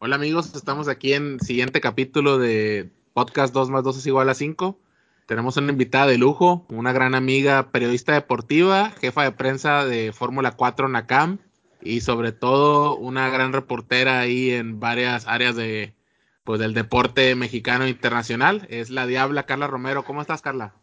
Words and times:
Hola 0.00 0.14
amigos, 0.14 0.54
estamos 0.54 0.86
aquí 0.86 1.12
en 1.12 1.40
siguiente 1.40 1.80
capítulo 1.80 2.38
de 2.38 2.88
Podcast 3.14 3.52
2 3.52 3.68
más 3.70 3.82
2 3.82 3.98
es 3.98 4.06
igual 4.06 4.28
a 4.28 4.34
5. 4.34 4.78
Tenemos 5.26 5.56
una 5.56 5.72
invitada 5.72 6.06
de 6.06 6.18
lujo, 6.18 6.64
una 6.68 6.92
gran 6.92 7.16
amiga, 7.16 7.72
periodista 7.72 8.12
deportiva, 8.12 8.92
jefa 9.00 9.24
de 9.24 9.32
prensa 9.32 9.84
de 9.84 10.12
Fórmula 10.12 10.52
4 10.52 10.86
NACAM 10.86 11.38
y 11.82 12.02
sobre 12.02 12.30
todo 12.30 12.94
una 12.96 13.28
gran 13.30 13.52
reportera 13.52 14.20
ahí 14.20 14.52
en 14.52 14.78
varias 14.78 15.26
áreas 15.26 15.56
de 15.56 15.96
pues 16.44 16.60
del 16.60 16.74
deporte 16.74 17.34
mexicano 17.34 17.84
e 17.84 17.90
internacional. 17.90 18.68
Es 18.70 18.90
la 18.90 19.04
Diabla 19.04 19.46
Carla 19.46 19.66
Romero. 19.66 20.04
¿Cómo 20.04 20.20
estás, 20.20 20.42
Carla? 20.42 20.74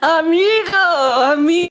Amigo, 0.00 0.76
amigo 1.32 1.68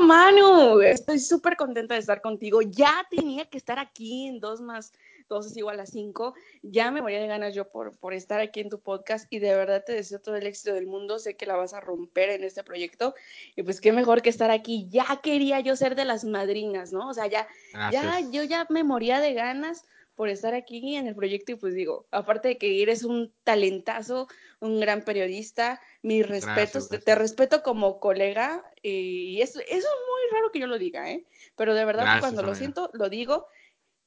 Manu, 0.00 0.80
estoy 0.80 1.20
súper 1.20 1.56
contenta 1.56 1.94
de 1.94 2.00
estar 2.00 2.20
contigo. 2.20 2.62
Ya 2.62 3.06
tenía 3.08 3.48
que 3.48 3.58
estar 3.58 3.78
aquí 3.78 4.26
en 4.26 4.40
dos 4.40 4.60
más 4.60 4.92
dos 5.30 5.46
es 5.46 5.56
igual 5.56 5.80
a 5.80 5.86
cinco. 5.86 6.34
Ya 6.60 6.90
me 6.90 7.00
moría 7.00 7.20
de 7.20 7.26
ganas 7.26 7.54
yo 7.54 7.70
por, 7.70 7.96
por 7.96 8.12
estar 8.12 8.40
aquí 8.40 8.60
en 8.60 8.68
tu 8.68 8.80
podcast 8.80 9.26
y 9.30 9.38
de 9.38 9.54
verdad 9.54 9.82
te 9.86 9.92
deseo 9.92 10.20
todo 10.20 10.36
el 10.36 10.46
éxito 10.46 10.74
del 10.74 10.86
mundo. 10.86 11.18
Sé 11.18 11.36
que 11.36 11.46
la 11.46 11.56
vas 11.56 11.72
a 11.72 11.80
romper 11.80 12.28
en 12.28 12.44
este 12.44 12.62
proyecto 12.62 13.14
y 13.56 13.62
pues 13.62 13.80
qué 13.80 13.92
mejor 13.92 14.20
que 14.20 14.28
estar 14.28 14.50
aquí. 14.50 14.86
Ya 14.90 15.20
quería 15.22 15.60
yo 15.60 15.76
ser 15.76 15.94
de 15.94 16.04
las 16.04 16.24
madrinas, 16.24 16.92
¿no? 16.92 17.08
O 17.08 17.14
sea, 17.14 17.28
ya, 17.28 17.48
ya, 17.90 18.20
yo 18.30 18.42
ya 18.42 18.66
me 18.68 18.84
moría 18.84 19.20
de 19.20 19.32
ganas 19.32 19.84
por 20.16 20.28
estar 20.28 20.52
aquí 20.52 20.96
en 20.96 21.06
el 21.06 21.14
proyecto 21.14 21.52
y 21.52 21.54
pues 21.54 21.72
digo, 21.72 22.06
aparte 22.10 22.48
de 22.48 22.58
que 22.58 22.82
eres 22.82 23.04
un 23.04 23.32
talentazo, 23.42 24.28
un 24.58 24.78
gran 24.78 25.02
periodista, 25.02 25.80
mis 26.02 26.28
respetos, 26.28 26.90
Te, 26.90 27.14
respeto 27.14 27.62
como 27.62 28.00
colega 28.00 28.62
y 28.82 29.40
eso, 29.40 29.60
es 29.60 29.82
muy 29.84 30.32
raro 30.32 30.52
que 30.52 30.58
yo 30.58 30.66
lo 30.66 30.78
diga, 30.78 31.10
¿eh? 31.10 31.24
Pero 31.56 31.72
de 31.72 31.86
verdad 31.86 32.20
cuando 32.20 32.42
lo 32.42 32.54
siento, 32.54 32.90
lo 32.92 33.08
digo 33.08 33.46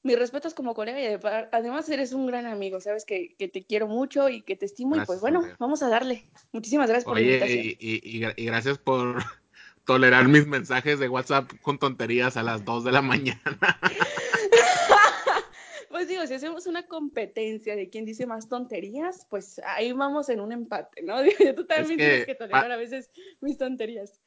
mis 0.03 0.19
respetos 0.19 0.53
como 0.53 0.73
colega 0.73 1.01
y 1.01 1.17
además 1.51 1.87
eres 1.89 2.11
un 2.11 2.27
gran 2.27 2.45
amigo, 2.45 2.81
sabes 2.81 3.05
que, 3.05 3.35
te 3.37 3.63
quiero 3.63 3.87
mucho 3.87 4.29
y 4.29 4.41
que 4.41 4.57
te 4.57 4.65
estimo 4.65 4.97
y 4.97 5.05
pues 5.05 5.21
bueno, 5.21 5.43
vamos 5.59 5.81
a 5.81 5.89
darle. 5.89 6.29
Muchísimas 6.51 6.89
gracias 6.89 7.05
por 7.05 7.15
la 7.15 7.21
invitación. 7.21 7.65
Y, 7.79 8.25
y, 8.37 8.45
gracias 8.45 8.77
por 8.77 9.23
tolerar 9.85 10.27
mis 10.27 10.45
mensajes 10.45 10.99
de 10.99 11.07
WhatsApp 11.07 11.49
con 11.61 11.79
tonterías 11.79 12.35
a 12.35 12.43
las 12.43 12.65
2 12.65 12.83
de 12.83 12.91
la 12.91 13.01
mañana. 13.01 13.41
pues 15.89 16.09
digo, 16.09 16.27
si 16.27 16.33
hacemos 16.33 16.67
una 16.67 16.83
competencia 16.83 17.77
de 17.77 17.89
quién 17.89 18.03
dice 18.03 18.25
más 18.25 18.49
tonterías, 18.49 19.25
pues 19.29 19.61
ahí 19.65 19.93
vamos 19.93 20.27
en 20.27 20.41
un 20.41 20.51
empate, 20.51 21.01
¿no? 21.01 21.15
Tú 21.55 21.65
también 21.65 21.97
tienes 21.97 22.25
que 22.25 22.35
tolerar 22.35 22.71
a 22.71 22.77
veces 22.77 23.09
mis 23.39 23.57
tonterías. 23.57 24.19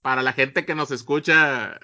Para 0.00 0.22
la 0.22 0.32
gente 0.32 0.64
que 0.64 0.74
nos 0.74 0.90
escucha, 0.90 1.80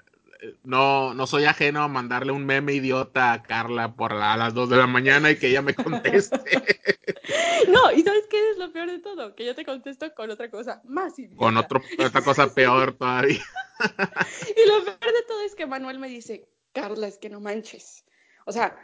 no, 0.63 1.13
no 1.13 1.27
soy 1.27 1.45
ajeno 1.45 1.81
a 1.83 1.87
mandarle 1.87 2.31
un 2.31 2.45
meme 2.45 2.73
idiota 2.73 3.33
a 3.33 3.43
Carla 3.43 3.95
por 3.95 4.13
a 4.13 4.37
las 4.37 4.53
2 4.53 4.69
de 4.69 4.77
la 4.77 4.87
mañana 4.87 5.31
y 5.31 5.37
que 5.37 5.47
ella 5.47 5.61
me 5.61 5.73
conteste. 5.73 6.37
no, 7.69 7.91
y 7.91 8.01
¿sabes 8.01 8.25
qué 8.29 8.51
es 8.51 8.57
lo 8.57 8.71
peor 8.71 8.89
de 8.89 8.99
todo? 8.99 9.35
Que 9.35 9.45
yo 9.45 9.55
te 9.55 9.65
contesto 9.65 10.13
con 10.13 10.29
otra 10.29 10.49
cosa 10.49 10.81
más 10.85 11.17
idiota. 11.17 11.37
Con 11.37 11.57
otro, 11.57 11.81
otra 11.99 12.21
cosa 12.21 12.53
peor 12.53 12.97
todavía. 12.97 13.43
y 13.79 14.67
lo 14.67 14.83
peor 14.83 15.13
de 15.13 15.23
todo 15.27 15.41
es 15.45 15.55
que 15.55 15.65
Manuel 15.65 15.99
me 15.99 16.07
dice, 16.07 16.49
Carla, 16.73 17.07
es 17.07 17.17
que 17.17 17.29
no 17.29 17.39
manches. 17.39 18.05
O 18.45 18.51
sea, 18.51 18.77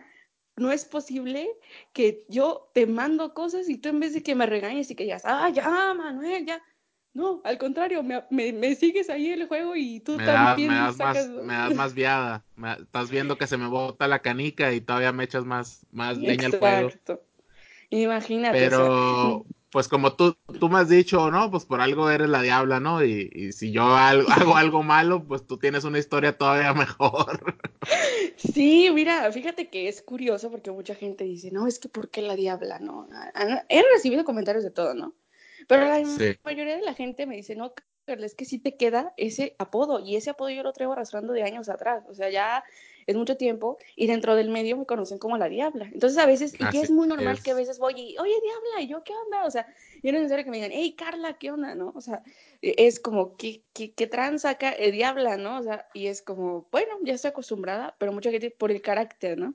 no 0.56 0.72
es 0.72 0.86
posible 0.86 1.50
que 1.94 2.26
yo 2.30 2.70
te 2.74 2.86
mando 2.86 3.34
cosas 3.34 3.70
y 3.70 3.78
tú 3.78 3.90
en 3.90 4.00
vez 4.00 4.14
de 4.14 4.24
que 4.24 4.36
me 4.36 4.46
regañes 4.46 4.92
y 4.92 4.96
que 4.96 5.04
digas, 5.04 5.24
ah, 5.26 5.50
ya, 5.50 5.94
Manuel, 5.94 6.46
ya, 6.46 6.62
no, 7.14 7.42
al 7.44 7.58
contrario, 7.58 8.04
me, 8.04 8.24
me, 8.30 8.76
sigues 8.76 9.10
ahí 9.10 9.30
el 9.30 9.48
juego 9.48 9.76
y 9.76 10.00
tú 10.00 10.18
también 10.18 10.70
me 10.70 10.76
das 10.76 10.98
Más, 10.98 11.28
me 11.30 11.54
das 11.54 11.76
más 11.76 11.94
viada. 11.94 12.44
estás 12.80 13.10
viendo 13.10 13.38
que 13.38 13.48
se 13.48 13.58
me 13.58 13.68
bota 13.68 14.08
la 14.08 14.20
canica 14.20 14.72
y 14.74 14.82
todavía 14.82 15.12
me 15.12 15.24
echas 15.24 15.44
más, 15.44 15.86
más 15.92 16.18
leña 16.18 16.46
al 16.46 16.54
fuego. 16.54 16.90
Imagínate. 17.90 18.60
Pero, 18.60 19.44
pues 19.72 19.88
como 19.88 20.14
tú, 20.14 20.38
tú 20.60 20.70
me 20.70 20.78
has 20.80 20.90
dicho, 20.90 21.32
¿no? 21.32 21.50
Pues 21.50 21.66
por 21.66 21.82
algo 21.82 22.12
eres 22.12 22.30
la 22.30 22.44
diabla, 22.44 22.80
¿no? 22.80 23.04
Y, 23.04 23.32
y 23.34 23.52
si 23.54 23.72
yo 23.72 23.84
hago 23.96 24.56
algo 24.56 24.84
malo, 24.84 25.24
pues 25.24 25.48
tú 25.48 25.58
tienes 25.58 25.86
una 25.86 25.98
historia 25.98 26.38
todavía 26.38 26.74
mejor. 26.76 27.64
Sí, 28.36 28.92
mira, 28.94 29.32
fíjate 29.32 29.70
que 29.70 29.88
es 29.88 30.04
curioso 30.04 30.52
porque 30.52 30.70
mucha 30.70 30.94
gente 30.94 31.24
dice, 31.24 31.50
no, 31.52 31.66
es 31.66 31.80
que 31.80 31.90
¿por 31.90 32.10
qué 32.10 32.22
la 32.22 32.36
diabla? 32.36 32.78
No, 32.78 33.10
he 33.68 33.84
recibido 33.94 34.24
comentarios 34.24 34.64
de 34.64 34.72
todo, 34.72 34.94
¿no? 34.94 35.16
Pero 35.70 35.86
la 35.86 36.38
mayoría 36.44 36.76
de 36.78 36.82
la 36.82 36.96
gente 36.96 37.28
me 37.28 37.36
dice, 37.36 37.56
no, 37.56 37.74
es 38.08 38.34
que 38.34 38.46
sí 38.46 38.58
te 38.58 38.76
queda 38.76 39.14
ese 39.18 39.56
apodo 39.60 40.00
y 40.00 40.16
ese 40.16 40.32
apodo 40.32 40.50
yo 40.50 40.64
lo 40.64 40.74
traigo 40.74 40.94
arrastrando 40.94 41.32
de 41.32 41.44
años 41.44 41.70
atrás, 41.70 42.04
o 42.10 42.16
sea, 42.16 42.32
ya 42.32 42.64
es 43.06 43.16
mucho 43.16 43.38
tiempo 43.38 43.78
y 43.96 44.08
dentro 44.08 44.36
del 44.36 44.50
medio 44.50 44.78
me 44.78 44.88
conocen 44.88 45.20
como 45.20 45.38
la 45.38 45.48
diabla. 45.48 45.90
Entonces 45.94 46.18
a 46.18 46.26
veces, 46.26 46.56
y 46.60 46.68
que 46.70 46.82
es 46.82 46.90
muy 46.90 47.08
normal 47.08 47.42
que 47.44 47.52
a 47.52 47.54
veces 47.54 47.78
voy 47.78 47.94
y, 47.96 48.18
oye, 48.18 48.34
diabla, 48.42 48.82
¿y 48.82 48.88
yo 48.88 49.04
qué 49.04 49.14
onda? 49.26 49.46
O 49.46 49.52
sea, 49.52 49.68
yo 50.02 50.12
no 50.12 50.18
es 50.18 50.24
necesario 50.24 50.44
que 50.44 50.52
me 50.52 50.58
digan, 50.58 50.72
hey, 50.74 50.96
Carla, 50.98 51.38
¿qué 51.38 51.52
onda? 51.52 51.76
¿No? 51.76 51.94
O 51.96 52.02
sea, 52.02 52.24
e, 52.64 52.74
es 52.78 53.00
como, 53.00 53.38
¿qué, 53.38 53.62
qué, 53.74 53.94
qué 53.94 54.08
tranza 54.08 54.50
acá? 54.50 54.74
Eh, 54.76 54.92
diabla, 54.92 55.38
¿no? 55.38 55.60
O 55.60 55.64
sea, 55.64 55.88
y 55.94 56.08
es 56.08 56.24
como, 56.24 56.68
bueno, 56.72 56.98
ya 57.04 57.14
estoy 57.14 57.30
acostumbrada, 57.30 57.96
pero 58.00 58.12
mucha 58.12 58.32
gente 58.32 58.50
por 58.50 58.72
el 58.72 58.82
carácter, 58.82 59.38
¿no? 59.38 59.54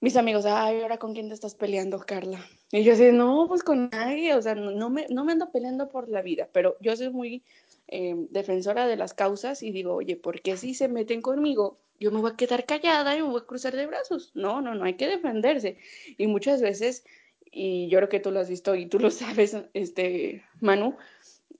mis 0.00 0.16
amigos, 0.16 0.46
ay, 0.46 0.80
ahora 0.80 0.98
con 0.98 1.14
quién 1.14 1.28
te 1.28 1.34
estás 1.34 1.54
peleando, 1.54 2.00
Carla. 2.00 2.44
Y 2.72 2.84
yo 2.84 2.94
así, 2.94 3.12
no, 3.12 3.44
pues 3.48 3.62
con 3.62 3.90
nadie, 3.90 4.34
o 4.34 4.40
sea, 4.40 4.54
no, 4.54 4.88
me, 4.88 5.06
no 5.10 5.24
me 5.26 5.32
ando 5.32 5.52
peleando 5.52 5.90
por 5.90 6.08
la 6.08 6.22
vida, 6.22 6.48
pero 6.52 6.78
yo 6.80 6.96
soy 6.96 7.10
muy 7.10 7.44
eh, 7.86 8.14
defensora 8.30 8.86
de 8.86 8.96
las 8.96 9.12
causas 9.12 9.62
y 9.62 9.72
digo, 9.72 9.94
oye, 9.94 10.16
¿por 10.16 10.40
qué 10.40 10.56
si 10.56 10.72
se 10.72 10.88
meten 10.88 11.20
conmigo? 11.20 11.78
Yo 12.00 12.10
me 12.10 12.20
voy 12.20 12.30
a 12.32 12.36
quedar 12.36 12.64
callada 12.64 13.14
y 13.14 13.20
me 13.20 13.28
voy 13.28 13.42
a 13.42 13.46
cruzar 13.46 13.76
de 13.76 13.86
brazos. 13.86 14.32
No, 14.34 14.62
no, 14.62 14.74
no, 14.74 14.84
hay 14.84 14.94
que 14.94 15.06
defenderse. 15.06 15.76
Y 16.16 16.26
muchas 16.28 16.62
veces, 16.62 17.04
y 17.44 17.90
yo 17.90 17.98
creo 17.98 18.08
que 18.08 18.20
tú 18.20 18.30
lo 18.30 18.40
has 18.40 18.48
visto 18.48 18.74
y 18.74 18.86
tú 18.86 18.98
lo 18.98 19.10
sabes, 19.10 19.54
este, 19.74 20.42
Manu, 20.60 20.96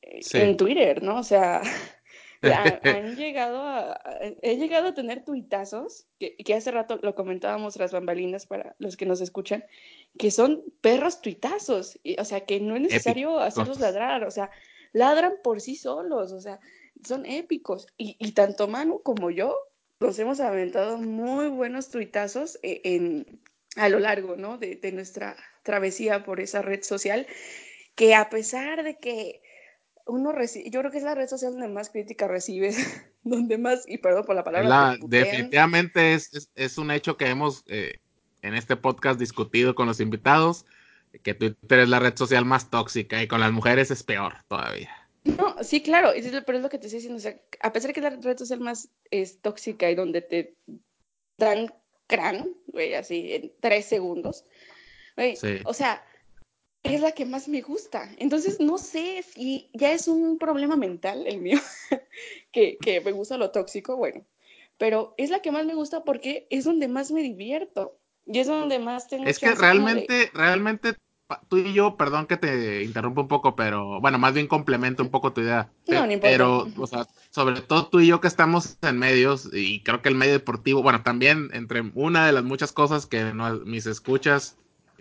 eh, 0.00 0.20
en 0.32 0.56
Twitter, 0.56 1.02
¿no? 1.02 1.18
O 1.18 1.24
sea, 1.24 1.60
han 2.82 3.16
llegado 3.16 3.62
a, 3.62 4.00
he 4.42 4.56
llegado 4.56 4.88
a 4.88 4.94
tener 4.94 5.24
tuitazos, 5.24 6.06
que, 6.18 6.36
que, 6.36 6.54
hace 6.54 6.70
rato 6.70 6.98
lo 7.02 7.14
comentábamos 7.14 7.76
las 7.76 7.92
bambalinas 7.92 8.46
para 8.46 8.74
los 8.78 8.96
que 8.96 9.06
nos 9.06 9.20
escuchan, 9.20 9.64
que 10.18 10.30
son 10.30 10.64
perros 10.80 11.20
tuitazos, 11.20 11.98
y, 12.02 12.18
o 12.20 12.24
sea, 12.24 12.44
que 12.44 12.60
no 12.60 12.76
es 12.76 12.82
necesario 12.82 13.38
hacerlos 13.38 13.78
ladrar, 13.78 14.24
o 14.24 14.30
sea, 14.30 14.50
ladran 14.92 15.34
por 15.42 15.60
sí 15.60 15.76
solos, 15.76 16.32
o 16.32 16.40
sea, 16.40 16.58
son 17.04 17.26
épicos. 17.26 17.86
Y, 17.96 18.16
y 18.18 18.32
tanto 18.32 18.68
Manu 18.68 19.02
como 19.02 19.30
yo 19.30 19.56
nos 20.00 20.18
hemos 20.18 20.40
aventado 20.40 20.98
muy 20.98 21.48
buenos 21.48 21.90
tuitazos 21.90 22.58
e, 22.62 22.80
en, 22.84 23.40
a 23.76 23.88
lo 23.88 24.00
largo, 24.00 24.36
¿no? 24.36 24.58
De, 24.58 24.76
de 24.76 24.92
nuestra 24.92 25.36
travesía 25.62 26.24
por 26.24 26.40
esa 26.40 26.60
red 26.60 26.82
social, 26.82 27.26
que 27.94 28.14
a 28.14 28.28
pesar 28.30 28.82
de 28.82 28.98
que 28.98 29.41
uno 30.12 30.30
recibe, 30.30 30.68
yo 30.68 30.80
creo 30.80 30.92
que 30.92 30.98
es 30.98 31.04
la 31.04 31.14
red 31.14 31.26
social 31.26 31.52
donde 31.52 31.68
más 31.68 31.88
crítica 31.88 32.28
recibes, 32.28 32.76
donde 33.22 33.56
más, 33.56 33.88
y 33.88 33.96
perdón 33.96 34.26
por 34.26 34.36
la 34.36 34.44
palabra. 34.44 34.98
definitivamente 35.06 36.12
es, 36.12 36.50
es, 36.54 36.76
un 36.76 36.90
hecho 36.90 37.16
que 37.16 37.28
hemos 37.28 37.64
eh, 37.66 37.94
en 38.42 38.54
este 38.54 38.76
podcast 38.76 39.18
discutido 39.18 39.74
con 39.74 39.86
los 39.86 40.00
invitados, 40.00 40.66
que 41.22 41.32
Twitter 41.32 41.78
es 41.78 41.88
la 41.88 41.98
red 41.98 42.14
social 42.14 42.44
más 42.44 42.68
tóxica 42.68 43.22
y 43.22 43.26
con 43.26 43.40
las 43.40 43.52
mujeres 43.52 43.90
es 43.90 44.02
peor 44.02 44.34
todavía. 44.48 44.90
No, 45.24 45.56
sí, 45.62 45.80
claro, 45.80 46.10
pero 46.44 46.58
es 46.58 46.62
lo 46.62 46.68
que 46.68 46.78
te 46.78 46.88
estoy 46.88 46.98
diciendo, 46.98 47.16
o 47.16 47.20
sea, 47.20 47.40
a 47.60 47.72
pesar 47.72 47.88
de 47.88 47.94
que 47.94 48.00
la 48.02 48.10
red 48.10 48.36
social 48.36 48.60
más 48.60 48.90
es 49.10 49.40
tóxica 49.40 49.90
y 49.90 49.94
donde 49.94 50.20
te 50.20 50.56
dan 51.38 51.72
crán, 52.06 52.50
güey, 52.66 52.92
así 52.92 53.32
en 53.32 53.52
tres 53.60 53.86
segundos, 53.86 54.44
güey, 55.16 55.38
o 55.64 55.72
sea, 55.72 56.04
es 56.82 57.00
la 57.00 57.12
que 57.12 57.24
más 57.24 57.48
me 57.48 57.60
gusta. 57.60 58.10
Entonces, 58.18 58.60
no 58.60 58.78
sé 58.78 59.22
si 59.22 59.70
ya 59.72 59.92
es 59.92 60.08
un 60.08 60.38
problema 60.38 60.76
mental 60.76 61.26
el 61.26 61.40
mío, 61.40 61.58
que, 62.52 62.76
que, 62.78 63.00
me 63.00 63.12
gusta 63.12 63.38
lo 63.38 63.50
tóxico, 63.50 63.96
bueno, 63.96 64.24
pero 64.78 65.14
es 65.16 65.30
la 65.30 65.40
que 65.40 65.52
más 65.52 65.66
me 65.66 65.74
gusta 65.74 66.04
porque 66.04 66.46
es 66.50 66.64
donde 66.64 66.88
más 66.88 67.12
me 67.12 67.22
divierto 67.22 67.98
y 68.26 68.38
es 68.38 68.46
donde 68.46 68.78
más 68.78 69.08
tengo... 69.08 69.24
Es 69.24 69.38
que 69.38 69.54
realmente, 69.54 70.30
realmente 70.34 70.94
tú 71.48 71.58
y 71.58 71.72
yo, 71.72 71.96
perdón 71.96 72.26
que 72.26 72.36
te 72.36 72.82
interrumpa 72.82 73.22
un 73.22 73.28
poco, 73.28 73.56
pero 73.56 74.00
bueno, 74.00 74.18
más 74.18 74.34
bien 74.34 74.46
complemento 74.46 75.02
un 75.02 75.10
poco 75.10 75.32
tu 75.32 75.40
idea. 75.40 75.70
No, 75.88 76.06
no 76.06 76.20
pero, 76.20 76.68
o 76.76 76.86
sea, 76.86 77.06
sobre 77.30 77.60
todo 77.60 77.86
tú 77.86 78.00
y 78.00 78.08
yo 78.08 78.20
que 78.20 78.28
estamos 78.28 78.76
en 78.82 78.98
medios, 78.98 79.48
y 79.52 79.82
creo 79.82 80.02
que 80.02 80.08
el 80.08 80.14
medio 80.14 80.32
deportivo, 80.32 80.82
bueno, 80.82 81.02
también 81.02 81.50
entre 81.52 81.80
una 81.94 82.26
de 82.26 82.32
las 82.32 82.44
muchas 82.44 82.72
cosas 82.72 83.06
que 83.06 83.32
mis 83.64 83.86
escuchas 83.86 84.58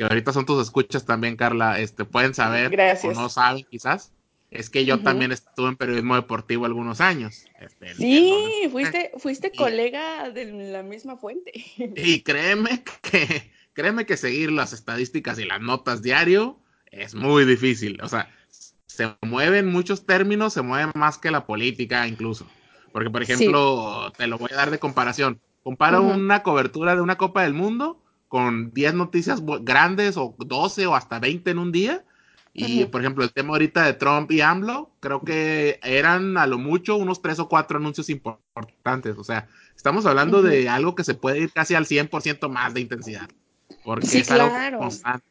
que 0.08 0.14
ahorita 0.14 0.34
son 0.34 0.48
tus 0.48 0.60
escuchas 0.64 1.06
también, 1.06 1.36
Carla, 1.36 1.80
este, 1.80 2.06
pueden 2.06 2.34
saber 2.34 2.72
o 3.04 3.14
no 3.14 3.30
saben 3.30 3.68
quizás, 3.70 4.12
es 4.50 4.72
que 4.72 4.84
yo 4.84 5.00
también 5.00 5.32
estuve 5.32 5.70
en 5.70 5.76
periodismo 5.76 6.16
deportivo 6.16 6.66
algunos 6.66 7.02
años. 7.02 7.46
Este, 7.60 7.94
sí, 7.94 8.68
fuiste, 8.72 9.12
fuiste 9.20 9.52
colega 9.52 10.32
de 10.32 10.46
la 10.72 10.82
misma 10.82 11.18
fuente. 11.18 11.52
Y 11.78 12.22
créeme 12.22 12.84
que, 13.12 13.52
créeme 13.74 14.08
que 14.08 14.18
seguir 14.18 14.52
las 14.52 14.74
estadísticas 14.74 15.38
y 15.38 15.46
las 15.46 15.62
notas 15.62 16.02
diario 16.02 16.58
es 16.88 17.14
muy 17.14 17.46
difícil. 17.46 18.02
O 18.02 18.10
sea, 18.10 18.28
se 18.88 19.16
mueven 19.22 19.68
muchos 19.68 20.08
términos, 20.08 20.54
se 20.54 20.64
mueven 20.64 20.92
más 20.96 21.20
que 21.20 21.30
la 21.30 21.46
política 21.46 22.08
incluso. 22.08 22.48
Porque, 22.92 23.12
por 23.12 23.22
ejemplo, 23.22 24.12
te 24.18 24.26
lo 24.26 24.40
voy 24.40 24.50
a 24.52 24.56
dar 24.56 24.72
de 24.72 24.80
comparación. 24.80 25.40
Compara 25.62 26.00
una 26.00 26.42
cobertura 26.42 26.96
de 26.96 27.02
una 27.02 27.20
Copa 27.20 27.44
del 27.44 27.54
Mundo 27.54 28.02
con 28.32 28.72
10 28.72 28.94
noticias 28.94 29.44
grandes 29.62 30.16
o 30.16 30.34
12 30.38 30.88
o 30.88 30.96
hasta 30.96 31.20
20 31.20 31.52
en 31.52 31.58
un 31.60 31.74
día. 31.74 32.06
Y, 32.54 32.86
por 32.86 33.02
ejemplo, 33.02 33.26
el 33.26 33.34
tema 33.34 33.50
ahorita 33.50 33.86
de 33.86 33.92
Trump 33.92 34.32
y 34.32 34.40
AMLO, 34.40 34.90
creo 35.02 35.22
que 35.22 35.82
eran 35.84 36.38
a 36.38 36.48
lo 36.48 36.58
mucho 36.58 36.96
unos 36.96 37.22
3 37.22 37.40
o 37.40 37.50
4 37.50 37.78
anuncios 37.78 38.10
importantes. 38.10 39.18
O 39.18 39.26
sea, 39.26 39.50
estamos 39.76 40.06
hablando 40.06 40.42
de 40.42 40.70
algo 40.70 40.96
que 40.96 41.04
se 41.04 41.14
puede 41.14 41.40
ir 41.40 41.52
casi 41.52 41.76
al 41.76 41.86
100% 41.86 42.48
más 42.48 42.74
de 42.74 42.80
intensidad. 42.80 43.28
Porque 43.84 44.20
es 44.20 44.32
algo 44.32 44.80
constante. 44.80 45.26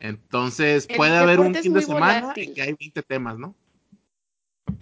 Entonces, 0.00 0.88
puede 0.96 1.14
haber 1.14 1.40
un 1.40 1.54
fin 1.54 1.74
de 1.74 1.82
semana 1.82 2.32
en 2.36 2.54
que 2.54 2.62
hay 2.62 2.72
20 2.72 3.02
temas, 3.02 3.38
¿no? 3.38 3.54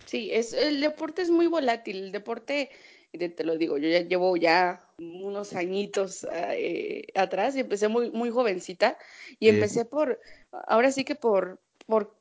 Sí, 0.07 0.31
es, 0.33 0.53
el 0.53 0.81
deporte 0.81 1.23
es 1.23 1.31
muy 1.31 1.49
volátil. 1.49 1.97
El 1.97 2.13
deporte, 2.13 2.71
te 3.11 3.43
lo 3.43 3.59
digo, 3.59 3.79
yo 3.79 3.89
ya 3.89 4.03
llevo 4.03 4.37
ya 4.37 4.84
unos 4.99 5.55
añitos 5.55 6.27
eh, 6.33 7.07
atrás 7.15 7.57
y 7.57 7.61
empecé 7.61 7.89
muy, 7.89 8.11
muy 8.11 8.31
jovencita 8.31 8.99
y 9.39 9.49
empecé 9.49 9.85
por, 9.85 10.21
ahora 10.67 10.93
sí 10.93 11.05
que 11.05 11.15
por, 11.15 11.61
por 11.87 12.17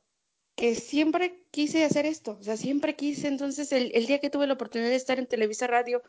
que 0.56 0.74
siempre 0.74 1.42
quise 1.50 1.84
hacer 1.84 2.06
esto, 2.06 2.36
o 2.38 2.42
sea, 2.42 2.56
siempre 2.56 2.94
quise. 2.94 3.28
Entonces, 3.28 3.72
el, 3.72 3.90
el 3.94 4.06
día 4.06 4.20
que 4.20 4.30
tuve 4.30 4.46
la 4.46 4.54
oportunidad 4.54 4.90
de 4.90 4.96
estar 4.96 5.18
en 5.18 5.26
Televisa 5.26 5.66
Radio, 5.66 6.02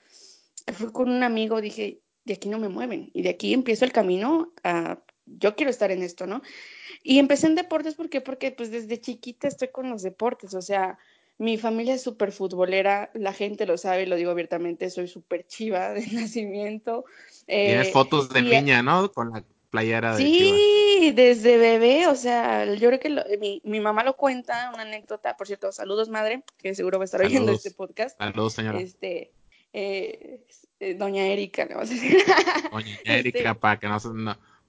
fui 0.73 0.91
con 0.91 1.09
un 1.09 1.23
amigo, 1.23 1.62
dije, 1.62 2.01
de 2.25 2.33
aquí 2.33 2.50
no 2.50 2.59
me 2.59 2.69
mueven 2.69 3.12
y 3.13 3.21
de 3.21 3.29
aquí 3.29 3.53
empiezo 3.53 3.85
el 3.85 3.91
camino 3.91 4.53
a, 4.63 5.00
yo 5.25 5.56
quiero 5.56 5.69
estar 5.69 5.91
en 5.91 6.03
esto, 6.03 6.27
¿no? 6.27 6.41
Y 7.03 7.19
empecé 7.19 7.47
en 7.47 7.56
deportes, 7.56 7.95
¿por 7.95 8.09
qué? 8.09 8.21
Porque 8.21 8.51
pues 8.51 8.71
desde 8.71 9.00
chiquita 9.00 9.47
estoy 9.47 9.69
con 9.69 9.89
los 9.89 10.01
deportes, 10.01 10.53
o 10.53 10.62
sea, 10.62 10.97
mi 11.37 11.57
familia 11.57 11.95
es 11.95 12.01
súper 12.01 12.31
futbolera, 12.31 13.11
la 13.13 13.33
gente 13.33 13.65
lo 13.65 13.77
sabe, 13.77 14.07
lo 14.07 14.15
digo 14.15 14.31
abiertamente, 14.31 14.89
soy 14.89 15.07
súper 15.07 15.45
chiva 15.47 15.93
de 15.93 16.05
nacimiento. 16.13 17.05
Tienes 17.45 17.87
eh, 17.87 17.91
fotos 17.91 18.29
de 18.29 18.41
niña, 18.41 18.81
¿no? 18.81 19.11
Con 19.11 19.31
la 19.31 19.43
playera 19.69 20.15
de 20.15 20.23
Sí, 20.23 21.11
desde 21.13 21.57
bebé, 21.57 22.07
o 22.07 22.15
sea, 22.15 22.65
yo 22.75 22.87
creo 22.89 22.99
que 22.99 23.37
mi, 23.39 23.61
mi, 23.65 23.79
mamá 23.79 24.03
lo 24.03 24.15
cuenta, 24.15 24.71
una 24.73 24.83
anécdota, 24.83 25.35
por 25.35 25.47
cierto, 25.47 25.71
saludos 25.71 26.09
madre, 26.09 26.43
que 26.57 26.73
seguro 26.73 26.97
va 26.97 27.03
a 27.03 27.05
estar 27.05 27.21
oyendo 27.21 27.51
este 27.51 27.71
podcast. 27.71 28.17
Saludos, 28.17 28.53
señora. 28.53 28.79
Este, 28.79 29.33
eh, 29.73 30.45
eh, 30.79 30.93
doña 30.93 31.25
Erika, 31.27 31.65
le 31.65 31.75
vas 31.75 31.91
a 31.91 31.93
decir. 31.93 32.17
Doña 32.71 32.97
Erika, 33.05 33.39
este 33.39 33.55
para 33.55 33.79
que 33.79 33.88
no 33.88 33.99
se... 33.99 34.09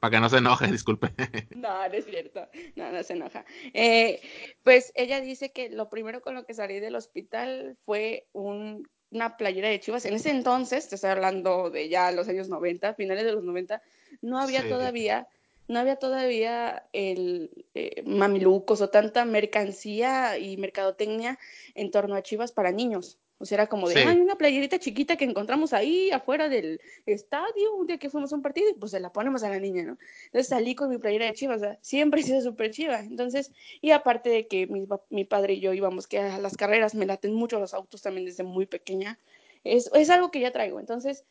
Para 0.00 0.10
que 0.10 0.20
no 0.20 0.28
se 0.28 0.38
enoje, 0.38 0.66
disculpe. 0.72 1.12
No, 1.54 1.88
no 1.88 1.94
es 1.94 2.04
cierto. 2.04 2.48
No, 2.75 2.93
no 2.93 3.02
se 3.02 3.14
enoja. 3.14 3.44
Eh, 3.72 4.20
pues 4.62 4.93
ella 4.94 5.20
dice 5.20 5.52
que 5.52 5.70
lo 5.70 5.88
primero 5.88 6.20
con 6.20 6.34
lo 6.34 6.44
que 6.44 6.54
salí 6.54 6.81
del 6.81 6.96
hospital 6.96 7.76
fue 7.84 8.26
una 8.32 9.37
playera 9.37 9.69
de 9.69 9.81
chivas. 9.81 10.04
En 10.04 10.14
ese 10.14 10.31
entonces, 10.31 10.88
te 10.88 10.96
estoy 10.96 11.10
hablando 11.10 11.70
de 11.70 11.88
ya 11.88 12.12
los 12.12 12.28
años 12.28 12.48
90, 12.48 12.94
finales 12.94 13.25
de 13.25 13.32
los 13.32 13.44
90, 13.44 13.82
no 14.20 14.38
había 14.38 14.69
todavía 14.69 15.28
no 15.69 15.81
había 15.81 15.96
todavía 15.96 16.87
el 16.93 17.66
eh, 17.75 18.02
mamilucos 18.06 18.81
o 18.81 18.88
tanta 18.88 19.25
mercancía 19.25 20.38
y 20.38 20.56
mercadotecnia 20.56 21.38
en 21.75 21.90
torno 21.90 22.14
a 22.14 22.22
chivas 22.22 22.52
para 22.52 22.70
niños. 22.70 23.19
O 23.38 23.44
sea, 23.44 23.56
era 23.56 23.66
como 23.66 23.88
de, 23.88 24.02
hay 24.02 24.18
una 24.18 24.36
playerita 24.36 24.78
chiquita 24.78 25.16
que 25.16 25.26
encontramos 25.26 25.74
ahí 25.74 26.10
afuera 26.10 26.48
del 26.48 26.80
estadio 27.04 27.74
un 27.74 27.86
día 27.86 27.98
que 27.98 28.08
fuimos 28.08 28.32
a 28.32 28.36
un 28.36 28.42
partido 28.42 28.70
y 28.70 28.74
pues 28.74 28.92
se 28.92 29.00
la 29.00 29.12
ponemos 29.12 29.42
a 29.42 29.50
la 29.50 29.58
niña, 29.58 29.82
¿no? 29.82 29.98
Entonces 30.26 30.48
salí 30.48 30.74
con 30.74 30.88
mi 30.88 30.96
playera 30.96 31.26
de 31.26 31.34
chivas, 31.34 31.58
o 31.58 31.64
sea, 31.64 31.78
siempre 31.82 32.22
he 32.22 32.24
sido 32.24 32.40
súper 32.40 32.70
chiva. 32.70 33.00
Entonces, 33.00 33.52
y 33.82 33.90
aparte 33.90 34.30
de 34.30 34.46
que 34.46 34.66
mi, 34.66 34.86
mi, 35.10 35.24
padre 35.24 35.54
y 35.54 35.60
yo 35.60 35.74
íbamos 35.74 36.06
que 36.06 36.18
a 36.18 36.38
las 36.38 36.56
carreras, 36.56 36.94
me 36.94 37.04
laten 37.04 37.34
mucho 37.34 37.60
los 37.60 37.74
autos 37.74 38.00
también 38.00 38.24
desde 38.24 38.42
muy 38.42 38.64
pequeña, 38.64 39.18
es, 39.64 39.90
es 39.92 40.08
algo 40.08 40.30
que 40.30 40.40
ya 40.40 40.52
traigo. 40.52 40.80
Entonces, 40.80 41.24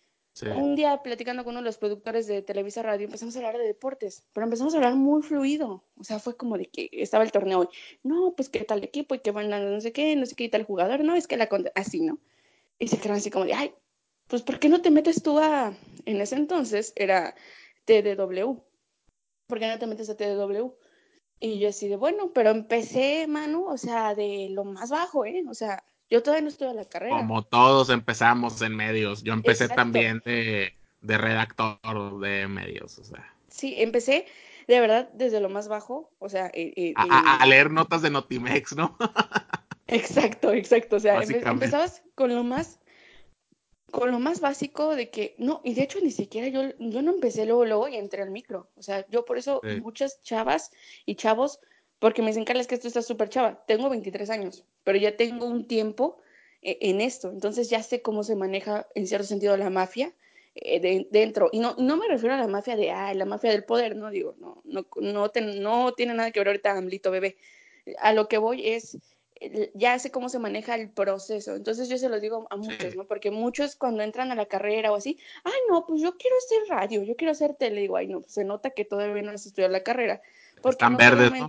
un 0.43 0.75
día 0.75 1.01
platicando 1.01 1.43
con 1.43 1.51
uno 1.51 1.61
de 1.61 1.65
los 1.65 1.77
productores 1.77 2.27
de 2.27 2.41
Televisa 2.41 2.81
Radio 2.81 3.05
empezamos 3.05 3.35
a 3.35 3.39
hablar 3.39 3.57
de 3.57 3.65
deportes, 3.65 4.25
pero 4.33 4.45
empezamos 4.45 4.73
a 4.73 4.77
hablar 4.77 4.95
muy 4.95 5.21
fluido. 5.21 5.83
O 5.97 6.03
sea, 6.03 6.19
fue 6.19 6.35
como 6.35 6.57
de 6.57 6.65
que 6.65 6.89
estaba 6.91 7.23
el 7.23 7.31
torneo 7.31 7.59
hoy. 7.59 7.67
No, 8.03 8.33
pues 8.35 8.49
qué 8.49 8.65
tal 8.65 8.83
equipo 8.83 9.15
y 9.15 9.19
qué 9.19 9.31
van 9.31 9.49
no 9.49 9.81
sé 9.81 9.93
qué, 9.93 10.15
no 10.15 10.25
sé 10.25 10.35
qué 10.35 10.49
tal 10.49 10.63
jugador. 10.63 11.03
No, 11.03 11.15
es 11.15 11.27
que 11.27 11.37
la 11.37 11.47
así, 11.75 12.01
¿no? 12.01 12.19
Y 12.79 12.89
se 12.89 12.97
quedaron 12.97 13.17
así 13.17 13.29
como 13.29 13.45
de, 13.45 13.53
ay, 13.53 13.73
pues 14.27 14.41
¿por 14.41 14.59
qué 14.59 14.67
no 14.69 14.81
te 14.81 14.91
metes 14.91 15.23
tú 15.23 15.39
a, 15.39 15.73
en 16.05 16.19
ese 16.19 16.35
entonces 16.35 16.91
era 16.95 17.35
TDW? 17.85 18.57
¿Por 19.47 19.59
qué 19.59 19.67
no 19.67 19.79
te 19.79 19.87
metes 19.87 20.09
a 20.09 20.17
TDW? 20.17 20.73
Y 21.39 21.59
yo 21.59 21.69
así 21.69 21.87
de, 21.87 21.95
bueno, 21.95 22.31
pero 22.33 22.49
empecé, 22.49 23.27
mano, 23.27 23.65
o 23.65 23.77
sea, 23.77 24.15
de 24.15 24.47
lo 24.51 24.65
más 24.65 24.89
bajo, 24.89 25.25
¿eh? 25.25 25.43
O 25.49 25.53
sea, 25.53 25.83
yo 26.09 26.21
todavía 26.21 26.43
no 26.43 26.49
estuve 26.49 26.69
en 26.69 26.75
la 26.77 26.85
carrera. 26.85 27.17
Como 27.17 27.43
todos 27.43 27.89
empezamos 27.89 28.61
en 28.61 28.75
medios. 28.75 29.23
Yo 29.23 29.33
empecé 29.33 29.67
también 29.67 30.21
de, 30.25 30.73
redactor 31.01 32.19
de 32.19 32.47
medios, 32.47 32.97
o 32.99 33.03
sea. 33.03 33.33
Sí, 33.47 33.75
empecé 33.77 34.25
de 34.67 34.79
verdad 34.79 35.09
desde 35.13 35.39
lo 35.39 35.49
más 35.49 35.67
bajo, 35.67 36.11
o 36.19 36.29
sea... 36.29 36.47
Eh, 36.53 36.73
eh, 36.75 36.93
a, 36.95 37.45
leer 37.45 37.71
notas 37.71 38.01
de 38.01 38.09
Notimex, 38.09 38.75
¿no? 38.75 38.97
exacto, 39.87 40.51
exacto, 40.51 40.95
o 40.95 40.99
sea, 40.99 41.21
empezabas 41.21 42.03
con 42.15 42.33
lo 42.33 42.43
más 42.43 42.79
con 43.91 44.11
lo 44.11 44.19
más 44.19 44.41
básico 44.41 44.93
de 44.93 45.09
que, 45.09 45.35
no, 45.37 45.61
y 45.63 45.73
de 45.73 45.83
hecho 45.83 45.99
ni 46.01 46.11
siquiera 46.11 46.49
yo, 46.49 46.75
yo 46.79 47.01
no 47.01 47.13
empecé 47.13 47.45
luego, 47.45 47.63
luego 47.63 47.87
y 47.87 47.95
entré 47.95 48.23
al 48.23 48.29
micro, 48.29 48.69
o 48.75 48.81
sea, 48.81 49.07
yo 49.09 49.23
por 49.23 49.37
eso 49.37 49.61
muchas 49.81 50.21
chavas 50.21 50.71
y 51.05 51.15
chavos 51.15 51.61
porque 52.05 52.21
me 52.21 52.27
dicen, 52.27 52.45
Carla, 52.45 52.63
que 52.65 52.75
esto 52.75 52.87
está 52.87 53.01
súper 53.01 53.29
chava. 53.29 53.65
Tengo 53.65 53.89
23 53.89 54.29
años, 54.29 54.63
pero 54.83 54.99
ya 54.99 55.17
tengo 55.17 55.47
un 55.47 55.65
tiempo 55.65 56.21
eh, 56.61 56.77
en 56.81 57.01
esto. 57.01 57.31
Entonces 57.31 57.67
ya 57.67 57.81
sé 57.81 58.03
cómo 58.03 58.23
se 58.23 58.35
maneja, 58.35 58.85
en 58.93 59.07
cierto 59.07 59.25
sentido, 59.25 59.57
la 59.57 59.71
mafia 59.71 60.13
eh, 60.53 61.07
dentro. 61.09 61.49
Y 61.51 61.57
no, 61.57 61.73
no 61.79 61.97
me 61.97 62.07
refiero 62.07 62.35
a 62.35 62.37
la 62.37 62.47
mafia 62.47 62.75
de, 62.75 62.91
ah, 62.91 63.11
la 63.15 63.25
mafia 63.25 63.49
del 63.49 63.63
poder, 63.63 63.95
no 63.95 64.11
digo, 64.11 64.35
no, 64.37 64.61
no, 64.65 64.85
no, 64.97 65.31
no 65.55 65.93
tiene 65.93 66.13
nada 66.13 66.29
que 66.29 66.39
ver 66.41 66.49
ahorita 66.49 66.77
Amlito 66.77 67.09
Bebé. 67.09 67.37
A 67.97 68.13
lo 68.13 68.27
que 68.27 68.37
voy 68.37 68.67
es, 68.67 68.99
ya 69.73 69.97
sé 69.97 70.11
cómo 70.11 70.29
se 70.29 70.37
maneja 70.37 70.75
el 70.75 70.91
proceso. 70.91 71.55
Entonces 71.55 71.89
yo 71.89 71.97
se 71.97 72.09
lo 72.09 72.19
digo 72.19 72.45
a 72.51 72.55
muchos, 72.55 72.95
¿no? 72.95 73.05
Porque 73.05 73.31
muchos 73.31 73.75
cuando 73.75 74.03
entran 74.03 74.31
a 74.31 74.35
la 74.35 74.45
carrera 74.45 74.91
o 74.91 74.95
así, 74.95 75.17
ay, 75.43 75.59
no, 75.71 75.87
pues 75.87 76.03
yo 76.03 76.15
quiero 76.19 76.35
hacer 76.37 76.69
radio, 76.69 77.01
yo 77.01 77.15
quiero 77.15 77.31
hacer 77.31 77.55
tele. 77.55 77.81
Digo, 77.81 77.97
ay, 77.97 78.05
no, 78.05 78.21
pues 78.21 78.33
se 78.33 78.43
nota 78.43 78.69
que 78.69 78.85
todavía 78.85 79.23
no 79.23 79.31
has 79.31 79.47
estudiado 79.47 79.71
la 79.71 79.81
carrera. 79.81 80.21
Porque 80.61 80.75
Están 80.85 80.97
verdes, 80.97 81.31
¿no? 81.31 81.47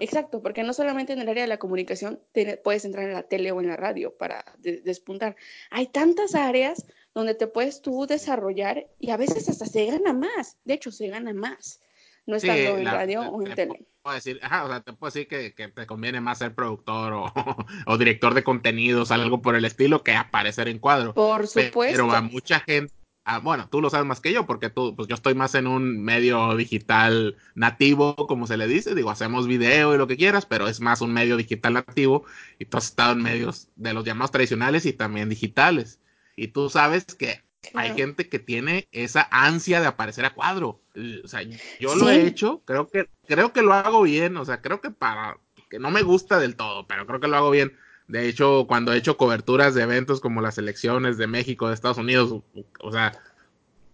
Exacto, 0.00 0.42
porque 0.42 0.62
no 0.62 0.72
solamente 0.72 1.12
en 1.12 1.20
el 1.20 1.28
área 1.28 1.44
de 1.44 1.48
la 1.48 1.58
comunicación 1.58 2.20
puedes 2.64 2.84
entrar 2.84 3.04
en 3.04 3.14
la 3.14 3.22
tele 3.22 3.52
o 3.52 3.60
en 3.60 3.68
la 3.68 3.76
radio 3.76 4.16
para 4.16 4.44
despuntar. 4.60 5.36
Hay 5.70 5.86
tantas 5.88 6.34
áreas 6.34 6.86
donde 7.14 7.34
te 7.34 7.46
puedes 7.46 7.82
tú 7.82 8.06
desarrollar 8.06 8.86
y 8.98 9.10
a 9.10 9.16
veces 9.16 9.48
hasta 9.48 9.66
se 9.66 9.86
gana 9.86 10.12
más. 10.12 10.58
De 10.64 10.74
hecho, 10.74 10.90
se 10.90 11.08
gana 11.08 11.32
más. 11.32 11.80
No 12.26 12.36
estando 12.36 12.78
en 12.78 12.86
radio 12.86 13.22
o 13.22 13.40
en 13.40 13.54
tele. 13.54 13.86
Puedo 14.02 14.16
decir, 14.16 14.40
o 14.44 14.48
sea, 14.48 14.80
te 14.80 14.92
puedo 14.92 15.12
decir 15.12 15.28
que, 15.28 15.50
te 15.50 15.86
conviene 15.86 16.20
más 16.20 16.38
ser 16.38 16.54
productor 16.54 17.12
o, 17.12 17.32
o, 17.86 17.98
director 17.98 18.34
de 18.34 18.44
contenidos, 18.44 19.10
algo 19.10 19.42
por 19.42 19.56
el 19.56 19.64
estilo, 19.64 20.02
que 20.02 20.12
aparecer 20.12 20.68
en 20.68 20.78
cuadro. 20.78 21.14
Por 21.14 21.46
supuesto. 21.46 22.02
Pero 22.02 22.10
a 22.12 22.20
mucha 22.20 22.60
gente 22.60 22.92
Ah, 23.28 23.40
bueno, 23.40 23.68
tú 23.68 23.80
lo 23.80 23.90
sabes 23.90 24.06
más 24.06 24.20
que 24.20 24.32
yo, 24.32 24.46
porque 24.46 24.70
tú, 24.70 24.94
pues 24.94 25.08
yo 25.08 25.16
estoy 25.16 25.34
más 25.34 25.56
en 25.56 25.66
un 25.66 26.00
medio 26.00 26.54
digital 26.54 27.36
nativo, 27.56 28.14
como 28.14 28.46
se 28.46 28.56
le 28.56 28.68
dice. 28.68 28.94
Digo, 28.94 29.10
hacemos 29.10 29.48
video 29.48 29.92
y 29.92 29.98
lo 29.98 30.06
que 30.06 30.16
quieras, 30.16 30.46
pero 30.46 30.68
es 30.68 30.80
más 30.80 31.00
un 31.00 31.12
medio 31.12 31.36
digital 31.36 31.72
nativo. 31.72 32.24
Y 32.60 32.66
tú 32.66 32.76
has 32.76 32.84
estado 32.84 33.14
en 33.14 33.24
medios 33.24 33.68
de 33.74 33.94
los 33.94 34.04
llamados 34.04 34.30
tradicionales 34.30 34.86
y 34.86 34.92
también 34.92 35.28
digitales. 35.28 35.98
Y 36.36 36.48
tú 36.48 36.70
sabes 36.70 37.04
que 37.04 37.42
hay 37.74 37.94
gente 37.96 38.28
que 38.28 38.38
tiene 38.38 38.86
esa 38.92 39.26
ansia 39.32 39.80
de 39.80 39.88
aparecer 39.88 40.24
a 40.24 40.32
cuadro. 40.32 40.80
O 41.24 41.26
sea, 41.26 41.42
yo 41.42 41.96
lo 41.96 42.08
he 42.08 42.28
hecho, 42.28 42.62
creo 42.64 42.86
que, 42.86 43.08
creo 43.26 43.52
que 43.52 43.62
lo 43.62 43.74
hago 43.74 44.02
bien. 44.02 44.36
O 44.36 44.44
sea, 44.44 44.62
creo 44.62 44.80
que 44.80 44.92
para, 44.92 45.36
que 45.68 45.80
no 45.80 45.90
me 45.90 46.02
gusta 46.02 46.38
del 46.38 46.54
todo, 46.54 46.86
pero 46.86 47.08
creo 47.08 47.18
que 47.18 47.26
lo 47.26 47.36
hago 47.36 47.50
bien 47.50 47.76
de 48.08 48.28
hecho, 48.28 48.66
cuando 48.68 48.92
he 48.92 48.98
hecho 48.98 49.16
coberturas 49.16 49.74
de 49.74 49.82
eventos 49.82 50.20
como 50.20 50.40
las 50.40 50.58
elecciones 50.58 51.18
de 51.18 51.26
México, 51.26 51.68
de 51.68 51.74
Estados 51.74 51.98
Unidos, 51.98 52.42
o 52.80 52.92
sea, 52.92 53.12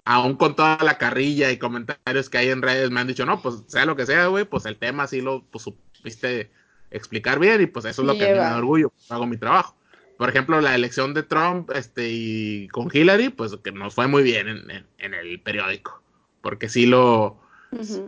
aún 0.04 0.36
con 0.36 0.54
toda 0.54 0.78
la 0.82 0.98
carrilla 0.98 1.50
y 1.50 1.58
comentarios 1.58 2.28
que 2.28 2.38
hay 2.38 2.48
en 2.50 2.62
redes, 2.62 2.90
me 2.90 3.00
han 3.00 3.06
dicho, 3.06 3.24
no, 3.24 3.40
pues 3.40 3.62
sea 3.66 3.86
lo 3.86 3.96
que 3.96 4.06
sea, 4.06 4.26
güey, 4.26 4.44
pues 4.44 4.66
el 4.66 4.76
tema 4.76 5.06
sí 5.06 5.20
lo 5.20 5.44
pues, 5.44 5.64
supiste 5.64 6.50
explicar 6.90 7.38
bien 7.38 7.62
y 7.62 7.66
pues 7.66 7.86
eso 7.86 8.02
es 8.02 8.06
lo 8.06 8.14
que 8.14 8.24
a 8.24 8.28
mí 8.28 8.32
me 8.32 8.38
da 8.38 8.58
orgullo, 8.58 8.90
pues, 8.90 9.10
hago 9.10 9.26
mi 9.26 9.38
trabajo. 9.38 9.76
Por 10.18 10.28
ejemplo, 10.28 10.60
la 10.60 10.74
elección 10.74 11.14
de 11.14 11.22
Trump 11.22 11.70
este, 11.74 12.08
y 12.10 12.68
con 12.68 12.90
Hillary, 12.92 13.30
pues 13.30 13.56
que 13.64 13.72
nos 13.72 13.94
fue 13.94 14.06
muy 14.06 14.22
bien 14.22 14.46
en, 14.48 15.14
el 15.14 15.40
periódico, 15.40 16.02
porque 16.42 16.68
sí 16.68 16.86
lo, 16.86 17.40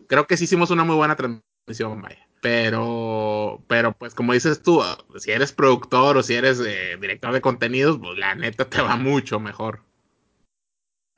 creo 0.07 0.27
que 0.27 0.37
sí 0.37 0.45
hicimos 0.45 0.71
una 0.71 0.85
muy 0.85 0.97
buena 0.97 1.17
transmisión, 1.17 2.03
vaya. 2.03 2.29
Pero, 2.45 3.65
pero 3.69 3.97
pues 3.97 4.15
como 4.15 4.35
dices 4.35 4.63
tú, 4.63 4.83
si 5.17 5.31
eres 5.31 5.51
productor 5.51 6.19
o 6.19 6.23
si 6.23 6.35
eres 6.35 6.61
eh, 6.61 6.99
director 7.01 7.33
de 7.33 7.41
contenidos, 7.41 7.99
pues 7.99 8.19
la 8.19 8.35
neta 8.35 8.69
te 8.69 8.83
va 8.83 8.97
mucho 8.97 9.41
mejor. 9.41 9.81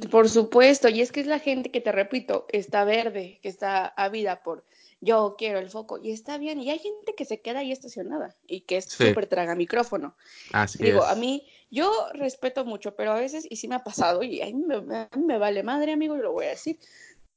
Por 0.08 0.28
supuesto, 0.28 0.88
y 0.88 1.00
es 1.00 1.10
que 1.10 1.18
es 1.18 1.26
la 1.26 1.40
gente 1.40 1.72
que 1.72 1.80
te 1.80 1.90
repito, 1.90 2.46
está 2.50 2.84
verde, 2.84 3.40
que 3.42 3.48
está 3.48 3.86
ávida 3.86 4.44
por 4.44 4.64
yo 5.00 5.34
quiero 5.36 5.58
el 5.58 5.68
foco, 5.68 5.98
y 6.00 6.12
está 6.12 6.38
bien, 6.38 6.60
y 6.60 6.70
hay 6.70 6.78
gente 6.78 7.14
que 7.16 7.24
se 7.24 7.40
queda 7.40 7.58
ahí 7.58 7.72
estacionada 7.72 8.36
y 8.46 8.60
que 8.60 8.76
es 8.76 8.84
súper 8.84 9.26
traga 9.26 9.56
micrófono. 9.56 10.16
Así 10.52 10.80
Digo, 10.80 11.02
a 11.02 11.16
mí, 11.16 11.44
yo 11.72 11.90
respeto 12.14 12.64
mucho, 12.64 12.94
pero 12.94 13.10
a 13.10 13.18
veces, 13.18 13.48
y 13.50 13.56
sí 13.56 13.66
me 13.66 13.74
ha 13.74 13.82
pasado, 13.82 14.22
y 14.22 14.40
a 14.42 14.46
mí 14.46 14.54
me, 14.54 15.08
me 15.26 15.38
vale 15.38 15.64
madre, 15.64 15.92
amigo, 15.92 16.16
y 16.16 16.20
lo 16.20 16.32
voy 16.32 16.46
a 16.46 16.50
decir, 16.50 16.78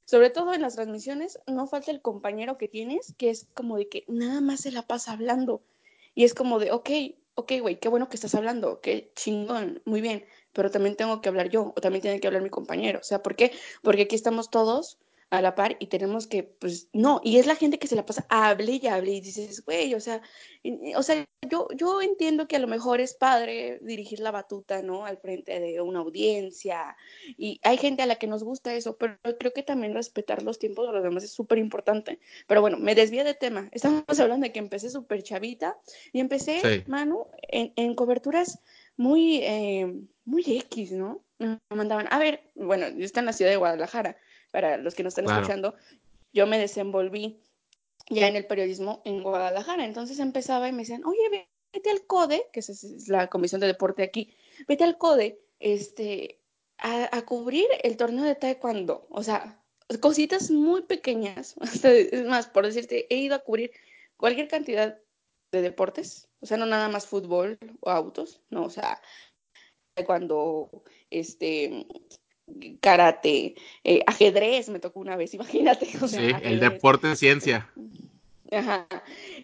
sobre 0.10 0.32
todo 0.32 0.56
en 0.56 0.64
las 0.64 0.74
transmisiones, 0.74 1.38
no 1.46 1.68
falta 1.68 1.92
el 1.92 2.02
compañero 2.02 2.58
que 2.58 2.68
tienes, 2.68 3.14
que 3.20 3.30
es 3.30 3.46
como 3.54 3.78
de 3.78 3.90
que 3.90 4.06
nada 4.08 4.42
más 4.42 4.62
se 4.62 4.72
la 4.72 4.82
pasa 4.82 5.12
hablando. 5.12 5.62
Y 6.16 6.24
es 6.24 6.34
como 6.34 6.58
de, 6.58 6.72
ok, 6.72 6.90
ok, 7.36 7.52
güey, 7.62 7.80
qué 7.80 7.90
bueno 7.90 8.10
que 8.10 8.16
estás 8.16 8.34
hablando, 8.34 8.82
qué 8.82 9.12
chingón, 9.14 9.84
muy 9.86 10.02
bien, 10.02 10.26
pero 10.52 10.72
también 10.72 10.96
tengo 10.96 11.22
que 11.22 11.30
hablar 11.30 11.50
yo, 11.50 11.74
o 11.76 11.80
también 11.80 12.02
tiene 12.02 12.20
que 12.20 12.26
hablar 12.26 12.42
mi 12.42 12.50
compañero. 12.50 12.98
O 12.98 13.04
sea, 13.04 13.22
¿por 13.22 13.36
qué? 13.36 13.52
Porque 13.84 14.02
aquí 14.02 14.16
estamos 14.16 14.50
todos 14.50 14.98
a 15.30 15.42
la 15.42 15.54
par 15.54 15.78
y 15.80 15.88
tenemos 15.88 16.26
que, 16.26 16.44
pues, 16.44 16.90
no, 16.92 17.22
y 17.24 17.38
es 17.38 17.46
la 17.46 17.56
gente 17.56 17.78
que 17.78 17.88
se 17.88 17.96
la 17.96 18.06
pasa, 18.06 18.26
hable 18.30 18.80
y 18.82 18.88
hable 18.88 19.12
y 19.12 19.22
dices, 19.22 19.64
güey, 19.64 19.94
o 19.94 20.00
sea, 20.00 20.22
o 20.96 21.04
sea, 21.04 21.26
yo, 21.48 21.68
yo 21.76 22.02
entiendo 22.02 22.48
que 22.48 22.56
a 22.56 22.60
lo 22.60 22.68
mejor 22.68 23.00
es 23.00 23.14
padre 23.14 23.80
dirigir 23.82 24.20
la 24.20 24.32
batuta, 24.32 24.82
¿no? 24.82 25.06
Al 25.06 25.18
frente 25.18 25.60
de 25.60 25.82
una 25.82 26.00
audiencia 26.00 26.98
y 27.38 27.60
hay 27.64 27.78
gente 27.78 28.02
a 28.02 28.08
la 28.08 28.16
que 28.16 28.28
nos 28.28 28.44
gusta 28.44 28.74
eso, 28.74 28.98
pero 28.98 29.18
creo 29.40 29.54
que 29.54 29.64
también 29.64 29.94
respetar 29.94 30.42
los 30.42 30.58
tiempos 30.58 30.88
de 30.88 30.94
los 30.94 31.04
demás 31.04 31.24
es 31.24 31.32
súper 31.32 31.60
importante. 31.60 32.20
Pero 32.48 32.62
bueno, 32.62 32.78
me 32.78 32.96
desvié 32.96 33.24
de 33.24 33.36
tema. 33.36 33.70
Estamos 33.72 34.20
hablando 34.20 34.46
de 34.46 34.52
que 34.52 34.60
empecé 34.60 34.90
súper 34.90 35.22
chavita 35.22 35.78
y 36.12 36.20
empecé, 36.20 36.84
Manu, 36.88 37.28
en, 37.44 37.72
en 37.76 37.94
coberturas 37.94 38.60
muy, 38.98 39.38
eh, 39.44 39.94
muy 40.26 40.44
X, 40.46 40.92
¿no? 40.92 41.24
Me 41.38 41.58
mandaban, 41.70 42.08
a 42.10 42.20
ver, 42.20 42.52
bueno, 42.56 42.90
yo 42.90 43.06
estoy 43.06 43.22
en 43.22 43.28
la 43.28 43.34
ciudad 43.34 43.52
de 43.52 43.58
Guadalajara 43.58 44.18
para 44.52 44.78
los 44.78 44.96
que 44.96 45.04
nos 45.04 45.18
están 45.18 45.26
escuchando, 45.26 45.76
yo 46.34 46.48
me 46.48 46.58
desenvolví 46.58 47.42
ya 48.10 48.28
en 48.28 48.36
el 48.36 48.46
periodismo 48.46 49.02
en 49.06 49.24
Guadalajara. 49.24 49.86
Entonces 49.86 50.20
empezaba 50.20 50.68
y 50.68 50.72
me 50.72 50.80
decían, 50.80 51.06
oye, 51.06 51.48
vete 51.74 51.90
al 51.90 52.06
CODE, 52.06 52.48
que 52.52 52.60
es 52.60 53.08
la 53.08 53.28
comisión 53.28 53.62
de 53.62 53.68
deporte 53.68 54.04
aquí, 54.04 54.34
vete 54.68 54.84
al 54.84 54.98
CODE 54.98 55.40
este, 55.60 56.40
a, 56.78 57.22
cubrir 57.24 57.68
el 57.84 57.98
torneo 57.98 58.26
de 58.26 58.36
taekwondo. 58.36 59.08
O 59.10 59.24
sea, 59.24 59.62
cositas 60.00 60.52
muy 60.52 60.84
pequeñas. 60.84 61.56
Es 61.84 62.26
más, 62.26 62.48
por 62.48 62.66
decirte, 62.66 63.08
he 63.14 63.18
ido 63.18 63.36
a 63.36 63.40
cubrir 63.40 63.72
cualquier 64.18 64.48
cantidad 64.48 65.00
de 65.52 65.62
deportes. 65.62 66.28
O 66.42 66.46
sea, 66.46 66.58
no 66.58 66.66
nada 66.66 66.88
más 66.90 67.06
fútbol 67.08 67.58
o 67.82 67.90
autos, 67.90 68.42
no, 68.50 68.64
o 68.64 68.70
sea, 68.70 69.02
cuando 70.06 70.70
este 71.10 71.86
karate, 72.82 73.56
eh, 73.84 74.04
ajedrez 74.08 74.70
me 74.70 74.80
tocó 74.80 75.00
una 75.00 75.16
vez, 75.16 75.34
imagínate. 75.36 75.86
sí, 75.86 76.32
el 76.44 76.60
deporte 76.60 77.08
de 77.08 77.16
ciencia. 77.16 77.70
Ajá. 78.52 78.88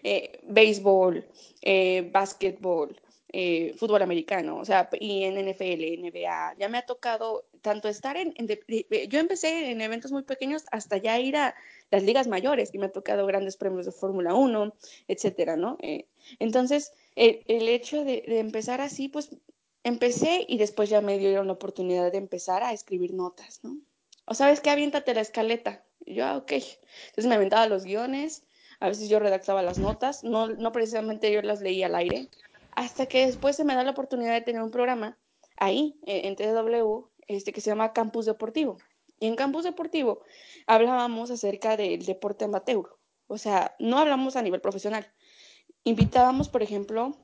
Eh, 0.02 0.40
béisbol, 0.44 1.24
eh, 1.62 2.08
básquetbol, 2.12 2.96
eh, 3.32 3.74
fútbol 3.76 4.02
americano, 4.02 4.58
o 4.58 4.64
sea, 4.64 4.88
y 5.00 5.24
en 5.24 5.36
NFL, 5.36 6.00
NBA. 6.00 6.56
Ya 6.58 6.68
me 6.68 6.78
ha 6.78 6.86
tocado 6.86 7.44
tanto 7.60 7.88
estar 7.88 8.16
en, 8.16 8.34
yo 8.36 9.18
empecé 9.18 9.70
en 9.70 9.80
eventos 9.80 10.12
muy 10.12 10.22
pequeños 10.22 10.64
hasta 10.70 10.96
ya 10.96 11.18
ir 11.18 11.36
a 11.36 11.54
las 11.90 12.02
ligas 12.02 12.28
mayores 12.28 12.70
y 12.72 12.78
me 12.78 12.86
ha 12.86 12.92
tocado 12.92 13.26
grandes 13.26 13.56
premios 13.56 13.86
de 13.86 13.92
Fórmula 13.92 14.34
1, 14.34 14.74
etcétera, 15.08 15.56
¿no? 15.56 15.76
entonces, 16.38 16.92
el, 17.14 17.68
hecho 17.68 18.04
de, 18.04 18.24
de, 18.26 18.40
empezar 18.40 18.80
así, 18.80 19.08
pues 19.08 19.30
empecé 19.86 20.44
y 20.48 20.58
después 20.58 20.90
ya 20.90 21.00
me 21.00 21.16
dieron 21.16 21.46
la 21.46 21.52
oportunidad 21.52 22.10
de 22.10 22.18
empezar 22.18 22.64
a 22.64 22.72
escribir 22.72 23.14
notas, 23.14 23.60
¿no? 23.62 23.78
O 24.24 24.34
sabes 24.34 24.60
qué, 24.60 24.70
aviéntate 24.70 25.14
la 25.14 25.20
escaleta. 25.20 25.84
Y 26.04 26.14
yo, 26.14 26.26
ah, 26.26 26.36
ok. 26.38 26.50
Entonces 26.52 27.26
me 27.26 27.36
aventaba 27.36 27.68
los 27.68 27.84
guiones, 27.84 28.42
a 28.80 28.88
veces 28.88 29.08
yo 29.08 29.20
redactaba 29.20 29.62
las 29.62 29.78
notas, 29.78 30.24
no, 30.24 30.48
no 30.48 30.72
precisamente 30.72 31.30
yo 31.32 31.40
las 31.40 31.60
leía 31.60 31.86
al 31.86 31.94
aire, 31.94 32.28
hasta 32.72 33.06
que 33.06 33.26
después 33.26 33.54
se 33.54 33.64
me 33.64 33.76
da 33.76 33.84
la 33.84 33.92
oportunidad 33.92 34.34
de 34.34 34.40
tener 34.40 34.60
un 34.60 34.72
programa 34.72 35.18
ahí, 35.56 35.96
en 36.04 36.34
TW, 36.34 37.06
este, 37.28 37.52
que 37.52 37.60
se 37.60 37.70
llama 37.70 37.92
Campus 37.92 38.26
Deportivo. 38.26 38.78
Y 39.20 39.28
en 39.28 39.36
Campus 39.36 39.62
Deportivo 39.62 40.22
hablábamos 40.66 41.30
acerca 41.30 41.76
del 41.76 42.04
deporte 42.04 42.44
amateur. 42.44 42.88
O 43.28 43.38
sea, 43.38 43.76
no 43.78 43.98
hablamos 43.98 44.34
a 44.34 44.42
nivel 44.42 44.60
profesional. 44.60 45.06
Invitábamos, 45.84 46.48
por 46.48 46.64
ejemplo, 46.64 47.16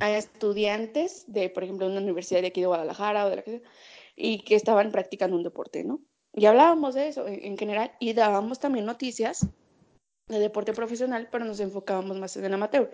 a 0.00 0.16
estudiantes 0.16 1.24
de, 1.26 1.48
por 1.48 1.64
ejemplo, 1.64 1.86
una 1.86 2.00
universidad 2.00 2.42
de 2.42 2.48
aquí 2.48 2.60
de 2.60 2.66
Guadalajara 2.66 3.26
o 3.26 3.30
de 3.30 3.36
la 3.36 3.42
que 3.42 3.50
sea, 3.58 3.70
y 4.14 4.38
que 4.40 4.54
estaban 4.54 4.90
practicando 4.92 5.36
un 5.36 5.42
deporte, 5.42 5.84
¿no? 5.84 6.00
Y 6.32 6.46
hablábamos 6.46 6.94
de 6.94 7.08
eso 7.08 7.26
en, 7.26 7.56
general 7.56 7.92
y 7.98 8.12
dábamos 8.12 8.58
también 8.58 8.84
noticias 8.84 9.48
de 10.28 10.38
deporte 10.38 10.72
profesional, 10.74 11.28
pero 11.30 11.44
nos 11.44 11.60
enfocábamos 11.60 12.18
más 12.18 12.36
en 12.36 12.44
el 12.44 12.54
amateur. 12.54 12.92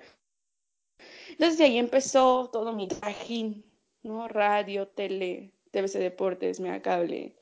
Entonces 1.30 1.58
de 1.58 1.64
ahí 1.64 1.78
empezó 1.78 2.50
todo 2.52 2.72
mi 2.72 2.86
trajín, 2.88 3.64
¿no? 4.02 4.28
Radio, 4.28 4.86
tele, 4.88 5.52
TVC 5.72 5.98
Deportes, 5.98 6.60
Mega 6.60 6.82
Cable. 6.82 7.34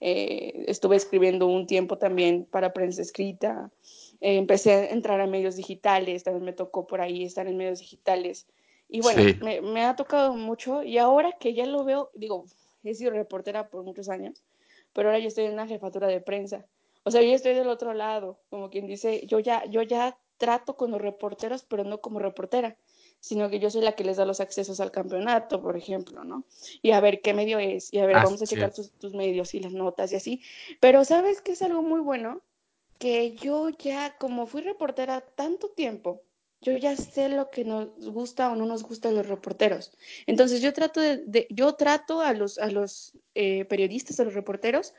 Eh, 0.00 0.64
estuve 0.68 0.94
escribiendo 0.94 1.46
un 1.46 1.66
tiempo 1.66 1.98
también 1.98 2.44
para 2.44 2.72
prensa 2.72 3.02
escrita. 3.02 3.72
Eh, 4.20 4.36
empecé 4.36 4.72
a 4.72 4.90
entrar 4.90 5.20
a 5.20 5.26
medios 5.26 5.56
digitales, 5.56 6.22
también 6.22 6.44
me 6.44 6.52
tocó 6.52 6.86
por 6.86 7.00
ahí 7.00 7.24
estar 7.24 7.48
en 7.48 7.56
medios 7.56 7.80
digitales. 7.80 8.46
Y 8.88 9.00
bueno, 9.00 9.22
me, 9.62 9.84
ha 9.84 9.96
tocado 9.96 10.34
mucho 10.34 10.82
y 10.82 10.96
ahora 10.96 11.32
que 11.32 11.52
ya 11.52 11.66
lo 11.66 11.84
veo, 11.84 12.10
digo, 12.14 12.46
he 12.84 12.94
sido 12.94 13.10
reportera 13.10 13.68
por 13.68 13.84
muchos 13.84 14.08
años, 14.08 14.42
pero 14.94 15.08
ahora 15.08 15.18
yo 15.18 15.28
estoy 15.28 15.44
en 15.44 15.52
una 15.52 15.66
jefatura 15.66 16.06
de 16.06 16.20
prensa. 16.20 16.64
O 17.04 17.10
sea, 17.10 17.22
yo 17.22 17.32
estoy 17.32 17.54
del 17.54 17.68
otro 17.68 17.92
lado, 17.92 18.38
como 18.48 18.70
quien 18.70 18.86
dice, 18.86 19.26
yo 19.26 19.40
ya, 19.40 19.64
yo 19.66 19.82
ya 19.82 20.18
trato 20.38 20.76
con 20.76 20.90
los 20.90 21.00
reporteros, 21.00 21.64
pero 21.64 21.84
no 21.84 22.00
como 22.00 22.18
reportera, 22.18 22.76
sino 23.20 23.50
que 23.50 23.58
yo 23.58 23.70
soy 23.70 23.82
la 23.82 23.92
que 23.92 24.04
les 24.04 24.16
da 24.16 24.24
los 24.24 24.40
accesos 24.40 24.80
al 24.80 24.90
campeonato, 24.90 25.60
por 25.60 25.76
ejemplo, 25.76 26.24
¿no? 26.24 26.44
Y 26.80 26.92
a 26.92 27.00
ver 27.00 27.20
qué 27.20 27.34
medio 27.34 27.58
es, 27.58 27.92
y 27.92 27.98
a 27.98 28.06
ver, 28.06 28.16
vamos 28.16 28.40
a 28.40 28.46
checar 28.46 28.72
tus, 28.72 28.90
tus, 28.92 29.14
medios 29.14 29.54
y 29.54 29.60
las 29.60 29.72
notas 29.72 30.12
y 30.12 30.16
así. 30.16 30.42
Pero 30.80 31.04
¿sabes 31.04 31.42
qué 31.42 31.52
es 31.52 31.62
algo 31.62 31.82
muy 31.82 32.00
bueno? 32.00 32.40
Que 32.98 33.34
yo 33.34 33.68
ya, 33.68 34.16
como 34.18 34.46
fui 34.46 34.62
reportera 34.62 35.20
tanto 35.20 35.68
tiempo, 35.68 36.22
yo 36.60 36.76
ya 36.76 36.96
sé 36.96 37.28
lo 37.28 37.50
que 37.50 37.64
nos 37.64 37.88
gusta 38.10 38.50
o 38.50 38.56
no 38.56 38.66
nos 38.66 38.82
gusta 38.82 39.08
a 39.08 39.12
los 39.12 39.28
reporteros. 39.28 39.92
Entonces 40.26 40.60
yo 40.60 40.72
trato 40.72 41.00
de, 41.00 41.46
yo 41.50 41.74
trato 41.74 42.20
a 42.20 42.32
los, 42.32 42.58
a 42.58 42.68
los 42.68 43.12
eh, 43.34 43.64
periodistas, 43.66 44.18
a 44.18 44.24
los 44.24 44.34
reporteros, 44.34 44.94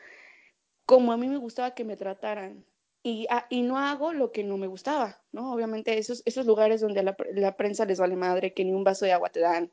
como 0.86 1.12
a 1.12 1.18
mí 1.18 1.28
me 1.28 1.38
gustaba 1.38 1.76
que 1.76 1.84
me 1.84 1.98
trataran. 1.98 2.66
Y, 3.02 3.28
ah, 3.30 3.46
y, 3.50 3.62
no 3.62 3.78
hago 3.78 4.12
lo 4.12 4.34
que 4.34 4.44
no 4.44 4.58
me 4.58 4.68
gustaba, 4.68 5.22
¿no? 5.32 5.54
Obviamente 5.54 5.98
esos, 5.98 6.22
esos 6.26 6.46
lugares 6.46 6.82
donde 6.82 7.02
la, 7.02 7.16
la, 7.34 7.56
prensa 7.56 7.86
les 7.86 7.98
vale 7.98 8.18
madre, 8.18 8.54
que 8.54 8.66
ni 8.66 8.74
un 8.74 8.84
vaso 8.84 9.06
de 9.06 9.14
agua 9.14 9.30
te 9.30 9.40
dan, 9.40 9.72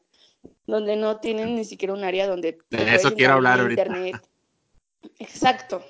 donde 0.66 0.95
no 0.95 1.19
tienen 1.19 1.57
ni 1.57 1.64
siquiera 1.64 1.93
un 1.93 2.05
área 2.05 2.28
donde... 2.28 2.59
De 2.71 2.95
eso 2.95 3.14
quiero 3.14 3.35
hablar 3.35 3.59
ahorita. 3.59 3.83
Internet. 3.83 4.28
Exacto. 5.19 5.85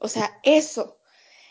O 0.00 0.08
sea, 0.08 0.40
eso. 0.42 0.98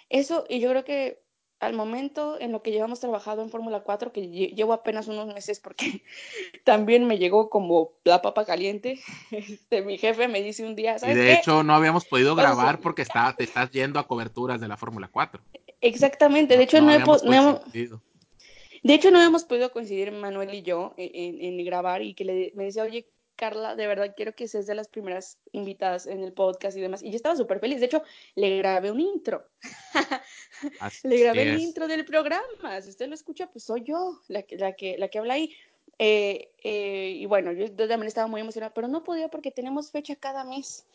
Eso, 0.09 0.45
y 0.49 0.59
yo 0.59 0.69
creo 0.71 0.83
que 0.83 1.22
al 1.65 1.73
momento 1.73 2.39
en 2.39 2.51
lo 2.51 2.61
que 2.61 2.71
llevamos 2.71 2.99
trabajado 2.99 3.41
en 3.41 3.49
Fórmula 3.49 3.81
4, 3.81 4.11
que 4.11 4.27
llevo 4.29 4.73
apenas 4.73 5.07
unos 5.07 5.27
meses 5.33 5.59
porque 5.59 6.03
también 6.63 7.05
me 7.05 7.17
llegó 7.17 7.49
como 7.49 7.91
la 8.03 8.21
papa 8.21 8.45
caliente, 8.45 8.99
este, 9.31 9.81
mi 9.81 9.97
jefe 9.97 10.27
me 10.27 10.41
dice 10.41 10.65
un 10.65 10.75
día, 10.75 10.99
¿sabes 10.99 11.15
Y 11.15 11.19
de 11.19 11.33
hecho 11.33 11.63
no 11.63 11.73
habíamos 11.73 12.05
podido 12.05 12.35
grabar 12.35 12.79
porque 12.79 13.01
está, 13.01 13.33
te 13.35 13.43
estás 13.43 13.71
yendo 13.71 13.99
a 13.99 14.07
coberturas 14.07 14.59
de 14.61 14.67
la 14.67 14.77
Fórmula 14.77 15.09
4. 15.11 15.41
Exactamente, 15.81 16.57
de 16.57 16.63
hecho 16.63 16.81
no, 16.81 16.91
hemos, 16.91 17.23
de 17.23 18.93
hecho 18.93 19.11
no 19.11 19.21
hemos 19.21 19.43
podido 19.43 19.71
coincidir 19.71 20.11
Manuel 20.11 20.53
y 20.53 20.61
yo 20.61 20.93
en, 20.97 21.65
grabar 21.65 22.01
y 22.01 22.13
que 22.13 22.23
le, 22.23 22.51
me 22.55 22.65
decía, 22.65 22.83
oye, 22.83 23.07
Carla, 23.35 23.75
de 23.75 23.87
verdad 23.87 24.13
quiero 24.15 24.33
que 24.33 24.47
seas 24.47 24.67
de 24.67 24.75
las 24.75 24.87
primeras 24.87 25.37
invitadas 25.51 26.07
en 26.07 26.23
el 26.23 26.33
podcast 26.33 26.77
y 26.77 26.81
demás. 26.81 27.01
Y 27.03 27.09
yo 27.09 27.15
estaba 27.15 27.35
súper 27.35 27.59
feliz. 27.59 27.79
De 27.79 27.87
hecho, 27.87 28.03
le 28.35 28.57
grabé 28.57 28.91
un 28.91 28.99
intro. 28.99 29.45
le 31.03 31.19
grabé 31.19 31.43
el 31.43 31.59
intro 31.59 31.87
del 31.87 32.05
programa. 32.05 32.81
Si 32.81 32.89
usted 32.89 33.07
lo 33.07 33.15
escucha, 33.15 33.47
pues 33.47 33.63
soy 33.63 33.83
yo 33.83 34.21
la 34.27 34.43
que, 34.43 34.57
la 34.57 34.73
que, 34.73 34.97
la 34.97 35.07
que 35.07 35.19
habla 35.19 35.35
ahí. 35.35 35.55
Eh, 35.99 36.51
eh, 36.63 37.17
y 37.17 37.25
bueno, 37.25 37.51
yo 37.51 37.71
también 37.71 38.03
estaba 38.03 38.27
muy 38.27 38.41
emocionada, 38.41 38.73
pero 38.73 38.87
no 38.87 39.03
podía 39.03 39.29
porque 39.29 39.51
tenemos 39.51 39.91
fecha 39.91 40.15
cada 40.15 40.43
mes. 40.43 40.85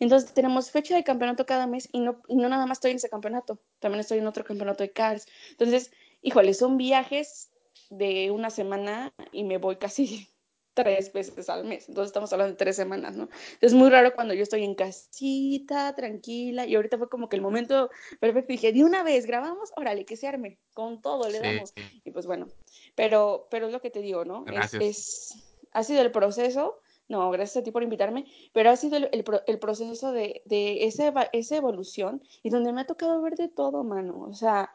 Entonces 0.00 0.32
tenemos 0.32 0.70
fecha 0.70 0.96
de 0.96 1.04
campeonato 1.04 1.46
cada 1.46 1.66
mes 1.66 1.88
y 1.92 2.00
no, 2.00 2.22
y 2.28 2.36
no 2.36 2.48
nada 2.48 2.66
más 2.66 2.78
estoy 2.78 2.92
en 2.92 2.96
ese 2.96 3.10
campeonato, 3.10 3.58
también 3.78 4.00
estoy 4.00 4.18
en 4.18 4.26
otro 4.26 4.44
campeonato 4.44 4.82
de 4.82 4.90
Cars. 4.90 5.26
Entonces, 5.50 5.92
híjole, 6.22 6.54
son 6.54 6.76
viajes 6.78 7.50
de 7.90 8.30
una 8.30 8.50
semana 8.50 9.12
y 9.32 9.44
me 9.44 9.58
voy 9.58 9.76
casi 9.76 10.28
tres 10.76 11.10
veces 11.10 11.48
al 11.48 11.64
mes. 11.64 11.88
Entonces 11.88 12.10
estamos 12.10 12.30
hablando 12.34 12.52
de 12.52 12.58
tres 12.58 12.76
semanas, 12.76 13.16
¿no? 13.16 13.30
Es 13.62 13.72
muy 13.72 13.88
raro 13.88 14.14
cuando 14.14 14.34
yo 14.34 14.42
estoy 14.42 14.62
en 14.62 14.74
casita, 14.74 15.94
tranquila, 15.94 16.66
y 16.66 16.74
ahorita 16.74 16.98
fue 16.98 17.08
como 17.08 17.30
que 17.30 17.36
el 17.36 17.42
momento 17.42 17.90
perfecto. 18.20 18.52
Dije, 18.52 18.72
de 18.72 18.84
una 18.84 19.02
vez 19.02 19.24
grabamos, 19.24 19.72
órale, 19.76 20.04
que 20.04 20.16
se 20.16 20.28
arme, 20.28 20.58
con 20.74 21.00
todo 21.00 21.30
le 21.30 21.40
damos. 21.40 21.72
Y 22.04 22.10
pues 22.10 22.26
bueno, 22.26 22.48
pero, 22.94 23.48
pero 23.50 23.66
es 23.66 23.72
lo 23.72 23.80
que 23.80 23.90
te 23.90 24.02
digo, 24.02 24.26
¿no? 24.26 24.44
Es, 24.78 25.34
ha 25.72 25.82
sido 25.82 26.02
el 26.02 26.12
proceso. 26.12 26.78
No, 27.08 27.30
gracias 27.30 27.58
a 27.58 27.62
ti 27.62 27.70
por 27.70 27.84
invitarme, 27.84 28.26
pero 28.52 28.68
ha 28.68 28.76
sido 28.76 28.96
el, 28.96 29.08
el, 29.12 29.58
proceso 29.60 30.10
de, 30.10 30.42
de 30.44 30.86
esa, 30.86 31.30
esa 31.32 31.56
evolución 31.56 32.20
y 32.42 32.50
donde 32.50 32.72
me 32.72 32.80
ha 32.80 32.86
tocado 32.86 33.22
ver 33.22 33.36
de 33.36 33.48
todo, 33.48 33.84
mano. 33.84 34.26
O 34.28 34.34
sea, 34.34 34.72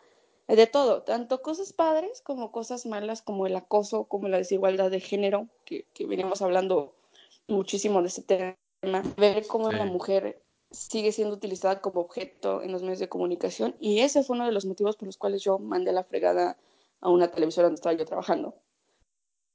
de 0.55 0.67
todo, 0.67 1.03
tanto 1.03 1.41
cosas 1.41 1.74
padres 1.74 2.22
como 2.22 2.51
cosas 2.51 2.86
malas, 2.86 3.22
como 3.22 3.48
el 3.48 3.55
acoso, 3.55 4.05
como 4.05 4.27
la 4.27 4.38
desigualdad 4.38 4.91
de 4.91 5.00
género, 5.00 5.48
que, 5.65 5.86
que 5.93 6.05
venimos 6.05 6.41
hablando 6.41 6.96
muchísimo 7.48 8.01
de 8.01 8.08
ese 8.08 8.24
tema, 8.24 8.55
ver 9.17 9.46
cómo 9.48 9.72
la 9.72 9.86
mujer 9.86 10.41
sigue 10.72 11.12
siendo 11.12 11.36
utilizada 11.36 11.81
como 11.81 12.01
objeto 12.01 12.62
en 12.62 12.72
los 12.72 12.81
medios 12.81 13.00
de 13.00 13.10
comunicación 13.10 13.75
y 13.79 14.00
ese 14.00 14.24
fue 14.24 14.38
uno 14.38 14.46
de 14.46 14.53
los 14.53 14.65
motivos 14.65 14.96
por 14.96 15.05
los 15.05 15.17
cuales 15.17 15.43
yo 15.43 15.60
mandé 15.60 15.91
la 15.91 16.05
fregada 16.05 16.58
a 17.01 17.10
una 17.10 17.29
televisora 17.29 17.65
donde 17.65 17.75
estaba 17.75 17.93
yo 17.93 18.05
trabajando. 18.05 18.55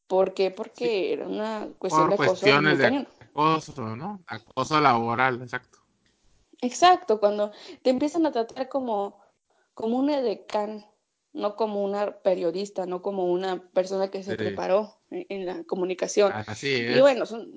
¿Por 0.06 0.34
qué? 0.34 0.50
Porque 0.50 1.12
era 1.12 1.26
una 1.26 1.68
cuestión 1.78 2.08
de 2.08 2.14
acoso. 2.14 2.30
Cuestiones 2.30 2.78
de 2.78 3.06
acoso, 3.20 3.96
¿no? 3.96 4.20
Acoso 4.26 4.80
laboral, 4.80 5.42
exacto. 5.42 5.78
Exacto, 6.60 7.18
cuando 7.18 7.52
te 7.82 7.90
empiezan 7.90 8.24
a 8.26 8.32
tratar 8.32 8.68
como, 8.68 9.18
como 9.76 9.98
una 9.98 10.20
edecán, 10.20 10.86
no 11.34 11.54
como 11.54 11.84
una 11.84 12.22
periodista, 12.22 12.86
no 12.86 13.02
como 13.02 13.26
una 13.26 13.70
persona 13.72 14.10
que 14.10 14.22
se 14.22 14.34
preparó 14.34 14.96
en, 15.10 15.44
la 15.44 15.64
comunicación. 15.64 16.32
Así 16.32 16.72
es. 16.72 16.96
Y 16.96 17.00
bueno, 17.00 17.26
son, 17.26 17.52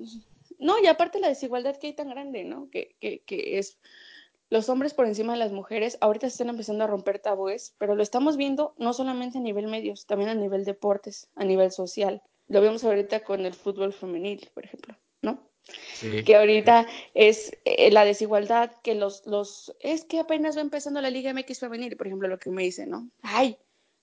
no, 0.58 0.78
y 0.78 0.86
aparte 0.86 1.18
la 1.18 1.28
desigualdad 1.28 1.78
que 1.78 1.86
hay 1.86 1.92
tan 1.94 2.10
grande, 2.10 2.44
¿no? 2.44 2.68
Que, 2.70 2.94
que, 3.00 3.22
que 3.22 3.58
es 3.58 3.78
los 4.50 4.68
hombres 4.68 4.92
por 4.92 5.06
encima 5.06 5.32
de 5.32 5.38
las 5.38 5.50
mujeres, 5.50 5.96
ahorita 6.02 6.28
se 6.28 6.34
están 6.34 6.50
empezando 6.50 6.84
a 6.84 6.88
romper 6.88 7.20
tabúes, 7.20 7.74
pero 7.78 7.94
lo 7.94 8.02
estamos 8.02 8.36
viendo 8.36 8.74
no 8.76 8.92
solamente 8.92 9.38
a 9.38 9.40
nivel 9.40 9.68
medios, 9.68 10.04
también 10.04 10.28
a 10.28 10.34
nivel 10.34 10.66
deportes, 10.66 11.30
a 11.36 11.44
nivel 11.44 11.72
social. 11.72 12.22
Lo 12.48 12.60
vemos 12.60 12.84
ahorita 12.84 13.20
con 13.20 13.46
el 13.46 13.54
fútbol 13.54 13.94
femenil, 13.94 14.50
por 14.52 14.66
ejemplo, 14.66 14.94
¿no? 15.22 15.49
Sí. 15.94 16.22
Que 16.24 16.36
ahorita 16.36 16.86
es 17.14 17.52
eh, 17.64 17.90
la 17.90 18.04
desigualdad 18.04 18.72
que 18.82 18.94
los, 18.94 19.26
los, 19.26 19.74
es 19.80 20.04
que 20.04 20.20
apenas 20.20 20.56
va 20.56 20.60
empezando 20.60 21.00
la 21.00 21.10
Liga 21.10 21.32
MX 21.32 21.60
femenil, 21.60 21.96
por 21.96 22.06
ejemplo, 22.06 22.28
lo 22.28 22.38
que 22.38 22.50
me 22.50 22.62
dicen, 22.62 22.90
¿no? 22.90 23.08
Ay, 23.22 23.56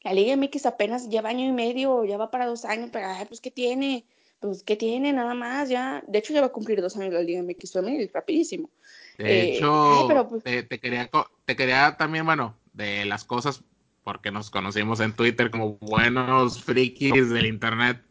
la 0.03 0.13
Liga 0.13 0.36
MX 0.36 0.65
apenas 0.65 1.09
lleva 1.09 1.29
año 1.29 1.45
y 1.45 1.51
medio, 1.51 2.05
ya 2.05 2.17
va 2.17 2.31
para 2.31 2.45
dos 2.45 2.65
años, 2.65 2.89
pero 2.91 3.07
ay, 3.07 3.25
pues 3.25 3.41
¿qué 3.41 3.51
tiene? 3.51 4.05
Pues 4.39 4.63
¿qué 4.63 4.75
tiene? 4.75 5.12
Nada 5.13 5.33
más, 5.33 5.69
ya, 5.69 6.03
de 6.07 6.19
hecho 6.19 6.33
ya 6.33 6.41
va 6.41 6.47
a 6.47 6.51
cumplir 6.51 6.81
dos 6.81 6.95
años 6.95 7.13
la 7.13 7.21
Liga 7.21 7.41
MX 7.41 7.74
femenil, 7.74 8.09
rapidísimo. 8.13 8.69
De 9.17 9.25
eh, 9.25 9.55
hecho, 9.55 10.07
pues 10.29 10.43
te, 10.43 10.79
quería, 10.79 11.09
te 11.45 11.55
quería 11.55 11.95
también, 11.97 12.25
bueno, 12.25 12.55
de 12.74 13.05
las 13.05 13.24
cosas, 13.24 13.63
porque 14.03 14.31
nos 14.31 14.50
conocimos 14.51 15.00
en 15.00 15.13
Twitter 15.13 15.50
como 15.50 15.74
buenos 15.79 16.63
frikis 16.63 17.29
del 17.29 17.47
Internet, 17.47 18.01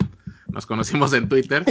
nos 0.48 0.66
conocimos 0.66 1.12
en 1.12 1.28
Twitter, 1.28 1.64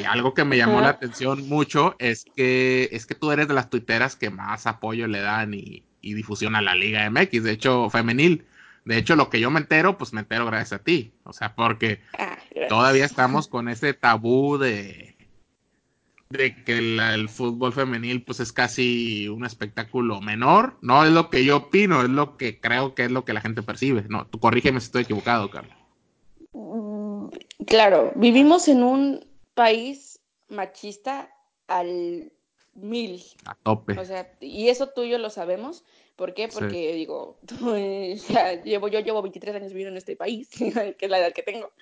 y 0.00 0.04
algo 0.04 0.34
que 0.34 0.44
me 0.44 0.56
llamó 0.56 0.80
la 0.80 0.90
atención 0.90 1.48
mucho 1.48 1.96
es 1.98 2.24
que, 2.34 2.88
es 2.92 3.06
que 3.06 3.14
tú 3.14 3.30
eres 3.30 3.48
de 3.48 3.54
las 3.54 3.70
tuiteras 3.70 4.16
que 4.16 4.30
más 4.30 4.66
apoyo 4.66 5.06
le 5.06 5.20
dan 5.20 5.54
y, 5.54 5.84
difusión 6.02 6.54
a 6.54 6.62
la 6.62 6.76
Liga 6.76 7.10
MX, 7.10 7.42
de 7.42 7.50
hecho, 7.50 7.90
femenil. 7.90 8.46
De 8.84 8.96
hecho, 8.96 9.16
lo 9.16 9.28
que 9.28 9.40
yo 9.40 9.50
me 9.50 9.58
entero, 9.58 9.98
pues 9.98 10.12
me 10.12 10.20
entero 10.20 10.46
gracias 10.46 10.80
a 10.80 10.84
ti. 10.84 11.12
O 11.24 11.32
sea, 11.32 11.56
porque 11.56 12.00
ah, 12.16 12.38
todavía 12.68 13.04
estamos 13.04 13.48
con 13.48 13.68
ese 13.68 13.92
tabú 13.92 14.56
de, 14.56 15.16
de 16.28 16.62
que 16.64 16.78
el 16.78 17.28
fútbol 17.28 17.72
femenil 17.72 18.22
pues 18.22 18.40
es 18.40 18.52
casi 18.52 19.28
un 19.28 19.44
espectáculo 19.44 20.20
menor. 20.20 20.76
No 20.80 21.04
es 21.04 21.10
lo 21.10 21.30
que 21.30 21.44
yo 21.44 21.56
opino, 21.56 22.02
es 22.02 22.08
lo 22.08 22.36
que 22.36 22.60
creo 22.60 22.94
que 22.94 23.04
es 23.04 23.10
lo 23.10 23.24
que 23.24 23.32
la 23.32 23.40
gente 23.40 23.62
percibe. 23.62 24.04
No, 24.08 24.26
tú 24.26 24.38
corrígeme 24.38 24.80
si 24.80 24.86
estoy 24.86 25.02
equivocado, 25.02 25.50
Carla. 25.50 25.75
Claro, 27.66 28.12
vivimos 28.14 28.68
en 28.68 28.82
un 28.82 29.26
país 29.54 30.20
machista 30.48 31.30
al 31.66 32.32
mil. 32.74 33.22
A 33.44 33.54
tope. 33.54 33.98
O 33.98 34.04
sea, 34.04 34.32
y 34.40 34.68
eso 34.68 34.88
tú 34.88 35.02
y 35.02 35.10
yo 35.10 35.18
lo 35.18 35.30
sabemos. 35.30 35.84
¿Por 36.14 36.32
qué? 36.34 36.48
Porque 36.48 36.94
digo, 36.94 37.38
llevo, 38.64 38.88
yo 38.88 39.00
llevo 39.00 39.22
23 39.22 39.56
años 39.56 39.68
viviendo 39.68 39.90
en 39.90 39.98
este 39.98 40.16
país, 40.16 40.48
que 40.50 40.96
es 40.98 41.10
la 41.10 41.18
edad 41.18 41.32
que 41.32 41.42
tengo. 41.42 41.72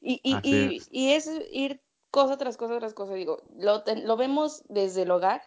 Y, 0.00 0.20
y, 0.22 0.36
y, 0.42 0.82
y 0.90 1.12
es 1.12 1.30
ir 1.50 1.80
cosa 2.10 2.36
tras 2.36 2.56
cosa 2.56 2.78
tras 2.78 2.94
cosa, 2.94 3.14
digo, 3.14 3.42
lo, 3.56 3.84
lo 4.04 4.16
vemos 4.16 4.64
desde 4.68 5.02
el 5.02 5.10
hogar 5.10 5.42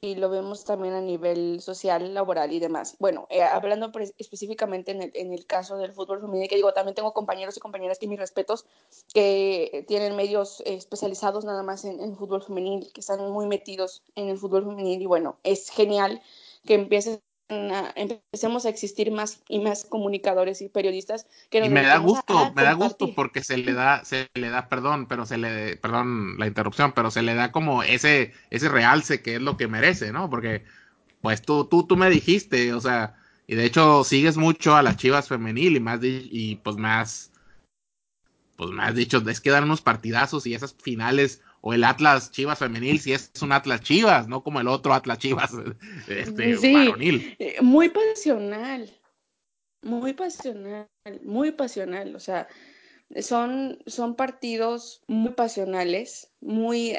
y 0.00 0.14
lo 0.16 0.28
vemos 0.30 0.64
también 0.64 0.94
a 0.94 1.00
nivel 1.00 1.60
social, 1.60 2.14
laboral 2.14 2.52
y 2.52 2.60
demás. 2.60 2.96
Bueno, 2.98 3.26
eh, 3.30 3.42
hablando 3.42 3.90
específicamente 4.18 4.92
en 4.92 5.02
el, 5.02 5.12
en 5.14 5.32
el, 5.32 5.46
caso 5.46 5.76
del 5.76 5.92
fútbol 5.92 6.20
femenino, 6.20 6.48
que 6.48 6.56
digo, 6.56 6.72
también 6.72 6.94
tengo 6.94 7.12
compañeros 7.12 7.56
y 7.56 7.60
compañeras 7.60 7.98
que 7.98 8.08
mis 8.08 8.18
respetos, 8.18 8.66
que 9.12 9.84
tienen 9.88 10.16
medios 10.16 10.62
especializados 10.66 11.44
nada 11.44 11.62
más 11.62 11.84
en, 11.84 12.00
en, 12.00 12.16
fútbol 12.16 12.42
femenil, 12.42 12.92
que 12.92 13.00
están 13.00 13.30
muy 13.30 13.46
metidos 13.46 14.02
en 14.14 14.28
el 14.28 14.38
fútbol 14.38 14.64
femenil 14.64 15.02
y 15.02 15.06
bueno, 15.06 15.38
es 15.42 15.70
genial 15.70 16.22
que 16.64 16.74
empieces 16.74 17.20
empecemos 17.48 18.66
a 18.66 18.68
existir 18.68 19.12
más 19.12 19.40
y 19.48 19.60
más 19.60 19.84
comunicadores 19.84 20.62
y 20.62 20.68
periodistas 20.68 21.26
que 21.48 21.64
y 21.64 21.68
me 21.68 21.82
da 21.82 21.98
gusto 21.98 22.52
me 22.54 22.64
da 22.64 22.72
gusto 22.72 23.14
porque 23.14 23.44
se 23.44 23.56
le 23.56 23.72
da 23.72 24.04
se 24.04 24.28
le 24.34 24.48
da 24.48 24.68
perdón 24.68 25.06
pero 25.06 25.26
se 25.26 25.38
le 25.38 25.76
perdón 25.76 26.38
la 26.38 26.48
interrupción 26.48 26.92
pero 26.92 27.12
se 27.12 27.22
le 27.22 27.34
da 27.34 27.52
como 27.52 27.84
ese 27.84 28.32
ese 28.50 28.68
realce 28.68 29.22
que 29.22 29.36
es 29.36 29.40
lo 29.40 29.56
que 29.56 29.68
merece 29.68 30.10
no 30.10 30.28
porque 30.28 30.64
pues 31.20 31.40
tú 31.42 31.66
tú 31.66 31.86
tú 31.86 31.96
me 31.96 32.10
dijiste 32.10 32.74
o 32.74 32.80
sea 32.80 33.14
y 33.46 33.54
de 33.54 33.64
hecho 33.64 34.02
sigues 34.02 34.36
mucho 34.36 34.74
a 34.74 34.82
las 34.82 34.96
Chivas 34.96 35.28
femenil 35.28 35.76
y 35.76 35.80
más 35.80 36.00
y 36.02 36.56
pues 36.56 36.76
más 36.76 37.30
pues 38.56 38.70
has 38.80 38.94
dicho 38.96 39.22
es 39.28 39.40
que 39.40 39.50
dan 39.50 39.64
unos 39.64 39.82
partidazos 39.82 40.46
y 40.46 40.54
esas 40.54 40.74
finales 40.74 41.42
o 41.60 41.74
el 41.74 41.84
Atlas 41.84 42.30
Chivas 42.30 42.58
femenil 42.58 43.00
si 43.00 43.12
es 43.12 43.30
un 43.42 43.52
Atlas 43.52 43.80
Chivas, 43.80 44.28
no 44.28 44.42
como 44.42 44.60
el 44.60 44.68
otro 44.68 44.94
Atlas 44.94 45.18
Chivas 45.18 45.52
este, 46.08 46.56
sí, 46.56 47.36
eh, 47.38 47.56
Muy 47.60 47.88
pasional, 47.88 48.90
muy 49.82 50.12
pasional, 50.12 50.88
muy 51.22 51.52
pasional, 51.52 52.14
o 52.16 52.20
sea, 52.20 52.48
son, 53.20 53.78
son 53.86 54.16
partidos 54.16 55.02
muy 55.06 55.32
pasionales, 55.32 56.32
muy 56.40 56.94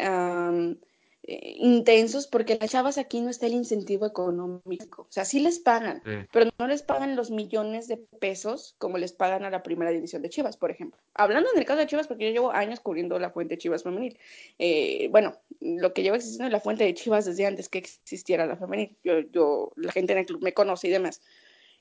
eh, 1.29 1.55
intensos 1.57 2.25
porque 2.25 2.57
las 2.57 2.71
chavas 2.71 2.97
aquí 2.97 3.19
no 3.19 3.29
está 3.29 3.47
el 3.47 3.53
incentivo 3.53 4.05
económico. 4.05 5.01
O 5.01 5.11
sea, 5.11 5.25
sí 5.25 5.41
les 5.41 5.59
pagan, 5.59 6.01
pero 6.31 6.49
no 6.57 6.67
les 6.67 6.83
pagan 6.83 7.17
los 7.17 7.31
millones 7.31 7.89
de 7.89 7.97
pesos 7.97 8.75
como 8.77 8.97
les 8.97 9.11
pagan 9.11 9.43
a 9.43 9.49
la 9.49 9.61
primera 9.61 9.91
división 9.91 10.21
de 10.21 10.29
Chivas, 10.29 10.55
por 10.55 10.71
ejemplo. 10.71 11.01
Hablando 11.15 11.49
en 11.51 11.59
el 11.59 11.65
caso 11.65 11.79
de 11.79 11.87
Chivas, 11.87 12.07
porque 12.07 12.27
yo 12.27 12.31
llevo 12.31 12.53
años 12.53 12.79
cubriendo 12.79 13.19
la 13.19 13.29
fuente 13.29 13.55
de 13.55 13.57
Chivas 13.57 13.83
femenil. 13.83 14.17
Eh, 14.57 15.09
bueno, 15.11 15.35
lo 15.59 15.93
que 15.93 16.01
lleva 16.01 16.15
existiendo 16.15 16.47
es 16.47 16.53
la 16.53 16.61
fuente 16.61 16.85
de 16.85 16.93
Chivas 16.93 17.25
desde 17.25 17.45
antes 17.45 17.67
que 17.67 17.79
existiera 17.79 18.45
la 18.45 18.55
femenil. 18.55 18.95
Yo, 19.03 19.19
yo, 19.19 19.73
la 19.75 19.91
gente 19.91 20.13
en 20.13 20.19
el 20.19 20.25
club 20.25 20.41
me 20.41 20.53
conoce 20.53 20.87
y 20.87 20.91
demás. 20.91 21.21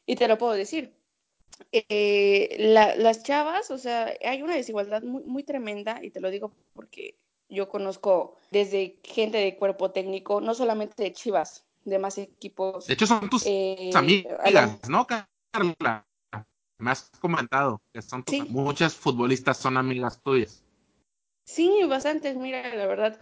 Y 0.06 0.16
te 0.16 0.26
lo 0.26 0.38
puedo 0.38 0.54
decir. 0.54 0.92
Eh, 1.70 2.56
las 2.58 3.22
chavas, 3.22 3.70
o 3.70 3.78
sea, 3.78 4.12
hay 4.24 4.42
una 4.42 4.56
desigualdad 4.56 5.04
muy, 5.04 5.22
muy 5.22 5.44
tremenda 5.44 6.00
y 6.02 6.10
te 6.10 6.20
lo 6.20 6.30
digo 6.30 6.52
porque 6.74 7.14
yo 7.48 7.68
conozco 7.68 8.36
desde 8.50 8.98
gente 9.04 9.38
de 9.38 9.56
cuerpo 9.56 9.90
técnico, 9.90 10.40
no 10.40 10.54
solamente 10.54 11.02
de 11.02 11.12
Chivas, 11.12 11.64
de 11.84 11.98
más 11.98 12.18
equipos. 12.18 12.86
De 12.86 12.94
hecho, 12.94 13.06
son 13.06 13.28
tus 13.30 13.44
eh, 13.46 13.90
amigas, 13.94 14.88
¿no, 14.88 15.06
Carla? 15.06 16.06
Me 16.78 16.90
has 16.90 17.10
comentado 17.20 17.80
que 17.92 18.02
son 18.02 18.24
muchas 18.48 18.94
futbolistas 18.94 19.56
son 19.56 19.76
amigas 19.78 20.20
tuyas. 20.22 20.62
Sí, 21.44 21.84
bastantes, 21.88 22.36
mira, 22.36 22.74
la 22.74 22.86
verdad. 22.86 23.18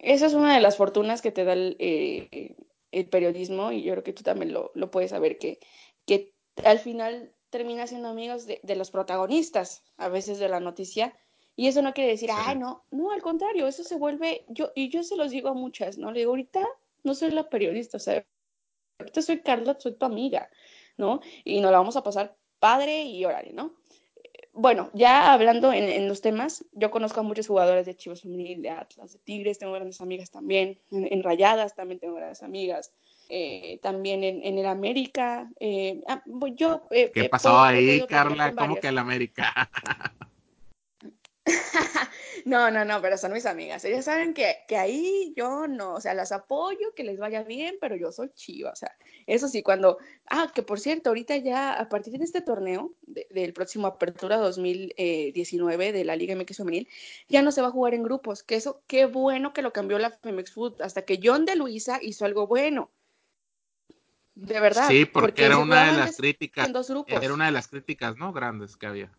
Esa 0.00 0.26
es 0.26 0.34
una 0.34 0.54
de 0.54 0.60
las 0.60 0.76
fortunas 0.76 1.22
que 1.22 1.30
te 1.30 1.44
da 1.44 1.54
el, 1.54 1.76
eh, 1.78 2.56
el 2.90 3.08
periodismo 3.08 3.72
y 3.72 3.82
yo 3.82 3.92
creo 3.92 4.04
que 4.04 4.12
tú 4.12 4.22
también 4.22 4.52
lo, 4.52 4.72
lo 4.74 4.90
puedes 4.90 5.10
saber, 5.10 5.38
que, 5.38 5.58
que 6.06 6.34
al 6.64 6.80
final 6.80 7.32
termina 7.50 7.86
siendo 7.86 8.08
amigos 8.08 8.46
de, 8.46 8.60
de 8.62 8.76
los 8.76 8.90
protagonistas, 8.90 9.82
a 9.96 10.08
veces 10.08 10.38
de 10.38 10.48
la 10.48 10.60
noticia, 10.60 11.14
y 11.56 11.68
eso 11.68 11.82
no 11.82 11.92
quiere 11.92 12.10
decir, 12.10 12.30
ay, 12.32 12.56
no, 12.56 12.84
no, 12.90 13.12
al 13.12 13.22
contrario, 13.22 13.66
eso 13.66 13.84
se 13.84 13.96
vuelve, 13.96 14.44
yo, 14.48 14.70
y 14.74 14.88
yo 14.88 15.02
se 15.02 15.16
los 15.16 15.30
digo 15.30 15.50
a 15.50 15.54
muchas, 15.54 15.98
¿no? 15.98 16.10
Le 16.10 16.20
digo, 16.20 16.30
ahorita 16.30 16.66
no 17.02 17.14
soy 17.14 17.30
la 17.30 17.48
periodista, 17.48 17.96
o 17.96 18.00
sea, 18.00 18.24
ahorita 18.98 19.22
soy 19.22 19.40
Carla, 19.40 19.76
soy 19.78 19.94
tu 19.94 20.06
amiga, 20.06 20.48
¿no? 20.96 21.20
Y 21.44 21.60
nos 21.60 21.70
la 21.70 21.78
vamos 21.78 21.96
a 21.96 22.02
pasar 22.02 22.36
padre 22.58 23.02
y 23.02 23.24
órale, 23.24 23.52
¿no? 23.52 23.74
Bueno, 24.52 24.90
ya 24.94 25.32
hablando 25.32 25.72
en, 25.72 26.08
los 26.08 26.22
temas, 26.22 26.64
yo 26.72 26.90
conozco 26.90 27.20
a 27.20 27.22
muchos 27.22 27.46
jugadores 27.46 27.86
de 27.86 27.94
Chivas 27.94 28.22
Femenil, 28.22 28.62
de 28.62 28.70
Atlas, 28.70 29.12
de 29.12 29.18
Tigres, 29.20 29.58
tengo 29.58 29.72
grandes 29.72 30.00
amigas 30.00 30.30
también, 30.30 30.80
en, 30.90 31.22
Rayadas 31.22 31.74
también 31.74 32.00
tengo 32.00 32.14
grandes 32.16 32.42
amigas, 32.42 32.92
eh, 33.28 33.78
también 33.80 34.24
en, 34.24 34.58
el 34.58 34.66
América. 34.66 35.48
Eh, 35.60 36.02
ah, 36.08 36.22
yo, 36.56 36.82
eh, 36.90 37.12
¿Qué 37.14 37.28
pasó 37.28 37.60
ahí, 37.60 38.04
Carla? 38.08 38.52
¿Cómo 38.54 38.76
que 38.76 38.88
el 38.88 38.98
América? 38.98 39.70
no, 42.44 42.70
no, 42.70 42.84
no, 42.84 43.00
pero 43.00 43.16
son 43.16 43.32
mis 43.32 43.46
amigas. 43.46 43.84
Ellas 43.84 44.04
saben 44.04 44.34
que, 44.34 44.58
que, 44.68 44.76
ahí 44.76 45.32
yo 45.36 45.66
no, 45.66 45.94
o 45.94 46.00
sea, 46.00 46.14
las 46.14 46.32
apoyo, 46.32 46.94
que 46.94 47.04
les 47.04 47.18
vaya 47.18 47.42
bien, 47.42 47.76
pero 47.80 47.96
yo 47.96 48.12
soy 48.12 48.30
chiva, 48.34 48.70
o 48.70 48.76
sea, 48.76 48.96
eso 49.26 49.48
sí, 49.48 49.62
cuando, 49.62 49.98
ah, 50.26 50.50
que 50.54 50.62
por 50.62 50.80
cierto, 50.80 51.10
ahorita 51.10 51.36
ya 51.38 51.72
a 51.72 51.88
partir 51.88 52.18
de 52.18 52.24
este 52.24 52.40
torneo, 52.40 52.94
del 53.06 53.52
próximo 53.52 53.86
Apertura 53.86 54.36
2019 54.36 55.92
de 55.92 56.04
la 56.04 56.16
Liga 56.16 56.34
MX 56.34 56.58
Femenil, 56.58 56.88
ya 57.28 57.42
no 57.42 57.52
se 57.52 57.62
va 57.62 57.68
a 57.68 57.72
jugar 57.72 57.94
en 57.94 58.02
grupos, 58.02 58.42
que 58.42 58.56
eso, 58.56 58.82
qué 58.86 59.06
bueno 59.06 59.52
que 59.52 59.62
lo 59.62 59.72
cambió 59.72 59.98
la 59.98 60.10
Femex 60.10 60.52
Food, 60.52 60.82
hasta 60.82 61.02
que 61.02 61.20
John 61.22 61.44
de 61.44 61.56
Luisa 61.56 61.98
hizo 62.02 62.24
algo 62.24 62.46
bueno. 62.46 62.90
De 64.34 64.58
verdad. 64.58 64.88
Sí, 64.88 65.04
porque, 65.04 65.44
era 65.44 65.58
una 65.58 65.92
de 65.92 65.98
las 65.98 66.16
críticas. 66.16 66.70
Era 67.08 67.34
una 67.34 67.46
de 67.46 67.52
las 67.52 67.68
críticas, 67.68 68.16
¿no? 68.16 68.32
Grandes 68.32 68.76
que 68.76 68.86
había. 68.86 69.12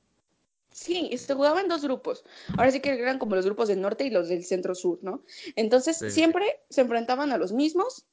Sí, 0.71 1.15
se 1.17 1.33
jugaba 1.33 1.61
en 1.61 1.67
dos 1.67 1.83
grupos. 1.83 2.23
Ahora 2.57 2.71
sí 2.71 2.79
que 2.79 2.91
eran 2.91 3.19
como 3.19 3.35
los 3.35 3.45
grupos 3.45 3.67
del 3.67 3.81
norte 3.81 4.05
y 4.05 4.09
los 4.09 4.29
del 4.29 4.45
centro 4.45 4.73
sur, 4.73 4.99
¿no? 5.01 5.23
Entonces 5.55 5.97
siempre 6.13 6.61
se 6.69 6.81
enfrentaban 6.81 7.31
a 7.31 7.37
los 7.37 7.51
mismos 7.51 8.05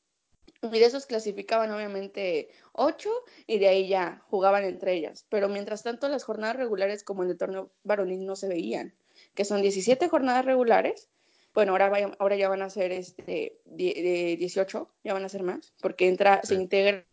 Y 0.60 0.70
de 0.70 0.84
esos 0.84 1.06
clasificaban 1.06 1.70
obviamente 1.70 2.48
ocho 2.72 3.10
y 3.46 3.58
de 3.58 3.68
ahí 3.68 3.88
ya 3.88 4.22
jugaban 4.28 4.64
entre 4.64 4.94
ellas. 4.94 5.24
Pero 5.28 5.48
mientras 5.48 5.84
tanto 5.84 6.08
las 6.08 6.24
jornadas 6.24 6.56
regulares 6.56 7.04
como 7.04 7.22
el 7.22 7.28
de 7.28 7.36
torneo 7.36 7.70
varonil 7.84 8.26
no 8.26 8.34
se 8.34 8.48
veían, 8.48 8.92
que 9.34 9.44
son 9.44 9.62
17 9.62 10.08
jornadas 10.08 10.44
regulares. 10.44 11.08
Bueno, 11.54 11.72
ahora, 11.72 12.12
ahora 12.18 12.36
ya 12.36 12.48
van 12.48 12.62
a 12.62 12.70
ser 12.70 12.92
este, 12.92 13.60
de 13.64 14.36
18, 14.38 14.90
ya 15.04 15.14
van 15.14 15.24
a 15.24 15.28
ser 15.28 15.42
más, 15.42 15.72
porque 15.80 16.08
entra, 16.08 16.40
se 16.42 16.54
integra 16.54 17.06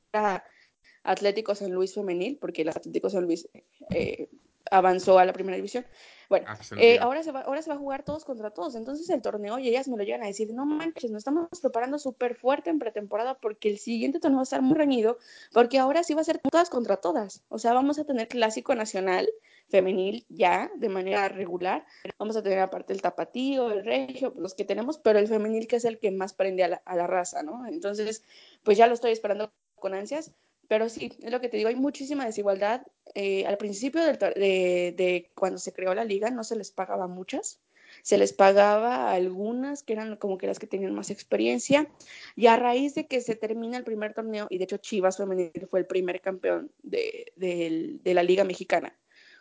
Atlético 1.04 1.56
San 1.56 1.72
Luis 1.72 1.94
femenil, 1.94 2.38
porque 2.40 2.64
el 2.64 2.70
Atlético 2.70 3.10
San 3.10 3.26
Luis 3.26 3.48
eh, 3.92 4.28
avanzó 4.72 5.20
a 5.20 5.26
la 5.26 5.34
primera 5.34 5.56
división. 5.56 5.86
Bueno, 6.30 6.48
ah, 6.50 6.58
eh, 6.78 6.98
ahora, 7.00 7.22
se 7.24 7.32
va, 7.32 7.42
ahora 7.42 7.62
se 7.62 7.70
va 7.70 7.76
a 7.76 7.80
jugar 7.80 8.04
todos 8.04 8.26
contra 8.26 8.50
todos. 8.50 8.76
Entonces 8.76 9.10
el 9.10 9.22
torneo, 9.22 9.60
y 9.60 9.70
ellas 9.70 9.88
me 9.88 9.98
lo 9.98 10.04
llegan 10.04 10.24
a 10.24 10.28
decir, 10.28 10.52
no 10.54 10.66
manches, 10.66 11.12
nos 11.12 11.20
estamos 11.20 11.48
preparando 11.62 12.00
súper 12.00 12.36
fuerte 12.36 12.70
en 12.70 12.80
pretemporada 12.80 13.38
porque 13.38 13.70
el 13.70 13.78
siguiente 13.78 14.20
torneo 14.20 14.38
va 14.38 14.42
a 14.42 14.44
estar 14.44 14.62
muy 14.62 14.76
reñido, 14.76 15.18
porque 15.54 15.78
ahora 15.78 16.04
sí 16.04 16.14
va 16.14 16.22
a 16.22 16.26
ser 16.26 16.40
todas 16.40 16.70
contra 16.70 16.98
todas. 16.98 17.44
O 17.50 17.60
sea, 17.60 17.74
vamos 17.74 18.00
a 18.00 18.06
tener 18.06 18.28
clásico 18.28 18.74
nacional 18.76 19.30
femenil 19.68 20.26
ya 20.30 20.72
de 20.76 20.90
manera 20.90 21.28
regular. 21.30 21.86
Vamos 22.18 22.36
a 22.36 22.44
tener 22.44 22.60
aparte 22.60 22.94
el 22.94 23.02
tapatío, 23.02 23.72
el 23.72 23.84
regio, 23.86 24.34
los 24.38 24.54
que 24.54 24.66
tenemos, 24.66 24.98
pero 24.98 25.20
el 25.20 25.28
femenil 25.28 25.68
que 25.68 25.78
es 25.78 25.86
el 25.86 26.00
que 26.00 26.12
más 26.12 26.34
prende 26.34 26.64
a 26.64 26.68
la, 26.68 26.82
a 26.86 26.96
la 26.96 27.08
raza, 27.08 27.44
¿no? 27.44 27.66
Entonces, 27.68 28.24
pues 28.64 28.78
ya 28.78 28.88
lo 28.88 28.94
estoy 28.94 29.12
esperando 29.12 29.52
con 29.76 29.94
ansias. 29.94 30.32
Pero 30.68 30.90
sí, 30.90 31.12
es 31.22 31.32
lo 31.32 31.42
que 31.42 31.50
te 31.50 31.58
digo, 31.58 31.70
hay 31.70 31.76
muchísima 31.76 32.26
desigualdad. 32.26 32.82
Eh, 33.14 33.46
al 33.46 33.58
principio 33.58 34.02
de, 34.04 35.32
cuando 35.36 35.60
se 35.60 35.74
creó 35.74 35.94
la 35.94 36.04
liga 36.04 36.30
no 36.32 36.44
se 36.44 36.56
les 36.56 36.72
pagaba 36.72 37.08
muchas, 37.08 37.60
se 38.02 38.18
les 38.18 38.34
pagaba 38.34 39.12
algunas 39.12 39.84
que 39.84 39.94
eran 39.94 40.16
como 40.18 40.38
que 40.38 40.48
las 40.48 40.60
que 40.60 40.68
tenían 40.68 40.94
más 40.94 41.10
experiencia. 41.12 41.88
Y 42.36 42.48
a 42.48 42.58
raíz 42.58 42.96
de 42.96 43.08
que 43.08 43.22
se 43.22 43.36
termina 43.36 43.78
el 43.78 43.84
primer 43.84 44.14
torneo, 44.14 44.48
y 44.50 44.58
de 44.58 44.64
hecho 44.66 44.78
Chivas 44.78 45.18
Femenil 45.18 45.52
fue 45.70 45.80
el 45.80 45.86
primer 45.86 46.22
campeón 46.22 46.72
de, 46.84 48.00
la 48.04 48.24
liga 48.24 48.44
mexicana 48.44 48.96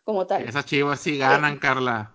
como 0.05 0.27
tal. 0.27 0.47
Esas 0.47 0.67
Chivas 0.67 1.01
sí 1.01 1.19
ganan, 1.19 1.59
Carla. 1.59 2.15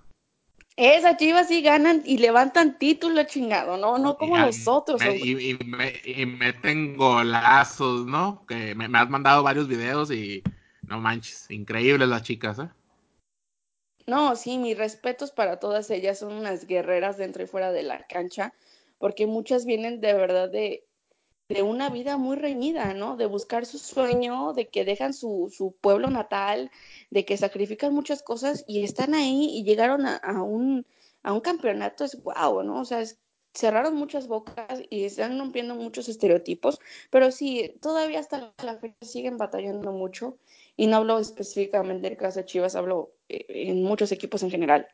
Esas 0.82 1.18
chivas 1.18 1.50
sí 1.50 1.62
ganan 1.62 2.04
y 2.06 2.20
levantan 2.20 2.80
título 2.80 3.26
chingado, 3.26 3.76
no, 3.76 3.98
no 3.98 4.18
como 4.18 4.38
nosotros. 4.38 5.02
y, 5.04 6.26
meten 6.26 6.96
golazos, 6.96 8.06
¿no? 8.06 8.46
Que 8.48 8.74
me, 8.76 8.86
has 8.98 9.10
mandado 9.10 9.44
varios 9.44 9.68
videos 9.68 10.10
y 10.10 10.42
no 10.84 11.02
manches, 11.02 11.52
increíbles 11.52 12.08
las 12.08 12.24
chicas, 12.24 12.60
¿eh? 12.60 12.70
No, 14.08 14.38
sí, 14.38 14.58
mis 14.58 14.78
respetos 14.78 15.32
para 15.32 15.60
todas 15.60 15.90
ellas, 15.90 16.20
son 16.20 16.32
unas 16.32 16.66
guerreras 16.66 17.18
dentro 17.18 17.44
y 17.44 17.48
fuera 17.48 17.74
de 17.74 17.84
la 17.84 18.08
cancha, 18.08 18.54
porque 19.00 19.28
muchas 19.28 19.66
vienen 19.66 20.00
de 20.00 20.14
verdad 20.14 20.50
de, 20.50 20.88
de 21.50 21.64
una 21.64 21.90
vida 21.90 22.18
muy 22.18 22.38
reñida, 22.38 22.94
¿no? 22.94 23.18
De 23.18 23.26
buscar 23.26 23.66
su 23.66 23.80
sueño, 23.80 24.54
de 24.54 24.68
que 24.68 24.86
dejan 24.86 25.14
su, 25.16 25.52
su 25.52 25.76
pueblo 25.82 26.10
natal, 26.12 26.70
de 27.10 27.26
que 27.26 27.38
sacrifican 27.38 27.94
muchas 27.94 28.22
cosas 28.22 28.64
y 28.68 28.84
están 28.84 29.16
ahí 29.16 29.50
y 29.52 29.64
llegaron 29.64 30.06
a, 30.06 30.44
un, 30.44 30.86
a 31.24 31.34
un 31.34 31.42
campeonato, 31.42 32.06
es 32.06 32.22
guau, 32.22 32.62
¿no? 32.62 32.80
O 32.80 32.86
sea, 32.86 33.04
cerraron 33.56 33.96
muchas 33.96 34.28
bocas 34.28 34.84
y 34.92 35.06
están 35.06 35.40
rompiendo 35.40 35.74
muchos 35.74 36.08
estereotipos, 36.08 36.80
pero 37.10 37.32
sí, 37.32 37.76
todavía 37.82 38.20
hasta 38.20 38.54
la 38.64 38.78
fecha 38.78 38.96
siguen 39.02 39.38
batallando 39.38 39.92
mucho 39.92 40.38
y 40.78 40.86
no 40.86 40.98
hablo 40.98 41.18
específicamente 41.18 42.10
del 42.10 42.18
caso 42.18 42.40
de 42.40 42.46
Chivas, 42.46 42.76
hablo 42.76 43.12
eh, 43.28 43.46
en 43.50 43.84
muchos 43.84 44.12
equipos 44.12 44.44
en 44.44 44.52
general. 44.52 44.88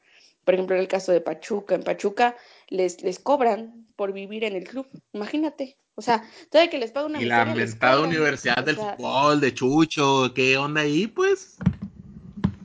Por 0.46 0.54
ejemplo, 0.54 0.76
en 0.76 0.84
el 0.84 0.88
caso 0.88 1.12
de 1.12 1.22
Pachuca, 1.22 1.76
en 1.76 1.84
Pachuca 1.84 2.38
les, 2.70 3.02
les 3.04 3.20
cobran 3.20 3.88
por 3.96 4.14
vivir 4.14 4.44
en 4.44 4.56
el 4.56 4.64
club, 4.66 4.88
imagínate. 5.14 5.78
O 5.96 6.02
sea, 6.02 6.24
todavía 6.50 6.70
que 6.70 6.78
les 6.78 6.92
pagan 6.92 7.12
una 7.12 7.22
Y 7.22 7.26
la 7.26 7.46
mentada 7.46 8.02
Universidad 8.02 8.64
del 8.64 8.76
Fútbol, 8.76 9.40
de 9.40 9.54
Chucho, 9.54 10.34
¿qué 10.34 10.58
onda 10.58 10.82
ahí, 10.82 11.08
pues? 11.08 11.58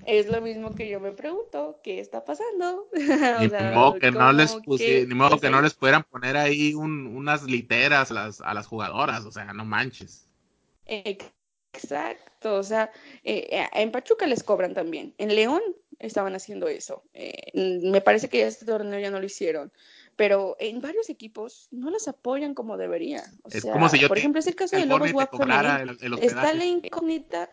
Es 0.04 0.28
lo 0.28 0.40
mismo 0.40 0.74
que 0.74 0.88
yo 0.88 0.98
me 0.98 1.12
pregunto, 1.12 1.78
¿qué 1.84 2.00
está 2.00 2.24
pasando? 2.24 2.88
ni 2.92 3.74
modo 3.74 3.94
que 4.00 4.10
no 4.10 4.32
les 4.32 4.56
ni 4.66 5.14
modo 5.14 5.38
que 5.38 5.50
no 5.50 5.62
les 5.62 5.74
pudieran 5.74 6.02
poner 6.02 6.36
ahí 6.36 6.74
unas 6.74 7.44
literas 7.44 8.10
a 8.10 8.14
las, 8.14 8.40
a 8.40 8.52
las 8.52 8.66
jugadoras, 8.66 9.24
o 9.24 9.30
sea, 9.30 9.52
no 9.52 9.64
manches. 9.64 10.26
Exacto, 10.86 12.56
o 12.56 12.62
sea, 12.64 12.90
eh, 13.22 13.68
en 13.72 13.92
Pachuca 13.92 14.26
les 14.26 14.42
cobran 14.42 14.74
también, 14.74 15.14
en 15.18 15.36
León 15.36 15.62
estaban 16.00 16.34
haciendo 16.34 16.68
eso, 16.68 17.02
eh, 17.14 17.52
me 17.54 18.00
parece 18.00 18.28
que 18.28 18.46
este 18.46 18.66
torneo 18.66 18.98
ya 18.98 19.10
no 19.10 19.20
lo 19.20 19.26
hicieron, 19.26 19.72
pero 20.16 20.56
en 20.58 20.80
varios 20.80 21.08
equipos 21.08 21.68
no 21.70 21.90
las 21.90 22.08
apoyan 22.08 22.54
como 22.54 22.76
debería. 22.76 23.24
es 23.50 23.64
como 23.64 23.88
si 23.88 23.98
yo 23.98 24.08
por 24.08 24.18
ejemplo, 24.18 24.40
es 24.40 24.46
el 24.46 24.56
caso 24.56 24.76
de 24.76 24.86
Lobos 24.86 25.12
WAP 25.12 25.34
Está 26.20 26.52
la 26.52 26.64
incógnita 26.64 27.50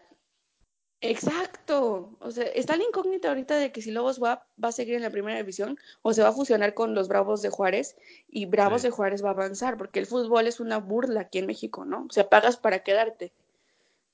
Exacto, 0.99 2.17
o 2.19 2.31
sea, 2.31 2.45
está 2.45 2.75
la 2.75 2.83
incógnita 2.83 3.27
ahorita 3.27 3.55
de 3.55 3.71
que 3.71 3.83
si 3.83 3.91
Lobos 3.91 4.17
WAP 4.17 4.41
va 4.63 4.69
a 4.69 4.71
seguir 4.71 4.95
en 4.95 5.03
la 5.03 5.11
primera 5.11 5.37
división 5.37 5.77
o 6.01 6.11
se 6.11 6.23
va 6.23 6.29
a 6.29 6.33
fusionar 6.33 6.73
con 6.73 6.95
los 6.95 7.07
Bravos 7.07 7.43
de 7.43 7.51
Juárez 7.51 7.95
y 8.27 8.47
Bravos 8.47 8.81
de 8.81 8.89
Juárez 8.89 9.23
va 9.23 9.29
a 9.29 9.33
avanzar, 9.33 9.77
porque 9.77 9.99
el 9.99 10.07
fútbol 10.07 10.47
es 10.47 10.59
una 10.59 10.79
burla 10.79 11.21
aquí 11.21 11.37
en 11.37 11.45
México, 11.45 11.85
¿no? 11.85 12.07
O 12.09 12.11
sea, 12.11 12.29
pagas 12.29 12.57
para 12.57 12.79
quedarte, 12.79 13.31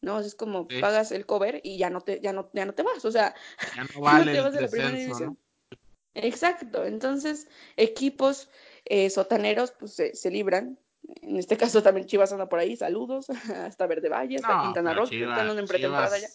¿no? 0.04 0.20
Es 0.20 0.36
como 0.36 0.68
pagas 0.68 1.12
el 1.12 1.26
cover 1.26 1.62
y 1.64 1.78
ya 1.78 1.90
no 1.90 2.02
te, 2.02 2.20
ya 2.22 2.34
no, 2.34 2.50
ya 2.54 2.66
no 2.66 2.74
te 2.74 2.84
vas, 2.84 3.04
o 3.04 3.12
sea, 3.12 3.34
ya 3.76 3.84
no, 3.84 4.02
vale 4.02 4.34
te 4.34 4.42
vas 4.42 4.54
de 4.54 4.62
la 4.62 4.68
primera 4.68 4.92
división. 4.92 5.38
Exacto, 6.14 6.86
entonces 6.86 7.48
equipos 7.76 8.50
eh, 8.86 9.10
sotaneros 9.10 9.72
pues 9.72 9.94
se, 9.96 10.32
libran, 10.32 10.78
en 11.22 11.38
este 11.38 11.58
caso 11.58 11.82
también 11.82 12.06
Chivas 12.06 12.32
anda 12.32 12.48
por 12.48 12.60
ahí, 12.60 12.76
saludos, 12.76 13.30
hasta 13.66 13.88
Verde 13.88 14.10
Valle, 14.10 14.36
hasta 14.36 14.62
Quintana 14.62 14.94
Roo, 14.94 15.06
están 15.06 15.58
en 15.58 15.66
pretemporada 15.66 16.20
ya 16.20 16.28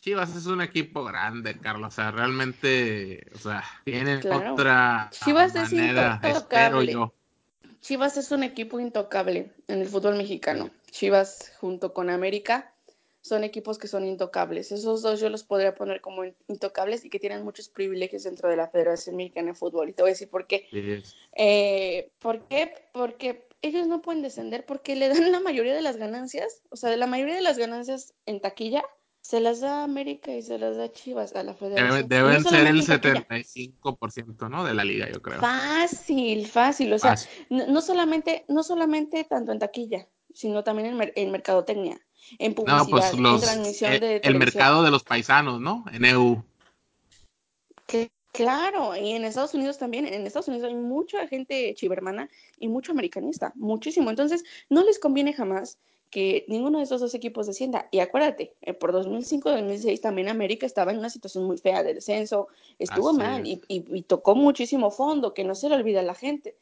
Chivas 0.00 0.34
es 0.36 0.46
un 0.46 0.60
equipo 0.60 1.04
grande, 1.04 1.58
Carlos. 1.58 1.88
O 1.88 1.96
sea, 1.96 2.12
realmente, 2.12 3.26
o 3.34 3.38
sea, 3.38 3.64
tienen 3.84 4.20
otra 4.32 5.10
Chivas 5.10 5.54
manera, 5.54 6.20
es 6.22 6.36
espero 6.36 6.82
yo. 6.82 7.12
Chivas 7.80 8.16
es 8.16 8.30
un 8.30 8.42
equipo 8.42 8.80
intocable 8.80 9.52
en 9.66 9.80
el 9.80 9.88
fútbol 9.88 10.16
mexicano. 10.16 10.70
Chivas 10.90 11.52
junto 11.60 11.92
con 11.92 12.10
América 12.10 12.74
son 13.20 13.44
equipos 13.44 13.78
que 13.78 13.88
son 13.88 14.04
intocables. 14.06 14.72
Esos 14.72 15.02
dos 15.02 15.20
yo 15.20 15.28
los 15.28 15.44
podría 15.44 15.74
poner 15.74 16.00
como 16.00 16.24
intocables 16.48 17.04
y 17.04 17.10
que 17.10 17.18
tienen 17.18 17.44
muchos 17.44 17.68
privilegios 17.68 18.24
dentro 18.24 18.48
de 18.48 18.56
la 18.56 18.68
Federación 18.68 19.16
Mexicana 19.16 19.48
de 19.48 19.54
Fútbol. 19.54 19.88
Y 19.88 19.92
te 19.92 20.02
voy 20.02 20.10
a 20.10 20.14
decir 20.14 20.30
por 20.30 20.46
qué. 20.46 20.66
Eh, 21.36 22.10
¿Por 22.18 22.46
qué? 22.48 22.72
Porque 22.92 23.46
ellos 23.60 23.86
no 23.86 24.02
pueden 24.02 24.22
descender 24.22 24.64
porque 24.64 24.96
le 24.96 25.08
dan 25.08 25.32
la 25.32 25.40
mayoría 25.40 25.74
de 25.74 25.82
las 25.82 25.96
ganancias, 25.96 26.62
o 26.70 26.76
sea, 26.76 26.90
de 26.90 26.96
la 26.96 27.06
mayoría 27.06 27.34
de 27.34 27.42
las 27.42 27.58
ganancias 27.58 28.14
en 28.24 28.40
taquilla 28.40 28.84
se 29.20 29.40
las 29.40 29.60
da 29.60 29.84
América 29.84 30.34
y 30.34 30.40
se 30.40 30.58
las 30.58 30.78
da 30.78 30.90
Chivas 30.90 31.34
a 31.36 31.42
la 31.42 31.52
federación. 31.52 32.08
Deben, 32.08 32.42
ser 32.44 32.66
el 32.66 32.82
75%, 32.82 34.48
¿no? 34.48 34.64
De 34.64 34.72
la 34.72 34.84
liga, 34.84 35.06
yo 35.12 35.20
creo. 35.20 35.38
Fácil, 35.38 36.46
fácil. 36.46 36.92
O 36.94 36.98
sea, 36.98 37.14
No, 37.50 37.82
solamente, 37.82 38.46
no 38.48 38.62
solamente 38.62 39.24
tanto 39.24 39.52
en 39.52 39.58
taquilla, 39.58 40.08
sino 40.32 40.64
también 40.64 41.00
en, 41.00 41.12
en 41.14 41.30
mercadotecnia, 41.30 42.00
en 42.38 42.54
publicidad, 42.54 42.86
pues 42.88 43.12
en 43.12 43.40
transmisión 43.40 43.92
eh, 43.92 44.00
de 44.00 44.16
El 44.22 44.38
mercado 44.38 44.82
de 44.82 44.90
los 44.90 45.04
paisanos, 45.04 45.60
¿no? 45.60 45.84
En 45.92 46.04
EU. 46.04 46.42
claro, 48.32 48.96
y 48.96 49.12
en 49.12 49.24
Estados 49.24 49.54
Unidos 49.54 49.78
también. 49.78 50.06
En 50.06 50.26
Estados 50.26 50.48
Unidos 50.48 50.68
hay 50.68 50.74
mucha 50.74 51.26
gente 51.26 51.74
chivermana 51.74 52.28
y 52.58 52.68
mucho 52.68 52.92
americanista, 52.92 53.52
muchísimo. 53.56 54.10
Entonces, 54.10 54.44
no 54.68 54.84
les 54.84 54.98
conviene 54.98 55.32
jamás 55.32 55.78
que 56.10 56.44
ninguno 56.48 56.78
de 56.78 56.84
esos 56.84 57.00
dos 57.00 57.14
equipos 57.14 57.46
descienda. 57.46 57.88
Y 57.90 58.00
acuérdate, 58.00 58.54
eh, 58.62 58.72
por 58.72 58.92
2005-2006 58.92 60.00
también 60.00 60.28
América 60.28 60.66
estaba 60.66 60.92
en 60.92 60.98
una 60.98 61.10
situación 61.10 61.44
muy 61.44 61.58
fea 61.58 61.82
de 61.82 61.94
descenso, 61.94 62.48
estuvo 62.78 63.12
mal 63.12 63.42
y, 63.44 64.02
tocó 64.02 64.34
muchísimo 64.34 64.90
fondo, 64.90 65.34
que 65.34 65.44
no 65.44 65.54
se 65.54 65.68
le 65.68 65.76
olvida 65.76 66.00
a 66.00 66.04
la 66.04 66.14
gente. 66.14 66.56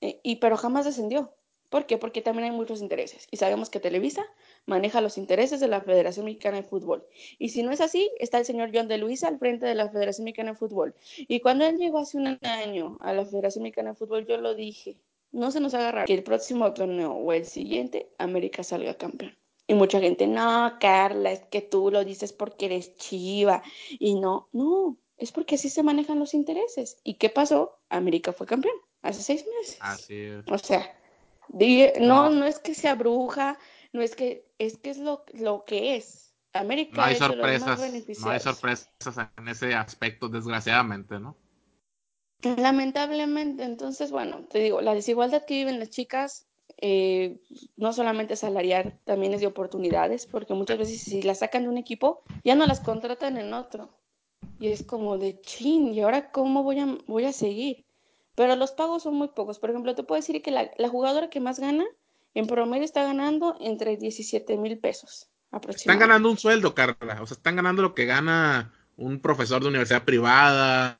Eh, 0.00 0.20
y 0.22 0.36
pero 0.36 0.56
jamás 0.56 0.84
descendió. 0.84 1.32
¿Por 1.72 1.86
qué? 1.86 1.96
Porque 1.96 2.20
también 2.20 2.50
hay 2.50 2.54
muchos 2.54 2.82
intereses. 2.82 3.26
Y 3.30 3.38
sabemos 3.38 3.70
que 3.70 3.80
Televisa 3.80 4.26
maneja 4.66 5.00
los 5.00 5.16
intereses 5.16 5.58
de 5.58 5.68
la 5.68 5.80
Federación 5.80 6.26
Mexicana 6.26 6.58
de 6.58 6.64
Fútbol. 6.64 7.02
Y 7.38 7.48
si 7.48 7.62
no 7.62 7.72
es 7.72 7.80
así, 7.80 8.10
está 8.18 8.36
el 8.36 8.44
señor 8.44 8.70
John 8.74 8.88
de 8.88 8.98
Luisa 8.98 9.28
al 9.28 9.38
frente 9.38 9.64
de 9.64 9.74
la 9.74 9.88
Federación 9.88 10.26
Mexicana 10.26 10.50
de 10.50 10.58
Fútbol. 10.58 10.94
Y 11.16 11.40
cuando 11.40 11.64
él 11.64 11.78
llegó 11.78 12.00
hace 12.00 12.18
un 12.18 12.38
año 12.42 12.98
a 13.00 13.14
la 13.14 13.24
Federación 13.24 13.62
Mexicana 13.62 13.92
de 13.92 13.96
Fútbol, 13.96 14.26
yo 14.26 14.36
lo 14.36 14.54
dije, 14.54 14.98
no 15.30 15.50
se 15.50 15.60
nos 15.60 15.72
agarra 15.72 16.04
que 16.04 16.12
el 16.12 16.22
próximo 16.22 16.74
torneo 16.74 17.12
o 17.14 17.32
el 17.32 17.46
siguiente 17.46 18.12
América 18.18 18.62
salga 18.62 18.92
campeón. 18.98 19.34
Y 19.66 19.72
mucha 19.72 19.98
gente, 19.98 20.26
no, 20.26 20.74
Carla, 20.78 21.32
es 21.32 21.40
que 21.46 21.62
tú 21.62 21.90
lo 21.90 22.04
dices 22.04 22.34
porque 22.34 22.66
eres 22.66 22.96
chiva. 22.96 23.62
Y 23.98 24.16
no, 24.16 24.50
no, 24.52 24.98
es 25.16 25.32
porque 25.32 25.54
así 25.54 25.70
se 25.70 25.82
manejan 25.82 26.18
los 26.18 26.34
intereses. 26.34 26.98
¿Y 27.02 27.14
qué 27.14 27.30
pasó? 27.30 27.78
América 27.88 28.34
fue 28.34 28.46
campeón 28.46 28.74
hace 29.00 29.22
seis 29.22 29.46
meses. 29.58 29.78
Así 29.80 30.16
es. 30.16 30.44
O 30.50 30.58
sea, 30.58 30.94
no, 32.00 32.30
no 32.30 32.44
es 32.44 32.58
que 32.58 32.74
sea 32.74 32.94
bruja, 32.94 33.58
no 33.92 34.02
es 34.02 34.16
que, 34.16 34.46
es 34.58 34.78
que 34.78 34.90
es 34.90 34.98
lo, 34.98 35.24
lo 35.34 35.64
que 35.64 35.96
es. 35.96 36.34
América 36.52 36.96
no 36.96 37.02
hay 37.04 37.16
sorpresas, 37.16 37.80
no 38.20 38.30
hay 38.30 38.40
sorpresas 38.40 38.90
en 39.38 39.48
ese 39.48 39.74
aspecto, 39.74 40.28
desgraciadamente, 40.28 41.18
¿no? 41.18 41.36
Lamentablemente, 42.42 43.62
entonces, 43.62 44.10
bueno, 44.10 44.44
te 44.50 44.58
digo, 44.58 44.80
la 44.80 44.94
desigualdad 44.94 45.44
que 45.44 45.54
viven 45.54 45.78
las 45.78 45.90
chicas 45.90 46.48
eh, 46.78 47.40
no 47.76 47.92
solamente 47.92 48.34
salarial, 48.34 48.98
también 49.04 49.32
es 49.34 49.40
de 49.40 49.46
oportunidades, 49.46 50.26
porque 50.26 50.54
muchas 50.54 50.78
veces 50.78 51.00
si 51.00 51.22
las 51.22 51.38
sacan 51.38 51.62
de 51.62 51.68
un 51.68 51.78
equipo, 51.78 52.22
ya 52.44 52.56
no 52.56 52.66
las 52.66 52.80
contratan 52.80 53.36
en 53.38 53.54
otro. 53.54 53.90
Y 54.58 54.68
es 54.68 54.82
como 54.82 55.18
de 55.18 55.40
chin, 55.40 55.94
¿y 55.94 56.00
ahora 56.00 56.32
cómo 56.32 56.64
voy 56.64 56.80
a, 56.80 56.98
voy 57.06 57.24
a 57.24 57.32
seguir? 57.32 57.84
Pero 58.34 58.56
los 58.56 58.72
pagos 58.72 59.02
son 59.02 59.14
muy 59.14 59.28
pocos. 59.28 59.58
Por 59.58 59.70
ejemplo, 59.70 59.94
te 59.94 60.02
puedo 60.02 60.20
decir 60.20 60.40
que 60.42 60.50
la, 60.50 60.70
la 60.78 60.88
jugadora 60.88 61.30
que 61.30 61.40
más 61.40 61.60
gana, 61.60 61.84
en 62.34 62.46
promedio 62.46 62.84
está 62.84 63.02
ganando 63.02 63.56
entre 63.60 63.96
17 63.96 64.56
mil 64.56 64.78
pesos. 64.78 65.28
Están 65.68 65.98
ganando 65.98 66.30
un 66.30 66.38
sueldo, 66.38 66.74
Carla. 66.74 67.20
O 67.20 67.26
sea, 67.26 67.36
están 67.36 67.56
ganando 67.56 67.82
lo 67.82 67.94
que 67.94 68.06
gana 68.06 68.72
un 68.96 69.20
profesor 69.20 69.62
de 69.62 69.68
universidad 69.68 70.04
privada, 70.04 70.96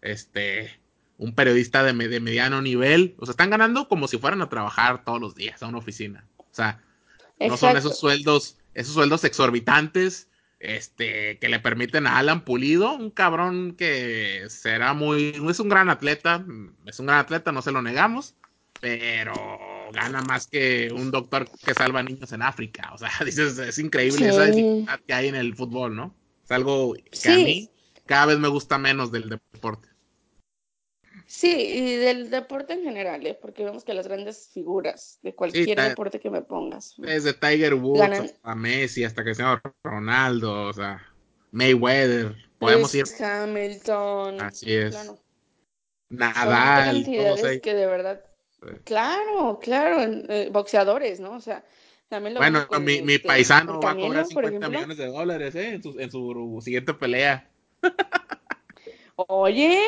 este, 0.00 0.80
un 1.18 1.34
periodista 1.34 1.84
de, 1.84 1.92
de, 1.92 2.20
mediano 2.20 2.60
nivel. 2.60 3.14
O 3.18 3.26
sea, 3.26 3.32
están 3.32 3.50
ganando 3.50 3.88
como 3.88 4.08
si 4.08 4.18
fueran 4.18 4.42
a 4.42 4.48
trabajar 4.48 5.04
todos 5.04 5.20
los 5.20 5.36
días 5.36 5.62
a 5.62 5.68
una 5.68 5.78
oficina. 5.78 6.26
O 6.36 6.44
sea, 6.50 6.82
no 7.38 7.56
son 7.56 7.76
esos 7.76 7.96
sueldos, 7.96 8.58
esos 8.74 8.94
sueldos 8.94 9.22
exorbitantes, 9.22 10.28
este, 10.62 11.38
que 11.38 11.48
le 11.48 11.58
permiten 11.58 12.06
a 12.06 12.18
Alan 12.18 12.44
Pulido, 12.44 12.94
un 12.94 13.10
cabrón 13.10 13.74
que 13.76 14.44
será 14.48 14.94
muy, 14.94 15.34
es 15.50 15.60
un 15.60 15.68
gran 15.68 15.90
atleta, 15.90 16.44
es 16.86 17.00
un 17.00 17.06
gran 17.06 17.18
atleta, 17.18 17.50
no 17.50 17.62
se 17.62 17.72
lo 17.72 17.82
negamos, 17.82 18.36
pero 18.80 19.34
gana 19.92 20.22
más 20.22 20.46
que 20.46 20.90
un 20.92 21.10
doctor 21.10 21.48
que 21.64 21.74
salva 21.74 22.02
niños 22.02 22.32
en 22.32 22.42
África. 22.42 22.90
O 22.94 22.98
sea, 22.98 23.10
dices, 23.24 23.58
es 23.58 23.78
increíble 23.78 24.28
esa 24.28 24.44
dificultad 24.44 25.00
que 25.06 25.12
hay 25.12 25.28
en 25.28 25.34
el 25.34 25.54
fútbol, 25.56 25.96
¿no? 25.96 26.14
Es 26.44 26.50
algo 26.52 26.94
que 26.94 27.28
a 27.28 27.36
mí 27.36 27.70
cada 28.06 28.26
vez 28.26 28.38
me 28.38 28.48
gusta 28.48 28.78
menos 28.78 29.10
del 29.10 29.28
deporte. 29.28 29.88
Sí, 31.26 31.50
y 31.50 31.96
del 31.96 32.30
deporte 32.30 32.74
en 32.74 32.82
general, 32.82 33.26
¿eh? 33.26 33.38
porque 33.40 33.64
vemos 33.64 33.84
que 33.84 33.94
las 33.94 34.06
grandes 34.06 34.50
figuras 34.52 35.18
de 35.22 35.34
cualquier 35.34 35.80
deporte 35.80 36.20
que 36.20 36.30
me 36.30 36.42
pongas. 36.42 36.94
Desde 36.98 37.32
Tiger 37.32 37.74
Woods 37.74 38.34
a 38.42 38.54
Messi 38.54 39.04
hasta 39.04 39.24
que 39.24 39.34
sea 39.34 39.60
Ronaldo, 39.84 40.68
o 40.68 40.72
sea, 40.72 41.02
Mayweather, 41.50 42.36
podemos 42.58 42.94
ir. 42.94 43.04
Hamilton. 43.20 44.40
Así 44.40 44.72
es. 44.74 44.94
Claro. 44.94 45.18
Nadal. 46.08 47.04
Todos 47.04 47.40
que 47.62 47.74
de 47.74 47.86
verdad 47.86 48.22
Claro, 48.84 49.58
claro, 49.60 50.02
eh, 50.28 50.48
boxeadores, 50.52 51.20
¿no? 51.20 51.32
O 51.32 51.40
sea, 51.40 51.64
también 52.08 52.34
lo 52.34 52.40
Bueno, 52.40 52.66
mi, 52.80 53.02
mi 53.02 53.14
este, 53.14 53.26
paisano 53.26 53.80
va 53.80 53.92
a 53.92 53.96
cobrar 53.96 54.26
50 54.26 54.68
millones 54.68 54.96
de 54.96 55.06
dólares 55.06 55.54
¿eh? 55.54 55.74
en, 55.74 55.82
su, 55.82 55.98
en 55.98 56.10
su 56.10 56.60
siguiente 56.62 56.94
pelea. 56.94 57.50
Oye, 59.28 59.80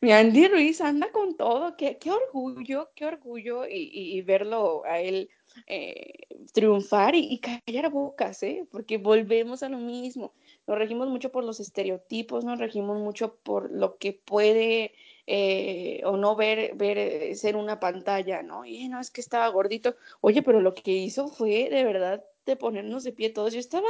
mi 0.00 0.12
Andy 0.12 0.48
Ruiz 0.48 0.80
anda 0.80 1.10
con 1.12 1.36
todo, 1.36 1.76
qué, 1.76 1.98
qué 1.98 2.10
orgullo, 2.10 2.90
qué 2.94 3.06
orgullo 3.06 3.66
y, 3.66 3.90
y, 3.92 4.22
verlo 4.22 4.84
a 4.84 5.00
él 5.00 5.30
eh, 5.66 6.26
triunfar 6.52 7.14
y, 7.14 7.40
callar 7.40 7.90
bocas, 7.90 8.42
¿eh? 8.42 8.66
porque 8.70 8.98
volvemos 8.98 9.62
a 9.62 9.68
lo 9.68 9.78
mismo, 9.78 10.34
nos 10.66 10.78
regimos 10.78 11.08
mucho 11.08 11.30
por 11.30 11.44
los 11.44 11.60
estereotipos, 11.60 12.44
nos 12.44 12.58
regimos 12.58 12.98
mucho 12.98 13.36
por 13.36 13.70
lo 13.70 13.98
que 13.98 14.12
puede 14.12 14.92
eh, 15.26 16.02
o 16.04 16.16
no 16.16 16.34
ver, 16.36 16.74
ver 16.74 16.98
eh, 16.98 17.34
ser 17.34 17.56
una 17.56 17.78
pantalla, 17.80 18.42
¿no? 18.42 18.64
Y 18.64 18.88
no, 18.88 19.00
es 19.00 19.10
que 19.10 19.20
estaba 19.20 19.48
gordito. 19.48 19.94
Oye, 20.20 20.42
pero 20.42 20.60
lo 20.60 20.74
que 20.74 20.92
hizo 20.92 21.28
fue 21.28 21.68
de 21.70 21.84
verdad 21.84 22.24
de 22.46 22.56
ponernos 22.56 23.04
de 23.04 23.12
pie 23.12 23.30
todos. 23.30 23.52
Yo 23.52 23.60
estaba 23.60 23.88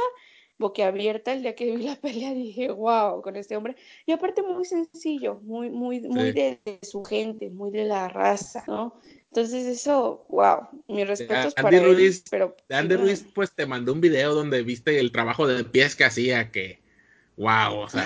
boquiabierta 0.57 1.33
el 1.33 1.41
día 1.41 1.55
que 1.55 1.75
vi 1.75 1.83
la 1.83 1.95
pelea, 2.01 2.33
dije, 2.33 2.71
wow, 2.71 3.21
con 3.21 3.35
este 3.35 3.55
hombre. 3.55 3.75
Y 4.05 4.11
aparte 4.11 4.41
muy 4.41 4.65
sencillo, 4.65 5.39
muy, 5.43 5.69
muy, 5.69 6.01
muy 6.01 6.31
de, 6.31 6.59
su 6.81 7.03
gente, 7.03 7.49
muy 7.49 7.71
de 7.71 7.85
la 7.85 8.09
raza, 8.09 8.63
¿no? 8.67 8.99
Entonces 9.29 9.65
eso, 9.65 10.25
wow, 10.29 10.67
mis 10.87 11.07
respetos 11.07 11.53
para 11.55 11.79
Ruiz, 11.79 12.17
él, 12.17 12.23
pero... 12.29 12.55
Andy 12.69 12.95
Ruiz, 12.95 13.25
pues 13.33 13.51
te 13.53 13.65
mandó 13.65 13.93
un 13.93 14.01
video 14.01 14.35
donde 14.35 14.61
viste 14.61 14.99
el 14.99 15.11
trabajo 15.11 15.47
de 15.47 15.63
pies 15.63 15.95
que 15.95 16.05
hacía, 16.05 16.51
que, 16.51 16.81
wow, 17.37 17.79
o 17.79 17.89
sea... 17.89 18.05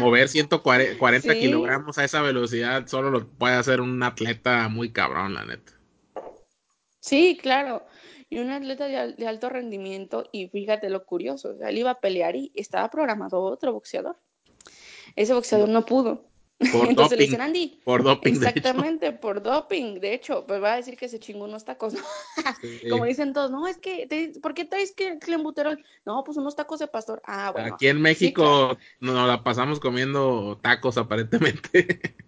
mover 0.00 0.30
140 0.30 1.34
kilogramos 1.38 1.98
a 1.98 2.04
esa 2.04 2.22
velocidad 2.22 2.86
solo 2.86 3.10
lo 3.10 3.28
puede 3.28 3.54
hacer 3.56 3.82
un 3.82 4.02
atleta 4.02 4.68
muy 4.70 4.90
cabrón, 4.90 5.34
la 5.34 5.44
neta. 5.44 5.72
Sí, 7.00 7.38
claro. 7.40 7.84
Y 8.34 8.40
un 8.40 8.50
atleta 8.50 8.86
de, 8.88 9.28
alto 9.28 9.48
rendimiento, 9.48 10.28
y 10.32 10.48
fíjate 10.48 10.90
lo 10.90 11.06
curioso, 11.06 11.50
o 11.50 11.56
sea, 11.56 11.68
él 11.68 11.78
iba 11.78 11.90
a 11.90 12.00
pelear 12.00 12.34
y 12.34 12.50
estaba 12.56 12.90
programado 12.90 13.40
otro 13.40 13.72
boxeador. 13.72 14.16
Ese 15.14 15.34
boxeador 15.34 15.68
no 15.68 15.84
pudo. 15.84 16.24
Por 16.72 16.88
Entonces 16.88 16.96
doping, 16.96 17.16
le 17.16 17.24
dicen, 17.24 17.40
Andy. 17.40 17.80
Por 17.84 18.02
doping. 18.02 18.32
Exactamente, 18.32 19.12
por 19.12 19.40
doping. 19.40 20.00
De 20.00 20.14
hecho, 20.14 20.46
pues 20.46 20.60
va 20.60 20.72
a 20.72 20.76
decir 20.76 20.96
que 20.96 21.08
se 21.08 21.20
chingó 21.20 21.44
unos 21.44 21.64
tacos. 21.64 21.94
Como 22.90 23.04
dicen 23.04 23.32
todos, 23.32 23.52
no, 23.52 23.68
es 23.68 23.76
que, 23.78 24.32
¿por 24.42 24.54
qué 24.54 24.64
traes 24.64 24.92
que 24.92 25.18
clembuterol? 25.18 25.84
No, 26.04 26.24
pues 26.24 26.36
unos 26.36 26.56
tacos 26.56 26.80
de 26.80 26.88
pastor. 26.88 27.22
Ah, 27.26 27.50
bueno. 27.52 27.74
Aquí 27.74 27.86
en 27.86 28.00
México 28.00 28.76
nos 28.98 29.28
la 29.28 29.44
pasamos 29.44 29.78
comiendo 29.78 30.58
tacos 30.60 30.98
aparentemente. 30.98 32.16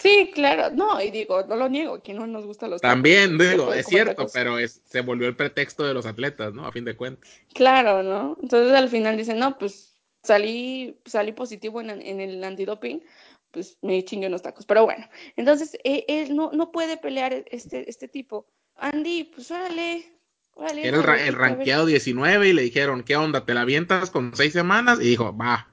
Sí, 0.00 0.30
claro, 0.34 0.74
no, 0.74 1.00
y 1.02 1.10
digo, 1.10 1.44
no 1.46 1.56
lo 1.56 1.68
niego, 1.68 2.02
que 2.02 2.14
no 2.14 2.26
nos 2.26 2.46
gusta 2.46 2.66
los 2.68 2.80
tacos. 2.80 2.94
También, 2.94 3.36
digo, 3.36 3.74
es 3.74 3.86
cierto, 3.86 4.26
pero 4.32 4.58
es, 4.58 4.80
se 4.86 5.02
volvió 5.02 5.28
el 5.28 5.36
pretexto 5.36 5.84
de 5.84 5.92
los 5.92 6.06
atletas, 6.06 6.54
¿no? 6.54 6.66
A 6.66 6.72
fin 6.72 6.86
de 6.86 6.96
cuentas. 6.96 7.28
Claro, 7.52 8.02
¿no? 8.02 8.38
Entonces 8.40 8.74
al 8.74 8.88
final 8.88 9.18
dicen, 9.18 9.38
no, 9.38 9.58
pues 9.58 10.00
salí, 10.22 10.98
salí 11.04 11.32
positivo 11.32 11.82
en, 11.82 11.90
en 11.90 12.18
el 12.18 12.42
antidoping, 12.42 13.02
pues 13.50 13.76
me 13.82 14.02
chingué 14.02 14.28
unos 14.28 14.40
tacos. 14.40 14.64
Pero 14.64 14.84
bueno, 14.84 15.06
entonces 15.36 15.76
eh, 15.84 16.06
él 16.08 16.34
no, 16.34 16.50
no 16.52 16.72
puede 16.72 16.96
pelear 16.96 17.44
este, 17.50 17.88
este 17.90 18.08
tipo. 18.08 18.46
Andy, 18.76 19.24
pues 19.24 19.50
órale. 19.50 20.06
órale 20.54 20.88
Era 20.88 20.98
el, 20.98 21.28
el 21.28 21.34
rankeado 21.34 21.84
19 21.84 22.48
y 22.48 22.52
le 22.54 22.62
dijeron, 22.62 23.02
¿qué 23.02 23.16
onda? 23.16 23.44
¿Te 23.44 23.52
la 23.52 23.62
avientas 23.62 24.10
con 24.10 24.34
seis 24.34 24.54
semanas? 24.54 24.98
Y 24.98 25.08
dijo, 25.08 25.36
va. 25.36 25.70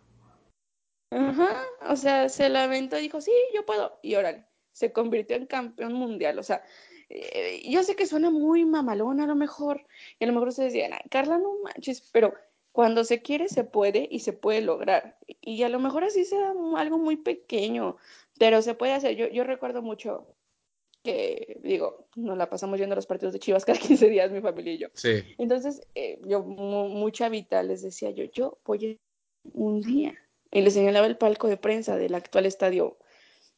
Ajá, 1.10 1.64
o 1.90 1.96
sea, 1.96 2.30
se 2.30 2.50
la 2.50 2.64
aventó 2.64 2.98
y 2.98 3.04
dijo, 3.04 3.22
sí, 3.22 3.32
yo 3.54 3.66
puedo. 3.66 4.00
Y 4.02 4.16
órale, 4.16 4.46
se 4.72 4.92
convirtió 4.92 5.36
en 5.36 5.46
campeón 5.46 5.94
mundial. 5.94 6.38
O 6.40 6.44
sea, 6.44 6.64
eh, 7.10 7.62
yo 7.70 7.84
sé 7.84 7.96
que 7.96 8.06
suena 8.06 8.30
muy 8.30 8.66
mamalón 8.66 9.22
a 9.22 9.28
lo 9.28 9.36
mejor. 9.36 9.86
Y 10.20 10.26
a 10.26 10.28
lo 10.28 10.34
mejor 10.34 10.50
ustedes 10.50 10.74
decían, 10.74 10.92
Carla, 11.10 11.38
no 11.38 11.60
manches, 11.64 12.10
pero 12.12 12.34
cuando 12.72 13.04
se 13.04 13.22
quiere 13.22 13.48
se 13.48 13.64
puede 13.64 14.08
y 14.12 14.20
se 14.20 14.34
puede 14.34 14.62
lograr. 14.62 15.18
Y 15.42 15.64
a 15.64 15.70
lo 15.70 15.80
mejor 15.80 16.04
así 16.04 16.26
sea 16.26 16.54
algo 16.76 16.98
muy 16.98 17.16
pequeño, 17.16 17.98
pero 18.38 18.62
se 18.62 18.76
puede 18.76 18.94
hacer. 18.94 19.16
Yo, 19.16 19.28
yo 19.28 19.44
recuerdo 19.44 19.82
mucho 19.82 20.28
que, 21.04 21.60
digo, 21.64 22.08
nos 22.16 22.38
la 22.38 22.50
pasamos 22.50 22.80
yendo 22.80 22.94
a 22.94 22.98
los 22.98 23.08
partidos 23.08 23.34
de 23.34 23.40
Chivas 23.40 23.66
cada 23.66 23.80
15 23.98 24.10
días, 24.10 24.32
mi 24.32 24.42
familia 24.42 24.74
y 24.74 24.78
yo. 24.78 24.88
Sí. 24.94 25.24
Entonces, 25.38 25.82
eh, 25.96 26.20
yo, 26.26 26.44
mucha 26.44 27.30
vida 27.30 27.64
les 27.64 27.82
decía 27.82 28.12
yo, 28.12 28.26
yo 28.26 28.60
voy 28.66 29.00
un 29.54 29.82
día. 29.82 30.14
Y 30.58 30.62
les 30.62 30.74
señalaba 30.74 31.06
el 31.06 31.18
palco 31.18 31.48
de 31.48 31.56
prensa 31.56 31.98
del 31.98 32.16
actual 32.16 32.48
estadio 32.48 32.98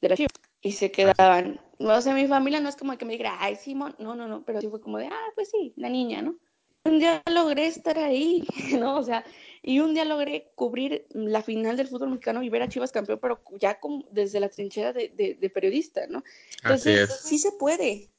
de 0.02 0.10
la 0.10 0.18
Chivas. 0.18 0.34
Y 0.62 0.74
se 0.74 0.92
quedaban, 0.92 1.62
no 1.80 2.02
sé, 2.02 2.14
mi 2.14 2.28
familia 2.28 2.60
no 2.60 2.68
es 2.68 2.76
como 2.76 2.98
que 2.98 3.06
me 3.06 3.14
diga, 3.14 3.38
ay, 3.40 3.56
Simón, 3.56 3.96
no, 4.00 4.16
no, 4.16 4.28
no, 4.28 4.44
pero 4.44 4.60
sí 4.60 4.68
fue 4.68 4.82
como 4.82 4.98
de, 4.98 5.06
ah, 5.06 5.28
pues 5.34 5.50
sí, 5.50 5.72
la 5.78 5.88
niña, 5.88 6.22
¿no? 6.22 6.36
un 6.84 7.00
día 7.00 7.22
logré 7.32 7.68
estar 7.68 7.98
ahí, 7.98 8.46
¿no? 8.78 8.98
O 8.98 9.04
sea, 9.04 9.24
y 9.62 9.80
un 9.80 9.94
día 9.94 10.04
logré 10.04 10.52
cubrir 10.56 11.06
la 11.12 11.42
final 11.42 11.78
del 11.78 11.88
fútbol 11.88 12.10
mexicano 12.10 12.44
y 12.44 12.50
ver 12.50 12.64
a 12.64 12.68
Chivas 12.68 12.92
campeón, 12.92 13.20
pero 13.22 13.42
ya 13.62 13.80
como 13.80 14.04
desde 14.12 14.42
la 14.42 14.50
trinchera 14.50 14.92
de, 14.92 15.52
periodista, 15.54 16.06
¿no? 16.08 16.22
Entonces, 16.64 17.22
sí 17.24 17.38
se 17.38 17.54
puede. 17.54 18.10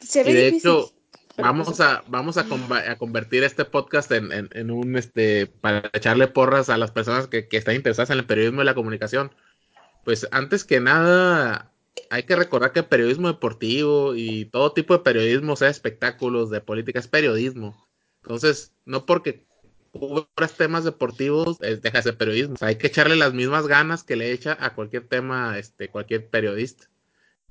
Se 0.00 0.24
ve 0.24 0.32
de 0.32 0.48
hecho, 0.48 0.90
vamos 1.36 1.80
a, 1.80 2.04
vamos 2.08 2.36
a, 2.36 2.46
convertir 2.98 3.44
este 3.44 3.64
podcast 3.64 4.10
en, 4.12 4.70
un, 4.70 4.96
este, 4.96 5.46
para 5.46 5.90
echarle 5.92 6.28
porras 6.28 6.68
a 6.70 6.78
las 6.78 6.90
personas 6.90 7.26
que, 7.26 7.48
que 7.48 7.56
están 7.56 7.74
interesadas 7.74 8.10
en 8.10 8.18
el 8.18 8.26
periodismo 8.26 8.62
y 8.62 8.64
la 8.64 8.74
comunicación. 8.74 9.32
Pues 10.04 10.26
antes 10.32 10.64
que 10.64 10.80
nada, 10.80 11.72
hay 12.10 12.24
que 12.24 12.36
recordar 12.36 12.72
que 12.72 12.80
el 12.80 12.86
periodismo 12.86 13.28
deportivo 13.28 14.14
y 14.14 14.46
todo 14.46 14.72
tipo 14.72 14.94
de 14.94 15.04
periodismo, 15.04 15.56
sea 15.56 15.68
espectáculos, 15.68 16.50
de 16.50 16.60
política, 16.60 16.98
es 16.98 17.08
periodismo. 17.08 17.86
Entonces, 18.22 18.72
no 18.84 19.06
porque 19.06 19.46
cubras 19.92 20.56
temas 20.56 20.84
deportivos, 20.84 21.58
deja 21.58 21.98
de 21.98 22.02
ser 22.02 22.16
periodismo. 22.16 22.56
hay 22.60 22.76
que 22.76 22.86
echarle 22.86 23.16
las 23.16 23.34
mismas 23.34 23.66
ganas 23.66 24.04
que 24.04 24.16
le 24.16 24.32
echa 24.32 24.56
a 24.58 24.74
cualquier 24.74 25.06
tema, 25.06 25.58
este, 25.58 25.88
cualquier 25.88 26.28
periodista. 26.28 26.88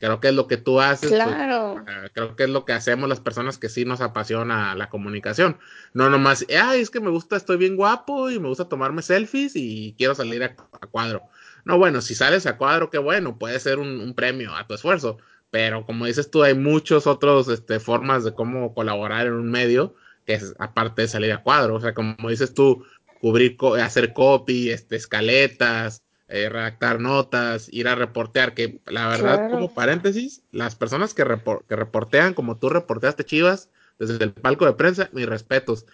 Creo 0.02 0.20
que 0.20 0.30
es 0.30 0.34
lo 0.34 0.48
que 0.48 0.58
tú 0.58 0.82
haces. 0.82 1.12
Pues, 1.12 1.24
claro. 1.24 1.86
creo 2.14 2.36
que 2.36 2.46
es 2.46 2.50
lo 2.50 2.66
que 2.66 2.74
hacemos 2.74 3.08
las 3.08 3.20
personas 3.20 3.60
que 3.60 3.70
sí 3.70 3.86
nos 3.86 4.02
apasiona 4.02 4.74
la 4.74 4.90
comunicación. 4.90 5.60
No 5.94 6.10
nomás, 6.10 6.44
ay, 6.60 6.82
es 6.82 6.90
que 6.90 7.00
me 7.00 7.12
gusta, 7.12 7.36
estoy 7.36 7.58
bien 7.58 7.76
guapo 7.76 8.32
y 8.32 8.40
me 8.40 8.48
gusta 8.48 8.68
tomarme 8.68 9.04
selfies 9.04 9.56
y 9.56 9.94
quiero 10.00 10.16
salir 10.16 10.44
a 10.44 10.56
cuadro. 10.90 11.22
No, 11.66 11.78
bueno, 11.78 12.02
si 12.02 12.16
sales 12.16 12.48
a 12.48 12.58
cuadro, 12.58 12.90
qué 12.90 12.98
bueno, 12.98 13.38
puede 13.38 13.60
ser 13.60 13.78
un, 13.78 14.12
premio 14.16 14.56
a 14.56 14.66
tu 14.66 14.74
esfuerzo, 14.74 15.20
pero 15.52 15.86
como 15.86 16.08
dices 16.08 16.32
tú, 16.32 16.42
hay 16.42 16.56
muchas 16.56 17.06
otras 17.06 17.48
este, 17.48 17.80
formas 17.80 18.24
de 18.24 18.34
cómo 18.34 18.74
colaborar 18.74 19.28
en 19.28 19.34
un 19.34 19.52
medio, 19.52 19.94
que 20.26 20.34
es 20.34 20.56
aparte 20.58 21.04
de 21.04 21.08
salir 21.10 21.32
a 21.32 21.44
cuadro, 21.44 21.76
o 21.76 21.80
sea, 21.80 21.94
como 21.94 22.28
dices 22.28 22.56
tú, 22.56 22.84
cubrir, 23.20 23.56
hacer 23.84 24.14
copy, 24.14 24.72
este, 24.72 24.96
escaletas, 24.96 26.02
eh, 26.32 26.50
redactar 26.50 27.00
notas, 27.00 27.68
ir 27.72 27.88
a 27.88 27.96
reportear, 27.96 28.54
que 28.54 28.80
la 28.86 29.08
verdad, 29.08 29.52
como 29.52 29.74
paréntesis, 29.74 30.42
las 30.52 30.76
personas 30.76 31.14
que, 31.14 31.26
que 31.68 31.76
reportean, 31.76 32.34
como 32.34 32.58
tú 32.58 32.70
reporteaste 32.70 33.26
Chivas, 33.26 33.70
desde 34.00 34.24
el 34.24 34.32
palco 34.32 34.66
de 34.66 34.74
prensa, 34.74 35.10
mis 35.12 35.26
respetos. 35.26 35.86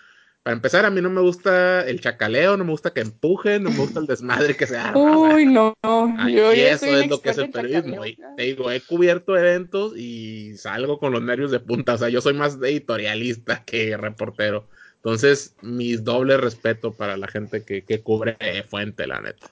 Para 0.47 0.55
empezar, 0.55 0.85
a 0.85 0.89
mí 0.89 1.01
no 1.01 1.09
me 1.09 1.19
gusta 1.19 1.85
el 1.85 1.99
chacaleo, 1.99 2.55
no 2.55 2.63
me 2.63 2.71
gusta 2.71 2.93
que 2.93 3.01
empujen, 3.01 3.63
no 3.63 3.69
me 3.69 3.79
gusta 3.79 3.99
el 3.99 4.05
desmadre 4.05 4.55
que 4.55 4.65
se 4.65 4.77
haga. 4.77 4.97
Uy, 4.97 5.45
no, 5.45 5.75
yo 6.29 6.53
y 6.53 6.61
eso 6.61 6.85
es 6.85 7.07
lo 7.07 7.19
que 7.19 7.31
es 7.31 7.37
el 7.37 7.51
periodismo. 7.51 8.01
te 8.37 8.43
digo, 8.43 8.71
he 8.71 8.79
cubierto 8.79 9.35
eventos 9.35 9.97
y 9.97 10.55
salgo 10.55 10.99
con 10.99 11.11
los 11.11 11.21
nervios 11.21 11.51
de 11.51 11.59
punta. 11.59 11.95
O 11.95 11.97
sea, 11.97 12.07
yo 12.07 12.21
soy 12.21 12.33
más 12.33 12.57
editorialista 12.61 13.65
que 13.65 13.97
reportero. 13.97 14.69
Entonces, 14.95 15.55
mis 15.61 16.05
doble 16.05 16.37
respeto 16.37 16.93
para 16.93 17.17
la 17.17 17.27
gente 17.27 17.63
que, 17.63 18.01
cubre 18.01 18.37
fuente, 18.69 19.05
la 19.05 19.19
neta. 19.19 19.47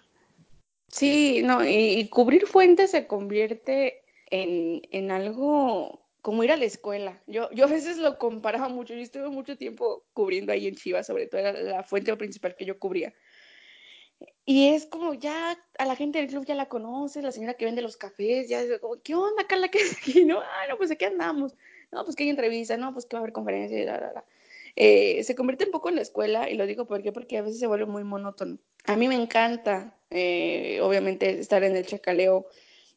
Sí, 0.87 1.41
no, 1.43 1.65
y, 1.65 2.07
cubrir 2.09 2.45
fuente 2.47 2.87
se 2.87 3.07
convierte 3.07 4.03
en, 4.29 4.81
en 4.91 5.11
algo 5.11 6.05
como 6.21 6.43
ir 6.43 6.51
a 6.51 6.57
la 6.57 6.65
escuela. 6.65 7.21
Yo, 7.27 7.51
yo 7.51 7.65
a 7.65 7.67
veces 7.67 7.97
lo 7.97 8.17
comparaba 8.17 8.67
mucho. 8.67 8.95
Yo 8.95 9.01
estuve 9.01 9.29
mucho 9.29 9.57
tiempo 9.57 10.05
cubriendo 10.13 10.51
ahí 10.51 10.67
en 10.67 10.75
Chivas, 10.75 11.05
sobre 11.05 11.27
todo 11.27 11.41
era 11.41 11.53
la 11.53 11.83
fuente 11.83 12.15
principal 12.17 12.55
que 12.55 12.65
yo 12.65 12.79
cubría. 12.79 13.13
Y 14.43 14.69
es 14.69 14.85
como 14.85 15.13
ya 15.13 15.57
a 15.77 15.85
la 15.85 15.95
gente 15.95 16.19
del 16.19 16.29
club 16.29 16.45
ya 16.45 16.55
la 16.55 16.67
conoce, 16.67 17.21
la 17.21 17.31
señora 17.31 17.55
que 17.55 17.65
vende 17.65 17.81
los 17.81 17.97
cafés, 17.97 18.49
ya 18.49 18.61
es 18.61 18.79
como, 18.79 19.01
¿qué 19.03 19.13
onda, 19.13 19.45
Carla? 19.47 19.67
¿Qué 19.69 19.79
es 19.79 19.97
aquí? 19.97 20.23
No, 20.25 20.39
ah, 20.39 20.67
no, 20.69 20.77
pues 20.77 20.91
aquí 20.91 21.05
andamos. 21.05 21.53
No, 21.91 22.03
pues 22.03 22.15
que 22.15 22.23
hay 22.23 22.29
entrevista, 22.29 22.75
no, 22.75 22.93
pues 22.93 23.05
que 23.05 23.15
va 23.15 23.19
a 23.19 23.21
haber 23.21 23.33
conferencia, 23.33 23.85
la, 23.85 23.99
la, 23.99 24.13
la. 24.13 24.25
Eh, 24.75 25.23
se 25.23 25.35
convierte 25.35 25.65
un 25.65 25.71
poco 25.71 25.89
en 25.89 25.95
la 25.95 26.01
escuela, 26.01 26.49
y 26.49 26.55
lo 26.55 26.65
digo 26.65 26.85
porque, 26.85 27.11
porque 27.11 27.37
a 27.37 27.41
veces 27.43 27.59
se 27.59 27.67
vuelve 27.67 27.85
muy 27.85 28.03
monótono. 28.03 28.57
A 28.85 28.95
mí 28.95 29.07
me 29.07 29.15
encanta, 29.15 29.95
eh, 30.15 30.79
obviamente, 30.81 31.39
estar 31.39 31.63
en 31.65 31.75
el 31.75 31.85
chacaleo, 31.85 32.47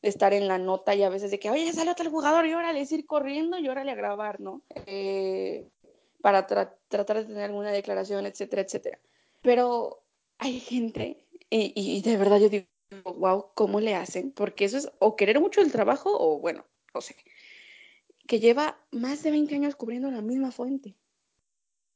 estar 0.02 0.32
en 0.32 0.46
la 0.46 0.56
nota 0.56 0.94
y 0.94 1.02
a 1.02 1.08
veces 1.08 1.32
de 1.32 1.40
que, 1.40 1.50
oye, 1.50 1.72
sale 1.72 1.90
otro 1.90 2.10
jugador 2.10 2.46
y 2.46 2.54
órale, 2.54 2.80
es 2.80 2.92
ir 2.92 3.06
corriendo 3.06 3.58
y 3.58 3.68
órale 3.68 3.90
a 3.90 3.96
grabar, 3.96 4.40
¿no? 4.40 4.62
Eh, 4.86 5.66
para 6.20 6.46
tratar 6.46 7.16
de 7.16 7.24
tener 7.24 7.42
alguna 7.42 7.72
declaración, 7.72 8.24
etcétera, 8.24 8.62
etcétera. 8.62 9.00
Pero 9.42 10.04
hay 10.38 10.60
gente, 10.60 11.26
y, 11.50 11.72
y, 11.74 12.00
de 12.02 12.16
verdad 12.16 12.38
yo 12.38 12.48
digo, 12.48 12.66
wow, 13.04 13.46
¿cómo 13.54 13.80
le 13.80 13.96
hacen? 13.96 14.30
Porque 14.30 14.64
eso 14.64 14.78
es 14.78 14.88
o 15.00 15.16
querer 15.16 15.40
mucho 15.40 15.60
el 15.60 15.72
trabajo 15.72 16.16
o, 16.16 16.38
bueno, 16.38 16.64
no 16.94 17.00
sé, 17.00 17.16
que 18.28 18.38
lleva 18.38 18.78
más 18.92 19.24
de 19.24 19.32
20 19.32 19.56
años 19.56 19.74
cubriendo 19.74 20.08
la 20.10 20.22
misma 20.22 20.52
fuente. 20.52 20.94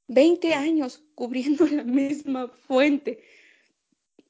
20 0.08 0.52
años 0.54 1.04
cubriendo 1.14 1.64
la 1.68 1.84
misma 1.84 2.48
fuente 2.48 3.22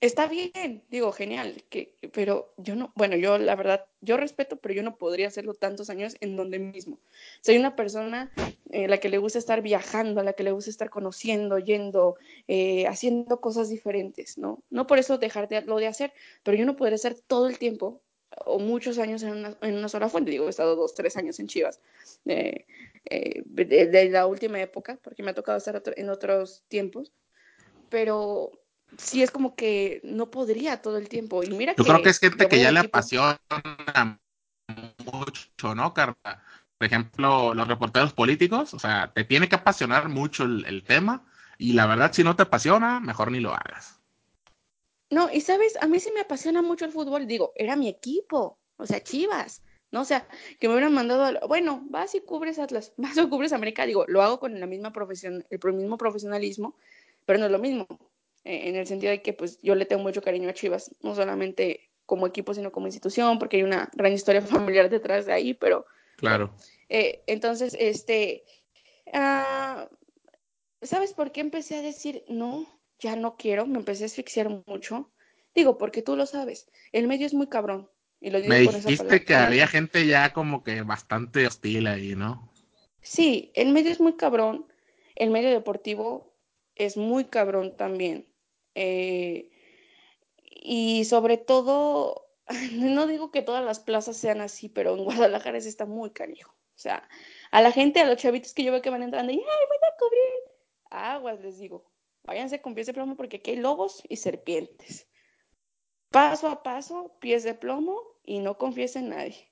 está 0.03 0.27
bien, 0.27 0.83
digo, 0.91 1.12
genial, 1.12 1.62
que, 1.71 1.95
pero 2.12 2.53
yo 2.57 2.75
no, 2.75 2.93
bueno, 2.97 3.17
yo 3.17 3.38
la 3.38 3.55
verdad, 3.55 3.87
yo 4.01 4.17
respeto, 4.17 4.57
pero 4.57 4.75
yo 4.75 4.83
no 4.83 4.99
podría 4.99 5.29
hacerlo 5.29 5.55
tantos 5.55 5.91
años 5.91 6.17
en 6.21 6.37
donde 6.37 6.59
mismo. 6.59 6.99
Soy 7.41 7.57
una 7.57 7.77
persona 7.77 8.33
eh, 8.71 8.88
la 8.88 8.99
que 8.99 9.09
le 9.09 9.19
gusta 9.19 9.38
estar 9.38 9.62
viajando, 9.62 10.21
a 10.21 10.25
la 10.25 10.33
que 10.33 10.43
le 10.43 10.51
gusta 10.51 10.71
estar 10.71 10.91
conociendo, 10.91 11.59
yendo, 11.61 12.17
eh, 12.49 12.85
haciendo 12.88 13.41
cosas 13.41 13.69
diferentes, 13.71 14.38
¿no? 14.38 14.61
No 14.71 14.88
por 14.88 14.99
eso 14.99 15.19
dejar 15.19 15.49
de, 15.49 15.62
lo 15.62 15.77
de 15.77 15.87
hacer, 15.87 16.12
pero 16.43 16.57
yo 16.57 16.67
no 16.67 16.75
podría 16.75 16.97
estar 16.97 17.15
todo 17.15 17.47
el 17.47 17.59
tiempo 17.59 18.03
o 18.45 18.59
muchos 18.59 18.99
años 18.99 19.23
en 19.23 19.31
una, 19.31 19.57
en 19.62 19.77
una 19.77 19.88
sola 19.88 20.09
fuente. 20.09 20.33
Digo, 20.33 20.49
he 20.49 20.51
estado 20.51 20.75
dos, 20.75 20.95
tres 20.95 21.17
años 21.17 21.38
en 21.38 21.47
Chivas. 21.47 21.81
Eh, 22.25 22.67
de, 23.45 24.09
la 24.11 24.27
última 24.27 24.61
época, 24.61 24.99
porque 25.01 25.23
me 25.23 25.31
ha 25.31 25.35
tocado 25.35 25.59
estar 25.59 25.81
en 25.95 26.09
otros 26.09 26.65
tiempos, 26.67 27.12
pero 27.88 28.51
sí 28.99 29.23
es 29.23 29.31
como 29.31 29.55
que 29.55 30.01
no 30.05 30.31
podría 30.31 30.83
todo 30.83 30.99
el 30.99 31.09
tiempo. 31.09 31.43
Y 31.43 31.51
mira 31.51 31.75
Yo 31.77 31.85
creo 31.85 32.03
que 32.03 32.11
es 32.11 32.19
gente 32.19 32.49
que 32.49 32.61
ya 32.61 32.73
le 32.73 32.81
apasiona 32.81 33.39
mucho, 35.05 35.75
¿no, 35.75 35.93
Carla? 35.95 36.43
Por 36.79 36.87
ejemplo, 36.87 37.55
los 37.55 37.69
reporteros 37.69 38.13
políticos, 38.13 38.75
o 38.75 38.79
sea, 38.79 39.13
te 39.15 39.25
tiene 39.25 39.49
que 39.49 39.55
apasionar 39.55 40.09
mucho 40.09 40.45
el, 40.45 40.83
tema 40.83 41.25
y 41.59 41.75
la 41.75 41.87
verdad, 41.87 42.13
si 42.13 42.25
no 42.25 42.35
te 42.35 42.43
apasiona, 42.43 42.99
mejor 42.99 43.31
ni 43.31 43.41
lo 43.41 43.55
hagas. 43.55 44.01
No, 45.11 45.31
y 45.33 45.43
sabes, 45.43 45.77
a 45.81 45.87
mí 45.87 46.01
sí 46.01 46.11
me 46.13 46.23
apasiona 46.23 46.63
mucho 46.63 46.85
el 46.85 46.91
fútbol, 46.91 47.27
digo, 47.27 47.53
era 47.55 47.77
mi 47.77 47.89
equipo, 47.89 48.59
o 48.77 48.87
sea, 48.87 49.03
Chivas, 49.03 49.63
¿no? 49.93 50.01
O 50.01 50.05
sea, 50.05 50.27
que 50.59 50.67
me 50.67 50.75
hubieran 50.75 50.95
mandado, 50.95 51.39
bueno, 51.47 51.85
vas 51.89 52.15
y 52.15 52.21
cubres 52.21 52.59
Atlas, 52.59 52.93
vas 52.97 53.17
o 53.19 53.29
cubres 53.29 53.53
América, 53.53 53.87
digo, 53.87 54.05
lo 54.09 54.23
hago 54.23 54.41
con 54.41 54.59
la 54.59 54.67
misma 54.67 54.93
profesión, 54.93 55.47
el 55.51 55.73
mismo 55.75 55.99
profesionalismo, 55.99 56.77
pero 57.27 57.39
no 57.39 57.47
es 57.47 57.53
lo 57.53 57.59
mismo. 57.59 57.87
Eh, 58.45 58.69
en 58.69 58.77
el 58.77 58.87
sentido 58.87 59.11
de 59.11 59.23
que 59.23 59.33
pues 59.33 59.61
yo 59.63 59.75
le 59.75 59.87
tengo 59.87 60.03
mucho 60.03 60.23
cariño 60.23 60.49
a 60.49 60.55
Chivas, 60.55 60.95
no 61.01 61.15
solamente 61.15 61.91
como 62.07 62.27
equipo, 62.27 62.55
sino 62.55 62.73
como 62.73 62.87
institución, 62.87 63.39
porque 63.39 63.59
hay 63.59 63.63
una 63.63 63.91
gran 63.95 64.13
historia 64.13 64.43
familiar 64.43 64.91
detrás 64.91 65.27
de 65.27 65.33
ahí, 65.33 65.55
pero... 65.55 65.87
Claro. 66.17 66.55
Eh, 66.89 67.23
entonces, 67.27 67.77
este... 67.79 68.45
Ah, 69.13 69.89
¿Sabes 70.83 71.13
por 71.13 71.31
qué 71.31 71.41
empecé 71.41 71.77
a 71.77 71.83
decir, 71.83 72.25
no, 72.29 72.67
ya 72.99 73.15
no 73.15 73.37
quiero? 73.37 73.67
Me 73.67 73.79
empecé 73.79 74.03
a 74.05 74.07
asfixiar 74.07 74.49
mucho. 74.67 75.13
Digo, 75.55 75.79
porque 75.79 76.03
tú 76.03 76.17
lo 76.17 76.27
sabes, 76.27 76.69
el 76.93 77.07
medio 77.07 77.27
es 77.27 77.35
muy 77.35 77.47
cabrón. 77.47 77.89
Y 78.21 78.31
lo 78.31 78.41
digo 78.41 78.51
Me 78.51 78.61
dijiste 78.61 79.25
que 79.25 79.35
había 79.35 79.67
gente 79.67 80.07
ya 80.07 80.33
como 80.33 80.63
que 80.63 80.83
bastante 80.83 81.47
hostil 81.47 81.87
ahí, 81.89 82.15
¿no? 82.15 82.53
Sí, 83.01 83.51
el 83.55 83.73
medio 83.73 83.91
es 83.91 84.01
muy 84.01 84.17
cabrón, 84.17 84.67
el 85.17 85.31
medio 85.31 85.51
deportivo 85.51 86.33
es 86.77 86.97
muy 86.97 87.25
cabrón 87.25 87.77
también. 87.77 88.27
Eh, 88.75 89.51
y 90.37 91.05
sobre 91.05 91.37
todo, 91.39 92.29
no 92.73 93.07
digo 93.07 93.31
que 93.31 93.43
todas 93.43 93.65
las 93.65 93.81
plazas 93.81 94.17
sean 94.17 94.41
así, 94.41 94.69
pero 94.69 94.97
en 94.97 95.05
Guadalajara 95.05 95.61
se 95.61 95.69
está 95.69 95.87
muy 95.87 96.11
canijo. 96.11 96.53
O 96.53 96.79
sea, 96.83 97.09
a 97.51 97.63
la 97.63 97.71
gente, 97.71 98.01
a 98.01 98.07
los 98.07 98.17
chavitos 98.17 98.55
que 98.55 98.65
yo 98.65 98.73
veo 98.73 98.83
que 98.83 98.91
van 98.91 99.03
entrando 99.03 99.33
y, 99.33 99.37
¡ay, 99.37 99.43
voy 99.43 99.77
a 99.77 99.97
cubrir! 99.99 100.53
Aguas, 100.91 101.41
les 101.41 101.59
digo. 101.59 101.91
Váyanse 102.25 102.61
con 102.61 102.75
pies 102.75 102.87
de 102.87 102.95
plomo 102.95 103.17
porque 103.17 103.39
aquí 103.39 103.53
hay 103.53 103.57
lobos 103.57 104.03
y 104.09 104.17
serpientes. 104.17 105.09
Paso 106.11 106.49
a 106.49 106.63
paso, 106.63 107.17
pies 107.21 107.43
de 107.43 107.55
plomo 107.55 108.01
y 108.23 108.39
no 108.39 108.59
confíes 108.59 108.97
en 108.97 109.09
nadie. 109.11 109.51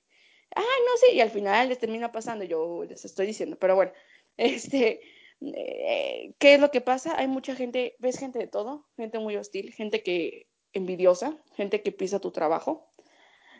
Ah, 0.55 0.61
no 0.61 0.97
sé, 0.97 1.13
y 1.13 1.21
al 1.21 1.31
final 1.31 1.69
les 1.69 1.79
termina 1.79 2.11
pasando, 2.11 2.43
yo 2.43 2.83
les 2.83 3.05
estoy 3.05 3.27
diciendo, 3.27 3.57
pero 3.59 3.75
bueno, 3.75 3.91
este, 4.37 5.01
eh, 5.41 6.33
¿Qué 6.37 6.53
es 6.55 6.59
lo 6.59 6.69
que 6.69 6.81
pasa? 6.81 7.17
Hay 7.17 7.27
mucha 7.27 7.55
gente, 7.55 7.95
ves 7.99 8.19
gente 8.19 8.37
de 8.37 8.47
todo, 8.47 8.87
gente 8.95 9.17
muy 9.19 9.35
hostil, 9.35 9.73
gente 9.73 10.03
que 10.03 10.47
envidiosa, 10.73 11.37
gente 11.55 11.81
que 11.81 11.91
pisa 11.91 12.19
tu 12.19 12.31
trabajo, 12.31 12.87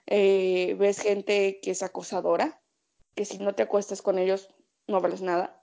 eh, 0.05 0.75
ves 0.77 0.99
gente 0.99 1.59
que 1.61 1.71
es 1.71 1.83
acosadora, 1.83 2.61
que 3.15 3.25
si 3.25 3.39
no 3.39 3.55
te 3.55 3.63
acuestas 3.63 4.01
con 4.01 4.19
ellos 4.19 4.49
no 4.87 5.01
vales 5.01 5.21
nada. 5.21 5.57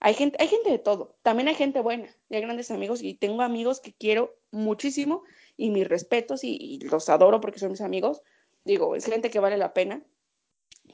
Hay 0.00 0.14
gente, 0.14 0.36
hay 0.40 0.48
gente 0.48 0.70
de 0.70 0.78
todo, 0.78 1.16
también 1.22 1.48
hay 1.48 1.54
gente 1.54 1.80
buena, 1.80 2.08
hay 2.30 2.40
grandes 2.40 2.70
amigos 2.70 3.02
y 3.02 3.14
tengo 3.14 3.42
amigos 3.42 3.80
que 3.80 3.92
quiero 3.92 4.34
muchísimo 4.50 5.22
y 5.56 5.70
mis 5.70 5.86
respetos 5.86 6.42
y, 6.42 6.80
los 6.80 7.08
adoro 7.08 7.40
porque 7.40 7.60
son 7.60 7.70
mis 7.70 7.82
amigos. 7.82 8.22
Digo, 8.64 8.96
es 8.96 9.04
gente 9.04 9.30
que 9.30 9.38
vale 9.38 9.58
la 9.58 9.74
pena, 9.74 10.02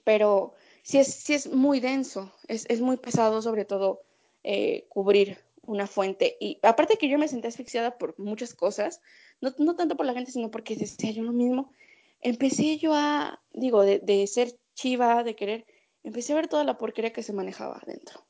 pero 0.05 0.55
sí 0.83 0.99
es, 0.99 1.15
sí 1.15 1.35
es 1.35 1.47
muy 1.53 1.81
denso, 1.81 2.35
es, 2.49 2.67
es 2.69 2.81
muy 2.81 2.97
pesado 2.97 3.41
sobre 3.41 3.65
todo 3.65 4.03
eh, 4.45 4.87
cubrir 4.89 5.39
una 5.63 5.87
fuente. 5.87 6.37
Y 6.41 6.59
aparte 6.63 6.97
que 6.97 7.09
yo 7.09 7.19
me 7.19 7.29
senté 7.29 7.49
asfixiada 7.49 7.99
por 7.99 8.19
muchas 8.19 8.55
cosas, 8.55 9.01
no, 9.41 9.55
no, 9.59 9.77
tanto 9.77 9.97
por 9.97 10.07
la 10.07 10.15
gente, 10.15 10.33
sino 10.33 10.51
porque 10.51 10.77
decía 10.77 11.11
yo 11.11 11.23
lo 11.23 11.33
mismo, 11.33 11.73
empecé 12.21 12.79
yo 12.79 12.95
a, 12.95 13.43
digo, 13.53 13.83
de, 13.83 13.99
de, 14.01 14.27
ser 14.27 14.59
chiva, 14.75 15.23
de 15.23 15.37
querer, 15.37 15.67
empecé 16.03 16.33
a 16.33 16.37
ver 16.37 16.49
toda 16.49 16.65
la 16.65 16.79
porquería 16.79 17.13
que 17.13 17.23
se 17.23 17.33
manejaba 17.33 17.79
adentro. 17.83 18.27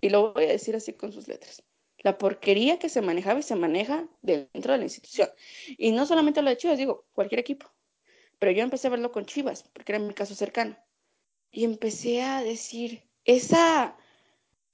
Y 0.00 0.10
lo 0.10 0.32
voy 0.32 0.44
a 0.44 0.48
decir 0.48 0.76
así 0.76 0.92
con 0.92 1.12
sus 1.12 1.28
letras. 1.28 1.62
La 1.98 2.18
porquería 2.18 2.78
que 2.78 2.88
se 2.88 3.00
manejaba 3.00 3.40
y 3.40 3.44
se 3.44 3.54
maneja 3.54 4.08
dentro 4.20 4.72
de 4.72 4.78
la 4.78 4.84
institución. 4.84 5.28
Y 5.78 5.92
no 5.92 6.04
solamente 6.04 6.42
lo 6.42 6.50
de 6.50 6.56
Chivas, 6.56 6.76
digo, 6.76 7.06
cualquier 7.12 7.38
equipo. 7.38 7.70
Pero 8.38 8.52
yo 8.52 8.64
empecé 8.64 8.88
a 8.88 8.90
verlo 8.90 9.12
con 9.12 9.24
Chivas, 9.24 9.62
porque 9.72 9.92
era 9.92 10.00
mi 10.00 10.12
caso 10.12 10.34
cercano. 10.34 10.76
Y 11.52 11.64
empecé 11.64 12.22
a 12.22 12.42
decir, 12.42 13.04
esa 13.24 13.96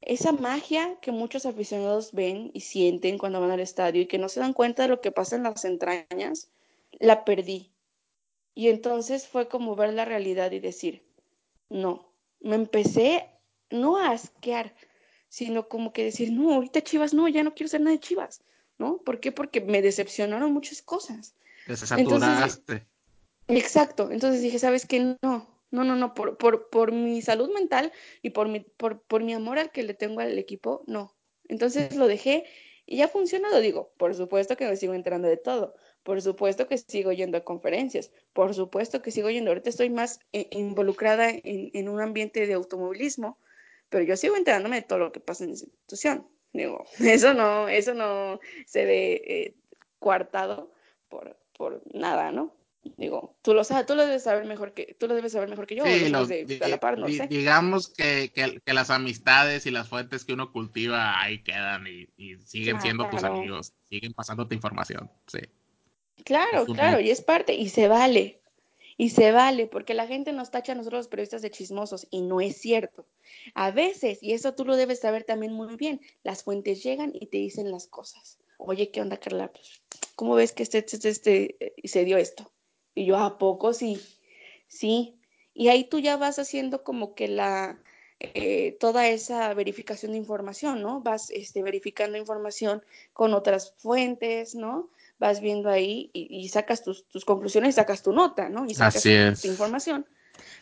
esa 0.00 0.32
magia 0.32 0.96
que 1.00 1.12
muchos 1.12 1.46
aficionados 1.46 2.12
ven 2.12 2.50
y 2.54 2.60
sienten 2.60 3.18
cuando 3.18 3.40
van 3.40 3.50
al 3.50 3.60
estadio 3.60 4.02
y 4.02 4.06
que 4.06 4.18
no 4.18 4.28
se 4.28 4.40
dan 4.40 4.52
cuenta 4.52 4.82
de 4.82 4.88
lo 4.88 5.00
que 5.00 5.12
pasa 5.12 5.36
en 5.36 5.42
las 5.42 5.64
entrañas, 5.64 6.48
la 6.98 7.24
perdí. 7.24 7.70
Y 8.54 8.68
entonces 8.68 9.26
fue 9.26 9.48
como 9.48 9.76
ver 9.76 9.92
la 9.92 10.04
realidad 10.04 10.52
y 10.52 10.60
decir, 10.60 11.02
no, 11.68 12.12
me 12.40 12.56
empecé 12.56 13.28
no 13.70 13.98
a 13.98 14.10
asquear, 14.10 14.74
sino 15.28 15.68
como 15.68 15.92
que 15.92 16.04
decir, 16.04 16.32
no, 16.32 16.54
ahorita 16.54 16.82
Chivas, 16.82 17.14
no, 17.14 17.28
ya 17.28 17.42
no 17.42 17.54
quiero 17.54 17.68
ser 17.68 17.80
nada 17.80 17.92
de 17.92 18.00
Chivas, 18.00 18.40
¿no? 18.78 18.98
¿Por 18.98 19.20
qué? 19.20 19.32
Porque 19.32 19.60
me 19.60 19.82
decepcionaron 19.82 20.52
muchas 20.52 20.82
cosas. 20.82 21.34
Te 21.66 21.74
exacto, 23.48 24.10
entonces 24.10 24.42
dije, 24.42 24.58
¿sabes 24.58 24.86
qué? 24.86 25.16
No, 25.22 25.46
no, 25.70 25.84
no, 25.84 25.96
no, 25.96 26.14
por, 26.14 26.38
por, 26.38 26.70
por 26.70 26.92
mi 26.92 27.22
salud 27.22 27.52
mental 27.52 27.92
y 28.22 28.30
por 28.30 28.48
mi, 28.48 28.60
por, 28.60 29.02
por 29.02 29.22
mi 29.22 29.34
amor 29.34 29.58
al 29.58 29.70
que 29.70 29.82
le 29.82 29.94
tengo 29.94 30.20
al 30.20 30.38
equipo, 30.38 30.82
no. 30.86 31.14
Entonces 31.48 31.96
lo 31.96 32.06
dejé 32.06 32.44
Y 32.86 33.02
ha 33.02 33.08
funcionado, 33.08 33.60
digo, 33.60 33.92
por 33.98 34.14
supuesto 34.14 34.56
que 34.56 34.66
me 34.66 34.76
sigo 34.76 34.94
enterando 34.94 35.28
de 35.28 35.36
todo, 35.36 35.74
por 36.02 36.22
supuesto 36.22 36.66
que 36.68 36.78
sigo 36.78 37.12
yendo 37.12 37.36
a 37.36 37.44
conferencias, 37.44 38.10
por 38.32 38.54
supuesto 38.54 39.02
que 39.02 39.10
sigo 39.10 39.28
yendo, 39.30 39.50
ahorita 39.50 39.68
estoy 39.68 39.90
más 39.90 40.20
eh, 40.32 40.48
involucrada 40.52 41.28
en, 41.30 41.88
un 41.88 42.00
ambiente 42.00 42.46
de 42.46 42.54
automovilismo, 42.54 43.38
pero 43.90 44.04
yo 44.04 44.16
sigo 44.16 44.36
enterándome 44.36 44.76
de 44.76 44.82
todo 44.82 44.98
lo 45.00 45.12
que 45.12 45.20
pasa 45.20 45.44
en 45.44 45.50
esa 45.50 45.66
institución. 45.66 46.26
Digo, 46.52 46.86
eso 47.00 47.34
no, 47.34 47.68
eso 47.68 47.92
no 47.92 48.40
se 48.66 48.86
ve 48.86 49.22
eh, 49.26 49.54
coartado 49.98 50.72
por, 51.08 51.36
por 51.52 51.82
nada, 51.94 52.32
¿no? 52.32 52.57
Digo, 52.96 53.36
tú 53.42 53.54
lo 53.54 53.64
sabes, 53.64 53.86
tú 53.86 53.94
lo 53.94 54.04
debes 54.04 54.22
saber 54.22 54.44
mejor 54.44 54.72
que, 54.72 54.96
tú 54.98 55.08
lo 55.08 55.14
debes 55.14 55.32
saber 55.32 55.48
mejor 55.48 55.66
que 55.66 55.76
yo, 55.76 55.84
sí, 55.84 56.10
de, 56.44 56.60
a 56.62 56.68
la 56.68 56.80
par, 56.80 56.98
no 56.98 57.08
sé. 57.08 57.26
Digamos 57.28 57.88
que, 57.88 58.32
que, 58.34 58.72
las 58.72 58.90
amistades 58.90 59.66
y 59.66 59.70
las 59.70 59.88
fuentes 59.88 60.24
que 60.24 60.32
uno 60.32 60.52
cultiva 60.52 61.20
ahí 61.20 61.42
quedan 61.42 61.86
y, 61.86 62.08
siguen 62.44 62.80
siendo 62.80 63.08
tus 63.08 63.24
amigos, 63.24 63.72
siguen 63.88 64.14
pasándote 64.14 64.54
información, 64.54 65.10
sí. 65.26 65.40
Claro, 66.24 66.66
claro, 66.66 67.00
y 67.00 67.10
es 67.10 67.22
parte, 67.22 67.54
y 67.54 67.68
se 67.68 67.88
vale, 67.88 68.40
y 68.96 69.10
se 69.10 69.30
vale, 69.30 69.66
porque 69.66 69.94
la 69.94 70.06
gente 70.06 70.32
nos 70.32 70.50
tacha 70.50 70.72
a 70.72 70.74
nosotros 70.74 71.00
los 71.00 71.08
periodistas 71.08 71.42
de 71.42 71.50
chismosos, 71.50 72.06
y 72.10 72.22
no 72.22 72.40
es 72.40 72.60
cierto. 72.60 73.06
A 73.54 73.70
veces, 73.70 74.18
y 74.22 74.32
eso 74.32 74.54
tú 74.54 74.64
lo 74.64 74.76
debes 74.76 75.00
saber 75.00 75.24
también 75.24 75.52
muy 75.52 75.76
bien, 75.76 76.00
las 76.24 76.42
fuentes 76.42 76.82
llegan 76.82 77.12
y 77.14 77.26
te 77.26 77.38
dicen 77.38 77.70
las 77.70 77.86
cosas. 77.86 78.38
Oye, 78.58 78.90
¿qué 78.90 79.00
onda, 79.00 79.16
Carla? 79.16 79.52
Pues, 79.52 79.80
¿Cómo 80.16 80.34
ves 80.34 80.52
que 80.52 80.64
este, 80.64 80.78
este, 80.78 81.08
este, 81.08 81.56
eh, 81.60 81.88
se 81.88 82.04
dio 82.04 82.18
esto? 82.18 82.50
Y 82.98 83.06
yo, 83.06 83.16
¿a 83.16 83.38
poco 83.38 83.72
sí? 83.72 84.00
Sí. 84.66 85.14
Y 85.54 85.68
ahí 85.68 85.84
tú 85.84 86.00
ya 86.00 86.16
vas 86.16 86.40
haciendo 86.40 86.82
como 86.82 87.14
que 87.14 87.28
la, 87.28 87.78
eh, 88.18 88.76
toda 88.80 89.06
esa 89.06 89.54
verificación 89.54 90.12
de 90.12 90.18
información, 90.18 90.82
¿no? 90.82 91.00
Vas 91.00 91.30
este, 91.30 91.62
verificando 91.62 92.18
información 92.18 92.82
con 93.12 93.34
otras 93.34 93.72
fuentes, 93.76 94.56
¿no? 94.56 94.90
Vas 95.20 95.40
viendo 95.40 95.70
ahí 95.70 96.10
y, 96.12 96.48
sacas 96.48 96.82
tus, 96.82 97.04
conclusiones 97.24 97.70
y 97.70 97.72
sacas 97.74 98.02
tu 98.02 98.12
nota, 98.12 98.48
¿no? 98.48 98.66
Y 98.66 98.74
sacas 98.74 99.02
tu 99.02 99.48
información. 99.48 100.04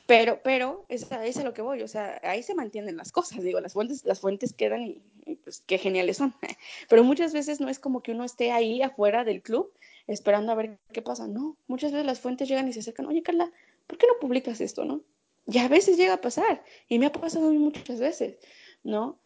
Pero, 0.07 0.41
pero, 0.43 0.85
es, 0.89 1.07
es 1.25 1.37
a 1.39 1.43
lo 1.43 1.55
que 1.55 1.63
voy, 1.63 1.83
o 1.83 1.89
sea, 1.89 2.21
ahí 2.23 2.43
se 2.43 2.55
mantienen 2.55 2.97
las 2.97 3.13
cosas, 3.13 3.43
digo, 3.43 3.61
las 3.61 3.73
fuentes, 3.73 4.05
las 4.05 4.21
fuentes 4.21 4.53
quedan 4.53 4.83
y, 4.83 5.03
pues 5.43 5.63
qué 5.67 5.79
geniales 5.79 6.19
son. 6.19 6.35
Pero 6.89 7.03
muchas 7.03 7.33
veces 7.33 7.61
no 7.61 7.69
es 7.69 7.79
como 7.79 8.03
que 8.03 8.13
uno 8.13 8.25
esté 8.25 8.53
ahí 8.53 8.83
afuera 8.83 9.25
del 9.25 9.43
club 9.43 9.73
esperando 10.07 10.53
a 10.53 10.57
ver 10.57 10.79
qué 10.93 11.03
pasa. 11.03 11.27
No, 11.27 11.57
muchas 11.67 11.93
veces 11.93 12.07
las 12.07 12.21
fuentes 12.21 12.49
llegan 12.49 12.69
y 12.69 12.73
se 12.73 12.81
acercan, 12.81 13.07
oye 13.07 13.23
Carla, 13.23 13.51
¿por 13.87 13.99
qué 13.99 14.07
no 14.07 14.19
publicas 14.21 14.61
esto, 14.61 14.85
no? 14.85 15.03
Y 15.47 15.59
a 15.59 15.69
veces 15.69 15.97
llega 15.97 16.15
a 16.15 16.21
pasar, 16.21 16.65
y 16.89 16.99
me 16.99 17.07
ha 17.07 17.13
pasado 17.13 17.53
muchas 17.53 18.01
veces, 18.01 18.37
¿no? 18.83 19.21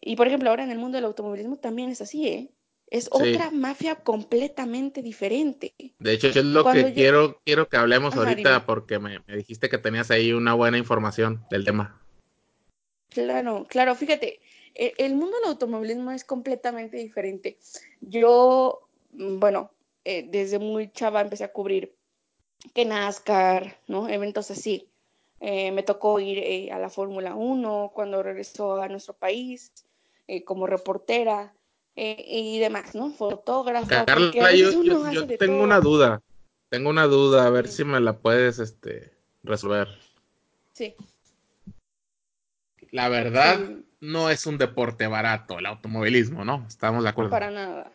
Y 0.00 0.16
por 0.16 0.26
ejemplo, 0.26 0.50
ahora 0.50 0.64
en 0.64 0.70
el 0.70 0.78
mundo 0.78 0.96
del 0.96 1.04
automovilismo 1.04 1.56
también 1.56 1.90
es 1.90 2.00
así, 2.00 2.28
¿eh? 2.28 2.50
Es 2.88 3.08
otra 3.10 3.50
mafia 3.50 3.96
completamente 3.96 5.02
diferente. 5.02 5.74
De 5.98 6.12
hecho, 6.12 6.28
es 6.28 6.36
lo 6.36 6.64
que 6.70 6.94
quiero, 6.94 7.40
quiero 7.44 7.68
que 7.68 7.76
hablemos 7.76 8.14
ahorita 8.14 8.64
porque 8.64 9.00
me, 9.00 9.18
dijiste 9.26 9.68
que 9.68 9.78
tenías 9.78 10.12
ahí 10.12 10.32
una 10.32 10.54
buena 10.54 10.78
información 10.78 11.44
del 11.50 11.64
tema. 11.64 12.00
Claro, 13.08 13.66
claro, 13.68 13.96
fíjate, 13.96 14.40
e, 14.74 14.94
el 14.98 15.16
mundo 15.16 15.36
del 15.38 15.50
automovilismo 15.50 16.12
es 16.12 16.22
completamente 16.22 16.96
diferente. 16.98 17.58
Yo, 18.00 18.88
mm, 19.12 19.40
bueno, 19.40 19.72
eh, 20.08 20.24
desde 20.30 20.60
muy 20.60 20.92
chava 20.92 21.20
empecé 21.20 21.42
a 21.42 21.52
cubrir 21.52 21.96
que 22.72 22.84
NASCAR, 22.84 23.76
¿no? 23.88 24.08
Eventos 24.08 24.52
así. 24.52 24.88
Eh, 25.40 25.72
me 25.72 25.82
tocó 25.82 26.20
ir 26.20 26.38
eh, 26.38 26.70
a 26.70 26.78
la 26.78 26.90
Fórmula 26.90 27.34
1 27.34 27.90
cuando 27.92 28.22
regresó 28.22 28.80
a 28.80 28.86
nuestro 28.86 29.14
país 29.14 29.72
como 30.44 30.66
reportera 30.66 31.54
y 31.94 32.58
demás, 32.58 32.94
¿no? 32.94 33.10
Fotógrafa. 33.10 34.04
Carla, 34.04 34.52
yo, 34.52 34.70
tengo 35.38 35.62
una 35.62 35.80
duda. 35.80 36.20
Tengo 36.68 36.90
una 36.90 37.06
duda, 37.06 37.46
a 37.46 37.50
ver 37.50 37.68
si 37.68 37.84
me 37.84 38.00
la 38.00 38.18
puedes 38.18 38.58
este, 38.58 39.12
resolver. 39.44 39.88
Sí. 40.72 40.94
La 42.90 43.08
verdad, 43.08 43.60
no 44.00 44.30
es 44.30 44.46
un 44.46 44.58
deporte 44.58 45.06
barato 45.06 45.58
el 45.58 45.66
automovilismo, 45.66 46.44
¿no? 46.44 46.64
Estamos 46.68 47.02
de 47.02 47.10
acuerdo. 47.10 47.30
para 47.30 47.50
nada. 47.50 47.92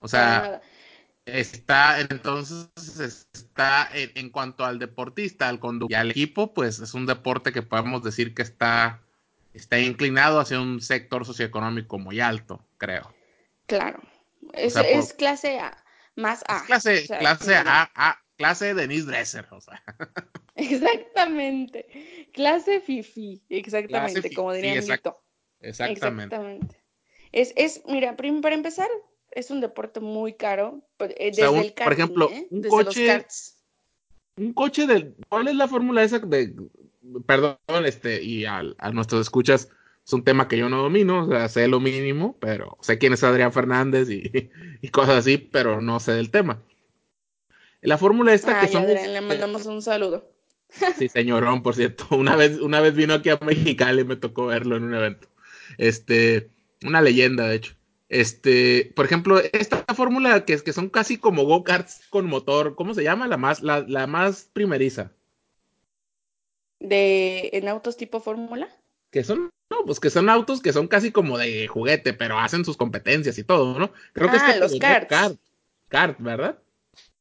O 0.00 0.08
sea, 0.08 0.60
está 1.26 2.00
entonces 2.00 2.68
está 3.32 3.88
en, 3.92 4.30
cuanto 4.30 4.64
al 4.64 4.78
deportista, 4.78 5.48
al 5.48 5.60
conductor 5.60 5.92
y 5.92 5.94
al 5.94 6.10
equipo, 6.10 6.52
pues 6.52 6.80
es 6.80 6.94
un 6.94 7.06
deporte 7.06 7.52
que 7.52 7.62
podemos 7.62 8.02
decir 8.02 8.34
que 8.34 8.42
está 8.42 9.00
está 9.54 9.78
inclinado 9.78 10.40
hacia 10.40 10.60
un 10.60 10.80
sector 10.80 11.26
socioeconómico 11.26 11.98
muy 11.98 12.20
alto, 12.20 12.64
creo. 12.78 13.14
Claro. 13.66 14.00
Es, 14.54 15.12
clase 15.14 15.58
A, 15.58 15.76
más 16.16 16.42
A. 16.48 16.64
clase, 16.64 17.06
clase 17.06 17.54
A, 17.54 17.90
A, 17.94 18.22
clase 18.36 18.74
Denise 18.74 19.06
Dresser, 19.06 19.46
o 19.50 19.60
sea. 19.60 19.82
Exactamente. 20.54 22.28
Clase 22.32 22.80
Fifi, 22.80 23.42
exactamente, 23.48 24.34
como 24.34 24.52
diría 24.52 24.74
exactamente. 24.74 25.20
exactamente. 25.60 26.82
Es, 27.32 27.54
es, 27.56 27.82
mira, 27.86 28.16
para 28.16 28.54
empezar, 28.54 28.88
es 29.34 29.50
un 29.50 29.60
deporte 29.60 30.00
muy 30.00 30.34
caro. 30.34 30.82
Pues, 30.96 31.12
eh, 31.16 31.32
desde 31.34 31.60
el 31.60 31.72
por 31.72 31.92
ejemplo, 31.92 32.30
¿eh? 32.30 32.46
un 32.50 32.62
coche. 32.62 33.26
Un 34.36 34.52
coche 34.52 34.86
de. 34.86 35.14
¿Cuál 35.28 35.48
es 35.48 35.56
la 35.56 35.68
fórmula 35.68 36.02
esa 36.02 36.18
de. 36.18 36.54
Perdón, 37.26 37.58
este, 37.84 38.22
y 38.22 38.44
a, 38.46 38.62
nuestros 38.92 39.22
escuchas, 39.22 39.68
es 40.06 40.12
un 40.12 40.24
tema 40.24 40.48
que 40.48 40.56
yo 40.56 40.68
no 40.68 40.82
domino, 40.82 41.24
o 41.24 41.28
sea, 41.28 41.48
sé 41.48 41.66
lo 41.68 41.80
mínimo, 41.80 42.36
pero 42.40 42.78
sé 42.80 42.96
quién 42.96 43.12
es 43.12 43.24
Adrián 43.24 43.52
Fernández 43.52 44.08
y, 44.08 44.30
y 44.80 44.88
cosas 44.88 45.16
así, 45.16 45.36
pero 45.36 45.80
no 45.80 46.00
sé 46.00 46.12
del 46.12 46.30
tema. 46.30 46.62
La 47.82 47.98
fórmula 47.98 48.32
esta 48.32 48.60
que 48.60 48.68
son. 48.68 48.84
Adrián, 48.84 49.12
le 49.12 49.20
mandamos 49.20 49.66
un 49.66 49.82
saludo. 49.82 50.30
Sí, 50.98 51.08
señorón, 51.08 51.62
por 51.62 51.74
cierto. 51.74 52.06
Una 52.12 52.34
vez, 52.34 52.58
una 52.58 52.80
vez 52.80 52.94
vino 52.94 53.12
aquí 53.12 53.28
a 53.28 53.38
Mexicali 53.42 54.00
y 54.00 54.04
me 54.04 54.16
tocó 54.16 54.46
verlo 54.46 54.76
en 54.76 54.84
un 54.84 54.94
evento. 54.94 55.28
Este, 55.76 56.48
una 56.82 57.02
leyenda, 57.02 57.46
de 57.46 57.56
hecho. 57.56 57.74
Este, 58.12 58.92
por 58.94 59.06
ejemplo, 59.06 59.38
esta 59.38 59.82
fórmula 59.94 60.44
que, 60.44 60.58
que 60.58 60.74
son 60.74 60.90
casi 60.90 61.16
como 61.16 61.44
go-karts 61.44 62.02
con 62.10 62.26
motor, 62.26 62.74
¿cómo 62.74 62.92
se 62.92 63.02
llama? 63.02 63.26
La 63.26 63.38
más, 63.38 63.62
la, 63.62 63.80
la 63.88 64.06
más 64.06 64.50
primeriza. 64.52 65.12
¿De 66.78 67.48
en 67.54 67.68
autos 67.68 67.96
tipo 67.96 68.20
fórmula? 68.20 68.68
Que 69.10 69.24
son, 69.24 69.48
no, 69.70 69.86
pues 69.86 69.98
que 69.98 70.10
son 70.10 70.28
autos 70.28 70.60
que 70.60 70.74
son 70.74 70.88
casi 70.88 71.10
como 71.10 71.38
de 71.38 71.66
juguete, 71.68 72.12
pero 72.12 72.38
hacen 72.38 72.66
sus 72.66 72.76
competencias 72.76 73.38
y 73.38 73.44
todo, 73.44 73.78
¿no? 73.78 73.90
Creo 74.12 74.30
que 74.30 74.36
es 74.36 74.42
ah, 74.42 74.56
los 74.56 74.78
karts. 74.78 75.08
Kart, 75.08 75.38
kart, 75.88 76.20
¿verdad? 76.20 76.58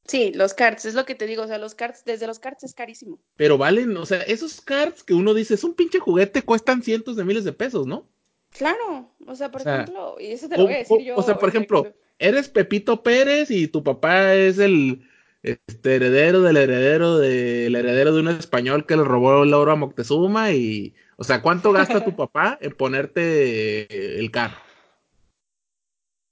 Sí, 0.08 0.34
los 0.34 0.54
karts, 0.54 0.84
es 0.84 0.94
lo 0.94 1.06
que 1.06 1.16
te 1.16 1.26
digo, 1.26 1.44
o 1.44 1.48
sea, 1.48 1.58
los 1.58 1.74
karts, 1.74 2.04
desde 2.04 2.28
los 2.28 2.40
karts 2.40 2.66
es 2.66 2.74
carísimo. 2.74 3.18
Pero 3.38 3.58
valen, 3.58 3.96
o 3.96 4.06
sea, 4.06 4.24
esos 4.24 4.60
karts 4.60 5.04
que 5.04 5.14
uno 5.14 5.34
dice, 5.34 5.54
es 5.54 5.64
un 5.64 5.74
pinche 5.74 6.00
juguete, 6.00 6.42
cuestan 6.42 6.84
cientos 6.84 7.16
de 7.16 7.24
miles 7.24 7.46
de 7.46 7.54
pesos, 7.54 7.88
¿no? 7.88 8.10
Claro, 8.52 9.10
o 9.26 9.36
sea, 9.36 9.50
por 9.50 9.62
ejemplo, 9.62 10.16
y 10.20 10.28
eso 10.28 10.50
te 10.50 10.58
lo 10.58 10.64
voy 10.64 10.74
a 10.74 10.78
decir 10.78 11.02
yo. 11.02 11.16
O 11.16 11.24
sea, 11.24 11.38
por 11.38 11.50
ejemplo, 11.50 11.94
eres 12.20 12.50
Pepito 12.50 13.02
Pérez 13.02 13.50
y 13.50 13.68
tu 13.68 13.84
papá 13.84 14.36
es 14.36 14.60
el 14.60 15.08
este, 15.42 15.96
heredero 15.96 16.42
del 16.42 16.58
heredero 16.58 17.18
del 17.18 17.76
heredero 17.76 18.14
de 18.14 18.20
un 18.20 18.28
español 18.28 18.86
que 18.86 18.96
le 18.96 19.04
robó 19.04 19.44
el 19.44 19.54
oro 19.54 19.72
a 19.72 19.76
Moctezuma 19.76 20.52
y, 20.52 20.94
o 21.18 21.24
sea, 21.24 21.42
¿cuánto 21.42 21.72
gasta 21.72 22.04
tu 22.04 22.16
papá 22.16 22.58
en 22.62 22.74
ponerte 22.74 24.20
el 24.20 24.30
carro? 24.32 24.58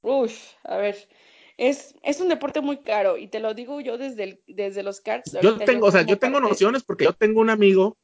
Uy, 0.01 0.31
a 0.63 0.77
ver, 0.77 1.09
es, 1.57 1.95
es 2.03 2.21
un 2.21 2.29
deporte 2.29 2.61
muy 2.61 2.77
caro 2.77 3.17
y 3.17 3.27
te 3.27 3.39
lo 3.39 3.53
digo 3.53 3.81
yo 3.81 3.97
desde, 3.97 4.41
desde 4.47 4.83
los 4.83 5.01
karts. 5.01 5.37
Yo 5.41 5.57
tengo, 5.57 5.87
o 5.87 5.91
sea, 5.91 6.03
yo 6.03 6.17
tengo 6.19 6.39
nociones 6.39 6.83
porque 6.83 7.05
yo 7.05 7.13
tengo 7.13 7.41
un 7.41 7.49
amigo, 7.49 7.97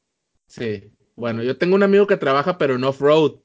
sí, 0.48 0.92
bueno, 1.16 1.44
yo 1.44 1.58
tengo 1.58 1.76
un 1.76 1.84
amigo 1.84 2.08
que 2.08 2.18
trabaja 2.18 2.58
pero 2.58 2.76
en 2.76 2.84
off-road 2.84 3.45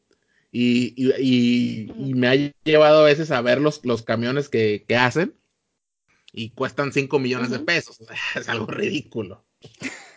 y, 0.53 0.95
y, 0.97 1.93
y, 1.97 2.15
me 2.15 2.29
ha 2.29 2.35
llevado 2.65 3.03
a 3.03 3.05
veces 3.05 3.31
a 3.31 3.41
ver 3.41 3.61
los, 3.61 3.85
los 3.85 4.03
camiones 4.03 4.49
que, 4.49 4.85
que 4.87 4.97
hacen 4.97 5.35
y 6.33 6.51
cuestan 6.51 6.93
5 6.93 7.19
millones 7.19 7.51
de 7.51 7.61
pesos. 7.61 8.01
es 8.37 8.49
algo 8.49 8.67
ridículo. 8.67 9.45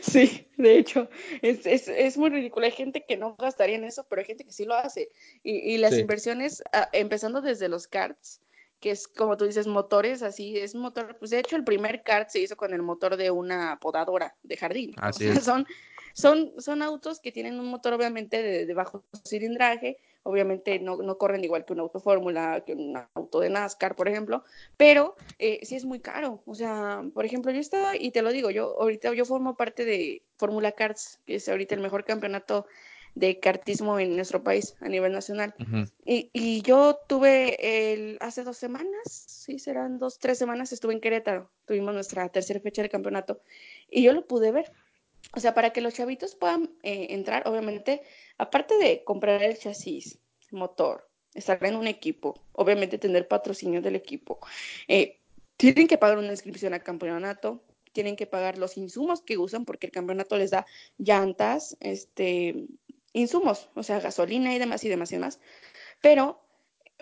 Sí, 0.00 0.48
de 0.56 0.78
hecho, 0.78 1.10
es, 1.42 1.66
es, 1.66 1.88
es, 1.88 2.16
muy 2.16 2.30
ridículo. 2.30 2.64
Hay 2.64 2.72
gente 2.72 3.04
que 3.06 3.16
no 3.16 3.34
gastaría 3.36 3.76
en 3.76 3.84
eso, 3.84 4.06
pero 4.08 4.20
hay 4.20 4.26
gente 4.26 4.44
que 4.44 4.52
sí 4.52 4.64
lo 4.64 4.74
hace. 4.74 5.10
Y, 5.42 5.74
y 5.74 5.78
las 5.78 5.98
inversiones, 5.98 6.62
ah, 6.72 6.88
empezando 6.92 7.40
desde 7.42 7.68
los 7.68 7.86
karts, 7.88 8.40
que 8.80 8.90
es 8.90 9.06
como 9.06 9.36
tú 9.36 9.44
dices, 9.44 9.66
motores, 9.66 10.22
así 10.22 10.56
es 10.56 10.74
motor. 10.74 11.16
Pues 11.18 11.30
de 11.30 11.38
hecho, 11.38 11.56
el 11.56 11.64
primer 11.64 12.02
kart 12.02 12.30
se 12.30 12.40
hizo 12.40 12.56
con 12.56 12.72
el 12.72 12.82
motor 12.82 13.16
de 13.16 13.30
una 13.30 13.78
podadora 13.78 14.36
de 14.42 14.56
jardín. 14.56 14.94
Así 14.96 15.26
es. 15.26 15.44
Son, 15.44 15.66
son, 16.14 16.52
son 16.58 16.82
autos 16.82 17.20
que 17.20 17.32
tienen 17.32 17.58
un 17.60 17.66
motor 17.66 17.92
obviamente 17.92 18.42
de, 18.42 18.74
bajo 18.74 19.04
cilindraje, 19.26 19.98
obviamente 20.22 20.78
no, 20.78 20.96
no, 20.96 21.18
corren 21.18 21.44
igual 21.44 21.64
que 21.64 21.72
un 21.72 21.80
auto 21.80 22.00
fórmula, 22.00 22.62
que 22.66 22.74
un 22.74 22.96
auto 23.14 23.40
de 23.40 23.50
NASCAR, 23.50 23.96
por 23.96 24.08
ejemplo, 24.08 24.44
pero 24.76 25.16
eh, 25.38 25.60
sí 25.62 25.76
es 25.76 25.84
muy 25.84 26.00
caro. 26.00 26.42
O 26.46 26.54
sea, 26.54 27.02
por 27.14 27.24
ejemplo, 27.24 27.52
yo 27.52 27.60
estaba, 27.60 27.96
y 27.96 28.10
te 28.10 28.22
lo 28.22 28.30
digo, 28.32 28.50
yo 28.50 28.80
ahorita 28.80 29.12
yo 29.14 29.24
formo 29.24 29.56
parte 29.56 29.84
de 29.84 30.22
Fórmula 30.36 30.72
Cars, 30.72 31.20
que 31.26 31.36
es 31.36 31.48
ahorita 31.48 31.74
el 31.74 31.80
mejor 31.80 32.04
campeonato 32.04 32.66
de 33.14 33.40
cartismo 33.40 33.98
en 33.98 34.14
nuestro 34.14 34.42
país 34.42 34.76
a 34.80 34.88
nivel 34.88 35.12
nacional. 35.12 35.54
y, 36.04 36.30
y, 36.32 36.62
yo 36.62 36.98
tuve 37.08 37.92
el, 37.92 38.18
hace 38.20 38.44
dos 38.44 38.56
semanas, 38.56 39.02
sí, 39.04 39.58
serán 39.58 39.98
dos, 39.98 40.18
tres 40.18 40.38
semanas, 40.38 40.72
estuve 40.72 40.92
en 40.92 41.00
Querétaro, 41.00 41.50
tuvimos 41.66 41.94
nuestra 41.94 42.28
tercera 42.28 42.60
fecha 42.60 42.82
de 42.82 42.88
campeonato 42.88 43.40
y 43.90 44.02
yo 44.02 44.12
lo 44.12 44.26
pude 44.26 44.52
ver. 44.52 44.72
O 45.34 45.40
sea, 45.40 45.54
para 45.54 45.70
que 45.70 45.80
los 45.80 45.94
chavitos 45.94 46.34
puedan 46.34 46.70
eh, 46.82 47.08
entrar, 47.10 47.46
obviamente, 47.46 48.02
aparte 48.38 48.76
de 48.78 49.04
comprar 49.04 49.42
el 49.42 49.58
chasis, 49.58 50.18
motor, 50.50 51.08
estar 51.34 51.64
en 51.64 51.76
un 51.76 51.86
equipo, 51.86 52.34
obviamente 52.52 52.98
tener 52.98 53.28
patrocinio 53.28 53.80
del 53.80 53.96
equipo, 53.96 54.40
eh, 54.88 55.18
tienen 55.56 55.86
que 55.86 55.98
pagar 55.98 56.18
una 56.18 56.32
inscripción 56.32 56.74
al 56.74 56.82
campeonato, 56.82 57.62
tienen 57.92 58.16
que 58.16 58.26
pagar 58.26 58.58
los 58.58 58.76
insumos 58.76 59.20
que 59.22 59.38
usan 59.38 59.64
porque 59.64 59.86
el 59.86 59.92
campeonato 59.92 60.36
les 60.36 60.50
da 60.50 60.66
llantas, 60.98 61.76
este, 61.80 62.66
insumos, 63.12 63.68
o 63.74 63.82
sea, 63.82 64.00
gasolina 64.00 64.54
y 64.54 64.58
demás 64.58 64.84
y 64.84 64.88
demás 64.88 65.12
y 65.12 65.16
demás. 65.16 65.40
Pero, 66.00 66.40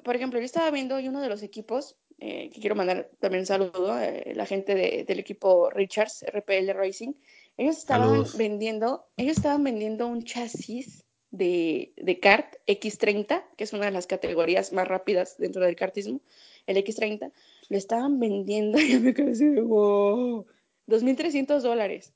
por 0.04 0.16
ejemplo, 0.16 0.38
yo 0.38 0.44
estaba 0.44 0.70
viendo 0.70 0.98
y 0.98 1.08
uno 1.08 1.20
de 1.20 1.28
los 1.28 1.42
equipos, 1.42 1.96
eh, 2.18 2.50
que 2.50 2.60
quiero 2.60 2.74
mandar 2.74 3.10
también 3.20 3.42
un 3.42 3.46
saludo, 3.46 4.00
eh, 4.00 4.32
la 4.34 4.46
gente 4.46 5.04
del 5.06 5.18
equipo 5.18 5.70
Richards, 5.70 6.24
RPL 6.24 6.72
Racing, 6.74 7.12
ellos 7.58 7.76
estaban 7.76 8.24
vendiendo, 8.36 9.06
ellos 9.16 9.36
estaban 9.36 9.64
vendiendo 9.64 10.06
un 10.06 10.24
chasis 10.24 11.04
de, 11.30 11.92
de 11.96 12.20
kart 12.20 12.54
X30, 12.66 13.44
que 13.56 13.64
es 13.64 13.72
una 13.72 13.86
de 13.86 13.90
las 13.90 14.06
categorías 14.06 14.72
más 14.72 14.88
rápidas 14.88 15.36
dentro 15.38 15.64
del 15.64 15.76
kartismo, 15.76 16.20
el 16.66 16.76
X30, 16.76 17.32
le 17.68 17.76
estaban 17.76 18.20
vendiendo, 18.20 18.78
y 18.80 18.98
me 19.00 19.12
quedé 19.12 19.32
así 19.32 19.46
wow, 19.48 20.46
2.300 20.86 21.60
dólares. 21.60 22.14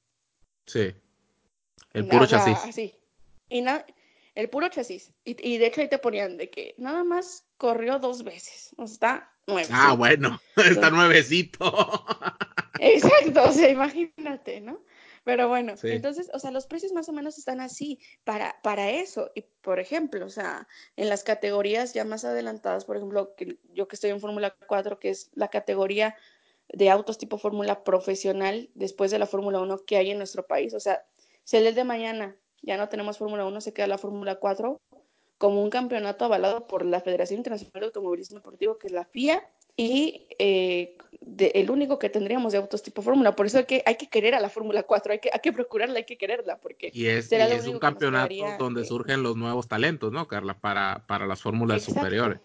Sí. 0.67 0.95
El 1.93 2.07
puro 2.07 2.27
chasis. 2.27 2.59
Así. 2.65 2.95
Y 3.51 3.65
el 4.35 4.49
puro 4.49 4.69
chasis. 4.69 5.13
Y, 5.25 5.59
de 5.59 5.67
hecho 5.67 5.83
ahí 5.83 5.89
te 5.89 5.99
ponían 5.99 6.39
de 6.39 6.49
que 6.49 6.75
nada 6.79 7.05
más 7.05 7.45
corrió 7.59 7.99
dos 7.99 8.25
veces. 8.25 8.75
O 8.79 8.87
sea, 8.87 8.95
está 8.95 9.33
nueve. 9.47 9.69
Ah, 9.71 9.95
bueno, 9.95 10.41
está 10.57 10.89
nuevecito. 10.91 12.07
Exacto, 12.79 13.45
o 13.45 13.53
sea, 13.53 13.69
imagínate, 13.69 14.61
¿no? 14.61 14.81
Pero 15.25 15.49
bueno, 15.49 15.75
entonces, 15.83 16.31
o 16.35 16.39
sea, 16.41 16.51
los 16.51 16.67
precios 16.67 16.93
más 16.93 17.09
o 17.09 17.13
menos 17.13 17.39
están 17.39 17.61
así 17.61 18.01
para, 18.25 18.57
para 18.63 18.91
eso. 18.91 19.31
Y 19.35 19.43
por 19.61 19.79
ejemplo, 19.79 20.27
o 20.27 20.31
sea, 20.31 20.67
en 20.97 21.09
las 21.09 21.23
categorías 21.23 21.95
ya 21.95 22.05
más 22.05 22.25
adelantadas, 22.25 22.85
por 22.85 22.97
ejemplo, 22.97 23.35
que 23.37 23.59
yo 23.73 23.87
que 23.87 23.95
estoy 23.95 24.11
en 24.11 24.21
Fórmula 24.21 24.57
4, 24.67 24.99
que 24.99 25.11
es 25.11 25.31
la 25.35 25.49
categoría 25.49 26.17
de 26.69 26.91
autos 26.91 27.19
tipo 27.19 27.39
Fórmula 27.39 27.85
profesional 27.85 28.71
después 28.75 29.11
de 29.11 29.19
la 29.19 29.27
Fórmula 29.27 29.61
1 29.61 29.85
que 29.85 29.97
hay 29.97 30.11
en 30.11 30.19
nuestro 30.19 30.47
país. 30.47 30.75
O 30.75 30.81
sea, 30.81 31.05
si 31.45 31.57
el 31.57 31.75
de 31.75 31.85
mañana 31.85 32.37
ya 32.63 32.77
no 32.77 32.89
tenemos 32.89 33.19
Fórmula 33.19 33.45
1, 33.45 33.61
se 33.61 33.73
queda 33.73 33.87
la 33.87 33.99
Fórmula 33.99 34.37
4 34.37 34.81
como 35.39 35.63
un 35.63 35.71
campeonato 35.71 36.25
avalado 36.25 36.67
por 36.67 36.85
la 36.85 37.01
Federación 37.01 37.39
Internacional 37.39 37.81
de 37.81 37.87
Automovilismo 37.87 38.39
Deportivo, 38.39 38.79
que 38.79 38.87
es 38.89 38.93
la 38.93 39.05
FIA, 39.05 39.43
y 39.77 40.27
eh, 40.39 40.97
el 41.39 41.71
único 41.71 41.99
que 41.99 42.09
tendríamos 42.09 42.53
de 42.53 42.59
autos 42.59 42.83
tipo 42.83 43.03
Fórmula. 43.03 43.35
Por 43.35 43.47
eso 43.47 43.59
hay 43.59 43.65
que, 43.65 43.83
hay 43.87 43.97
que 43.97 44.09
querer 44.09 44.35
a 44.35 44.41
la 44.41 44.49
Fórmula 44.49 44.83
4, 44.83 45.13
hay 45.13 45.19
que, 45.19 45.31
hay 45.33 45.41
que 45.41 45.53
procurarla, 45.53 45.99
hay 45.99 46.05
que 46.05 46.19
quererla, 46.19 46.59
porque 46.59 46.91
y 46.93 47.07
es, 47.07 47.31
es 47.31 47.67
un 47.67 47.79
campeonato 47.79 48.35
donde 48.59 48.85
surgen 48.85 49.23
los 49.23 49.37
nuevos 49.37 49.69
talentos, 49.69 50.13
¿no, 50.13 50.27
Carla? 50.29 50.59
Para, 50.61 51.05
para 51.07 51.27
las 51.27 51.41
fórmulas 51.41 51.83
superiores. 51.83 52.41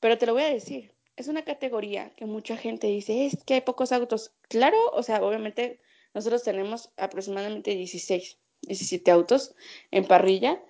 Pero 0.00 0.16
te 0.16 0.26
lo 0.26 0.34
voy 0.34 0.42
a 0.42 0.50
decir, 0.50 0.92
es 1.16 1.28
una 1.28 1.42
categoría 1.42 2.10
que 2.10 2.26
mucha 2.26 2.56
gente 2.56 2.86
dice, 2.86 3.26
es 3.26 3.44
que 3.44 3.54
hay 3.54 3.60
pocos 3.60 3.92
autos. 3.92 4.32
Claro, 4.48 4.76
o 4.92 5.02
sea, 5.02 5.22
obviamente 5.22 5.80
nosotros 6.14 6.42
tenemos 6.42 6.90
aproximadamente 6.96 7.74
16, 7.74 8.38
17 8.62 9.10
autos 9.10 9.54
en 9.90 10.06
parrilla, 10.06 10.62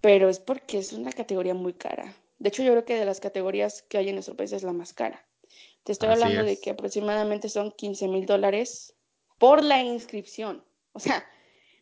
pero 0.00 0.28
es 0.28 0.38
porque 0.38 0.78
es 0.78 0.92
una 0.92 1.12
categoría 1.12 1.54
muy 1.54 1.74
cara. 1.74 2.14
De 2.38 2.48
hecho, 2.48 2.62
yo 2.62 2.72
creo 2.72 2.84
que 2.84 2.96
de 2.96 3.04
las 3.04 3.20
categorías 3.20 3.82
que 3.82 3.98
hay 3.98 4.08
en 4.08 4.16
nuestro 4.16 4.36
país 4.36 4.52
es 4.52 4.62
la 4.62 4.72
más 4.72 4.92
cara. 4.92 5.26
Te 5.84 5.92
estoy 5.92 6.08
hablando 6.08 6.42
de 6.42 6.60
que 6.60 6.70
aproximadamente 6.70 7.48
son 7.48 7.70
15 7.70 8.08
mil 8.08 8.26
dólares 8.26 8.94
por 9.38 9.62
la 9.62 9.82
inscripción. 9.82 10.64
O 10.92 10.98
sea, 10.98 11.24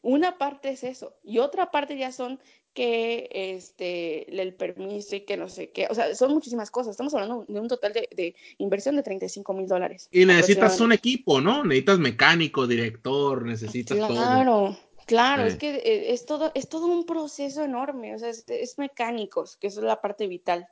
una 0.02 0.36
parte 0.38 0.70
es 0.70 0.84
eso 0.84 1.16
y 1.24 1.38
otra 1.38 1.70
parte 1.70 1.96
ya 1.96 2.12
son 2.12 2.38
que 2.74 3.28
este 3.30 4.42
el 4.42 4.52
permiso 4.52 5.16
y 5.16 5.20
que 5.20 5.36
no 5.36 5.48
sé 5.48 5.70
qué, 5.70 5.86
o 5.88 5.94
sea, 5.94 6.14
son 6.14 6.34
muchísimas 6.34 6.70
cosas. 6.70 6.90
Estamos 6.90 7.14
hablando 7.14 7.46
de 7.48 7.60
un 7.60 7.68
total 7.68 7.92
de, 7.92 8.34
inversión 8.58 8.96
de 8.96 9.02
35 9.02 9.54
mil 9.54 9.68
dólares. 9.68 10.08
Y 10.10 10.26
necesitas 10.26 10.80
un 10.80 10.92
equipo, 10.92 11.40
¿no? 11.40 11.64
Necesitas 11.64 11.98
mecánico, 11.98 12.66
director, 12.66 13.46
necesitas 13.46 13.96
claro, 13.96 14.14
todo. 14.14 14.24
Claro, 14.24 14.78
claro, 15.06 15.44
es 15.44 15.56
que 15.56 15.76
eh, 15.76 16.12
es 16.12 16.26
todo, 16.26 16.50
es 16.54 16.68
todo 16.68 16.86
un 16.86 17.04
proceso 17.04 17.62
enorme, 17.62 18.14
o 18.14 18.18
sea, 18.18 18.30
es, 18.30 18.78
mecánicos, 18.78 19.56
que 19.56 19.68
eso 19.68 19.80
es 19.80 19.86
la 19.86 20.00
parte 20.00 20.26
vital. 20.26 20.68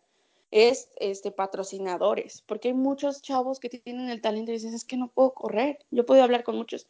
Es 0.51 0.91
este 0.97 1.31
patrocinadores, 1.31 2.43
porque 2.47 2.69
hay 2.69 2.75
muchos 2.75 3.23
chavos 3.23 3.59
que 3.59 3.71
tienen 3.71 4.11
el 4.11 4.21
talento 4.21 4.51
y 4.51 4.55
dicen, 4.55 4.75
es 4.75 4.85
que 4.85 4.99
no 4.99 5.09
puedo 5.09 5.33
correr. 5.33 5.79
Yo 5.91 6.05
puedo 6.05 6.23
hablar 6.23 6.45
con 6.45 6.57
muchos 6.57 6.87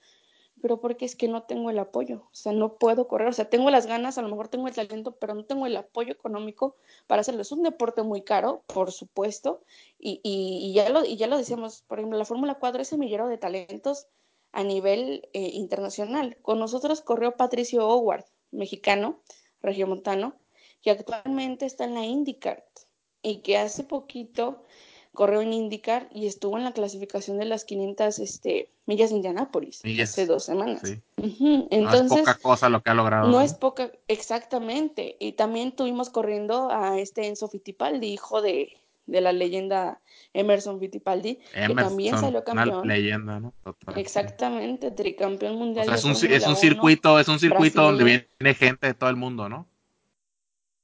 pero 0.63 0.81
porque 0.81 1.05
es 1.05 1.17
que 1.17 1.27
no 1.27 1.43
tengo 1.43 1.71
el 1.71 1.79
apoyo, 1.81 2.23
o 2.31 2.35
sea, 2.35 2.53
no 2.53 2.75
puedo 2.77 3.09
correr, 3.09 3.27
o 3.29 3.33
sea, 3.33 3.51
tengo 3.51 3.69
las 3.71 3.87
ganas, 3.87 4.17
a 4.17 4.23
lo 4.23 4.29
mejor 4.29 4.47
tengo 4.47 4.69
el 4.69 4.75
talento, 4.75 5.17
pero 5.17 5.35
no 5.35 5.45
tengo 5.45 5.67
el 5.67 5.77
apoyo 5.77 6.13
económico 6.13 6.77
para 7.09 7.21
hacerlo. 7.21 7.43
Es 7.43 7.51
un 7.51 7.65
deporte 7.65 8.03
muy 8.05 8.23
caro, 8.23 8.63
por 8.69 8.93
supuesto, 8.93 9.61
y, 9.99 10.21
y, 10.23 10.73
ya, 10.73 10.89
lo, 10.89 11.05
y 11.05 11.17
ya 11.17 11.27
lo 11.27 11.37
decíamos, 11.37 11.83
por 11.83 11.99
ejemplo, 11.99 12.17
la 12.17 12.25
Fórmula 12.25 12.55
4 12.55 12.81
es 12.81 12.89
semillero 12.89 13.27
de 13.27 13.39
talentos 13.39 14.07
a 14.53 14.63
nivel 14.63 15.29
eh, 15.33 15.51
internacional. 15.55 16.37
Con 16.43 16.59
nosotros 16.59 17.01
corrió 17.01 17.37
Patricio 17.37 17.87
Howard, 17.89 18.25
mexicano, 18.51 19.21
regiomontano, 19.63 20.35
que 20.83 20.91
actualmente 20.91 21.67
está 21.67 21.85
en 21.85 21.95
la 21.95 22.05
IndyCar 22.05 22.65
y 23.23 23.39
que 23.39 23.57
hace 23.57 23.85
poquito 23.85 24.63
corrió 25.15 25.43
en 25.43 25.53
IndyCar 25.53 26.09
y 26.13 26.27
estuvo 26.27 26.57
en 26.57 26.65
la 26.65 26.73
clasificación 26.73 27.39
de 27.39 27.45
las 27.45 27.65
500 27.65 28.19
este, 28.19 28.71
millas 28.87 29.11
de 29.11 29.17
Indianápolis 29.17 29.83
hace 30.03 30.27
dos 30.27 30.45
semanas. 30.45 30.83
Entonces, 31.17 32.11
no 32.11 32.17
es 32.17 32.21
poca 32.21 32.35
cosa 32.35 32.69
lo 32.69 32.83
que 32.83 32.91
ha 32.91 32.95
logrado. 32.95 33.29
No, 33.29 33.41
es 33.41 33.55
poca, 33.55 33.93
exactamente. 34.09 35.17
Y 35.21 35.33
también 35.33 35.73
tuvimos 35.73 36.11
corriendo 36.11 36.71
a 36.71 36.99
este 36.99 37.27
Enzo 37.27 37.49
Fittipaldi, 37.49 38.09
hijo 38.09 38.43
de, 38.43 38.77
de 39.07 39.21
la 39.21 39.33
leyenda 39.33 40.01
Emerson 40.35 40.81
Fittipaldi, 40.81 41.39
que 41.53 41.75
también 41.75 42.19
salió 42.19 42.43
campeón. 42.43 42.81
Una 42.81 42.95
leyenda, 42.95 43.41
¿no? 43.41 43.55
Exactamente, 43.97 44.91
tricampeón 44.91 45.57
mundial. 45.57 45.93
es, 45.93 46.05
un, 46.05 46.13
es 46.13 46.47
un 46.47 46.57
circuito, 46.57 47.19
es 47.19 47.29
un 47.29 47.39
circuito 47.39 47.83
donde 47.83 48.05
viene 48.05 48.55
gente 48.55 48.87
de 48.87 48.95
todo 48.95 49.11
el 49.11 49.17
mundo, 49.17 49.49
¿no? 49.49 49.67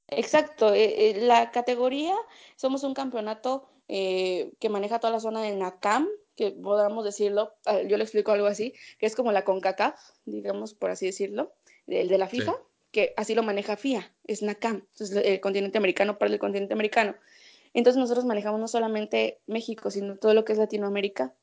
Exacto, 0.08 0.72
eh, 0.72 1.10
eh, 1.10 1.20
la 1.20 1.50
categoría, 1.50 2.14
somos 2.56 2.82
un 2.82 2.94
campeonato 2.94 3.68
eh, 3.88 4.52
que 4.58 4.70
maneja 4.70 4.98
toda 4.98 5.12
la 5.12 5.20
zona 5.20 5.42
de 5.42 5.54
NACAM, 5.54 6.08
que 6.34 6.50
podamos 6.50 7.04
decirlo, 7.04 7.54
ah, 7.66 7.82
yo 7.82 7.96
le 7.96 8.04
explico 8.04 8.32
algo 8.32 8.46
así, 8.46 8.72
que 8.98 9.06
es 9.06 9.14
como 9.14 9.32
la 9.32 9.44
CONCACAF, 9.44 9.98
digamos, 10.24 10.72
por 10.72 10.90
así 10.90 11.06
decirlo, 11.06 11.52
el 11.86 12.08
de 12.08 12.18
la 12.18 12.28
FIFA, 12.28 12.56
que 12.90 13.12
así 13.16 13.34
lo 13.34 13.42
maneja 13.42 13.76
FIA, 13.76 14.10
es 14.24 14.42
NACAM, 14.42 14.82
entonces 14.92 15.16
el 15.24 15.40
continente 15.40 15.76
americano 15.76 16.16
para 16.16 16.32
el 16.32 16.38
continente 16.38 16.72
americano. 16.72 17.14
Entonces 17.74 17.98
nosotros 17.98 18.24
manejamos 18.24 18.60
no 18.60 18.68
solamente 18.68 19.40
México, 19.46 19.90
sino 19.90 20.16
todo 20.16 20.34
lo 20.34 20.44
que 20.44 20.52
es 20.52 20.58
Latinoamérica 20.58 21.34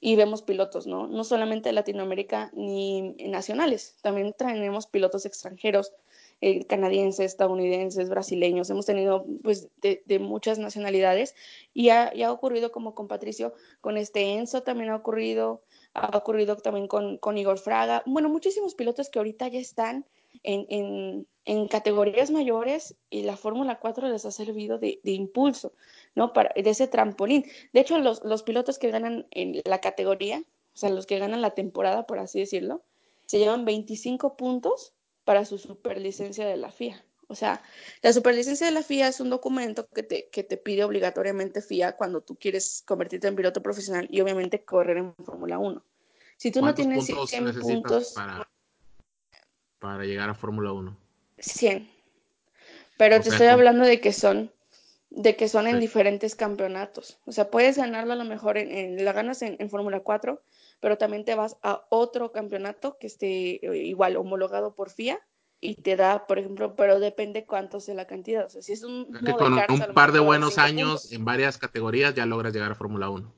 y 0.00 0.16
vemos 0.16 0.42
pilotos, 0.42 0.86
¿no? 0.86 1.08
No 1.08 1.24
solamente 1.24 1.72
Latinoamérica 1.72 2.50
ni 2.54 3.14
nacionales, 3.28 3.96
también 4.02 4.32
tenemos 4.32 4.86
pilotos 4.86 5.26
extranjeros 5.26 5.92
eh, 6.40 6.64
canadienses, 6.66 7.26
estadounidenses, 7.26 8.08
brasileños, 8.08 8.70
hemos 8.70 8.86
tenido 8.86 9.26
pues 9.42 9.68
de, 9.82 10.18
muchas 10.20 10.60
nacionalidades 10.60 11.34
y 11.74 11.88
ha, 11.88 12.12
ocurrido 12.30 12.70
como 12.70 12.94
con 12.94 13.08
Patricio, 13.08 13.54
con 13.80 13.96
este 13.96 14.34
Enzo 14.34 14.62
también 14.62 14.90
ha 14.90 14.96
ocurrido, 14.96 15.62
ha 15.94 16.16
ocurrido 16.16 16.56
también 16.56 16.86
con, 16.86 17.18
con 17.18 17.38
Igor 17.38 17.58
Fraga, 17.58 18.04
bueno, 18.06 18.28
muchísimos 18.28 18.76
pilotos 18.76 19.08
que 19.08 19.18
ahorita 19.18 19.48
ya 19.48 19.58
están 19.58 20.06
en, 20.42 21.26
categorías 21.70 22.30
mayores 22.30 22.94
y 23.08 23.22
la 23.22 23.36
Fórmula 23.36 23.78
4 23.80 24.08
les 24.08 24.24
ha 24.26 24.30
servido 24.30 24.78
de, 24.78 25.00
impulso, 25.04 25.72
¿no? 26.14 26.32
Para, 26.32 26.52
de 26.54 26.68
ese 26.68 26.88
trampolín. 26.88 27.44
De 27.72 27.80
hecho, 27.80 27.98
los, 27.98 28.22
los 28.24 28.42
pilotos 28.42 28.78
que 28.78 28.90
ganan 28.90 29.26
en 29.30 29.62
la 29.64 29.80
categoría, 29.80 30.40
o 30.40 30.78
sea, 30.78 30.90
los 30.90 31.06
que 31.06 31.18
ganan 31.18 31.40
la 31.40 31.54
temporada, 31.54 32.06
por 32.06 32.18
así 32.18 32.40
decirlo, 32.40 32.82
se 33.26 33.38
llevan 33.38 33.64
25 33.64 34.36
puntos 34.36 34.94
para 35.24 35.44
su 35.44 35.58
superlicencia 35.58 36.46
de 36.46 36.56
la 36.56 36.70
FIA. 36.70 37.04
O 37.28 37.34
sea, 37.34 37.62
la 38.00 38.12
superlicencia 38.12 38.66
de 38.66 38.72
la 38.72 38.82
FIA 38.82 39.08
es 39.08 39.20
un 39.20 39.28
documento 39.28 39.86
que 39.88 40.02
te, 40.02 40.28
que 40.30 40.42
te 40.42 40.56
pide 40.56 40.84
obligatoriamente 40.84 41.60
FIA 41.60 41.96
cuando 41.96 42.22
tú 42.22 42.36
quieres 42.36 42.82
convertirte 42.86 43.28
en 43.28 43.36
piloto 43.36 43.62
profesional 43.62 44.08
y 44.10 44.22
obviamente 44.22 44.64
correr 44.64 44.96
en 44.96 45.14
Fórmula 45.16 45.58
1. 45.58 45.82
Si 46.38 46.50
tú 46.50 46.62
no 46.62 46.74
tienes 46.74 47.06
puntos 47.06 47.30
100 47.30 47.60
puntos 47.60 48.12
para, 48.14 48.48
para 49.78 50.04
llegar 50.04 50.28
a 50.30 50.34
Fórmula 50.34 50.72
1. 50.72 50.96
100. 51.38 51.88
Pero 52.96 53.20
te 53.20 53.28
estoy 53.28 53.46
hablando 53.46 53.84
de 53.84 54.00
que 54.00 54.12
son 54.12 54.50
de 55.10 55.36
que 55.36 55.48
son 55.48 55.66
en 55.66 55.80
diferentes 55.80 56.34
campeonatos. 56.34 57.18
O 57.24 57.32
sea, 57.32 57.50
puedes 57.50 57.78
ganarlo 57.78 58.12
a 58.12 58.16
lo 58.16 58.24
mejor 58.24 58.58
en, 58.58 59.02
la 59.04 59.12
ganas 59.12 59.40
en, 59.40 59.56
en 59.58 59.70
Fórmula 59.70 60.00
4, 60.00 60.42
pero 60.80 60.98
también 60.98 61.24
te 61.24 61.34
vas 61.34 61.56
a 61.62 61.86
otro 61.88 62.30
campeonato 62.30 62.98
que 62.98 63.06
esté 63.06 63.66
eh, 63.66 63.76
igual 63.84 64.16
homologado 64.16 64.74
por 64.74 64.90
FIA 64.90 65.18
y 65.60 65.74
te 65.76 65.96
da, 65.96 66.26
por 66.26 66.38
ejemplo, 66.38 66.76
pero 66.76 67.00
depende 67.00 67.46
cuánto 67.46 67.80
sea 67.80 67.94
la 67.94 68.06
cantidad. 68.06 68.46
O 68.46 68.48
sea, 68.48 68.62
si 68.62 68.72
es 68.72 68.84
un, 68.84 69.10
con 69.36 69.54
un 69.54 69.94
par 69.94 70.12
de 70.12 70.20
buenos 70.20 70.58
años 70.58 71.10
en 71.10 71.24
varias 71.24 71.58
categorías 71.58 72.14
ya 72.14 72.26
logras 72.26 72.52
llegar 72.52 72.72
a 72.72 72.74
Fórmula 72.74 73.10
1. 73.10 73.32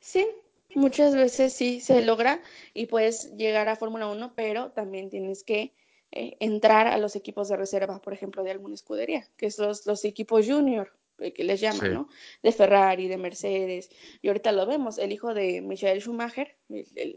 Sí, 0.00 0.26
muchas 0.74 1.14
veces 1.14 1.52
sí 1.52 1.80
se 1.80 2.02
logra 2.02 2.40
y 2.74 2.86
puedes 2.86 3.34
llegar 3.36 3.68
a 3.68 3.76
Fórmula 3.76 4.06
1, 4.06 4.34
pero 4.34 4.70
también 4.72 5.10
tienes 5.10 5.44
que 5.44 5.74
eh, 6.10 6.36
entrar 6.40 6.86
a 6.86 6.98
los 6.98 7.16
equipos 7.16 7.48
de 7.48 7.56
reserva, 7.56 8.00
por 8.00 8.12
ejemplo, 8.12 8.42
de 8.42 8.50
alguna 8.50 8.74
escudería, 8.74 9.26
que 9.36 9.50
son 9.50 9.68
los, 9.68 9.86
los 9.86 10.04
equipos 10.04 10.46
junior, 10.46 10.92
eh, 11.18 11.32
que 11.32 11.44
les 11.44 11.60
llaman, 11.60 11.94
¿no? 11.94 12.08
De 12.42 12.52
Ferrari, 12.52 13.08
de 13.08 13.16
Mercedes. 13.16 13.90
Y 14.20 14.28
ahorita 14.28 14.52
lo 14.52 14.66
vemos, 14.66 14.98
el 14.98 15.12
hijo 15.12 15.34
de 15.34 15.62
Michael 15.62 16.00
Schumacher, 16.00 16.56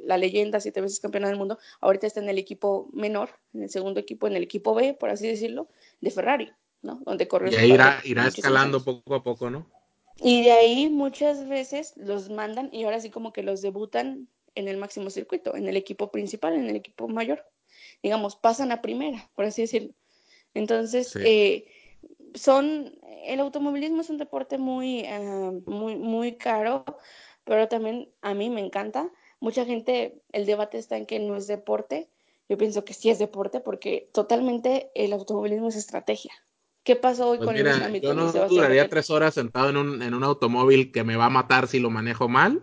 la 0.03 0.17
leyenda, 0.17 0.59
siete 0.59 0.81
veces 0.81 0.99
campeona 0.99 1.27
del 1.27 1.37
mundo, 1.37 1.57
ahorita 1.81 2.07
está 2.07 2.21
en 2.21 2.29
el 2.29 2.37
equipo 2.37 2.89
menor, 2.93 3.29
en 3.53 3.63
el 3.63 3.69
segundo 3.69 3.99
equipo, 3.99 4.27
en 4.27 4.35
el 4.35 4.43
equipo 4.43 4.73
B, 4.75 4.93
por 4.93 5.09
así 5.09 5.27
decirlo, 5.27 5.69
de 6.01 6.11
Ferrari, 6.11 6.51
¿no? 6.81 7.01
Donde 7.05 7.27
corre. 7.27 7.51
Y 7.51 7.55
ahí 7.55 7.71
irá, 7.73 7.99
irá 8.03 8.27
escalando 8.27 8.83
poco 8.83 9.15
a 9.15 9.23
poco, 9.23 9.49
¿no? 9.49 9.67
Y 10.17 10.43
de 10.43 10.51
ahí 10.51 10.89
muchas 10.89 11.47
veces 11.47 11.93
los 11.97 12.29
mandan 12.29 12.69
y 12.71 12.83
ahora 12.83 12.99
sí 12.99 13.09
como 13.09 13.33
que 13.33 13.43
los 13.43 13.61
debutan 13.61 14.29
en 14.55 14.67
el 14.67 14.77
máximo 14.77 15.09
circuito, 15.09 15.55
en 15.55 15.67
el 15.67 15.75
equipo 15.75 16.11
principal, 16.11 16.53
en 16.53 16.69
el 16.69 16.75
equipo 16.75 17.07
mayor 17.07 17.45
digamos, 18.03 18.35
pasan 18.35 18.71
a 18.71 18.81
primera, 18.81 19.29
por 19.35 19.45
así 19.45 19.63
decirlo. 19.63 19.93
Entonces, 20.53 21.15
eh, 21.15 21.65
son, 22.33 22.97
el 23.25 23.39
automovilismo 23.39 24.01
es 24.01 24.09
un 24.09 24.17
deporte 24.17 24.57
muy, 24.57 24.99
eh, 24.99 25.61
muy, 25.65 25.95
muy 25.95 26.37
caro, 26.37 26.85
pero 27.43 27.67
también 27.67 28.09
a 28.21 28.33
mí 28.33 28.49
me 28.49 28.61
encanta. 28.61 29.11
Mucha 29.39 29.65
gente, 29.65 30.21
el 30.31 30.45
debate 30.45 30.77
está 30.77 30.97
en 30.97 31.05
que 31.05 31.19
no 31.19 31.35
es 31.35 31.47
deporte. 31.47 32.09
Yo 32.47 32.57
pienso 32.57 32.85
que 32.85 32.93
sí 32.93 33.09
es 33.09 33.19
deporte 33.19 33.59
porque 33.59 34.09
totalmente 34.13 34.91
el 34.93 35.11
automovilismo 35.13 35.69
es 35.69 35.75
estrategia. 35.75 36.31
¿Qué 36.85 36.95
pasó 36.95 37.29
hoy 37.29 37.37
pues 37.39 37.47
con 37.47 37.55
mira, 37.55 37.87
el 37.87 37.99
Yo 37.99 38.13
no 38.13 38.31
duraría 38.31 38.87
tres 38.87 39.09
horas 39.09 39.33
sentado 39.33 39.71
en 39.71 39.77
un, 39.77 40.03
en 40.03 40.13
un 40.13 40.23
automóvil 40.23 40.91
que 40.91 41.03
me 41.03 41.15
va 41.15 41.25
a 41.25 41.31
matar 41.31 41.67
si 41.67 41.79
lo 41.79 41.89
manejo 41.89 42.29
mal 42.29 42.61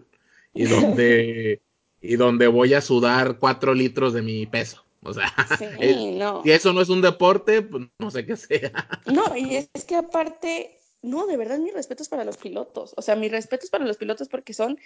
y 0.55 0.67
donde, 0.67 1.61
y 2.01 2.15
donde 2.15 2.47
voy 2.47 2.73
a 2.75 2.81
sudar 2.81 3.41
cuatro 3.41 3.75
litros 3.75 4.15
de 4.15 4.23
mi 4.23 4.47
peso. 4.47 4.85
O 5.03 5.13
sea, 5.13 5.27
si 6.45 6.51
eso 6.53 6.73
no 6.73 6.81
es 6.81 6.89
un 6.89 7.03
deporte, 7.03 7.63
pues 7.63 7.89
no 7.99 8.13
sé 8.13 8.25
qué 8.25 8.37
sea. 8.37 8.89
No, 9.07 9.37
y 9.37 9.57
es, 9.57 9.69
que 9.85 9.97
aparte, 9.97 10.79
no, 11.03 11.27
de 11.27 11.37
verdad, 11.37 11.59
mi 11.59 11.73
respeto 11.73 12.05
es 12.05 12.09
para 12.09 12.25
los 12.25 12.37
pilotos. 12.37 12.95
O 12.97 13.03
sea, 13.03 13.17
mi 13.17 13.29
respeto 13.29 13.65
es 13.65 13.71
para 13.71 13.85
los 13.85 13.97
pilotos 13.97 14.29
porque 14.29 14.55
son 14.55 14.79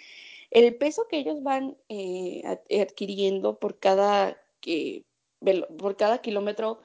el 0.49 0.73
peso 0.73 1.05
que 1.07 1.19
ellos 1.19 1.43
van 1.43 1.77
eh, 1.89 2.41
adquiriendo 2.81 3.59
por 3.59 3.77
cada, 3.77 4.41
que, 4.61 5.05
por 5.77 5.95
cada 5.95 6.23
kilómetro 6.23 6.81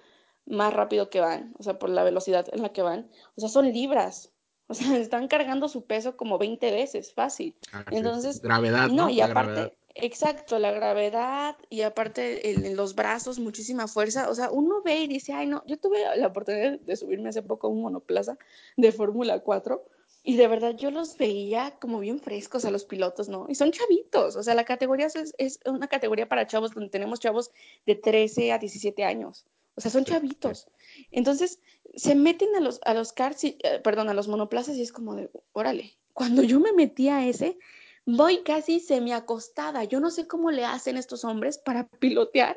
más 0.46 0.72
rápido 0.72 1.10
que 1.10 1.20
van, 1.20 1.54
o 1.58 1.62
sea, 1.62 1.78
por 1.78 1.90
la 1.90 2.04
velocidad 2.04 2.46
en 2.52 2.62
la 2.62 2.72
que 2.72 2.82
van. 2.82 3.10
O 3.36 3.40
sea, 3.40 3.48
son 3.48 3.72
libras. 3.72 4.32
O 4.66 4.74
sea, 4.74 4.86
están 4.98 5.28
cargando 5.28 5.68
su 5.68 5.84
peso 5.84 6.16
como 6.16 6.38
20 6.38 6.70
veces, 6.72 7.12
fácil. 7.12 7.56
Entonces, 7.90 8.40
gravedad. 8.40 8.88
No, 8.88 9.08
y 9.08 9.20
aparte, 9.20 9.76
Exacto, 9.94 10.58
la 10.58 10.70
gravedad 10.70 11.56
y 11.68 11.82
aparte 11.82 12.50
en 12.50 12.76
los 12.76 12.94
brazos, 12.94 13.38
muchísima 13.38 13.88
fuerza. 13.88 14.30
O 14.30 14.34
sea, 14.34 14.50
uno 14.50 14.82
ve 14.82 15.00
y 15.00 15.06
dice, 15.06 15.32
ay, 15.34 15.46
no, 15.46 15.62
yo 15.66 15.78
tuve 15.78 15.98
la 16.16 16.28
oportunidad 16.28 16.80
de 16.80 16.96
subirme 16.96 17.28
hace 17.28 17.42
poco 17.42 17.66
a 17.66 17.70
un 17.70 17.82
monoplaza 17.82 18.38
de 18.76 18.92
Fórmula 18.92 19.40
4 19.40 19.84
y 20.24 20.36
de 20.36 20.48
verdad 20.48 20.76
yo 20.76 20.90
los 20.90 21.18
veía 21.18 21.76
como 21.80 21.98
bien 21.98 22.20
frescos 22.20 22.64
a 22.64 22.70
los 22.70 22.84
pilotos, 22.84 23.28
¿no? 23.28 23.46
Y 23.48 23.54
son 23.54 23.72
chavitos, 23.72 24.36
o 24.36 24.42
sea, 24.42 24.54
la 24.54 24.64
categoría 24.64 25.06
es, 25.06 25.34
es 25.36 25.58
una 25.66 25.88
categoría 25.88 26.28
para 26.28 26.46
chavos 26.46 26.72
donde 26.72 26.90
tenemos 26.90 27.20
chavos 27.20 27.50
de 27.86 27.96
13 27.96 28.52
a 28.52 28.58
17 28.58 29.04
años. 29.04 29.44
O 29.74 29.80
sea, 29.80 29.90
son 29.90 30.04
chavitos. 30.04 30.66
Entonces, 31.10 31.60
se 31.94 32.14
meten 32.14 32.54
a 32.56 32.60
los, 32.60 32.80
a 32.84 32.94
los 32.94 33.12
cars, 33.12 33.44
y, 33.44 33.58
eh, 33.62 33.80
perdón, 33.82 34.08
a 34.08 34.14
los 34.14 34.28
monoplazas 34.28 34.76
y 34.76 34.82
es 34.82 34.92
como 34.92 35.14
de, 35.14 35.30
órale, 35.52 35.96
cuando 36.12 36.42
yo 36.42 36.60
me 36.60 36.72
metí 36.72 37.08
a 37.08 37.26
ese, 37.26 37.58
voy 38.04 38.38
casi 38.38 38.80
semi-acostada. 38.80 39.84
Yo 39.84 40.00
no 40.00 40.10
sé 40.10 40.26
cómo 40.26 40.50
le 40.50 40.64
hacen 40.64 40.96
estos 40.96 41.24
hombres 41.24 41.58
para 41.58 41.88
pilotear 41.88 42.56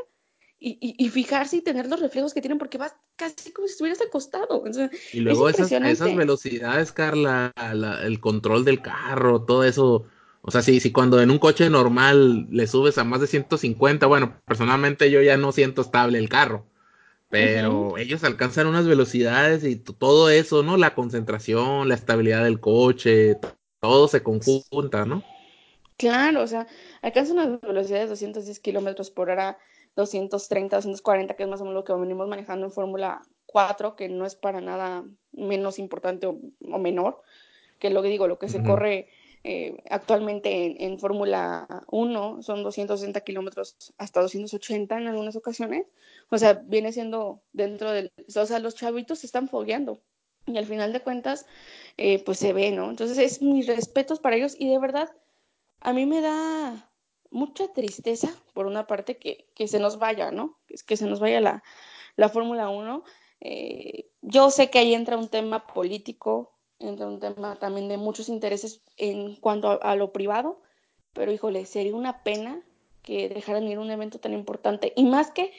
y, 0.57 1.09
fijarse 1.09 1.57
y 1.57 1.61
tener 1.61 1.87
los 1.87 1.99
reflejos 1.99 2.33
que 2.33 2.41
tienen, 2.41 2.57
porque 2.57 2.79
vas 2.79 2.95
casi 3.15 3.51
como 3.51 3.67
si 3.67 3.73
estuvieras 3.73 4.01
acostado. 4.01 4.63
y 5.13 5.19
luego 5.19 5.47
esas, 5.47 5.71
esas 5.71 6.15
velocidades, 6.15 6.91
Carla, 6.91 7.51
el 8.03 8.19
control 8.19 8.65
del 8.65 8.81
carro, 8.81 9.43
todo 9.43 9.63
eso. 9.63 10.05
O 10.41 10.51
sea, 10.51 10.61
si, 10.61 10.79
si 10.79 10.91
cuando 10.91 11.21
en 11.21 11.29
un 11.29 11.39
coche 11.39 11.69
normal 11.69 12.47
le 12.49 12.67
subes 12.67 12.97
a 12.97 13.03
más 13.03 13.21
de 13.21 13.27
150, 13.27 14.05
bueno, 14.07 14.41
personalmente 14.45 15.11
yo 15.11 15.21
ya 15.21 15.37
no 15.37 15.51
siento 15.51 15.81
estable 15.81 16.17
el 16.17 16.29
carro. 16.29 16.65
Pero 17.29 17.97
ellos 17.97 18.23
alcanzan 18.23 18.67
unas 18.67 18.87
velocidades 18.87 19.63
y 19.63 19.75
todo 19.75 20.29
eso, 20.29 20.63
¿no? 20.63 20.77
La 20.77 20.95
concentración, 20.95 21.89
la 21.89 21.95
estabilidad 21.95 22.43
del 22.43 22.59
coche, 22.59 23.37
todo 23.79 24.07
se 24.07 24.23
conjunta, 24.23 25.05
¿no? 25.05 25.23
Claro, 25.97 26.43
o 26.43 26.47
sea, 26.47 26.67
alcanzan 27.01 27.37
unas 27.39 27.61
velocidades 27.61 28.05
de 28.05 28.09
210 28.09 28.59
kilómetros 28.59 29.11
por 29.11 29.29
hora, 29.29 29.57
230, 29.95 30.77
240, 30.77 31.35
que 31.35 31.43
es 31.43 31.49
más 31.49 31.61
o 31.61 31.63
menos 31.63 31.75
lo 31.75 31.83
que 31.83 31.93
venimos 31.93 32.27
manejando 32.27 32.65
en 32.65 32.71
Fórmula 32.71 33.21
4, 33.45 33.95
que 33.95 34.09
no 34.09 34.25
es 34.25 34.35
para 34.35 34.61
nada 34.61 35.05
menos 35.31 35.79
importante 35.79 36.27
o, 36.27 36.39
menor 36.77 37.21
que 37.79 37.89
lo 37.89 38.01
que 38.01 38.09
digo, 38.09 38.27
lo 38.27 38.39
que 38.39 38.49
se 38.49 38.63
corre 38.63 39.09
eh, 39.47 39.77
actualmente 39.91 40.83
en, 40.83 40.97
Fórmula 40.97 41.85
1 41.91 42.41
son 42.41 42.63
260 42.63 43.21
kilómetros 43.21 43.93
hasta 43.99 44.21
280 44.21 44.97
en 44.97 45.07
algunas 45.07 45.35
ocasiones. 45.35 45.85
O 46.31 46.37
sea, 46.39 46.53
viene 46.65 46.91
siendo 46.91 47.43
dentro 47.53 47.91
del. 47.91 48.11
O 48.35 48.45
sea, 48.47 48.57
los 48.57 48.73
chavitos 48.73 49.19
se 49.19 49.27
están 49.27 49.47
fogueando. 49.47 50.01
Y 50.47 50.57
al 50.57 50.65
final 50.65 50.93
de 50.93 51.01
cuentas, 51.01 51.45
eh, 51.97 52.23
pues 52.23 52.39
se 52.39 52.53
ve, 52.53 52.71
¿no? 52.71 52.89
Entonces, 52.89 53.19
es 53.19 53.43
mis 53.43 53.67
respetos 53.67 54.19
para 54.19 54.35
ellos 54.35 54.55
y 54.57 54.67
de 54.67 54.79
verdad 54.79 55.11
a 55.79 55.93
mí 55.93 56.07
me 56.07 56.21
da 56.21 56.91
mucha 57.29 57.71
tristeza, 57.71 58.29
por 58.55 58.65
una 58.65 58.87
parte, 58.87 59.17
que, 59.17 59.67
se 59.67 59.79
nos 59.79 59.99
vaya, 59.99 60.31
¿no? 60.31 60.57
Que, 60.65 60.75
que 60.87 60.97
se 60.97 61.05
nos 61.05 61.19
vaya 61.19 61.39
la, 61.39 61.63
la 62.15 62.29
Fórmula 62.29 62.69
1. 62.69 63.03
Eh, 63.41 64.09
yo 64.21 64.49
sé 64.49 64.71
que 64.71 64.79
ahí 64.79 64.95
entra 64.95 65.17
un 65.17 65.29
tema 65.29 65.67
político, 65.67 66.54
entra 66.79 67.07
un 67.07 67.19
tema 67.19 67.55
también 67.55 67.87
de 67.87 67.97
muchos 67.97 68.29
intereses 68.29 68.81
en 68.97 69.35
cuanto 69.35 69.81
a, 69.81 69.95
lo 69.95 70.11
privado, 70.11 70.61
pero 71.13 71.31
híjole, 71.31 71.65
sería 71.65 71.95
una 71.95 72.23
pena 72.23 72.61
que 73.01 73.29
dejaran 73.29 73.67
ir 73.67 73.79
un 73.79 73.91
evento 73.91 74.19
tan 74.19 74.33
importante. 74.33 74.93
Y 74.95 75.05
más 75.05 75.31
que 75.31 75.51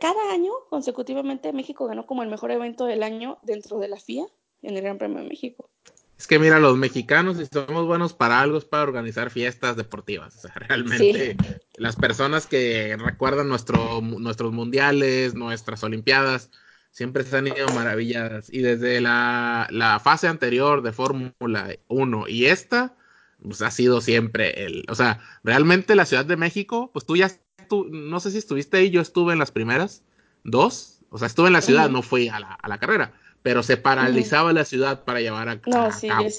cada 0.00 0.32
año 0.32 0.52
consecutivamente 0.68 1.52
México 1.52 1.86
ganó 1.86 2.06
como 2.06 2.22
el 2.22 2.28
mejor 2.28 2.50
evento 2.50 2.86
del 2.86 3.02
año 3.02 3.38
dentro 3.42 3.78
de 3.78 3.88
la 3.88 3.96
FIA 3.96 4.26
en 4.62 4.76
el 4.76 4.82
Gran 4.82 4.98
Premio 4.98 5.18
de 5.18 5.28
México. 5.28 5.70
Es 6.18 6.26
que 6.26 6.38
mira, 6.38 6.58
los 6.58 6.78
mexicanos, 6.78 7.36
si 7.36 7.46
somos 7.46 7.86
buenos 7.86 8.14
para 8.14 8.40
algo, 8.40 8.56
es 8.56 8.64
para 8.64 8.84
organizar 8.84 9.30
fiestas 9.30 9.76
deportivas. 9.76 10.36
O 10.36 10.40
sea, 10.40 10.52
realmente 10.54 11.36
las 11.76 11.96
personas 11.96 12.46
que 12.46 12.96
recuerdan 12.98 13.48
nuestro, 13.48 14.00
nuestros 14.00 14.52
mundiales, 14.52 15.34
nuestras 15.34 15.84
olimpiadas, 15.84 16.50
siempre 16.96 17.24
se 17.24 17.36
han 17.36 17.46
ido 17.46 17.68
maravilladas. 17.74 18.50
Y 18.50 18.62
desde 18.62 19.02
la, 19.02 19.66
la 19.70 20.00
fase 20.00 20.28
anterior 20.28 20.80
de 20.80 20.92
Fórmula 20.92 21.76
1 21.88 22.28
y 22.28 22.46
esta, 22.46 22.94
pues 23.42 23.60
ha 23.60 23.70
sido 23.70 24.00
siempre 24.00 24.64
el. 24.64 24.86
O 24.88 24.94
sea, 24.94 25.20
realmente 25.44 25.94
la 25.94 26.06
Ciudad 26.06 26.24
de 26.24 26.38
México, 26.38 26.90
pues 26.94 27.04
tú 27.04 27.14
ya, 27.14 27.30
tú, 27.68 27.86
no 27.90 28.18
sé 28.18 28.30
si 28.30 28.38
estuviste 28.38 28.78
ahí, 28.78 28.90
yo 28.90 29.02
estuve 29.02 29.34
en 29.34 29.38
las 29.38 29.50
primeras 29.50 30.04
dos. 30.42 31.00
O 31.10 31.18
sea, 31.18 31.26
estuve 31.26 31.48
en 31.48 31.52
la 31.52 31.60
ciudad, 31.60 31.90
no 31.90 32.00
fui 32.00 32.28
a 32.28 32.40
la, 32.40 32.54
a 32.54 32.68
la 32.68 32.78
carrera 32.78 33.12
pero 33.42 33.62
se 33.62 33.76
paralizaba 33.76 34.52
la 34.52 34.64
ciudad 34.64 35.04
para 35.04 35.20
llevar 35.20 35.48
a, 35.48 35.60
cabo 35.60 35.76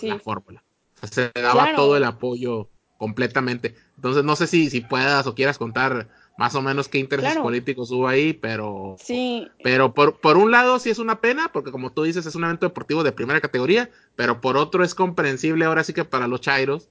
la 0.01 0.19
fórmula. 0.19 0.61
O 1.01 1.07
sea, 1.07 1.31
se 1.33 1.41
daba 1.41 1.73
todo 1.73 1.95
el 1.95 2.03
apoyo 2.03 2.69
completamente. 2.97 3.75
Entonces, 3.95 4.25
no 4.25 4.35
sé 4.35 4.45
si, 4.45 4.69
si 4.69 4.81
puedas 4.81 5.25
o 5.25 5.33
quieras 5.33 5.57
contar 5.57 6.09
más 6.37 6.53
o 6.55 6.61
menos 6.61 6.87
qué 6.87 6.99
intereses 6.99 7.37
políticos 7.37 7.91
hubo 7.91 8.07
ahí, 8.07 8.33
pero, 8.33 8.95
sí. 8.99 9.47
pero 9.63 9.93
por, 9.93 10.19
por 10.19 10.37
un 10.37 10.51
lado 10.51 10.77
sí 10.79 10.89
es 10.89 10.99
una 10.99 11.19
pena, 11.19 11.49
porque 11.51 11.71
como 11.71 11.91
tú 11.91 12.03
dices, 12.03 12.25
es 12.25 12.35
un 12.35 12.43
evento 12.43 12.67
deportivo 12.67 13.03
de 13.03 13.11
primera 13.11 13.41
categoría, 13.41 13.89
pero 14.15 14.39
por 14.39 14.55
otro 14.55 14.83
es 14.83 14.93
comprensible 14.93 15.65
ahora 15.65 15.83
sí 15.83 15.93
que 15.93 16.05
para 16.05 16.27
los 16.27 16.41
Chairos, 16.41 16.89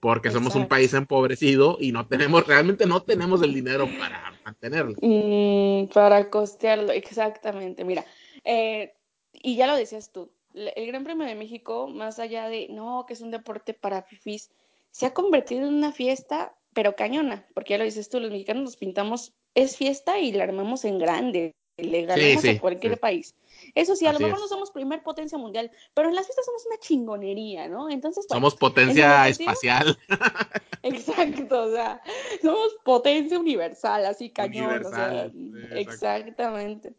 porque 0.00 0.30
somos 0.30 0.54
un 0.54 0.68
país 0.68 0.92
empobrecido 0.92 1.78
y 1.80 1.90
no 1.90 2.06
tenemos, 2.06 2.46
realmente 2.46 2.86
no 2.86 3.02
tenemos 3.02 3.42
el 3.42 3.54
dinero 3.54 3.88
para 3.98 4.34
mantenerlo. 4.44 4.94
Mm, 5.00 5.86
para 5.92 6.28
costearlo, 6.28 6.92
exactamente. 6.92 7.82
Mira, 7.82 8.04
eh, 8.44 8.94
y 9.32 9.56
ya 9.56 9.66
lo 9.66 9.74
decías 9.74 10.12
tú, 10.12 10.30
el 10.54 10.86
Gran 10.86 11.04
Premio 11.04 11.26
de 11.26 11.34
México, 11.34 11.88
más 11.88 12.18
allá 12.18 12.48
de, 12.48 12.68
no, 12.70 13.04
que 13.06 13.14
es 13.14 13.20
un 13.20 13.30
deporte 13.30 13.74
para 13.74 14.02
fifís, 14.02 14.50
se 14.90 15.06
ha 15.06 15.14
convertido 15.14 15.66
en 15.66 15.74
una 15.74 15.92
fiesta, 15.92 16.54
pero 16.76 16.94
cañona, 16.94 17.46
porque 17.54 17.72
ya 17.72 17.78
lo 17.78 17.84
dices 17.84 18.10
tú, 18.10 18.20
los 18.20 18.30
mexicanos 18.30 18.62
nos 18.62 18.76
pintamos, 18.76 19.32
es 19.54 19.78
fiesta 19.78 20.18
y 20.18 20.30
la 20.30 20.44
armamos 20.44 20.84
en 20.84 20.98
grande, 20.98 21.56
le 21.78 22.04
ganamos 22.04 22.44
a 22.44 22.60
cualquier 22.60 23.00
país. 23.00 23.34
Eso 23.74 23.96
sí, 23.96 24.06
a 24.06 24.12
lo 24.12 24.20
mejor 24.20 24.38
no 24.38 24.46
somos 24.46 24.72
primer 24.72 25.02
potencia 25.02 25.38
mundial, 25.38 25.70
pero 25.94 26.10
en 26.10 26.14
las 26.14 26.26
fiestas 26.26 26.44
somos 26.44 26.66
una 26.66 26.76
chingonería, 26.76 27.66
¿no? 27.66 27.88
Entonces, 27.88 28.26
somos 28.28 28.56
potencia 28.56 29.26
espacial. 29.26 29.98
Exacto, 30.82 31.62
o 31.62 31.72
sea, 31.72 32.02
somos 32.42 32.76
potencia 32.84 33.38
universal, 33.38 34.04
así 34.04 34.28
cañón, 34.28 34.84
o 34.84 34.90
sea, 34.90 35.30
exactamente. 35.70 36.92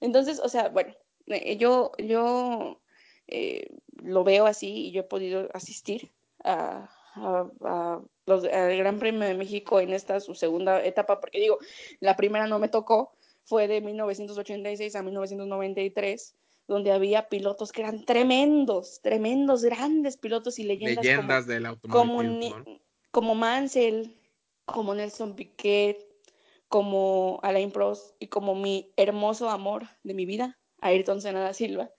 Entonces, 0.00 0.38
o 0.38 0.48
sea, 0.48 0.68
bueno, 0.68 0.94
eh, 1.26 1.56
yo, 1.56 1.90
yo 1.98 2.80
eh, 3.26 3.66
lo 4.00 4.22
veo 4.22 4.46
así 4.46 4.86
y 4.86 4.92
yo 4.92 5.00
he 5.00 5.04
podido 5.04 5.48
asistir 5.52 6.12
a, 6.44 6.88
los, 7.16 8.44
al 8.44 8.76
Gran 8.76 8.98
Premio 8.98 9.26
de 9.26 9.34
México 9.34 9.80
en 9.80 9.92
esta 9.92 10.20
su 10.20 10.34
segunda 10.34 10.84
etapa, 10.84 11.20
porque 11.20 11.40
digo, 11.40 11.58
la 12.00 12.16
primera 12.16 12.46
no 12.46 12.58
me 12.58 12.68
tocó, 12.68 13.12
fue 13.44 13.68
de 13.68 13.80
1986 13.80 14.96
a 14.96 15.02
1993 15.02 16.34
donde 16.66 16.92
había 16.92 17.28
pilotos 17.28 17.72
que 17.72 17.82
eran 17.82 18.04
tremendos, 18.04 19.00
tremendos, 19.02 19.62
grandes 19.62 20.16
pilotos 20.16 20.58
y 20.58 20.64
leyendas, 20.64 21.04
leyendas 21.04 21.46
del 21.46 21.78
como, 21.90 22.22
como 23.10 23.34
Mansell, 23.34 24.16
como 24.64 24.94
Nelson 24.94 25.36
Piquet, 25.36 25.98
como 26.68 27.38
Alain 27.42 27.70
Prost 27.70 28.16
y 28.18 28.28
como 28.28 28.54
mi 28.54 28.92
hermoso 28.96 29.50
amor 29.50 29.86
de 30.02 30.14
mi 30.14 30.24
vida, 30.24 30.58
Ayrton 30.80 31.20
Senna 31.20 31.40
da 31.40 31.52
Silva, 31.52 31.90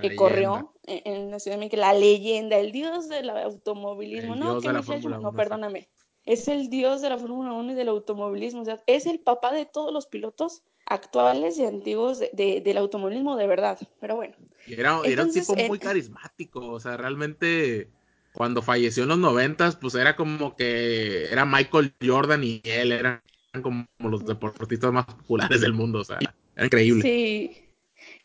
que 0.00 0.16
corrió 0.16 0.72
en, 0.84 1.30
la 1.30 1.38
Ciudad 1.38 1.56
de 1.56 1.60
México, 1.60 1.76
la 1.76 1.94
leyenda, 1.94 2.56
el 2.56 2.72
dios 2.72 3.08
del 3.08 3.30
automovilismo, 3.30 4.36
no, 4.36 4.60
que 4.60 4.72
no, 4.72 5.32
perdóname, 5.32 5.88
es 6.24 6.48
el 6.48 6.70
dios 6.70 7.02
de 7.02 7.10
la 7.10 7.18
Fórmula 7.18 7.52
1 7.52 7.72
y 7.72 7.74
del 7.74 7.88
automovilismo, 7.88 8.62
o 8.62 8.64
sea, 8.64 8.82
es 8.86 9.06
el 9.06 9.20
papá 9.20 9.52
de 9.52 9.66
todos 9.66 9.92
los 9.92 10.06
pilotos 10.06 10.62
actuales 10.86 11.58
y 11.58 11.64
antiguos 11.64 12.20
del 12.32 12.76
automovilismo 12.76 13.36
de 13.36 13.46
verdad, 13.46 13.78
pero 14.00 14.16
bueno. 14.16 14.34
era, 14.66 15.00
era 15.04 15.24
un 15.24 15.32
tipo 15.32 15.54
muy 15.54 15.78
carismático, 15.78 16.66
o 16.68 16.80
sea, 16.80 16.96
realmente 16.96 17.90
cuando 18.32 18.62
falleció 18.62 19.02
en 19.02 19.10
los 19.10 19.18
noventas, 19.18 19.76
pues 19.76 19.94
era 19.94 20.16
como 20.16 20.56
que 20.56 21.26
era 21.30 21.44
Michael 21.44 21.94
Jordan 22.04 22.42
y 22.42 22.62
él 22.64 22.92
eran 22.92 23.22
como 23.60 23.86
los 23.98 24.24
deportistas 24.24 24.92
más 24.92 25.04
populares 25.04 25.60
del 25.60 25.74
mundo, 25.74 26.00
o 26.00 26.04
sea, 26.04 26.18
era 26.56 26.64
increíble. 26.64 27.02
Sí, 27.02 27.61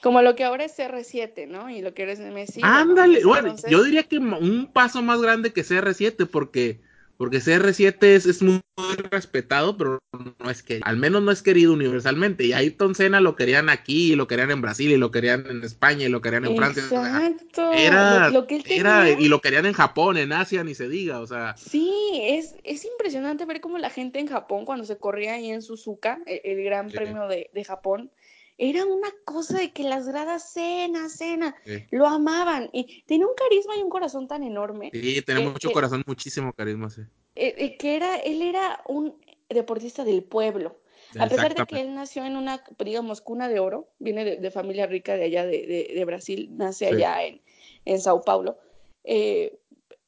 como 0.02 0.22
lo 0.22 0.36
que 0.36 0.44
ahora 0.44 0.66
es 0.66 0.78
CR7, 0.78 1.48
¿no? 1.48 1.70
Y 1.70 1.82
lo 1.82 1.94
que 1.94 2.04
eres 2.04 2.20
Messi. 2.20 2.62
Ándale, 2.64 3.24
bueno, 3.24 3.56
yo 3.70 3.84
diría 3.84 4.04
que 4.04 4.18
un 4.18 4.70
paso 4.72 5.02
más 5.02 5.22
grande 5.22 5.54
que 5.54 5.64
CR7 5.64 6.28
porque 6.28 6.82
porque 7.18 7.40
CR7 7.40 8.04
es, 8.04 8.26
es 8.28 8.44
muy, 8.44 8.62
respetado, 9.10 9.76
pero 9.76 9.98
no 10.14 10.52
es 10.52 10.62
que, 10.62 10.80
al 10.84 10.98
menos 10.98 11.24
no 11.24 11.32
es 11.32 11.42
querido 11.42 11.74
universalmente. 11.74 12.46
Y 12.46 12.54
Ayrton 12.54 12.94
Senna 12.94 13.20
lo 13.22 13.36
querían 13.36 13.70
aquí, 13.70 14.14
y 14.14 14.16
lo 14.16 14.28
querían 14.28 14.52
en 14.52 14.62
Brasil, 14.62 14.92
y 14.92 14.98
lo 14.98 15.10
querían 15.10 15.48
en 15.50 15.64
España, 15.64 16.06
y 16.06 16.10
lo 16.10 16.22
querían 16.22 16.46
en 16.46 16.56
Francia. 16.56 16.84
Exacto. 16.84 17.72
Era, 17.74 18.32
era, 18.68 19.10
y 19.10 19.28
lo 19.30 19.42
querían 19.42 19.66
en 19.66 19.74
Japón, 19.74 20.18
en 20.18 20.32
Asia, 20.32 20.64
ni 20.64 20.76
se 20.76 20.88
diga, 20.90 21.20
o 21.20 21.26
sea. 21.26 21.56
Sí, 21.58 21.92
es, 22.22 22.56
es 22.64 22.86
impresionante 22.86 23.46
ver 23.46 23.62
cómo 23.62 23.80
la 23.80 23.90
gente 23.90 24.20
en 24.20 24.28
Japón, 24.28 24.66
cuando 24.66 24.86
se 24.86 24.98
corría 24.98 25.34
ahí 25.34 25.50
en 25.50 25.64
Suzuka, 25.64 26.20
el, 26.28 26.64
Gran 26.64 26.92
Premio 26.92 27.28
de, 27.28 27.50
de 27.52 27.64
Japón, 27.64 28.12
era 28.58 28.86
una 28.86 29.10
cosa 29.24 29.60
de 29.60 29.72
que 29.72 29.84
las 29.84 30.08
gradas 30.08 30.52
cena, 30.52 31.10
cena, 31.10 31.56
lo 31.92 32.08
amaban 32.08 32.70
y 32.74 33.04
tenía 33.04 33.28
un 33.28 33.36
carisma 33.36 33.76
y 33.78 33.84
un 33.84 33.90
corazón 33.90 34.28
tan 34.28 34.44
enorme. 34.44 34.90
Sí, 34.92 35.22
tenía 35.22 35.50
mucho 35.50 35.72
corazón, 35.72 36.04
muchísimo 36.08 36.54
carisma, 36.54 36.90
sí. 36.90 37.02
Eh, 37.36 37.54
eh, 37.58 37.78
que 37.78 37.96
era, 37.96 38.16
él 38.16 38.42
era 38.42 38.82
un 38.88 39.16
deportista 39.48 40.04
del 40.04 40.24
pueblo. 40.24 40.80
A 41.20 41.28
pesar 41.28 41.56
de 41.56 41.66
que 41.66 41.80
él 41.80 41.94
nació 41.94 42.26
en 42.26 42.36
una, 42.36 42.64
digamos, 42.84 43.22
cuna 43.22 43.48
de 43.48 43.60
oro, 43.60 43.90
viene 44.00 44.38
de, 44.38 44.52
familia 44.52 44.88
rica 44.88 45.16
de 45.16 45.26
allá 45.26 45.46
de, 45.46 45.94
de, 45.96 46.06
Brasil, 46.06 46.50
nace 46.52 46.88
allá 46.88 47.24
en, 47.24 47.42
en 47.86 48.02
Sao 48.02 48.22
Paulo, 48.24 48.58
eh, 49.04 49.58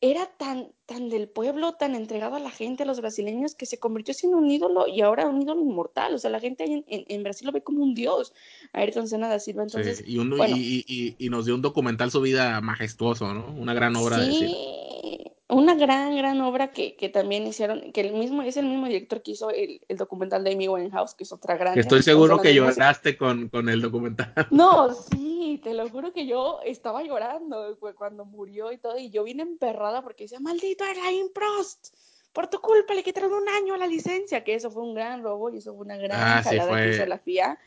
era 0.01 0.25
tan, 0.37 0.73
tan 0.89 1.07
del 1.07 1.29
pueblo, 1.29 1.73
tan 1.73 1.93
entregado 1.93 2.35
a 2.35 2.39
la 2.39 2.49
gente, 2.49 2.81
a 2.81 2.85
los 2.87 2.99
brasileños, 2.99 3.53
que 3.53 3.67
se 3.67 3.77
convirtió 3.77 4.15
en 4.23 4.33
un 4.33 4.49
ídolo 4.49 4.87
y 4.87 5.01
ahora 5.01 5.27
un 5.27 5.41
ídolo 5.41 5.61
inmortal. 5.61 6.15
O 6.15 6.17
sea, 6.17 6.31
la 6.31 6.39
gente 6.39 6.63
en, 6.65 6.83
en, 6.87 7.23
Brasil 7.23 7.45
lo 7.45 7.53
ve 7.53 7.61
como 7.61 7.83
un 7.83 7.93
dios, 7.93 8.33
Ayrton 8.73 9.07
Senna 9.07 9.29
da 9.29 9.39
Silva. 9.39 9.63
Entonces, 9.63 10.03
y, 10.05 10.17
y, 10.17 11.15
y, 11.17 11.29
nos 11.29 11.45
dio 11.45 11.53
un 11.53 11.61
documental 11.61 12.09
su 12.09 12.21
vida 12.21 12.59
majestuoso, 12.61 13.33
¿no? 13.35 13.53
Una 13.55 13.75
gran 13.75 13.95
obra. 13.95 14.17
Sí, 14.25 15.31
una 15.49 15.73
gran, 15.73 16.15
gran 16.15 16.39
obra 16.41 16.71
que, 16.71 16.95
que, 16.95 17.09
también 17.09 17.47
hicieron, 17.47 17.91
que 17.91 18.01
el 18.01 18.13
mismo, 18.13 18.43
es 18.43 18.55
el 18.55 18.67
mismo 18.67 18.85
director 18.85 19.23
que 19.23 19.31
hizo 19.31 19.49
el, 19.49 19.81
el 19.87 19.97
documental 19.97 20.43
de 20.43 20.53
Amy 20.53 20.67
Winehouse, 20.67 21.15
que 21.15 21.23
es 21.23 21.31
otra 21.31 21.57
gran. 21.57 21.77
Estoy 21.77 22.03
seguro 22.03 22.39
que 22.39 22.53
lloraste 22.53 23.17
con, 23.17 23.49
con, 23.49 23.67
el 23.67 23.81
documental. 23.81 24.33
No, 24.51 24.93
sí, 25.11 25.59
te 25.63 25.73
lo 25.73 25.89
juro 25.89 26.13
que 26.13 26.27
yo 26.27 26.59
estaba 26.63 27.03
llorando 27.03 27.77
cuando 27.97 28.25
murió 28.25 28.71
y 28.71 28.77
todo, 28.77 28.97
y 28.99 29.09
yo 29.09 29.23
vine 29.23 29.41
emperrada 29.41 30.03
porque 30.03 30.25
decía, 30.25 30.39
maldito 30.39 30.83
Alain 30.83 31.31
Prost, 31.33 31.95
por 32.31 32.47
tu 32.47 32.61
culpa 32.61 32.93
le 32.93 33.03
quitaron 33.03 33.33
un 33.33 33.49
año 33.49 33.75
la 33.75 33.87
licencia, 33.87 34.43
que 34.43 34.53
eso 34.53 34.69
fue 34.69 34.83
un 34.83 34.93
gran 34.93 35.23
robo 35.23 35.49
y 35.49 35.57
eso 35.57 35.73
fue 35.73 35.83
una 35.83 35.97
gran 35.97 36.19
ah, 36.21 36.43
jalada 36.43 36.75
que 36.75 36.89
hizo 36.91 37.05
la 37.07 37.17
FIA. 37.17 37.59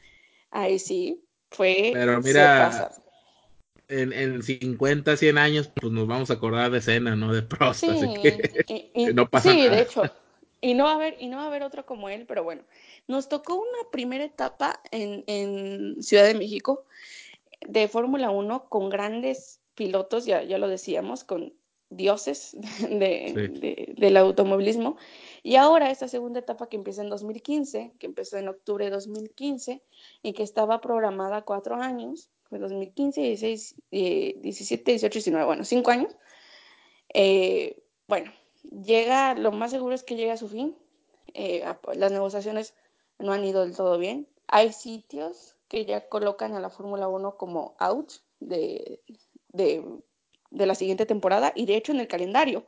Ahí 0.52 0.78
sí, 0.78 1.24
fue. 1.50 1.90
Pero 1.92 2.20
mira, 2.20 2.92
en, 3.92 4.12
en 4.12 4.42
50, 4.42 5.16
100 5.16 5.38
años, 5.38 5.68
pues 5.68 5.92
nos 5.92 6.06
vamos 6.06 6.30
a 6.30 6.34
acordar 6.34 6.70
de 6.70 6.78
escena, 6.78 7.16
¿no? 7.16 7.32
De 7.32 7.42
Prost, 7.42 7.84
así 7.84 8.14
que, 8.22 8.90
no 9.14 9.28
pasa 9.28 9.52
sí, 9.52 9.68
de 9.68 9.82
hecho. 9.82 10.02
Y 10.60 10.74
no 10.74 10.84
va 10.84 10.92
a 10.92 10.94
haber, 10.94 11.16
y 11.18 11.28
no 11.28 11.38
va 11.38 11.44
a 11.44 11.46
haber 11.48 11.62
otro 11.62 11.84
como 11.84 12.08
él, 12.08 12.24
pero 12.26 12.44
bueno. 12.44 12.62
Nos 13.08 13.28
tocó 13.28 13.56
una 13.56 13.90
primera 13.90 14.24
etapa 14.24 14.80
en, 14.90 15.24
en 15.26 16.02
Ciudad 16.02 16.24
de 16.24 16.34
México 16.34 16.84
de 17.66 17.88
Fórmula 17.88 18.30
1 18.30 18.68
con 18.68 18.88
grandes 18.88 19.60
pilotos, 19.74 20.24
ya, 20.24 20.42
ya 20.42 20.58
lo 20.58 20.68
decíamos, 20.68 21.24
con 21.24 21.52
dioses 21.90 22.56
de, 22.88 23.94
del 23.96 24.16
automovilismo. 24.16 24.96
Y 25.42 25.56
ahora 25.56 25.90
esta 25.90 26.08
segunda 26.08 26.40
etapa 26.40 26.68
que 26.68 26.76
empieza 26.76 27.02
en 27.02 27.10
2015, 27.10 27.92
que 27.98 28.06
empezó 28.06 28.38
en 28.38 28.48
octubre 28.48 28.84
de 28.84 28.90
2015 28.90 29.82
y 30.22 30.32
que 30.32 30.42
estaba 30.42 30.80
programada 30.80 31.42
cuatro 31.42 31.76
años, 31.76 32.30
fue 32.52 32.58
2015, 32.58 33.22
16, 33.22 33.76
17, 33.90 34.90
18, 34.92 35.10
19, 35.10 35.46
bueno, 35.46 35.64
cinco 35.64 35.90
años. 35.90 36.14
Eh, 37.14 37.82
bueno, 38.06 38.30
llega, 38.62 39.32
lo 39.32 39.52
más 39.52 39.70
seguro 39.70 39.94
es 39.94 40.02
que 40.02 40.16
llegue 40.16 40.32
a 40.32 40.36
su 40.36 40.50
fin. 40.50 40.76
Eh, 41.32 41.64
las 41.94 42.12
negociaciones 42.12 42.74
no 43.18 43.32
han 43.32 43.42
ido 43.42 43.64
del 43.64 43.74
todo 43.74 43.96
bien. 43.96 44.28
Hay 44.48 44.74
sitios 44.74 45.56
que 45.68 45.86
ya 45.86 46.10
colocan 46.10 46.54
a 46.54 46.60
la 46.60 46.68
Fórmula 46.68 47.08
1 47.08 47.38
como 47.38 47.74
out 47.78 48.12
de, 48.38 49.00
de, 49.48 49.82
de, 50.50 50.66
la 50.66 50.74
siguiente 50.74 51.06
temporada 51.06 51.54
y 51.56 51.64
de 51.64 51.76
hecho 51.76 51.92
en 51.92 52.00
el 52.00 52.06
calendario. 52.08 52.66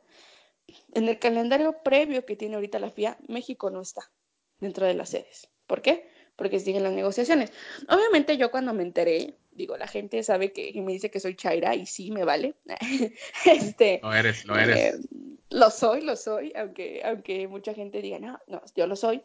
En 0.95 1.07
el 1.07 1.19
calendario 1.19 1.83
previo 1.83 2.25
que 2.25 2.35
tiene 2.35 2.55
ahorita 2.55 2.79
la 2.79 2.89
FIA, 2.89 3.19
México 3.27 3.69
no 3.69 3.81
está 3.81 4.11
dentro 4.59 4.87
de 4.87 4.95
las 4.95 5.09
sedes. 5.09 5.47
¿Por 5.67 5.83
qué? 5.83 6.09
Porque 6.35 6.59
siguen 6.59 6.81
las 6.81 6.93
negociaciones. 6.93 7.53
Obviamente 7.87 8.35
yo 8.37 8.49
cuando 8.49 8.73
me 8.73 8.81
enteré, 8.81 9.37
digo, 9.55 9.77
la 9.77 9.87
gente 9.87 10.21
sabe 10.23 10.51
que 10.51 10.71
me 10.81 10.91
dice 10.91 11.09
que 11.09 11.19
soy 11.19 11.35
Chaira 11.35 11.75
y 11.75 11.85
sí 11.85 12.11
me 12.11 12.23
vale. 12.23 12.55
este, 13.45 13.99
lo 14.03 14.13
eres, 14.13 14.45
lo 14.45 14.57
eres. 14.57 14.77
Eh, 14.77 14.99
lo 15.49 15.69
soy, 15.69 16.01
lo 16.01 16.15
soy, 16.15 16.53
aunque, 16.55 17.01
aunque 17.03 17.47
mucha 17.47 17.73
gente 17.73 18.01
diga, 18.01 18.19
no, 18.19 18.39
no, 18.47 18.61
yo 18.75 18.87
lo 18.87 18.95
soy. 18.95 19.21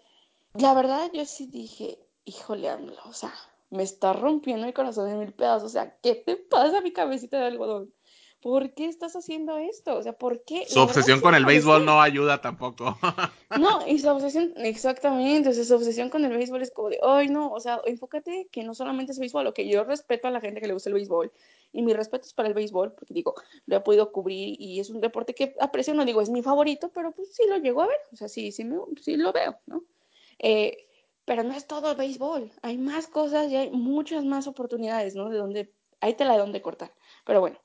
La 0.55 0.75
verdad, 0.75 1.11
yo 1.13 1.25
sí 1.25 1.47
dije, 1.47 1.99
híjole, 2.25 2.69
AMLO, 2.69 3.03
o 3.05 3.13
sea, 3.13 3.33
me 3.71 3.83
está 3.83 4.13
rompiendo 4.13 4.67
el 4.67 4.75
corazón 4.75 5.11
en 5.11 5.19
mil 5.19 5.33
pedazos, 5.33 5.65
o 5.65 5.69
sea, 5.69 5.97
¿qué 6.03 6.15
te 6.15 6.37
pasa 6.37 6.81
mi 6.81 6.93
cabecita 6.93 7.39
de 7.39 7.47
algodón? 7.47 7.93
¿Por 8.41 8.73
qué 8.73 8.87
estás 8.87 9.15
haciendo 9.17 9.59
esto? 9.59 9.97
O 9.97 10.03
sea, 10.03 10.13
¿por 10.13 10.43
qué? 10.45 10.65
Su 10.67 10.81
obsesión 10.81 11.21
con 11.21 11.35
el 11.35 11.45
béisbol 11.45 11.85
no 11.85 12.01
ayuda 12.01 12.41
tampoco. 12.41 12.99
no, 13.59 13.87
y 13.87 13.99
su 13.99 14.09
obsesión, 14.09 14.53
exactamente, 14.57 15.51
o 15.51 15.53
sea, 15.53 15.65
su 15.65 15.75
obsesión 15.75 16.09
con 16.09 16.25
el 16.25 16.37
béisbol 16.37 16.63
es 16.63 16.71
como 16.71 16.89
de, 16.89 16.99
ay, 17.03 17.29
no, 17.29 17.53
o 17.53 17.61
sea, 17.61 17.81
enfócate 17.85 18.49
que 18.51 18.65
no 18.65 18.75
solamente 18.75 19.13
es 19.13 19.19
béisbol, 19.19 19.45
lo 19.45 19.55
que 19.55 19.69
yo 19.69 19.85
respeto 19.85 20.29
a 20.29 20.31
la 20.31 20.41
gente 20.41 20.61
que 20.61 20.67
le 20.67 20.73
gusta 20.73 20.89
el 20.89 20.95
béisbol, 20.95 21.33
y 21.73 21.83
mi 21.83 21.93
respeto 21.93 22.27
es 22.27 22.35
para 22.35 22.49
el 22.49 22.55
béisbol, 22.55 22.93
porque 22.93 23.15
digo, 23.15 23.35
lo 23.67 23.77
he 23.77 23.81
podido 23.81 24.11
cubrir 24.11 24.57
y 24.61 24.81
es 24.81 24.91
un 24.91 25.01
deporte 25.01 25.35
que 25.35 25.55
aprecio, 25.61 25.95
no 25.95 26.05
digo, 26.05 26.21
es 26.21 26.31
mi 26.31 26.43
favorito, 26.43 26.91
pero 26.95 27.13
pues 27.13 27.35
sí 27.35 27.45
lo 27.49 27.59
llego 27.59 27.83
a 27.83 27.87
ver, 27.87 27.99
o 28.13 28.17
sea, 28.17 28.29
sí, 28.29 28.53
sí, 28.53 28.67
sí 29.01 29.17
lo 29.17 29.33
veo, 29.33 29.59
¿no? 29.67 29.85
Eh, 30.39 30.87
pero 31.27 31.43
no 31.45 31.55
es 31.55 31.67
todo 31.67 31.91
el 31.91 31.97
béisbol, 31.97 32.51
hay 32.63 32.79
más 32.79 33.07
cosas 33.07 33.51
y 33.51 33.57
hay 33.57 33.71
muchas 33.71 34.25
más 34.25 34.47
oportunidades, 34.47 35.15
¿no? 35.15 35.29
De 35.29 35.37
donde, 35.37 35.73
ahí 36.01 36.15
te 36.15 36.25
la 36.25 36.33
de 36.33 36.39
donde 36.39 36.63
cortar. 36.63 36.93
Pero 37.25 37.41
bueno, 37.41 37.61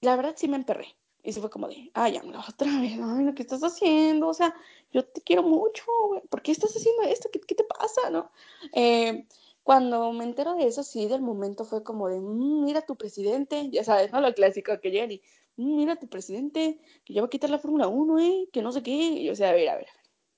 la 0.00 0.16
verdad 0.16 0.34
sí 0.36 0.48
me 0.48 0.56
emperré. 0.56 0.96
Y 1.22 1.32
se 1.32 1.40
fue 1.40 1.50
como 1.50 1.66
de, 1.66 1.90
ay, 1.94 2.20
otra 2.48 2.80
vez, 2.80 3.00
ay, 3.02 3.24
lo 3.24 3.34
que 3.34 3.42
estás 3.42 3.62
haciendo, 3.64 4.28
o 4.28 4.34
sea, 4.34 4.54
yo 4.92 5.04
te 5.04 5.20
quiero 5.22 5.42
mucho, 5.42 5.84
güey, 6.08 6.20
¿por 6.28 6.40
qué 6.40 6.52
estás 6.52 6.76
haciendo 6.76 7.02
esto? 7.02 7.28
¿Qué, 7.32 7.40
qué 7.40 7.56
te 7.56 7.64
pasa, 7.64 8.10
no? 8.10 8.30
Eh, 8.72 9.26
cuando 9.66 10.12
me 10.12 10.22
entero 10.22 10.54
de 10.54 10.68
eso, 10.68 10.84
sí, 10.84 11.08
del 11.08 11.22
momento 11.22 11.64
fue 11.64 11.82
como 11.82 12.08
de, 12.08 12.20
mm, 12.20 12.64
mira 12.64 12.82
tu 12.82 12.94
presidente, 12.94 13.68
ya 13.72 13.82
sabes, 13.82 14.12
¿no? 14.12 14.20
Lo 14.20 14.32
clásico 14.32 14.78
que 14.80 14.92
llegan 14.92 15.10
y, 15.10 15.22
mm, 15.56 15.76
mira 15.76 15.96
tu 15.96 16.06
presidente, 16.08 16.78
que 17.04 17.14
ya 17.14 17.20
va 17.20 17.26
a 17.26 17.30
quitar 17.30 17.50
la 17.50 17.58
Fórmula 17.58 17.88
1, 17.88 18.20
¿eh? 18.20 18.48
Que 18.52 18.62
no 18.62 18.70
sé 18.70 18.84
qué. 18.84 18.92
Y, 18.92 19.28
o 19.28 19.34
sea, 19.34 19.50
a 19.50 19.52
ver, 19.52 19.68
a 19.68 19.74
ver. 19.76 19.88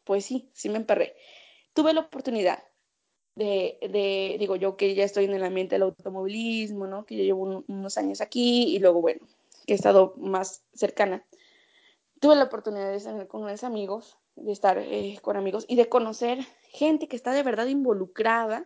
Pues 0.05 0.25
sí, 0.25 0.49
sí 0.55 0.71
me 0.71 0.79
emperré. 0.79 1.15
Tuve 1.75 1.93
la 1.93 2.01
oportunidad 2.01 2.63
de, 3.35 3.79
de, 3.83 4.37
digo 4.39 4.57
yo 4.57 4.77
que 4.79 4.95
ya 4.95 5.05
estoy 5.05 5.27
en 5.27 5.35
el 5.35 5.45
ambiente 5.45 5.75
del 5.75 5.83
automovilismo, 5.83 6.87
¿no? 6.87 7.05
Que 7.05 7.17
ya 7.19 7.25
llevo 7.25 7.65
unos 7.69 7.99
años 7.99 8.23
aquí 8.23 8.75
y 8.75 8.79
luego, 8.79 9.03
bueno, 9.03 9.21
que 9.69 9.75
he 9.75 9.77
estado 9.77 10.15
más 10.17 10.65
cercana, 10.73 11.27
tuve 12.21 12.37
la 12.37 12.45
oportunidad 12.45 12.89
de 12.89 12.97
estar 12.97 13.29
con 13.29 13.45
mis 13.45 13.63
amigos, 13.65 14.17
de 14.35 14.51
estar 14.51 14.79
eh, 14.79 15.19
con 15.21 15.37
amigos 15.37 15.67
y 15.69 15.77
de 15.77 15.91
conocer 15.91 16.39
gente 16.71 17.07
que 17.07 17.17
está 17.17 17.33
de 17.33 17.43
verdad 17.43 17.67
involucrada 17.67 18.65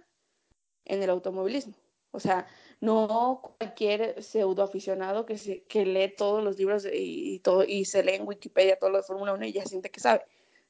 en 0.84 1.03
el 1.03 1.11
automovilismo. 1.11 1.74
O 2.12 2.20
sea, 2.20 2.46
no 2.80 3.57
cualquier 3.59 4.22
pseudo 4.22 4.62
aficionado 4.62 5.26
que, 5.26 5.38
se, 5.38 5.64
que 5.64 5.84
lee 5.84 6.14
todos 6.16 6.44
los 6.44 6.57
libros 6.57 6.86
y, 6.92 7.40
todo, 7.40 7.64
y 7.64 7.84
se 7.84 8.05
lee 8.05 8.14
en 8.14 8.28
Wikipedia 8.28 8.78
todo 8.78 8.90
lo 8.90 8.98
de 8.98 9.03
Fórmula 9.03 9.32
1 9.32 9.46
y 9.46 9.53
ya 9.53 9.64
siente 9.64 9.90
que 9.90 9.98
sabe. 9.98 10.22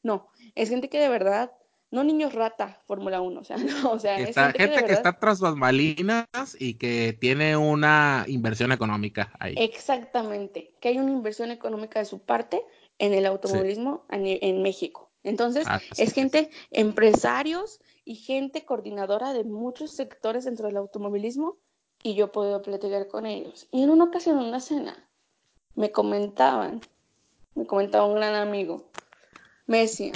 No, 0.03 0.31
es 0.55 0.71
gente 0.71 0.89
que 0.89 0.99
de 0.99 1.11
verdad, 1.11 1.53
no 1.93 2.03
niños 2.03 2.35
rata 2.35 2.81
Fórmula 2.87 3.21
1, 3.21 3.41
o 3.41 3.45
sea, 3.45 3.57
no, 3.59 3.93
o 3.93 3.99
sea, 4.01 4.19
es 4.19 4.35
gente, 4.35 4.85
que, 4.85 4.93
está 4.93 5.13
tras 5.13 5.41
bambalinas 5.41 6.27
y 6.59 6.75
que 6.75 7.17
tiene 7.21 7.57
una 7.57 8.25
inversión 8.27 8.73
económica 8.73 9.33
ahí. 9.39 9.55
Exactamente, 9.57 10.75
que 10.81 10.89
hay 10.89 10.99
una 10.99 11.13
inversión 11.13 11.53
económica 11.53 12.01
de 12.01 12.07
su 12.07 12.19
parte 12.19 12.65
en 12.99 13.15
el 13.15 13.27
automovilismo 13.27 14.05
en 14.09 14.63
México. 14.63 15.13
Entonces, 15.25 15.67
es 15.97 16.13
gente, 16.13 16.51
empresarios 16.71 17.81
y 18.05 18.17
gente 18.17 18.65
coordinadora 18.65 19.33
de 19.33 19.45
muchos 19.45 19.93
sectores 19.93 20.45
dentro 20.45 20.67
del 20.67 20.77
automovilismo 20.77 21.59
y 22.03 22.15
yo 22.15 22.33
puedo 22.33 22.61
platicar 22.63 23.07
con 23.07 23.27
ellos. 23.27 23.69
Y 23.71 23.85
en 23.85 23.91
una 23.91 24.05
ocasión, 24.05 24.41
en 24.41 24.47
una 24.47 24.61
cena, 24.61 25.09
me 25.75 25.93
comentaban, 25.93 26.81
me 27.55 27.67
comentaba 27.67 28.07
un 28.07 28.17
gran 28.17 28.35
amigo, 28.35 28.91
me 29.67 29.79
decía, 29.79 30.13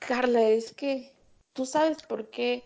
Carla, 0.00 0.42
es 0.42 0.72
que 0.72 1.14
tú 1.52 1.66
sabes 1.66 2.02
por 2.02 2.30
qué 2.30 2.64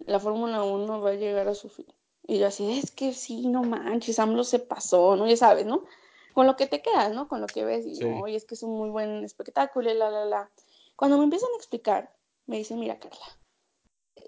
la 0.00 0.20
Fórmula 0.20 0.62
1 0.62 1.00
va 1.00 1.10
a 1.10 1.14
llegar 1.14 1.48
a 1.48 1.54
su 1.54 1.68
fin. 1.68 1.86
Y 2.26 2.38
yo 2.38 2.46
así, 2.46 2.78
es 2.78 2.90
que 2.90 3.12
sí, 3.12 3.46
no 3.48 3.62
manches, 3.62 4.18
AMLO 4.18 4.44
se 4.44 4.58
pasó, 4.58 5.16
¿no? 5.16 5.26
Ya 5.26 5.36
sabes, 5.36 5.66
¿no? 5.66 5.84
Con 6.32 6.46
lo 6.46 6.56
que 6.56 6.66
te 6.66 6.82
quedas, 6.82 7.12
¿no? 7.12 7.28
Con 7.28 7.40
lo 7.40 7.46
que 7.46 7.64
ves 7.64 7.86
y, 7.86 8.02
oye, 8.04 8.36
es 8.36 8.44
que 8.44 8.54
es 8.54 8.62
un 8.62 8.76
muy 8.76 8.90
buen 8.90 9.24
espectáculo 9.24 9.90
y 9.90 9.94
la, 9.94 10.10
la, 10.10 10.24
la. 10.24 10.50
Cuando 10.96 11.18
me 11.18 11.24
empiezan 11.24 11.50
a 11.52 11.56
explicar, 11.56 12.14
me 12.46 12.56
dicen, 12.58 12.80
mira, 12.80 12.98
Carla, 12.98 13.38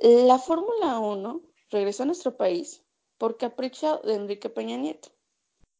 la 0.02 0.38
Fórmula 0.38 0.98
1 0.98 1.40
regresó 1.70 2.02
a 2.02 2.06
nuestro 2.06 2.36
país 2.36 2.84
por 3.18 3.38
capricho 3.38 4.00
de 4.04 4.14
Enrique 4.14 4.50
Peña 4.50 4.76
Nieto, 4.76 5.08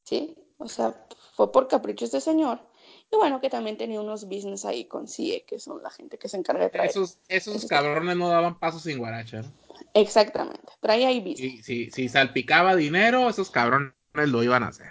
¿sí? 0.05 0.37
O 0.59 0.69
sea, 0.69 1.07
fue 1.35 1.53
por 1.53 1.69
capricho 1.69 2.07
este 2.07 2.21
señor. 2.21 2.61
Y 3.11 3.17
bueno, 3.17 3.41
que 3.41 3.51
también 3.51 3.77
tenía 3.77 4.01
unos 4.01 4.25
business 4.25 4.65
ahí 4.65 4.87
con 4.87 5.07
CIE, 5.07 5.45
que 5.45 5.59
son 5.59 5.83
la 5.83 5.91
gente 5.91 6.19
que 6.19 6.29
se 6.29 6.37
encarga 6.37 6.65
de 6.65 6.71
traer. 6.71 6.91
Esos, 6.91 7.19
esos 7.29 7.67
cabrones 7.67 8.17
no 8.17 8.29
daban 8.29 8.59
pasos 8.59 8.83
sin 8.83 8.99
guaracha, 8.99 9.43
¿no? 9.43 9.53
Exactamente, 9.95 10.73
traía 10.81 11.09
ahí 11.09 11.21
business. 11.21 11.65
Si, 11.65 11.91
si 11.91 12.09
salpicaba 12.09 12.75
dinero, 12.75 13.29
esos 13.29 13.51
cabrones 13.51 13.93
lo 14.15 14.43
iban 14.43 14.63
a 14.63 14.69
hacer. 14.69 14.89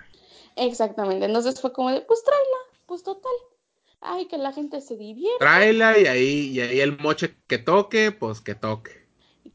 Exactamente, 0.55 1.25
entonces 1.25 1.59
fue 1.59 1.73
como 1.73 1.91
de, 1.91 2.01
pues 2.01 2.23
tráela, 2.23 2.57
pues 2.85 3.03
total. 3.03 3.33
Ay, 3.99 4.27
que 4.27 4.37
la 4.37 4.53
gente 4.53 4.81
se 4.81 4.95
divierta. 4.95 5.39
Tráela 5.39 5.97
y 5.97 6.05
ahí, 6.05 6.51
y 6.51 6.61
ahí 6.61 6.79
el 6.79 6.97
moche 6.99 7.35
que 7.47 7.57
toque, 7.57 8.11
pues 8.11 8.39
que 8.39 8.55
toque. 8.55 9.07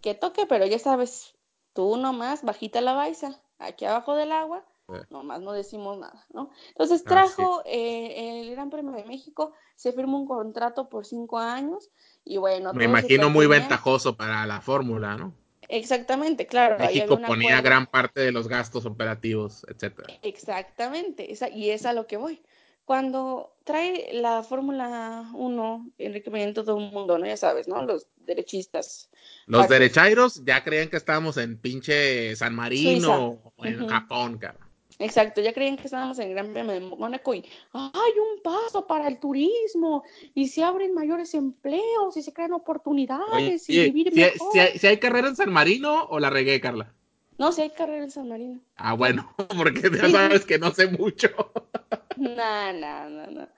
Que 0.02 0.14
toque, 0.14 0.46
pero 0.46 0.66
ya 0.66 0.78
sabes, 0.78 1.34
tú 1.72 1.96
nomás 1.96 2.42
bajita 2.42 2.80
la 2.80 2.92
baisa, 2.92 3.40
aquí 3.58 3.84
abajo 3.84 4.16
del 4.16 4.32
agua, 4.32 4.64
nomás 5.10 5.40
no 5.40 5.52
decimos 5.52 5.98
nada, 5.98 6.26
¿no? 6.32 6.50
Entonces 6.68 7.04
trajo 7.04 7.62
eh, 7.64 8.42
el 8.42 8.50
Gran 8.50 8.70
Premio 8.70 8.92
de 8.92 9.04
México, 9.04 9.52
se 9.76 9.92
firmó 9.92 10.18
un 10.18 10.26
contrato 10.26 10.88
por 10.88 11.06
cinco 11.06 11.38
años 11.38 11.90
y 12.24 12.36
bueno. 12.36 12.72
Me 12.72 12.84
imagino 12.84 13.30
muy 13.30 13.46
ventajoso 13.46 14.16
para 14.16 14.46
la 14.46 14.60
fórmula, 14.60 15.16
¿no? 15.16 15.34
Exactamente, 15.68 16.46
claro. 16.46 16.78
México 16.78 17.20
ponía 17.24 17.60
gran 17.60 17.86
parte 17.86 18.20
de 18.20 18.32
los 18.32 18.48
gastos 18.48 18.86
operativos, 18.86 19.64
etcétera. 19.68 20.18
Exactamente, 20.22 21.32
esa, 21.32 21.48
y 21.48 21.70
es 21.70 21.86
a 21.86 21.92
lo 21.92 22.06
que 22.06 22.16
voy. 22.16 22.42
Cuando 22.84 23.54
trae 23.62 24.10
la 24.14 24.42
Fórmula 24.42 25.30
1, 25.32 25.92
Enrique 25.98 26.52
todo 26.52 26.74
un 26.74 26.90
mundo, 26.90 27.18
¿no? 27.18 27.26
Ya 27.26 27.36
sabes, 27.36 27.68
¿no? 27.68 27.84
Los 27.84 28.08
derechistas. 28.16 29.10
Los 29.46 29.68
derechairos 29.68 30.44
ya 30.44 30.64
creían 30.64 30.88
que 30.88 30.96
estábamos 30.96 31.36
en 31.36 31.56
pinche 31.56 32.34
San 32.34 32.52
Marino 32.52 33.40
o 33.56 33.64
en 33.64 33.86
Japón, 33.86 34.38
cara. 34.38 34.69
Exacto, 35.00 35.40
ya 35.40 35.54
creían 35.54 35.78
que 35.78 35.84
estábamos 35.84 36.18
en 36.18 36.30
Gran 36.30 36.52
Premio 36.52 36.72
de 36.72 36.80
Mónaco 36.80 37.32
y 37.32 37.42
hay 37.72 38.12
un 38.18 38.42
paso 38.42 38.86
para 38.86 39.08
el 39.08 39.18
turismo 39.18 40.04
y 40.34 40.48
se 40.48 40.62
abren 40.62 40.92
mayores 40.92 41.32
empleos 41.32 42.18
y 42.18 42.22
se 42.22 42.34
crean 42.34 42.52
oportunidades 42.52 43.68
y 43.70 43.80
vivir 43.84 44.14
mejor. 44.14 44.52
Si, 44.52 44.86
hay, 44.86 44.98
carrera 44.98 45.28
en 45.28 45.36
San 45.36 45.50
Marino 45.50 46.04
o 46.10 46.20
la 46.20 46.28
regué, 46.28 46.60
Carla? 46.60 46.92
No, 47.38 47.50
si 47.50 47.62
hay 47.62 47.70
carrera 47.70 48.04
en 48.04 48.10
San 48.10 48.28
Marino. 48.28 48.60
Ah, 48.76 48.92
bueno, 48.92 49.34
porque 49.56 49.90
ya 49.90 50.10
sabes 50.10 50.44
que 50.44 50.58
no 50.58 50.70
sé 50.70 50.88
mucho. 50.88 51.28
no, 52.18 52.72
no, 52.74 53.08
no, 53.08 53.26
no. 53.26 53.48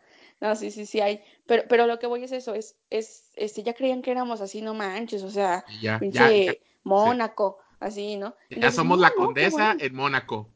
No, 0.40 0.54
sí, 0.54 0.70
sí, 0.70 0.86
sí 0.86 1.00
hay. 1.00 1.22
Pero, 1.46 1.64
pero 1.68 1.88
lo 1.88 1.98
que 1.98 2.06
voy 2.06 2.22
es 2.22 2.30
eso, 2.30 2.54
es, 2.54 2.76
es, 2.88 3.32
este, 3.34 3.64
ya 3.64 3.74
creían 3.74 4.02
que 4.02 4.12
éramos 4.12 4.40
así, 4.40 4.62
no 4.62 4.74
manches, 4.74 5.24
o 5.24 5.30
sea, 5.30 5.64
pinche 5.98 6.60
Mónaco, 6.84 7.58
así, 7.80 8.16
¿no? 8.16 8.36
Ya 8.48 8.70
somos 8.70 9.00
la 9.00 9.10
condesa 9.10 9.76
en 9.76 9.94
Mónaco. 9.94 10.51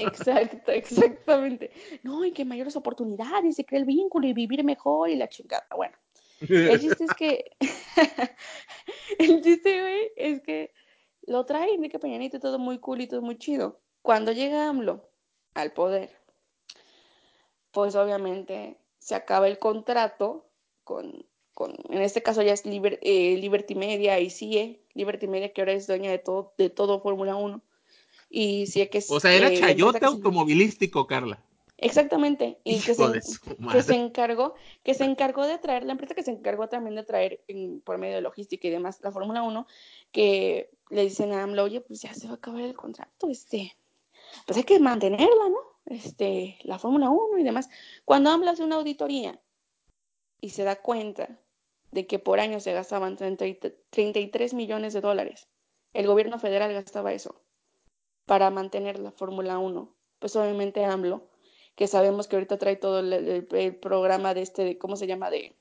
Exacto, 0.00 0.72
exactamente. 0.72 1.70
No, 2.02 2.24
y 2.24 2.32
que 2.32 2.44
mayores 2.44 2.76
oportunidades, 2.76 3.56
se 3.56 3.64
crea 3.64 3.80
el 3.80 3.86
vínculo 3.86 4.26
y 4.26 4.32
vivir 4.32 4.64
mejor 4.64 5.10
y 5.10 5.16
la 5.16 5.28
chingada. 5.28 5.66
Bueno, 5.76 5.96
el 6.40 6.80
chiste 6.80 7.04
es 7.04 7.14
que, 7.14 7.50
el 9.18 9.42
chiste, 9.42 10.12
es 10.16 10.40
que 10.42 10.72
lo 11.26 11.44
trae 11.44 11.74
Enrique 11.74 11.98
Peñanito 11.98 12.40
todo 12.40 12.58
muy 12.58 12.78
cool 12.78 13.02
y 13.02 13.06
todo 13.06 13.22
muy 13.22 13.36
chido. 13.36 13.80
Cuando 14.02 14.32
llega 14.32 14.68
AMLO 14.68 15.10
al 15.54 15.72
poder, 15.72 16.10
pues 17.72 17.94
obviamente 17.94 18.78
se 18.98 19.14
acaba 19.14 19.48
el 19.48 19.58
contrato 19.58 20.50
con, 20.84 21.26
con 21.54 21.74
en 21.90 22.00
este 22.02 22.22
caso 22.22 22.42
ya 22.42 22.52
es 22.52 22.62
eh, 22.64 23.36
Liberty 23.36 23.74
Media 23.74 24.18
y 24.20 24.30
CIE, 24.30 24.86
Liberty 24.94 25.26
Media 25.26 25.52
que 25.52 25.60
ahora 25.60 25.72
es 25.72 25.86
dueña 25.86 26.10
de 26.10 26.18
todo, 26.18 26.54
de 26.56 26.70
todo 26.70 27.00
Fórmula 27.00 27.36
1. 27.36 27.62
Y 28.30 28.66
sí 28.66 28.86
que 28.88 29.02
O 29.08 29.20
sea, 29.20 29.32
era 29.32 29.48
eh, 29.48 29.58
chayote 29.58 30.04
automovilístico, 30.04 31.06
Carla. 31.06 31.42
Exactamente, 31.80 32.58
y 32.64 32.80
que 32.80 32.92
se, 32.92 33.04
que 33.72 33.82
se, 33.82 33.94
encargó, 33.94 34.54
que 34.82 34.94
se 34.94 35.04
encargó 35.04 35.46
de 35.46 35.58
traer, 35.58 35.84
la 35.84 35.92
empresa 35.92 36.16
que 36.16 36.24
se 36.24 36.32
encargó 36.32 36.68
también 36.68 36.96
de 36.96 37.04
traer 37.04 37.44
por 37.84 37.98
medio 37.98 38.16
de 38.16 38.20
logística 38.20 38.66
y 38.66 38.70
demás 38.72 38.98
la 39.00 39.12
Fórmula 39.12 39.44
1, 39.44 39.64
que 40.10 40.70
le 40.90 41.02
dicen 41.02 41.32
a 41.32 41.44
AMLO, 41.44 41.62
oye, 41.62 41.80
pues 41.80 42.02
ya 42.02 42.12
se 42.14 42.26
va 42.26 42.32
a 42.32 42.36
acabar 42.36 42.62
el 42.62 42.74
contrato, 42.74 43.28
este, 43.30 43.76
pues 44.44 44.56
hay 44.56 44.64
que 44.64 44.80
mantenerla, 44.80 45.48
¿no? 45.50 45.60
Este, 45.86 46.58
la 46.64 46.80
Fórmula 46.80 47.10
1 47.10 47.38
y 47.38 47.44
demás. 47.44 47.70
Cuando 48.04 48.30
AMLO 48.30 48.50
hace 48.50 48.64
una 48.64 48.76
auditoría 48.76 49.40
y 50.40 50.50
se 50.50 50.64
da 50.64 50.82
cuenta 50.82 51.38
de 51.92 52.08
que 52.08 52.18
por 52.18 52.40
año 52.40 52.58
se 52.58 52.72
gastaban 52.72 53.16
33 53.16 54.52
millones 54.52 54.94
de 54.94 55.00
dólares, 55.00 55.46
el 55.92 56.08
gobierno 56.08 56.40
federal 56.40 56.72
gastaba 56.72 57.12
eso 57.12 57.40
para 58.28 58.50
mantener 58.50 59.00
la 59.00 59.10
Fórmula 59.10 59.58
1, 59.58 59.92
pues 60.18 60.36
obviamente 60.36 60.84
AMLO, 60.84 61.26
que 61.74 61.86
sabemos 61.86 62.28
que 62.28 62.36
ahorita 62.36 62.58
trae 62.58 62.76
todo 62.76 63.00
el, 63.00 63.46
programa 63.80 64.34
de 64.34 64.42
este, 64.42 64.64
de, 64.64 64.78
¿cómo 64.78 64.96
se 64.96 65.06
llama? 65.06 65.30
De, 65.30 65.56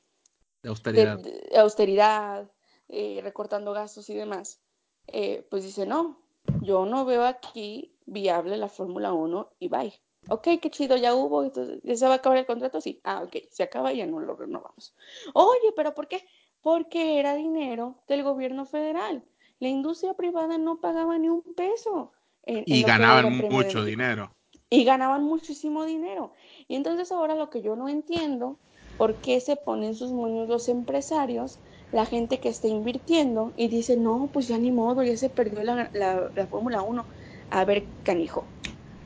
austeridad, 0.63 1.19
austeridad 1.55 2.51
eh, 2.89 3.21
recortando 3.23 3.71
gastos 3.71 4.09
y 4.09 4.15
demás, 4.15 4.59
eh, 5.07 5.47
pues 5.49 5.63
dice, 5.63 5.85
no, 5.85 6.21
yo 6.61 6.85
no 6.85 7.05
veo 7.05 7.23
aquí 7.23 7.95
viable 8.05 8.57
la 8.57 8.67
Fórmula 8.67 9.13
1 9.13 9.53
y 9.59 9.69
bye. 9.69 9.93
Ok, 10.29 10.47
qué 10.61 10.69
chido, 10.69 10.97
ya 10.97 11.15
hubo, 11.15 11.45
entonces, 11.45 11.79
¿ya 11.83 11.95
se 11.95 12.05
va 12.05 12.13
a 12.13 12.15
acabar 12.17 12.37
el 12.37 12.45
contrato? 12.45 12.81
Sí. 12.81 12.99
Ah, 13.05 13.23
ok, 13.23 13.37
se 13.49 13.63
acaba 13.63 13.93
y 13.93 13.97
ya 13.97 14.05
no 14.05 14.19
lo 14.19 14.35
renovamos. 14.35 14.93
Oye, 15.33 15.71
pero 15.73 15.93
¿por 15.95 16.09
qué? 16.09 16.27
Porque 16.61 17.17
era 17.17 17.33
dinero 17.35 18.03
del 18.09 18.23
gobierno 18.23 18.65
federal. 18.65 19.23
La 19.59 19.69
industria 19.69 20.15
privada 20.15 20.57
no 20.57 20.81
pagaba 20.81 21.17
ni 21.17 21.29
un 21.29 21.43
peso. 21.55 22.11
Y 22.47 22.83
ganaban 22.83 23.37
mucho 23.37 23.83
dinero. 23.83 24.33
Y 24.69 24.83
ganaban 24.83 25.23
muchísimo 25.23 25.85
dinero. 25.85 26.33
Y 26.67 26.75
entonces 26.75 27.11
ahora 27.11 27.35
lo 27.35 27.49
que 27.49 27.61
yo 27.61 27.75
no 27.75 27.87
entiendo, 27.89 28.57
¿por 28.97 29.15
qué 29.15 29.39
se 29.39 29.55
ponen 29.55 29.95
sus 29.95 30.11
moños 30.11 30.49
los 30.49 30.67
empresarios 30.69 31.59
la 31.91 32.05
gente 32.05 32.39
que 32.39 32.49
está 32.49 32.67
invirtiendo 32.67 33.53
y 33.55 33.67
dice, 33.67 33.95
no, 33.95 34.29
pues 34.31 34.47
ya 34.47 34.57
ni 34.57 34.71
modo, 34.71 35.03
ya 35.03 35.15
se 35.17 35.29
perdió 35.29 35.63
la, 35.63 35.89
la, 35.93 36.47
Fórmula 36.47 36.81
1. 36.81 37.05
A 37.49 37.65
ver, 37.65 37.85
canijo, 38.03 38.43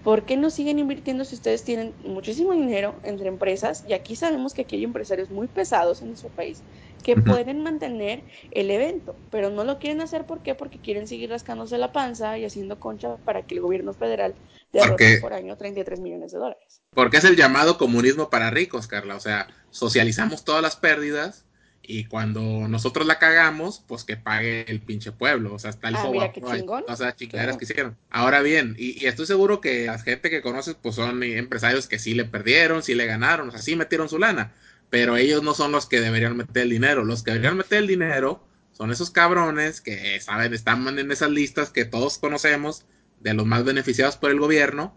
¿por 0.03 0.23
qué 0.23 0.35
no 0.35 0.49
siguen 0.49 0.79
invirtiendo 0.79 1.23
si 1.23 1.35
ustedes 1.35 1.63
tienen 1.63 1.93
muchísimo 2.03 2.53
dinero 2.53 2.95
entre 3.03 3.27
empresas? 3.27 3.85
Y 3.87 3.93
aquí 3.93 4.15
sabemos 4.15 4.53
que 4.53 4.63
aquí 4.63 4.77
hay 4.77 4.83
empresarios 4.83 5.29
muy 5.29 5.47
pesados 5.47 6.01
en 6.01 6.07
nuestro 6.09 6.29
país 6.29 6.63
que 7.01 7.15
pueden 7.15 7.63
mantener 7.63 8.21
el 8.51 8.71
evento, 8.71 9.15
pero 9.29 9.49
no 9.49 9.63
lo 9.63 9.79
quieren 9.79 10.01
hacer 10.01 10.25
¿por 10.25 10.41
qué? 10.41 10.55
Porque 10.55 10.79
quieren 10.79 11.07
seguir 11.07 11.29
rascándose 11.29 11.77
la 11.77 11.91
panza 11.91 12.37
y 12.37 12.45
haciendo 12.45 12.79
concha 12.79 13.17
para 13.17 13.43
que 13.43 13.55
el 13.55 13.61
gobierno 13.61 13.93
federal 13.93 14.35
derrote 14.71 15.19
por 15.19 15.33
año 15.33 15.57
33 15.57 15.99
millones 15.99 16.31
de 16.31 16.39
dólares. 16.39 16.81
Porque 16.93 17.17
es 17.17 17.23
el 17.23 17.35
llamado 17.35 17.77
comunismo 17.77 18.29
para 18.29 18.49
ricos, 18.49 18.87
Carla. 18.87 19.15
O 19.15 19.19
sea, 19.19 19.47
socializamos 19.69 20.43
todas 20.43 20.61
las 20.61 20.75
pérdidas 20.75 21.45
y 21.83 22.05
cuando 22.05 22.41
nosotros 22.67 23.07
la 23.07 23.17
cagamos, 23.17 23.83
pues 23.87 24.03
que 24.03 24.15
pague 24.15 24.65
el 24.69 24.81
pinche 24.81 25.11
pueblo. 25.11 25.53
O 25.53 25.59
sea, 25.59 25.71
está 25.71 25.89
el 25.89 25.95
ah, 25.95 26.09
mira, 26.11 26.31
qué 26.31 26.41
chingón. 26.41 26.83
O 26.87 26.95
sea, 26.95 27.15
chingaderas 27.15 27.57
que 27.57 27.65
hicieron. 27.65 27.97
Ahora 28.09 28.41
bien, 28.41 28.75
y, 28.77 29.05
estoy 29.05 29.25
seguro 29.25 29.61
que 29.61 29.85
la 29.85 29.99
gente 29.99 30.29
que 30.29 30.41
conoces, 30.41 30.75
pues 30.81 30.95
son 30.95 31.23
empresarios 31.23 31.87
que 31.87 31.99
sí 31.99 32.13
le 32.13 32.25
perdieron, 32.25 32.83
sí 32.83 32.93
le 32.93 33.05
ganaron, 33.05 33.49
o 33.49 33.51
sea, 33.51 33.61
sí 33.61 33.75
metieron 33.75 34.09
su 34.09 34.19
lana. 34.19 34.53
Pero 34.91 35.17
ellos 35.17 35.41
no 35.41 35.55
son 35.55 35.71
los 35.71 35.87
que 35.87 36.01
deberían 36.01 36.37
meter 36.37 36.63
el 36.63 36.69
dinero. 36.69 37.03
Los 37.03 37.23
que 37.23 37.31
deberían 37.31 37.57
meter 37.57 37.79
el 37.79 37.87
dinero 37.87 38.45
son 38.71 38.91
esos 38.91 39.09
cabrones 39.09 39.81
que 39.81 40.19
saben, 40.21 40.53
están 40.53 40.87
en 40.99 41.11
esas 41.11 41.31
listas 41.31 41.71
que 41.71 41.85
todos 41.85 42.19
conocemos 42.19 42.85
de 43.19 43.33
los 43.33 43.47
más 43.47 43.63
beneficiados 43.63 44.17
por 44.17 44.31
el 44.31 44.39
gobierno 44.39 44.95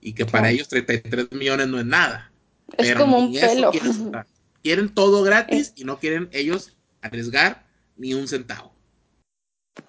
y 0.00 0.14
que 0.14 0.26
para 0.26 0.50
ellos 0.50 0.68
33 0.68 1.30
millones 1.32 1.68
no 1.68 1.78
es 1.78 1.86
nada. 1.86 2.32
Es 2.78 2.94
como 2.94 3.18
un 3.18 3.32
pelo. 3.32 3.70
Quieren, 4.62 4.94
todo 4.94 5.22
gratis 5.22 5.74
y 5.76 5.84
no 5.84 5.98
quieren 5.98 6.30
ellos 6.32 6.76
arriesgar 7.02 7.66
ni 7.96 8.14
un 8.14 8.26
centavo. 8.26 8.72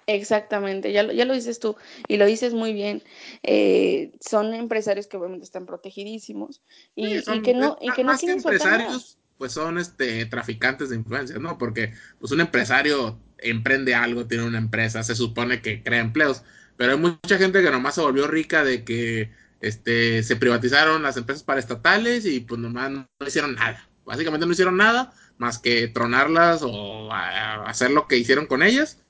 Exactamente, 0.06 0.92
ya 0.92 1.02
lo, 1.02 1.12
ya 1.12 1.24
lo 1.24 1.32
dices 1.32 1.60
tú 1.60 1.76
y 2.08 2.16
lo 2.16 2.26
dices 2.26 2.52
muy 2.52 2.72
bien. 2.72 3.02
Eh, 3.42 4.12
son 4.20 4.52
empresarios 4.52 5.06
que 5.06 5.16
obviamente 5.16 5.44
están 5.44 5.64
protegidísimos 5.64 6.62
y, 6.94 7.22
que 7.42 7.54
no, 7.54 7.78
y 7.80 7.90
que 7.92 8.04
no 8.04 8.16
quieren 8.18 8.38
empresarios, 8.38 9.18
pues 9.38 9.52
son 9.52 9.78
este 9.78 10.26
traficantes 10.26 10.90
de 10.90 10.96
influencias, 10.96 11.40
¿no? 11.40 11.58
Porque 11.58 11.92
pues 12.18 12.32
un 12.32 12.40
empresario 12.40 13.18
emprende 13.38 13.94
algo, 13.94 14.26
tiene 14.26 14.44
una 14.44 14.58
empresa, 14.58 15.02
se 15.02 15.14
supone 15.14 15.60
que 15.60 15.82
crea 15.82 16.00
empleos, 16.00 16.42
pero 16.76 16.92
hay 16.92 16.98
mucha 16.98 17.38
gente 17.38 17.62
que 17.62 17.70
nomás 17.70 17.94
se 17.94 18.00
volvió 18.00 18.26
rica 18.26 18.64
de 18.64 18.84
que 18.84 19.30
este 19.60 20.22
se 20.22 20.36
privatizaron 20.36 21.02
las 21.02 21.16
empresas 21.16 21.42
paraestatales 21.42 22.26
y 22.26 22.40
pues 22.40 22.60
nomás 22.60 22.90
no, 22.90 23.08
hicieron 23.26 23.54
nada. 23.54 23.88
Básicamente 24.04 24.46
no 24.46 24.52
hicieron 24.52 24.76
nada 24.76 25.12
más 25.38 25.58
que 25.58 25.88
tronarlas 25.88 26.62
o 26.62 27.12
hacer 27.12 27.90
lo 27.90 28.06
que 28.06 28.18
hicieron 28.18 28.46
con 28.46 28.62
ellas. 28.62 29.02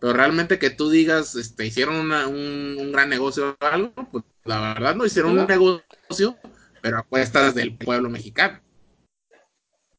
Pero 0.00 0.14
realmente 0.14 0.58
que 0.58 0.70
tú 0.70 0.88
digas, 0.88 1.34
este, 1.36 1.66
hicieron 1.66 2.10
un, 2.10 2.90
gran 2.90 3.10
negocio 3.10 3.56
o 3.60 3.66
algo, 3.66 3.92
pues 4.10 4.24
la 4.44 4.74
verdad 4.74 4.94
no 4.96 5.04
hicieron 5.04 5.38
un 5.38 5.46
negocio, 5.46 6.38
pero 6.80 6.98
a 6.98 7.02
cuestas 7.02 7.54
del 7.54 7.76
pueblo 7.76 8.08
mexicano. 8.08 8.60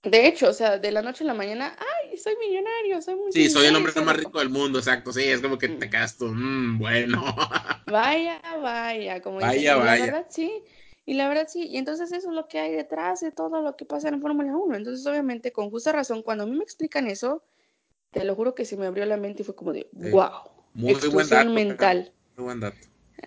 De 0.04 0.28
hecho, 0.28 0.49
o 0.49 0.54
sea, 0.54 0.80
de 0.80 0.91
la 0.91 1.04
noche 1.04 1.24
a 1.24 1.28
la 1.28 1.36
mañana, 1.36 1.76
ay, 1.78 2.18
soy 2.18 2.36
millonario, 2.38 3.02
soy 3.02 3.16
muy 3.16 3.32
Sí, 3.32 3.49
soy 3.49 3.68
el 3.68 3.76
hombre 3.76 3.93
más 4.02 4.18
rico 4.18 4.39
del 4.39 4.49
mundo, 4.49 4.80
exacto, 4.80 5.14
sí, 5.14 5.24
es 5.24 5.41
como 5.41 5.60
que 5.60 5.70
te 5.70 5.89
quedas 5.89 6.18
tú, 6.18 6.26
mmm, 6.26 6.80
bueno. 6.80 7.24
Vaya, 7.86 8.41
vaya, 8.62 9.22
como 9.22 9.38
vaya, 9.38 9.76
vaya. 9.76 10.06
la 10.06 10.06
verdad 10.06 10.28
sí, 10.30 10.64
y 11.06 11.16
la 11.16 11.28
verdad 11.28 11.47
sí, 11.49 11.68
y 11.68 11.78
entonces 11.78 12.12
eso 12.14 12.30
es 12.30 12.36
lo 12.36 12.47
que 12.47 12.58
hay 12.58 12.72
detrás 12.72 13.20
de 13.20 13.32
todo 13.32 13.62
lo 13.62 13.76
que 13.76 13.86
pasa 13.86 14.08
en 14.08 14.22
Fórmula 14.22 14.56
1, 14.56 14.76
entonces 14.76 15.06
obviamente 15.06 15.52
con 15.52 15.70
justa 15.70 15.91
razón, 15.91 16.24
cuando 16.24 16.45
a 16.45 16.47
mí 16.47 16.56
me 16.56 16.64
explican 16.64 17.08
eso, 17.08 17.43
te 18.12 18.24
lo 18.24 18.34
juro 18.36 18.56
que 18.56 18.66
se 18.66 18.78
me 18.78 18.86
abrió 18.88 19.06
la 19.06 19.18
mente 19.18 19.41
y 19.41 19.45
fue 19.45 19.56
como 19.56 19.74
de, 19.74 19.89
wow, 19.91 20.32
muy 20.74 20.91
explosión 20.93 21.54
mental. 21.54 22.14
Muy 22.38 22.45
buen 22.45 22.60
dato. 22.60 22.78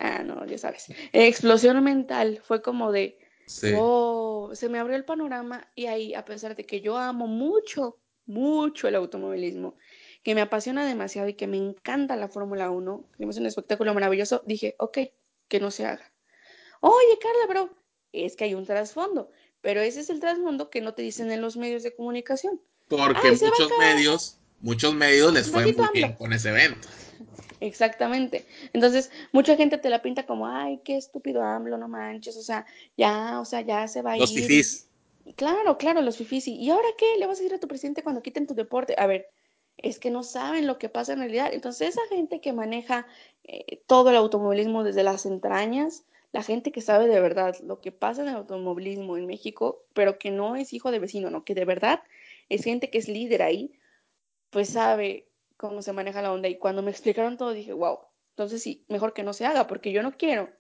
Ah, 0.01 0.23
no, 0.25 0.45
ya 0.47 0.59
sabes, 0.59 0.87
explosión 1.13 1.83
mental, 1.85 2.41
fue 2.43 2.63
como 2.63 2.91
de 2.91 3.19
se 3.47 4.69
me 4.69 4.79
abrió 4.79 4.97
el 4.97 5.05
panorama 5.05 5.69
y 5.75 5.87
ahí, 5.87 6.15
a 6.15 6.25
pesar 6.25 6.57
de 6.57 6.65
que 6.65 6.81
yo 6.81 6.99
amo 6.99 7.27
mucho, 7.27 7.99
mucho 8.27 8.89
el 8.89 8.95
automovilismo, 8.95 9.77
que 10.23 10.35
me 10.35 10.41
apasiona 10.41 10.87
demasiado 10.87 11.29
y 11.29 11.35
que 11.35 11.47
me 11.47 11.59
encanta 11.59 12.17
la 12.17 12.29
Fórmula 12.29 12.71
1, 12.71 13.05
que 13.17 13.25
es 13.25 13.37
un 13.37 13.47
espectáculo 13.47 13.93
maravilloso, 13.95 14.43
dije, 14.47 14.75
ok, 14.79 14.99
que 15.49 15.61
no 15.61 15.71
se 15.71 15.87
haga. 15.87 16.13
Oye, 16.81 17.19
Carla, 17.21 17.45
pero 17.49 17.71
es 18.13 18.37
que 18.37 18.45
hay 18.45 18.55
un 18.55 18.65
trasfondo, 18.65 19.31
pero 19.61 19.81
ese 19.81 20.01
es 20.01 20.11
el 20.11 20.21
trasfondo 20.21 20.71
que 20.71 20.81
no 20.81 20.95
te 20.95 21.03
dicen 21.03 21.31
en 21.31 21.41
los 21.41 21.57
medios 21.57 21.83
de 21.83 21.95
comunicación. 21.95 22.61
Porque 22.89 23.31
muchos 23.31 23.71
medios, 23.79 24.39
muchos 24.61 24.95
medios 24.95 25.33
les 25.33 25.51
fue 25.51 25.73
muy 25.73 25.87
bien 25.93 26.13
con 26.15 26.33
ese 26.33 26.51
evento. 26.51 26.89
Exactamente. 27.65 28.45
Entonces, 28.75 29.11
mucha 29.33 29.57
gente 29.57 29.79
te 29.79 29.89
la 29.89 30.03
pinta 30.03 30.27
como, 30.27 30.47
ay, 30.47 30.81
qué 30.85 30.99
estúpido 30.99 31.43
AMLO, 31.43 31.79
no 31.79 31.89
manches, 31.89 32.37
o 32.37 32.43
sea, 32.43 32.67
ya, 32.95 33.41
o 33.41 33.47
sea, 33.47 33.63
ya 33.63 33.89
se 33.89 34.03
va 34.03 34.13
a 34.13 34.17
ir. 34.17 34.21
Los 34.21 34.35
fifís. 34.35 34.87
Claro, 35.37 35.79
claro, 35.79 36.03
los 36.03 36.19
fifís. 36.19 36.47
¿Y 36.47 36.69
ahora 36.69 36.89
qué? 36.99 37.17
¿Le 37.19 37.27
vas 37.27 37.39
a 37.39 37.43
decir 37.43 37.55
a 37.55 37.61
tu 37.61 37.67
presidente 37.67 38.03
cuando 38.03 38.23
quiten 38.23 38.47
tu 38.47 38.55
deporte? 38.55 38.95
A 38.99 39.07
ver, 39.07 39.31
es 39.79 39.99
que 39.99 40.11
no 40.11 40.23
saben 40.23 40.67
lo 40.67 40.79
que 40.79 40.91
pasa 40.91 41.15
en 41.15 41.21
realidad. 41.21 41.55
Entonces, 41.55 41.89
esa 41.89 42.03
gente 42.11 42.43
que 42.43 42.53
maneja 42.53 43.07
eh, 43.45 43.81
todo 43.87 44.11
el 44.11 44.17
automovilismo 44.17 44.85
desde 44.85 45.03
las 45.03 45.25
entrañas, 45.25 46.05
la 46.33 46.43
gente 46.43 46.71
que 46.71 46.83
sabe 46.83 47.09
de 47.09 47.19
verdad 47.19 47.57
lo 47.65 47.81
que 47.81 47.93
pasa 47.93 48.21
en 48.21 48.29
el 48.29 48.35
automovilismo 48.35 49.17
en 49.17 49.25
México, 49.25 49.87
pero 49.95 50.19
que 50.19 50.31
no 50.31 50.55
es 50.55 50.75
hijo 50.75 50.91
de 50.91 50.99
vecino, 50.99 51.31
¿no? 51.31 51.45
Que 51.45 51.55
de 51.55 51.65
verdad 51.65 52.03
es 52.51 52.65
gente 52.65 52.91
que 52.91 52.99
es 52.99 53.09
líder 53.09 53.41
ahí, 53.41 53.73
pues 54.51 54.69
sabe 54.69 55.27
cómo 55.69 55.81
se 55.81 55.95
maneja 55.95 56.21
la 56.21 56.31
onda. 56.31 56.49
Y 56.49 56.59
cuando 56.59 56.83
me 56.83 56.91
explicaron 56.91 57.39
todo, 57.39 57.53
dije, 57.53 57.73
wow, 57.73 57.99
entonces 58.33 58.63
sí, 58.63 58.85
mejor 58.89 59.15
que 59.15 59.23
no 59.23 59.33
se 59.33 59.47
haga, 59.47 59.67
porque 59.67 59.93
yo 59.93 60.03
no 60.03 60.17
quiero 60.19 60.51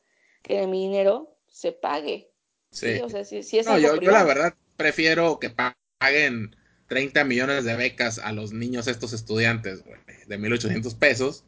que 0.42 0.66
mi 0.66 0.80
dinero 0.82 1.36
se 1.46 1.72
pague. 1.72 2.32
Sí. 2.70 3.00
O 3.02 3.10
sea, 3.10 3.22
si, 3.24 3.38
es 3.38 3.66
no, 3.66 3.78
yo, 3.78 4.00
yo, 4.00 4.10
la 4.10 4.24
verdad 4.24 4.54
prefiero 4.78 5.38
que 5.38 5.50
paguen 5.50 6.56
30 6.86 7.22
millones 7.24 7.64
de 7.64 7.76
becas 7.76 8.18
a 8.18 8.32
los 8.32 8.52
niños, 8.52 8.88
estos 8.88 9.12
estudiantes, 9.12 9.84
güey, 9.84 10.00
de 10.26 10.38
1800 10.38 10.94
pesos, 10.94 11.44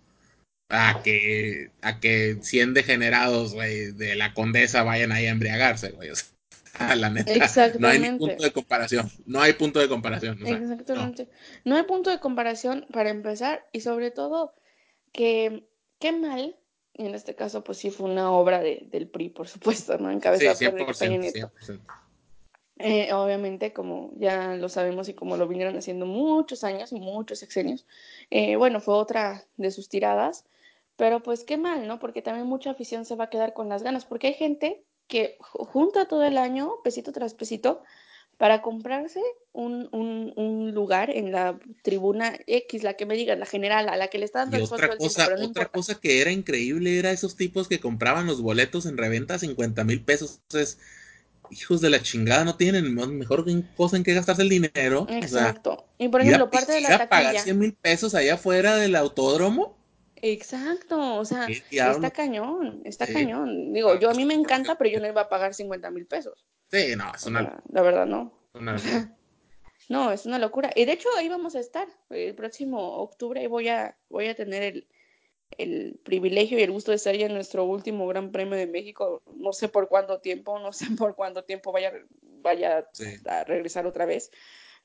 a 0.69 1.01
que, 1.03 1.71
a 1.81 1.99
que 1.99 2.37
100 2.43 2.75
degenerados, 2.75 3.55
güey, 3.55 3.93
de 3.93 4.17
la 4.17 4.35
condesa 4.35 4.83
vayan 4.83 5.13
ahí 5.13 5.25
a 5.25 5.31
embriagarse, 5.31 5.93
güey. 5.93 6.11
O 6.11 6.15
sea, 6.15 6.29
la 6.97 7.11
neta. 7.11 7.33
No 7.79 7.89
hay 7.89 8.01
punto 8.19 8.43
de 8.43 8.53
comparación. 8.53 9.11
No 9.25 9.41
hay 9.41 9.53
punto 9.55 9.79
de 9.81 9.89
comparación. 9.89 10.39
Exactamente. 10.47 11.29
No. 11.65 11.77
hay 11.77 11.83
punto 11.85 12.11
de 12.11 12.21
comparación 12.21 12.87
para 12.93 13.11
empezar 13.11 13.67
y 13.73 13.81
sobre 13.81 14.11
todo 14.11 14.55
que 15.13 15.67
qué 15.99 16.13
mal, 16.13 16.57
y 16.93 17.07
en 17.07 17.15
este 17.15 17.35
caso 17.35 17.65
pues 17.65 17.79
sí 17.79 17.91
fue 17.91 18.11
una 18.11 18.31
obra 18.31 18.61
de, 18.61 18.87
del 18.91 19.09
PRI, 19.09 19.31
por 19.31 19.49
supuesto, 19.49 19.99
¿no? 19.99 20.11
Encabezada 20.11 20.55
sí, 20.55 20.69
por 20.69 20.95
eh, 22.79 23.11
obviamente, 23.15 23.73
como 23.73 24.13
ya 24.19 24.55
lo 24.55 24.69
sabemos 24.69 25.09
y 25.09 25.15
como 25.15 25.39
lo 25.39 25.49
vinieron 25.49 25.79
haciendo 25.79 26.05
muchos 26.05 26.63
años, 26.63 26.93
muchos 26.93 27.39
sexenios, 27.39 27.87
eh, 28.31 28.57
bueno, 28.57 28.81
fue 28.81 28.95
otra 28.95 29.47
de 29.57 29.71
sus 29.71 29.89
tiradas, 29.89 30.45
pero 30.97 31.23
pues 31.23 31.45
qué 31.45 31.57
mal, 31.57 31.89
¿no? 31.89 31.99
Porque 31.99 32.21
también 32.21 32.47
mucha 32.47 32.71
afición 32.71 33.07
se 33.07 33.17
va 33.17 33.25
a 33.25 33.31
quedar 33.31 33.55
con 33.55 33.71
las 33.71 33.83
ganas, 33.83 34.05
porque 34.05 34.27
hay 34.27 34.35
gente 34.35 34.85
que 35.09 35.37
junta 35.41 36.07
todo 36.07 36.25
el 36.25 36.39
año, 36.39 36.75
pesito 36.83 37.13
tras 37.13 37.35
pesito, 37.35 37.83
para 38.39 38.61
comprarse 38.61 39.23
un, 39.53 39.89
un, 39.93 40.75
lugar 40.75 41.09
en 41.11 41.33
la 41.33 41.59
tribuna 41.83 42.39
X, 42.47 42.83
la 42.83 42.95
que 42.95 43.07
me 43.07 43.15
digan, 43.15 43.41
la 43.41 43.47
general, 43.47 43.89
a 43.89 43.97
la 43.97 44.09
que 44.09 44.19
le 44.19 44.27
está 44.27 44.41
dando 44.41 44.59
y 44.59 44.63
otra 44.63 44.95
cosa, 44.97 45.29
otra 45.43 45.67
cosa 45.67 45.99
que 45.99 46.21
era 46.21 46.31
increíble 46.31 46.99
era 46.99 47.13
esos 47.13 47.37
tipos 47.37 47.67
que 47.67 47.81
compraban 47.81 48.27
los 48.27 48.43
boletos 48.43 48.85
en 48.85 48.99
reventa 48.99 49.35
a 49.35 49.39
50 49.39 49.85
mil 49.85 50.03
pesos. 50.03 50.41
Entonces, 50.43 50.79
hijos 51.51 51.81
de 51.81 51.89
la 51.89 52.03
chingada, 52.03 52.45
no 52.45 52.57
tienen 52.57 52.95
mejor 52.95 53.47
cosa 53.75 53.97
en 53.97 54.05
que 54.05 54.13
gastarse 54.13 54.43
el 54.43 54.51
dinero. 54.51 55.07
Exacto. 55.09 55.87
y 55.97 56.09
por 56.09 56.21
ejemplo, 56.21 56.51
parte 56.51 56.73
de 56.73 56.83
la 56.83 56.89
taquilla. 56.89 57.09
pagar 57.09 57.39
100 57.39 57.59
mil 57.59 57.73
pesos 57.73 58.15
allá 58.15 58.35
afuera 58.35 58.77
del 58.77 58.97
autódromo? 58.97 59.76
Exacto, 60.23 61.17
o 61.17 61.25
sea, 61.25 61.47
está 61.71 62.11
cañón, 62.11 62.81
está 62.85 63.07
cañón. 63.07 63.73
Digo, 63.73 63.99
yo 63.99 64.11
a 64.11 64.15
mí 64.15 64.25
me 64.25 64.35
encanta, 64.35 64.77
pero 64.77 64.91
yo 64.91 65.01
no 65.01 65.07
iba 65.07 65.23
a 65.23 65.29
pagar 65.29 65.55
50 65.55 65.91
mil 65.91 66.07
pesos. 66.07 66.47
Sí, 66.71 66.97
no, 66.97 67.13
es 67.15 67.25
una... 67.27 67.63
la 67.71 67.83
verdad, 67.83 68.07
no. 68.07 68.33
no, 69.89 70.13
es 70.13 70.27
una 70.27 70.39
locura. 70.39 70.71
Y 70.75 70.85
de 70.85 70.93
hecho 70.93 71.09
ahí 71.17 71.29
vamos 71.29 71.55
a 71.55 71.61
estar. 71.61 71.87
El 72.11 72.35
próximo 72.35 72.97
octubre 72.97 73.43
y 73.43 73.47
voy 73.47 73.69
a, 73.69 73.97
voy 74.09 74.29
a 74.29 74.35
tener 74.35 74.63
el, 74.63 74.89
el 75.59 76.01
privilegio 76.03 76.59
y 76.59 76.63
el 76.63 76.73
gusto 76.73 76.91
de 76.91 76.97
estar 76.97 77.15
ya 77.15 77.27
en 77.27 77.35
nuestro 77.35 77.65
último 77.65 78.07
Gran 78.07 78.33
Premio 78.33 78.57
de 78.57 78.67
México. 78.67 79.23
No 79.35 79.53
sé 79.53 79.69
por 79.69 79.89
cuánto 79.89 80.21
tiempo, 80.21 80.59
no 80.59 80.73
sé 80.73 80.87
por 80.97 81.15
cuánto 81.15 81.45
tiempo 81.45 81.73
vaya, 81.73 81.93
vaya 82.23 82.89
a 83.27 83.45
regresar 83.45 83.87
otra 83.87 84.07
vez, 84.07 84.31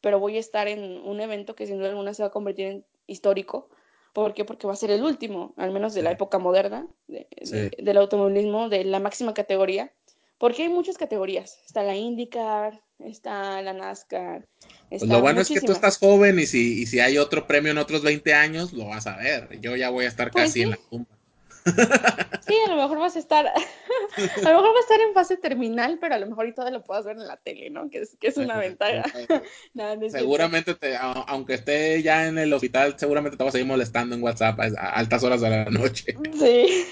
pero 0.02 0.20
voy 0.20 0.38
a 0.38 0.40
estar 0.40 0.68
en 0.68 0.98
un 1.02 1.22
evento 1.22 1.56
que 1.56 1.68
sin 1.68 1.78
duda 1.78 1.90
alguna 1.90 2.14
se 2.14 2.24
va 2.24 2.28
a 2.28 2.32
convertir 2.32 2.68
en 2.68 2.86
histórico 3.08 3.70
¿Por 4.14 4.34
qué? 4.34 4.46
Porque 4.46 4.68
va 4.68 4.74
a 4.74 4.78
ser 4.78 4.92
el 4.92 5.04
último, 5.04 5.54
al 5.58 5.72
menos 5.72 5.94
de 5.94 6.02
la 6.02 6.12
época 6.12 6.38
moderna, 6.38 6.88
del 7.08 7.98
automovilismo, 7.98 8.70
de 8.70 8.84
la 8.84 9.00
máxima 9.00 9.34
categoría. 9.34 9.92
Porque 10.38 10.64
hay 10.64 10.70
muchas 10.70 10.98
categorías. 10.98 11.60
Está 11.68 11.84
la 11.84 11.96
IndyCar, 11.96 12.82
está 13.00 13.62
la 13.62 13.74
NASCAR. 13.74 14.48
Pues 14.90 15.04
lo 15.04 15.22
bueno 15.22 15.42
es 15.42 15.48
que 15.48 15.62
tú 15.62 15.72
estás 15.72 16.00
joven 16.00 16.40
y 16.40 16.48
si, 16.48 16.82
y 16.82 16.86
si 16.88 17.00
hay 17.00 17.20
otro 17.20 17.46
premio 17.46 17.72
en 17.72 17.78
otros 17.78 18.02
20 18.02 18.34
años, 18.34 18.74
lo 18.74 18.88
vas 18.88 19.06
a 19.06 19.18
ver. 19.18 19.60
Yo 19.62 19.76
ya 19.76 19.92
voy 19.92 20.06
a 20.06 20.08
estar 20.08 20.32
pues 20.32 20.46
casi 20.46 20.64
en 20.64 20.72
la 20.72 20.80
tumba. 20.90 21.21
Sí, 21.64 22.56
a 22.66 22.70
lo 22.70 22.76
mejor 22.76 23.00
vas 23.00 23.16
a 23.16 23.20
estar, 23.20 23.46
a 23.48 23.52
lo 23.52 24.62
mejor 24.62 24.76
va 24.76 24.78
a 24.78 24.82
estar 24.82 25.00
en 25.00 25.14
fase 25.14 25.38
terminal, 25.38 25.98
pero 26.02 26.16
a 26.16 26.20
lo 26.20 26.28
mejor 26.28 26.48
y 26.48 26.54
todo 26.54 26.70
lo 26.72 26.84
puedas 26.84 27.06
ver 27.06 27.18
en 27.18 27.28
la 27.28 27.38
tele, 27.38 27.70
¿no? 27.70 27.90
Que 27.90 28.00
es, 28.00 28.18
que 28.20 28.28
es 28.28 28.38
una 28.38 28.58
ventaja. 28.58 29.04
seguramente, 30.10 30.76
te, 30.76 30.98
aunque 30.98 31.54
esté 31.56 32.02
ya 32.02 32.28
en 32.28 32.38
el 32.38 32.52
hospital, 32.52 32.96
seguramente 32.98 33.38
te 33.38 33.44
vas 33.44 33.52
a 33.52 33.54
seguir 33.54 33.68
molestando 33.68 34.16
en 34.16 34.24
WhatsApp 34.24 34.60
a 34.60 34.90
altas 34.92 35.24
horas 35.24 35.42
de 35.42 35.50
la 35.50 35.66
noche. 35.66 36.16
Sí. 36.34 36.86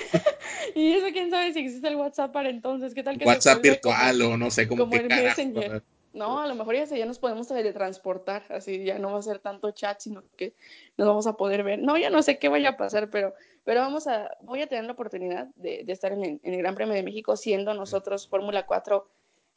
y 0.76 0.94
eso 0.94 1.08
quién 1.12 1.32
sabe 1.32 1.52
si 1.54 1.60
existe 1.60 1.88
el 1.88 1.96
WhatsApp 1.96 2.32
para 2.32 2.50
entonces, 2.50 2.94
¿qué 2.94 3.04
tal 3.04 3.18
que 3.18 3.26
WhatsApp 3.26 3.62
virtual 3.62 4.22
o 4.22 4.38
no 4.38 4.52
sé 4.52 4.68
cómo 4.68 4.84
como 4.84 4.96
el 4.96 5.08
Messenger. 5.08 5.84
No, 6.12 6.40
a 6.40 6.48
lo 6.48 6.56
mejor 6.56 6.76
ya, 6.76 6.86
ya 6.86 7.06
nos 7.06 7.20
podemos 7.20 7.48
teletransportar, 7.48 8.44
así 8.50 8.84
ya 8.84 8.98
no 8.98 9.12
va 9.12 9.20
a 9.20 9.22
ser 9.22 9.40
tanto 9.40 9.70
chat, 9.72 10.00
sino 10.00 10.24
que 10.36 10.56
nos 10.98 11.08
vamos 11.08 11.28
a 11.28 11.34
poder 11.34 11.64
ver. 11.64 11.80
No, 11.80 11.98
ya 11.98 12.10
no 12.10 12.24
sé 12.24 12.40
qué 12.40 12.50
vaya 12.50 12.70
a 12.70 12.78
pasar, 12.78 13.12
pero, 13.12 13.34
pero 13.64 13.82
vamos 13.82 14.08
a, 14.08 14.36
voy 14.42 14.62
a 14.62 14.68
tener 14.68 14.86
la 14.86 14.94
oportunidad 14.94 15.48
de, 15.56 15.86
estar 15.88 16.12
en 16.12 16.40
el, 16.42 16.58
Gran 16.58 16.74
Premio 16.74 16.96
de 16.96 17.04
México, 17.04 17.38
siendo 17.38 17.74
nosotros 17.76 18.28
Fórmula 18.28 18.66
4 18.66 19.08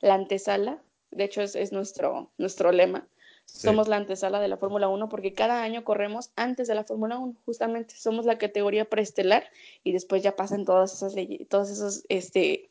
la 0.00 0.14
antesala. 0.14 0.82
De 1.10 1.24
hecho, 1.24 1.40
es, 1.40 1.72
nuestro, 1.72 2.30
nuestro 2.36 2.70
lema. 2.70 3.06
Somos 3.44 3.88
la 3.88 3.96
antesala 3.96 4.40
de 4.40 4.48
la 4.48 4.56
Fórmula 4.56 4.88
1 4.88 5.08
porque 5.08 5.32
cada 5.32 5.62
año 5.62 5.84
corremos 5.84 6.30
antes 6.36 6.68
de 6.68 6.74
la 6.74 6.84
Fórmula 6.84 7.18
1, 7.18 7.34
justamente. 7.44 7.94
Somos 7.96 8.26
la 8.26 8.38
categoría 8.38 8.84
preestelar 8.84 9.44
y 9.84 9.92
después 9.92 10.22
ya 10.22 10.36
pasan 10.36 10.64
todas 10.64 10.92
esas 10.92 11.14
leyes, 11.14 11.48
todas 11.48 11.70
esas 11.70 12.04
este, 12.08 12.70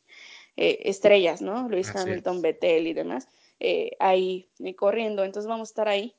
eh, 0.56 0.80
estrellas, 0.84 1.42
¿no? 1.42 1.68
Luis 1.68 1.94
Hamilton, 1.94 2.42
Vettel 2.42 2.86
y 2.86 2.92
demás, 2.92 3.28
eh, 3.62 3.96
ahí 4.00 4.50
eh, 4.58 4.74
corriendo. 4.74 5.24
Entonces 5.24 5.48
vamos 5.48 5.68
a 5.68 5.72
estar 5.72 5.88
ahí 5.88 6.14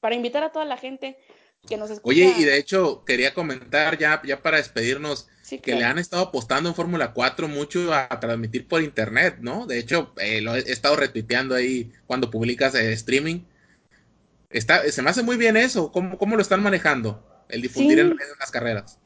para 0.00 0.14
invitar 0.14 0.42
a 0.42 0.52
toda 0.52 0.64
la 0.64 0.76
gente 0.76 1.18
que 1.66 1.76
nos 1.76 1.90
escucha. 1.90 2.08
Oye, 2.08 2.34
y 2.38 2.44
de 2.44 2.58
hecho 2.58 3.04
quería 3.04 3.34
comentar 3.34 3.98
ya, 3.98 4.22
ya 4.24 4.42
para 4.42 4.56
despedirnos 4.56 5.28
que 5.62 5.74
le 5.74 5.84
han 5.84 5.98
estado 5.98 6.24
apostando 6.24 6.68
en 6.68 6.74
Fórmula 6.74 7.12
4 7.12 7.48
mucho 7.48 7.92
a, 7.92 8.08
transmitir 8.20 8.68
por 8.68 8.82
internet, 8.82 9.38
¿no? 9.40 9.66
De 9.66 9.78
hecho, 9.78 10.12
lo 10.42 10.54
he, 10.54 10.58
estado 10.58 10.96
retuiteando 10.96 11.54
ahí 11.54 11.92
cuando 12.06 12.30
publicas 12.30 12.74
el 12.74 12.92
streaming 12.92 13.40
Está, 14.50 14.90
se 14.90 15.02
me 15.02 15.10
hace 15.10 15.22
muy 15.22 15.36
bien 15.36 15.56
eso. 15.56 15.92
¿Cómo, 15.92 16.16
cómo 16.16 16.36
lo 16.36 16.42
están 16.42 16.62
manejando? 16.62 17.22
El 17.48 17.62
difundir 17.62 17.98
en 17.98 18.16
las 18.38 18.50
carreras. 18.50 18.98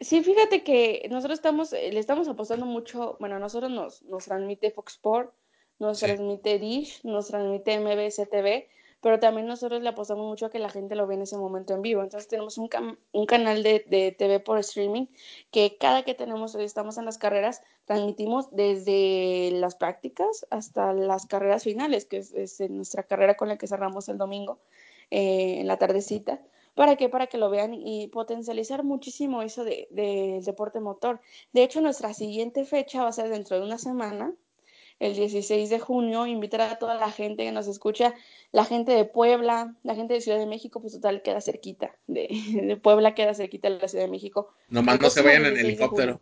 Sí, 0.00 0.22
fíjate 0.22 0.62
que 0.62 1.08
nosotros 1.10 1.38
estamos, 1.38 1.72
eh, 1.72 1.90
le 1.92 1.98
estamos 1.98 2.28
apostando 2.28 2.66
mucho, 2.66 3.16
bueno, 3.18 3.38
nosotros 3.40 3.70
nos, 3.70 4.02
nos 4.02 4.24
transmite 4.26 4.70
Fox 4.70 4.92
Sport, 4.92 5.32
nos 5.78 6.00
transmite 6.00 6.58
Dish, 6.58 7.00
nos 7.04 7.28
transmite 7.28 7.78
MBS 7.78 8.28
TV, 8.28 8.68
pero 9.00 9.20
también 9.20 9.46
nosotros 9.46 9.80
le 9.80 9.88
apostamos 9.88 10.26
mucho 10.26 10.46
a 10.46 10.50
que 10.50 10.58
la 10.58 10.70
gente 10.70 10.96
lo 10.96 11.06
vea 11.06 11.16
en 11.16 11.22
ese 11.22 11.36
momento 11.36 11.74
en 11.74 11.82
vivo. 11.82 12.02
Entonces 12.02 12.28
tenemos 12.28 12.58
un, 12.58 12.68
un 13.12 13.26
canal 13.26 13.62
de, 13.62 13.84
de, 13.88 14.12
TV 14.12 14.40
por 14.40 14.58
streaming 14.58 15.06
que 15.50 15.76
cada 15.78 16.02
que 16.02 16.14
tenemos, 16.14 16.54
estamos 16.56 16.98
en 16.98 17.04
las 17.04 17.18
carreras, 17.18 17.62
transmitimos 17.84 18.50
desde 18.50 19.50
las 19.52 19.76
prácticas 19.76 20.46
hasta 20.50 20.92
las 20.92 21.26
carreras 21.26 21.64
finales, 21.64 22.06
que 22.06 22.18
es, 22.18 22.60
nuestra 22.70 23.04
carrera 23.04 23.36
con 23.36 23.48
la 23.48 23.56
que 23.56 23.68
cerramos 23.68 24.08
el 24.08 24.18
domingo 24.18 24.58
eh, 25.10 25.60
en 25.60 25.66
la 25.68 25.76
tardecita. 25.78 26.40
¿Para 26.74 26.96
qué? 26.96 27.08
Para 27.08 27.26
que 27.26 27.38
lo 27.38 27.50
vean 27.50 27.74
y 27.74 28.06
potencializar 28.08 28.84
muchísimo 28.84 29.42
eso 29.42 29.64
del 29.64 29.88
de, 29.90 30.40
deporte 30.44 30.80
motor. 30.80 31.20
De 31.52 31.64
hecho, 31.64 31.80
nuestra 31.80 32.14
siguiente 32.14 32.64
fecha 32.64 33.02
va 33.02 33.08
a 33.08 33.12
ser 33.12 33.28
dentro 33.30 33.58
de 33.58 33.66
una 33.66 33.78
semana, 33.78 34.32
el 35.00 35.14
16 35.14 35.70
de 35.70 35.78
junio, 35.78 36.26
invitar 36.26 36.60
a 36.60 36.78
toda 36.78 36.94
la 36.94 37.10
gente 37.10 37.44
que 37.44 37.52
nos 37.52 37.68
escucha, 37.68 38.14
la 38.52 38.64
gente 38.64 38.92
de 38.92 39.04
Puebla, 39.04 39.76
la 39.82 39.94
gente 39.94 40.14
de 40.14 40.20
Ciudad 40.20 40.38
de 40.38 40.46
México, 40.46 40.80
pues 40.80 40.94
total 40.94 41.22
queda 41.22 41.40
cerquita, 41.40 41.94
de, 42.06 42.28
Puebla 42.82 43.14
queda 43.14 43.34
cerquita 43.34 43.70
de 43.70 43.78
la 43.78 43.88
Ciudad 43.88 44.04
de 44.04 44.10
México. 44.10 44.52
Nomás 44.68 45.00
no 45.00 45.10
se 45.10 45.22
vayan 45.22 45.46
en 45.46 45.56
helicóptero. 45.58 46.20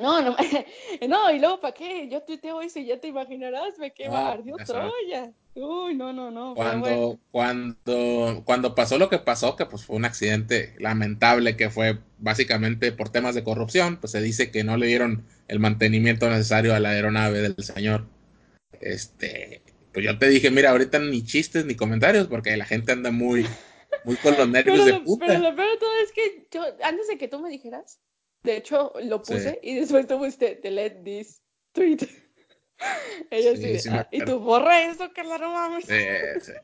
No, 0.00 0.22
no, 0.22 0.36
no, 1.08 1.30
y 1.30 1.38
luego, 1.38 1.60
¿para 1.60 1.74
qué? 1.74 2.08
Yo 2.08 2.22
tuiteo 2.22 2.62
eso 2.62 2.78
y 2.78 2.86
ya 2.86 2.98
te 2.98 3.08
imaginarás, 3.08 3.78
me 3.78 3.92
quema, 3.92 4.32
ardió 4.32 4.56
Troya. 4.56 5.32
Uy, 5.54 5.94
no, 5.94 6.12
no, 6.12 6.30
no. 6.30 6.54
Cuando, 6.54 7.18
cuando, 7.30 8.42
cuando 8.44 8.74
pasó 8.74 8.98
lo 8.98 9.08
que 9.08 9.18
pasó, 9.18 9.56
que 9.56 9.66
pues 9.66 9.84
fue 9.84 9.96
un 9.96 10.04
accidente 10.04 10.74
lamentable 10.78 11.56
que 11.56 11.70
fue 11.70 11.98
básicamente 12.18 12.90
por 12.92 13.10
temas 13.10 13.34
de 13.34 13.44
corrupción, 13.44 13.98
pues 13.98 14.12
se 14.12 14.20
dice 14.20 14.50
que 14.50 14.64
no 14.64 14.76
le 14.76 14.86
dieron 14.86 15.24
el 15.46 15.60
mantenimiento 15.60 16.28
necesario 16.28 16.74
a 16.74 16.80
la 16.80 16.90
aeronave 16.90 17.40
del 17.40 17.56
señor. 17.62 18.06
Este, 18.80 19.62
pues 19.92 20.04
yo 20.04 20.18
te 20.18 20.28
dije, 20.28 20.50
mira, 20.50 20.70
ahorita 20.70 20.98
ni 20.98 21.24
chistes 21.24 21.66
ni 21.66 21.76
comentarios 21.76 22.26
porque 22.26 22.56
la 22.56 22.64
gente 22.64 22.92
anda 22.92 23.12
muy, 23.12 23.46
muy 24.04 24.16
con 24.16 24.36
los 24.36 24.48
nervios 24.48 24.84
de 24.86 25.00
puta. 25.00 25.26
Pero 25.26 25.40
lo 25.40 25.54
peor 25.54 25.70
de 25.70 25.78
todo 25.78 25.90
es 26.02 26.12
que 26.12 26.48
yo, 26.50 26.64
antes 26.82 27.06
de 27.06 27.16
que 27.16 27.28
tú 27.28 27.38
me 27.38 27.48
dijeras, 27.48 28.00
de 28.44 28.58
hecho, 28.58 28.92
lo 29.02 29.22
puse 29.22 29.58
y 29.62 29.74
después 29.74 30.06
tú 30.06 30.18
pusiste, 30.18 30.60
delete 30.62 31.00
this 31.02 31.42
tweet. 31.72 31.98
Ella 33.30 33.56
sí, 33.56 33.88
ah, 33.90 34.06
y 34.12 34.20
tú 34.24 34.38
borra 34.38 34.84
eso, 34.84 35.10
que 35.12 35.24
la 35.24 35.38
no 35.38 35.52
mames. 35.52 35.86
Sí, 35.86 35.94
sí. 36.40 36.52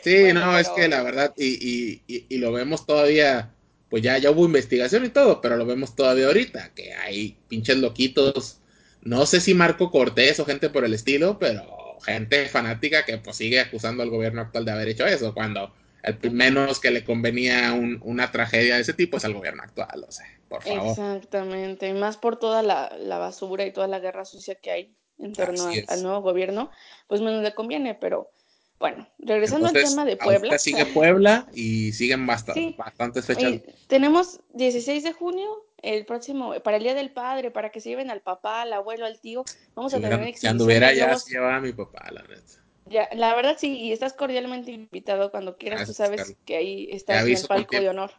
Sí, 0.00 0.32
no, 0.32 0.56
es 0.56 0.68
que 0.68 0.86
la 0.86 1.02
verdad, 1.02 1.34
y, 1.36 1.46
y, 1.46 2.02
y, 2.06 2.26
y, 2.28 2.38
lo 2.38 2.52
vemos 2.52 2.86
todavía, 2.86 3.52
pues 3.90 4.00
ya, 4.00 4.16
ya 4.16 4.30
hubo 4.30 4.44
investigación 4.44 5.04
y 5.04 5.08
todo, 5.08 5.40
pero 5.40 5.56
lo 5.56 5.66
vemos 5.66 5.96
todavía 5.96 6.28
ahorita, 6.28 6.70
que 6.72 6.94
hay 6.94 7.36
pinches 7.48 7.78
loquitos, 7.78 8.60
no 9.02 9.26
sé 9.26 9.40
si 9.40 9.54
Marco 9.54 9.90
Cortés 9.90 10.38
o 10.38 10.44
gente 10.44 10.70
por 10.70 10.84
el 10.84 10.94
estilo, 10.94 11.40
pero 11.40 11.98
gente 12.06 12.46
fanática 12.46 13.04
que 13.04 13.18
pues 13.18 13.36
sigue 13.36 13.58
acusando 13.58 14.04
al 14.04 14.10
gobierno 14.10 14.40
actual 14.40 14.64
de 14.64 14.70
haber 14.70 14.88
hecho 14.88 15.04
eso, 15.04 15.34
cuando 15.34 15.74
el 16.04 16.30
menos 16.30 16.78
que 16.78 16.92
le 16.92 17.02
convenía 17.02 17.72
una 17.72 18.30
tragedia 18.30 18.76
de 18.76 18.82
ese 18.82 18.94
tipo 18.94 19.16
es 19.16 19.24
al 19.24 19.34
gobierno 19.34 19.64
actual, 19.64 20.04
o 20.06 20.12
sea, 20.12 20.26
por 20.48 20.62
favor. 20.62 20.90
Exactamente, 20.90 21.92
más 21.94 22.16
por 22.16 22.38
toda 22.38 22.62
la, 22.62 23.18
basura 23.18 23.66
y 23.66 23.72
toda 23.72 23.86
la 23.86 24.00
guerra 24.00 24.24
sucia 24.24 24.54
que 24.54 24.70
hay 24.70 24.96
en 25.18 25.32
torno 25.32 25.68
al, 25.88 26.02
nuevo 26.02 26.20
gobierno, 26.22 26.70
pues 27.06 27.20
menos 27.20 27.42
le 27.42 27.54
conviene, 27.54 27.94
pero 27.94 28.30
bueno, 28.78 29.08
regresando 29.18 29.68
al 29.68 29.74
tema 29.74 30.04
de 30.04 30.16
Puebla. 30.16 30.58
Sigue 30.58 30.86
Puebla 30.94 31.48
y 31.52 31.92
siguen 31.92 32.26
bastantes 32.26 33.26
fechas. 33.26 33.60
tenemos 33.88 34.40
16 34.54 35.02
de 35.02 35.12
junio, 35.12 35.66
el 35.82 36.06
próximo, 36.06 36.54
para 36.62 36.76
el 36.76 36.82
Día 36.82 36.94
del 36.94 37.10
Padre, 37.10 37.50
para 37.50 37.70
que 37.70 37.80
se 37.80 37.90
lleven 37.90 38.10
al 38.10 38.20
papá, 38.20 38.62
al 38.62 38.72
abuelo, 38.72 39.06
al 39.06 39.20
tío, 39.20 39.44
vamos 39.74 39.94
a 39.94 40.00
tener. 40.00 40.36
Si 40.36 40.46
anduviera 40.46 40.92
ya 40.92 41.16
se 41.18 41.32
llevaba 41.32 41.56
a 41.56 41.60
mi 41.60 41.72
papá, 41.72 42.06
la 42.10 42.22
neta. 42.22 42.64
Ya, 42.86 43.08
la 43.12 43.34
verdad 43.34 43.56
sí, 43.58 43.78
y 43.78 43.92
estás 43.92 44.14
cordialmente 44.14 44.70
invitado 44.70 45.30
cuando 45.30 45.58
quieras, 45.58 45.86
tú 45.86 45.92
sabes 45.92 46.36
que 46.46 46.56
ahí 46.56 46.88
estás 46.90 47.26
en 47.26 47.36
el 47.36 47.46
palco 47.46 47.78
de 47.78 47.88
honor. 47.88 48.12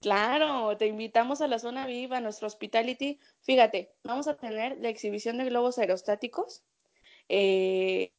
Claro, 0.00 0.76
te 0.76 0.86
invitamos 0.86 1.40
a 1.40 1.48
la 1.48 1.58
zona 1.58 1.86
viva, 1.86 2.18
a 2.18 2.20
nuestro 2.20 2.46
hospitality. 2.46 3.18
Fíjate, 3.40 3.90
vamos 4.04 4.28
a 4.28 4.36
tener 4.36 4.78
la 4.80 4.90
exhibición 4.90 5.38
de 5.38 5.46
globos 5.46 5.78
aerostáticos. 5.78 6.62
Eh, 7.28 8.12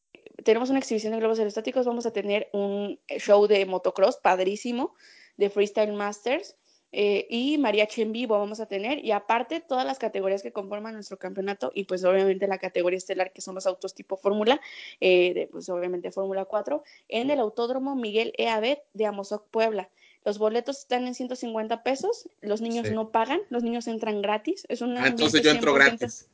tenemos 0.44 0.70
una 0.70 0.78
exhibición 0.78 1.12
de 1.14 1.20
globos 1.20 1.38
aerostáticos, 1.38 1.86
vamos 1.86 2.06
a 2.06 2.12
tener 2.12 2.50
un 2.52 3.00
show 3.18 3.46
de 3.46 3.66
motocross 3.66 4.18
padrísimo, 4.18 4.94
de 5.36 5.50
Freestyle 5.50 5.92
Masters. 5.94 6.56
Eh, 6.92 7.26
y 7.30 7.56
mariachi 7.58 8.02
en 8.02 8.10
vivo 8.12 8.36
vamos 8.36 8.58
a 8.58 8.66
tener 8.66 9.04
y 9.04 9.12
aparte 9.12 9.60
todas 9.60 9.86
las 9.86 10.00
categorías 10.00 10.42
que 10.42 10.52
conforman 10.52 10.94
nuestro 10.94 11.18
campeonato 11.20 11.70
y 11.72 11.84
pues 11.84 12.02
obviamente 12.04 12.48
la 12.48 12.58
categoría 12.58 12.96
estelar 12.98 13.32
que 13.32 13.42
son 13.42 13.54
los 13.54 13.66
autos 13.68 13.94
tipo 13.94 14.16
Fórmula, 14.16 14.60
eh, 15.00 15.48
pues 15.52 15.68
obviamente 15.68 16.10
Fórmula 16.10 16.46
4 16.46 16.82
en 17.08 17.30
el 17.30 17.38
Autódromo 17.38 17.94
Miguel 17.94 18.32
E. 18.38 18.82
de 18.92 19.06
Amozoc, 19.06 19.46
Puebla. 19.50 19.88
Los 20.24 20.38
boletos 20.38 20.78
están 20.78 21.06
en 21.06 21.14
150 21.14 21.82
pesos, 21.82 22.28
los 22.42 22.60
niños 22.60 22.90
no 22.90 23.10
pagan, 23.10 23.40
los 23.48 23.62
niños 23.62 23.86
entran 23.86 24.20
gratis. 24.20 24.66
Es 24.68 24.82
una 24.82 25.04
ah, 25.04 25.08
entonces 25.08 25.42
yo 25.42 25.50
entro 25.50 25.72
gratis. 25.72 26.28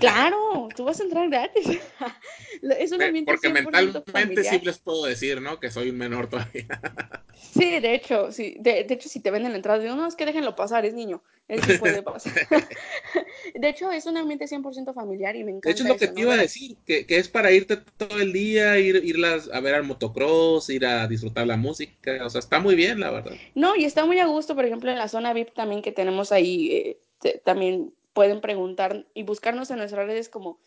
Claro, 0.00 0.68
tú 0.74 0.84
vas 0.84 1.00
a 1.00 1.04
entrar 1.04 1.28
gratis. 1.28 1.66
es 2.78 2.92
un 2.92 3.02
ambiente 3.02 3.32
Porque 3.32 3.48
mentalmente 3.48 4.44
sí 4.44 4.60
les 4.62 4.78
puedo 4.78 5.04
decir, 5.04 5.40
¿no? 5.40 5.60
Que 5.60 5.70
soy 5.70 5.90
un 5.90 5.98
menor 5.98 6.28
todavía. 6.28 6.66
sí, 7.54 7.78
de 7.80 7.94
hecho, 7.94 8.32
sí. 8.32 8.56
De, 8.58 8.86
hecho, 8.88 9.08
si 9.08 9.20
te 9.20 9.30
venden 9.30 9.52
la 9.52 9.56
entrada, 9.56 9.78
digo, 9.78 9.94
no, 9.94 10.06
es 10.06 10.16
que 10.16 10.26
déjenlo 10.26 10.56
pasar, 10.56 10.84
es 10.84 10.94
niño. 10.94 11.22
Sí 11.48 11.78
puede 11.78 12.02
pasar. 12.02 12.32
de 13.54 13.68
hecho, 13.68 13.92
es 13.92 14.06
un 14.06 14.16
ambiente 14.16 14.46
100% 14.46 14.92
familiar 14.92 15.36
y 15.36 15.44
me 15.44 15.52
encanta. 15.52 15.68
De 15.68 15.72
hecho, 15.72 15.84
es 15.84 15.88
lo 15.88 15.96
que 15.96 16.08
te 16.08 16.20
iba 16.20 16.34
a 16.34 16.38
decir, 16.38 16.76
que, 16.84 17.06
que, 17.06 17.18
es 17.18 17.28
para 17.28 17.52
irte 17.52 17.78
todo 17.96 18.18
el 18.20 18.32
día, 18.32 18.78
ir 18.78 18.96
irlas 19.04 19.48
a 19.52 19.60
ver 19.60 19.76
al 19.76 19.84
motocross, 19.84 20.68
ir 20.70 20.84
a 20.84 21.06
disfrutar 21.06 21.46
la 21.46 21.56
música. 21.56 22.24
O 22.24 22.30
sea, 22.30 22.40
está 22.40 22.58
muy 22.58 22.74
bien, 22.74 22.98
la 22.98 23.12
verdad. 23.12 23.32
No, 23.54 23.76
y 23.76 23.84
está 23.84 24.04
muy 24.04 24.18
a 24.18 24.26
gusto, 24.26 24.56
por 24.56 24.64
ejemplo, 24.64 24.90
en 24.90 24.98
la 24.98 25.08
zona 25.08 25.32
VIP 25.32 25.54
también 25.54 25.82
que 25.82 25.92
tenemos 25.92 26.32
ahí. 26.32 26.72
Eh, 26.72 26.98
también 27.44 27.92
pueden 28.16 28.40
preguntar 28.40 29.06
y 29.12 29.24
buscarnos 29.24 29.70
en 29.70 29.76
nuestras 29.76 30.06
redes 30.06 30.30
como 30.30 30.58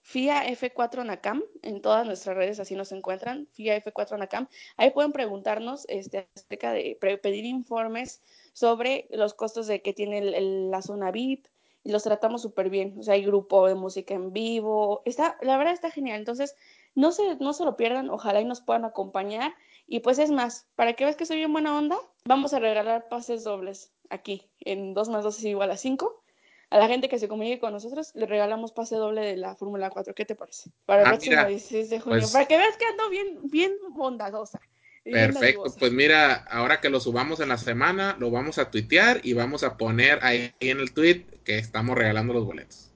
FIA 0.00 0.48
F4 0.48 1.06
NACAM, 1.06 1.44
en 1.62 1.80
todas 1.80 2.04
nuestras 2.04 2.36
redes 2.36 2.58
así 2.58 2.74
nos 2.74 2.90
encuentran, 2.90 3.46
FIA 3.52 3.84
F4 3.84 4.18
NACAM. 4.18 4.48
Ahí 4.76 4.90
pueden 4.90 5.12
preguntarnos 5.12 5.84
este, 5.88 6.28
acerca 6.34 6.72
de 6.72 6.98
pedir 7.22 7.44
informes 7.44 8.20
sobre 8.52 9.06
los 9.12 9.32
costos 9.34 9.68
de 9.68 9.80
que 9.80 9.92
tiene 9.92 10.40
la 10.68 10.82
zona 10.82 11.12
VIP 11.12 11.46
y 11.84 11.92
los 11.92 12.02
tratamos 12.02 12.42
súper 12.42 12.68
bien. 12.68 12.96
O 12.98 13.04
sea, 13.04 13.14
hay 13.14 13.24
grupo 13.24 13.68
de 13.68 13.76
música 13.76 14.14
en 14.14 14.32
vivo. 14.32 15.02
Está, 15.04 15.38
la 15.42 15.56
verdad 15.58 15.72
está 15.72 15.92
genial. 15.92 16.18
Entonces, 16.18 16.56
no 16.96 17.12
se, 17.12 17.36
no 17.36 17.52
se 17.52 17.64
lo 17.64 17.76
pierdan, 17.76 18.10
ojalá 18.10 18.40
y 18.40 18.44
nos 18.44 18.60
puedan 18.60 18.84
acompañar. 18.84 19.54
Y 19.86 20.00
pues 20.00 20.18
es 20.18 20.32
más, 20.32 20.66
para 20.74 20.94
que 20.94 21.04
veas 21.04 21.14
que 21.14 21.26
soy 21.26 21.36
bien 21.36 21.52
buena 21.52 21.78
onda, 21.78 21.96
vamos 22.24 22.54
a 22.54 22.58
regalar 22.58 23.08
pases 23.08 23.44
dobles 23.44 23.92
aquí 24.10 24.50
en 24.60 24.94
2 24.94 25.08
más 25.10 25.22
2 25.22 25.38
es 25.38 25.44
igual 25.44 25.70
a 25.70 25.76
5 25.76 26.25
a 26.70 26.78
la 26.78 26.88
gente 26.88 27.08
que 27.08 27.18
se 27.18 27.28
comunique 27.28 27.60
con 27.60 27.72
nosotros 27.72 28.10
le 28.14 28.26
regalamos 28.26 28.72
pase 28.72 28.96
doble 28.96 29.22
de 29.22 29.36
la 29.36 29.54
Fórmula 29.54 29.90
4. 29.90 30.14
¿Qué 30.14 30.24
te 30.24 30.34
parece? 30.34 30.70
Para 30.84 31.02
el 31.02 31.06
ah, 31.06 31.10
próximo 31.10 31.44
16 31.44 31.90
de 31.90 32.00
junio. 32.00 32.18
Pues 32.20 32.32
para 32.32 32.46
que 32.46 32.56
veas 32.56 32.76
que 32.76 32.86
ando 32.86 33.08
bien, 33.08 33.38
bien 33.44 33.72
bondadosa. 33.90 34.60
Perfecto, 35.04 35.72
pues 35.78 35.92
mira, 35.92 36.34
ahora 36.50 36.80
que 36.80 36.90
lo 36.90 36.98
subamos 36.98 37.38
en 37.38 37.48
la 37.48 37.58
semana, 37.58 38.16
lo 38.18 38.32
vamos 38.32 38.58
a 38.58 38.72
tuitear 38.72 39.20
y 39.22 39.34
vamos 39.34 39.62
a 39.62 39.76
poner 39.76 40.18
ahí 40.22 40.52
en 40.58 40.80
el 40.80 40.92
tweet 40.92 41.24
que 41.44 41.58
estamos 41.58 41.96
regalando 41.96 42.34
los 42.34 42.44
boletos. 42.44 42.90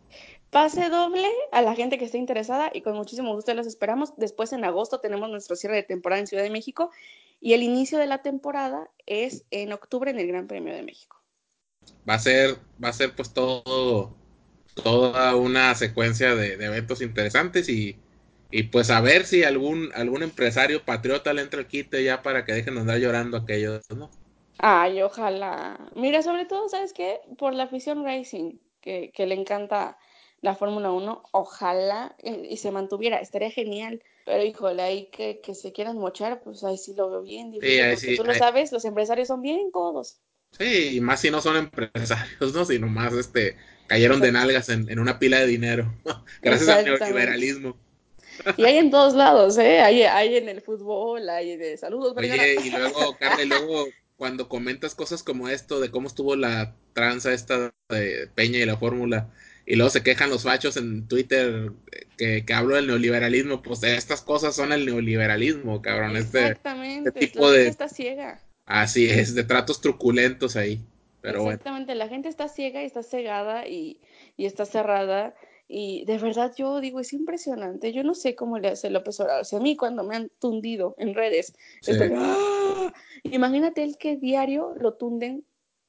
Pase 0.50 0.88
doble 0.88 1.28
a 1.52 1.62
la 1.62 1.76
gente 1.76 1.98
que 1.98 2.06
esté 2.06 2.18
interesada 2.18 2.72
y 2.74 2.80
con 2.80 2.96
muchísimo 2.96 3.32
gusto 3.32 3.54
los 3.54 3.68
esperamos. 3.68 4.12
Después 4.16 4.52
en 4.52 4.64
agosto 4.64 4.98
tenemos 4.98 5.30
nuestro 5.30 5.54
cierre 5.54 5.76
de 5.76 5.82
temporada 5.84 6.18
en 6.18 6.26
Ciudad 6.26 6.42
de 6.42 6.50
México 6.50 6.90
y 7.40 7.52
el 7.52 7.62
inicio 7.62 7.98
de 7.98 8.08
la 8.08 8.22
temporada 8.22 8.90
es 9.06 9.44
en 9.52 9.72
octubre 9.72 10.10
en 10.10 10.18
el 10.18 10.26
Gran 10.26 10.48
Premio 10.48 10.74
de 10.74 10.82
México 10.82 11.19
va 12.08 12.14
a 12.14 12.18
ser, 12.18 12.56
va 12.82 12.88
a 12.88 12.92
ser 12.92 13.14
pues 13.14 13.32
todo, 13.32 14.14
toda 14.74 15.36
una 15.36 15.74
secuencia 15.74 16.34
de, 16.34 16.54
eventos 16.54 17.02
interesantes 17.02 17.68
y, 17.68 17.96
Y 18.50 18.64
pues 18.64 18.90
a 18.90 19.00
ver 19.00 19.24
si 19.26 19.44
algún, 19.44 19.90
algún 19.94 20.22
empresario 20.22 20.84
patriota 20.84 21.32
le 21.32 21.42
entra 21.42 21.60
el 21.60 21.66
quite 21.66 22.02
ya 22.02 22.22
para 22.22 22.44
que 22.44 22.52
dejen 22.52 22.74
de 22.74 22.80
andar 22.80 22.98
llorando 22.98 23.36
aquellos, 23.36 23.88
¿no? 23.90 24.10
Ay, 24.58 25.00
ojalá. 25.02 25.78
Mira, 25.94 26.22
sobre 26.22 26.44
todo, 26.44 26.68
¿sabes 26.68 26.92
qué? 26.92 27.20
Por 27.38 27.54
la 27.54 27.64
afición 27.64 28.04
racing, 28.04 28.58
que, 28.80 29.10
que 29.14 29.26
le 29.26 29.34
encanta 29.34 29.96
la 30.42 30.54
Fórmula 30.54 30.90
1, 30.90 31.22
ojalá 31.32 32.14
eh, 32.18 32.48
y, 32.50 32.56
se 32.56 32.70
mantuviera, 32.70 33.18
estaría 33.18 33.50
genial. 33.50 34.02
Pero 34.24 34.44
híjole, 34.44 34.82
ahí 34.82 35.06
que, 35.06 35.40
que 35.40 35.54
se 35.54 35.72
quieran 35.72 35.98
mochar, 35.98 36.42
pues 36.42 36.62
ahí 36.64 36.76
sí 36.76 36.94
lo 36.94 37.10
veo 37.10 37.22
bien. 37.22 37.52
sí, 37.96 38.16
tú 38.16 38.24
lo 38.24 38.34
sabes, 38.34 38.72
los 38.72 38.84
empresarios 38.84 39.28
son 39.28 39.42
bien 39.42 39.70
codos. 39.70 40.20
Sí, 40.58 40.96
y 40.96 41.00
más 41.00 41.20
si 41.20 41.30
no 41.30 41.40
son 41.40 41.56
empresarios, 41.56 42.54
¿no? 42.54 42.64
Sino 42.64 42.86
más 42.88 43.12
este, 43.14 43.56
cayeron 43.86 44.20
de 44.20 44.32
nalgas 44.32 44.68
en, 44.68 44.90
en, 44.90 44.98
una 44.98 45.18
pila 45.18 45.40
de 45.40 45.46
dinero. 45.46 45.94
Gracias 46.42 46.68
al 46.68 46.84
neoliberalismo. 46.84 47.76
Y 48.56 48.64
hay 48.64 48.78
en 48.78 48.90
todos 48.90 49.14
lados, 49.14 49.58
¿eh? 49.58 49.80
Hay, 49.80 50.02
hay 50.02 50.36
en 50.36 50.48
el 50.48 50.60
fútbol, 50.60 51.28
hay 51.28 51.56
de 51.56 51.76
saludos. 51.76 52.14
Oye, 52.16 52.56
y 52.64 52.70
luego, 52.70 53.16
Carla, 53.18 53.42
y 53.42 53.46
luego 53.46 53.86
cuando 54.16 54.48
comentas 54.48 54.94
cosas 54.94 55.22
como 55.22 55.48
esto, 55.48 55.80
de 55.80 55.90
cómo 55.90 56.06
estuvo 56.06 56.36
la 56.36 56.74
tranza 56.92 57.32
esta 57.32 57.72
de 57.88 58.28
Peña 58.34 58.58
y 58.58 58.66
la 58.66 58.76
fórmula, 58.76 59.30
y 59.66 59.76
luego 59.76 59.90
se 59.90 60.02
quejan 60.02 60.30
los 60.30 60.42
fachos 60.42 60.76
en 60.76 61.06
Twitter 61.06 61.72
que, 62.16 62.44
que 62.44 62.54
hablo 62.54 62.76
del 62.76 62.86
neoliberalismo, 62.86 63.62
pues 63.62 63.82
estas 63.82 64.20
cosas 64.20 64.54
son 64.54 64.72
el 64.72 64.86
neoliberalismo, 64.86 65.80
cabrón. 65.80 66.16
Este, 66.16 66.40
Exactamente, 66.40 67.10
este 67.10 67.20
tipo 67.20 67.50
de... 67.50 67.68
está 67.68 67.88
ciega. 67.88 68.42
Así 68.70 69.10
es, 69.10 69.34
de 69.34 69.42
tratos 69.42 69.80
truculentos 69.80 70.56
ahí. 70.56 70.80
Pero 71.20 71.42
Exactamente, 71.42 71.94
la 71.94 72.08
gente 72.08 72.28
está 72.28 72.48
ciega 72.48 72.82
y 72.82 72.86
está 72.86 73.02
cegada 73.02 73.66
y, 73.66 74.00
y 74.36 74.46
está 74.46 74.64
cerrada 74.64 75.34
y 75.72 76.04
de 76.04 76.18
verdad 76.18 76.52
yo 76.56 76.80
digo, 76.80 76.98
es 76.98 77.12
impresionante. 77.12 77.92
Yo 77.92 78.02
no 78.02 78.14
sé 78.14 78.34
cómo 78.34 78.58
le 78.58 78.68
hace 78.68 78.90
López 78.90 79.20
Obrador. 79.20 79.42
O 79.42 79.44
sea, 79.44 79.58
a 79.58 79.62
mí 79.62 79.76
cuando 79.76 80.02
me 80.02 80.16
han 80.16 80.30
tundido 80.40 80.96
en 80.98 81.14
redes, 81.14 81.52
¡ah! 82.16 82.92
imagínate 83.24 83.84
el 83.84 83.96
que 83.96 84.16
diario 84.16 84.74
lo 84.78 84.94
tunden 84.94 85.44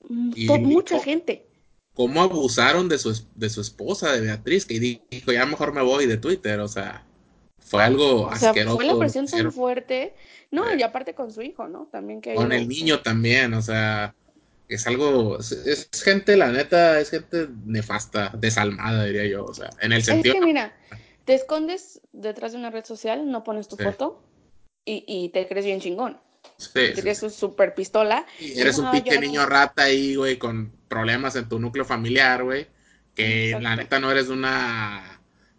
mucha 0.08 1.00
gente. 1.00 1.48
¿Cómo 1.94 2.22
abusaron 2.22 2.90
de 2.90 2.98
su, 2.98 3.26
de 3.36 3.50
su 3.50 3.62
esposa, 3.62 4.12
de 4.14 4.22
Beatriz? 4.22 4.66
Que 4.66 4.80
dijo, 4.80 5.32
ya 5.32 5.46
mejor 5.46 5.74
me 5.74 5.82
voy 5.82 6.06
de 6.06 6.18
Twitter. 6.18 6.60
O 6.60 6.68
sea, 6.68 7.06
fue 7.72 7.84
algo 7.84 8.24
o 8.24 8.36
sea, 8.36 8.54
Fue 8.54 8.86
la 8.86 8.98
presión 8.98 9.26
tan 9.28 9.50
fuerte. 9.52 10.14
No, 10.52 10.76
y 10.76 10.84
aparte 10.84 11.16
con 11.16 11.32
su 11.32 11.42
hijo, 11.42 11.70
¿no? 11.70 11.88
También 11.90 12.20
que... 12.20 12.36
Con 12.36 12.52
el 12.52 12.68
niño 12.68 13.00
también, 13.00 13.54
o 13.54 13.62
sea 13.62 14.14
es 14.68 14.88
algo, 14.88 15.38
es, 15.38 15.90
gente, 16.02 16.38
la 16.38 16.50
neta, 16.50 16.98
es 17.02 17.10
gente 17.10 17.50
nefasta, 17.66 18.32
desalmada, 18.38 19.04
diría 19.04 19.26
yo, 19.26 19.44
o 19.44 19.54
sea, 19.54 19.70
en 19.82 19.92
el 19.92 20.02
sentido... 20.02 20.34
Es 20.34 20.40
que 20.40 20.46
mira, 20.46 20.74
te 21.26 21.34
escondes 21.34 22.00
detrás 22.14 22.54
de 22.54 22.58
una 22.58 22.70
red 22.70 22.86
social, 22.86 23.30
no 23.30 23.44
pones 23.44 23.68
tu 23.68 23.76
foto 23.76 24.24
y, 24.86 25.04
y, 25.06 25.28
te 25.30 25.46
crees 25.50 25.66
bien 25.66 25.82
chingón. 25.82 26.18
Sí, 26.56 26.70
te 26.96 27.02
crees 27.02 27.22
un 27.22 27.32
super 27.32 27.76
pistola. 27.76 28.26
Y 28.40 28.58
eres 28.58 28.78
un 28.78 28.90
pinche 28.92 29.20
niño 29.20 29.46
rata 29.46 29.84
ahí, 29.84 30.16
güey, 30.16 30.38
con 30.38 30.72
problemas 30.88 31.36
en 31.36 31.50
tu 31.50 31.60
núcleo 31.60 31.84
familiar, 31.84 32.46
güey, 32.46 32.68
que 33.14 33.58
la 33.60 33.76
neta 33.76 34.00
no 34.00 34.10
eres 34.10 34.30
una 34.30 35.11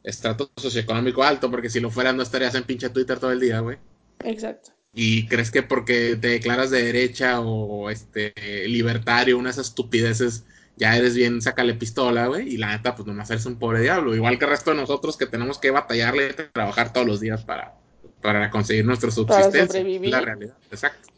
estrato 0.05 0.51
socioeconómico 0.57 1.23
alto, 1.23 1.51
porque 1.51 1.71
si 1.71 1.81
lo 1.81 1.91
fueras 1.91 2.15
no 2.15 2.23
estarías 2.23 2.55
en 2.55 2.65
pinche 2.65 2.91
Twitter 2.91 3.19
todo 3.19 3.33
el 3.33 3.41
día, 3.41 3.61
güey. 3.61 3.79
Exacto 4.25 4.73
y 4.95 5.27
crees 5.27 5.51
que 5.51 5.63
porque 5.63 6.17
te 6.17 6.29
declaras 6.29 6.71
de 6.71 6.85
derecha 6.85 7.41
o 7.41 7.89
este 7.89 8.35
libertario, 8.69 9.39
unas 9.39 9.57
estupideces, 9.57 10.45
ya 10.77 10.97
eres 10.97 11.15
bien, 11.15 11.41
sácale 11.41 11.75
pistola, 11.75 12.27
güey, 12.27 12.49
y 12.49 12.57
la 12.59 12.69
neta, 12.69 12.95
pues 12.95 13.07
nomás 13.07 13.31
eres 13.31 13.47
un 13.47 13.59
pobre 13.59 13.81
diablo, 13.81 14.15
igual 14.15 14.39
que 14.39 14.45
el 14.45 14.51
resto 14.51 14.71
de 14.71 14.77
nosotros 14.77 15.17
que 15.17 15.27
tenemos 15.27 15.59
que 15.59 15.71
batallarle 15.71 16.29
y 16.29 16.53
trabajar 16.53 16.93
todos 16.93 17.07
los 17.07 17.21
días 17.21 17.43
para, 17.43 17.75
para 18.21 18.51
conseguir 18.51 18.85
nuestra 18.85 19.11
subsistencia. 19.11 19.67
Para 19.67 19.67
sobrevivir. 19.67 20.11
La 20.11 20.21
realidad, 20.21 20.57
exacto. 20.71 21.09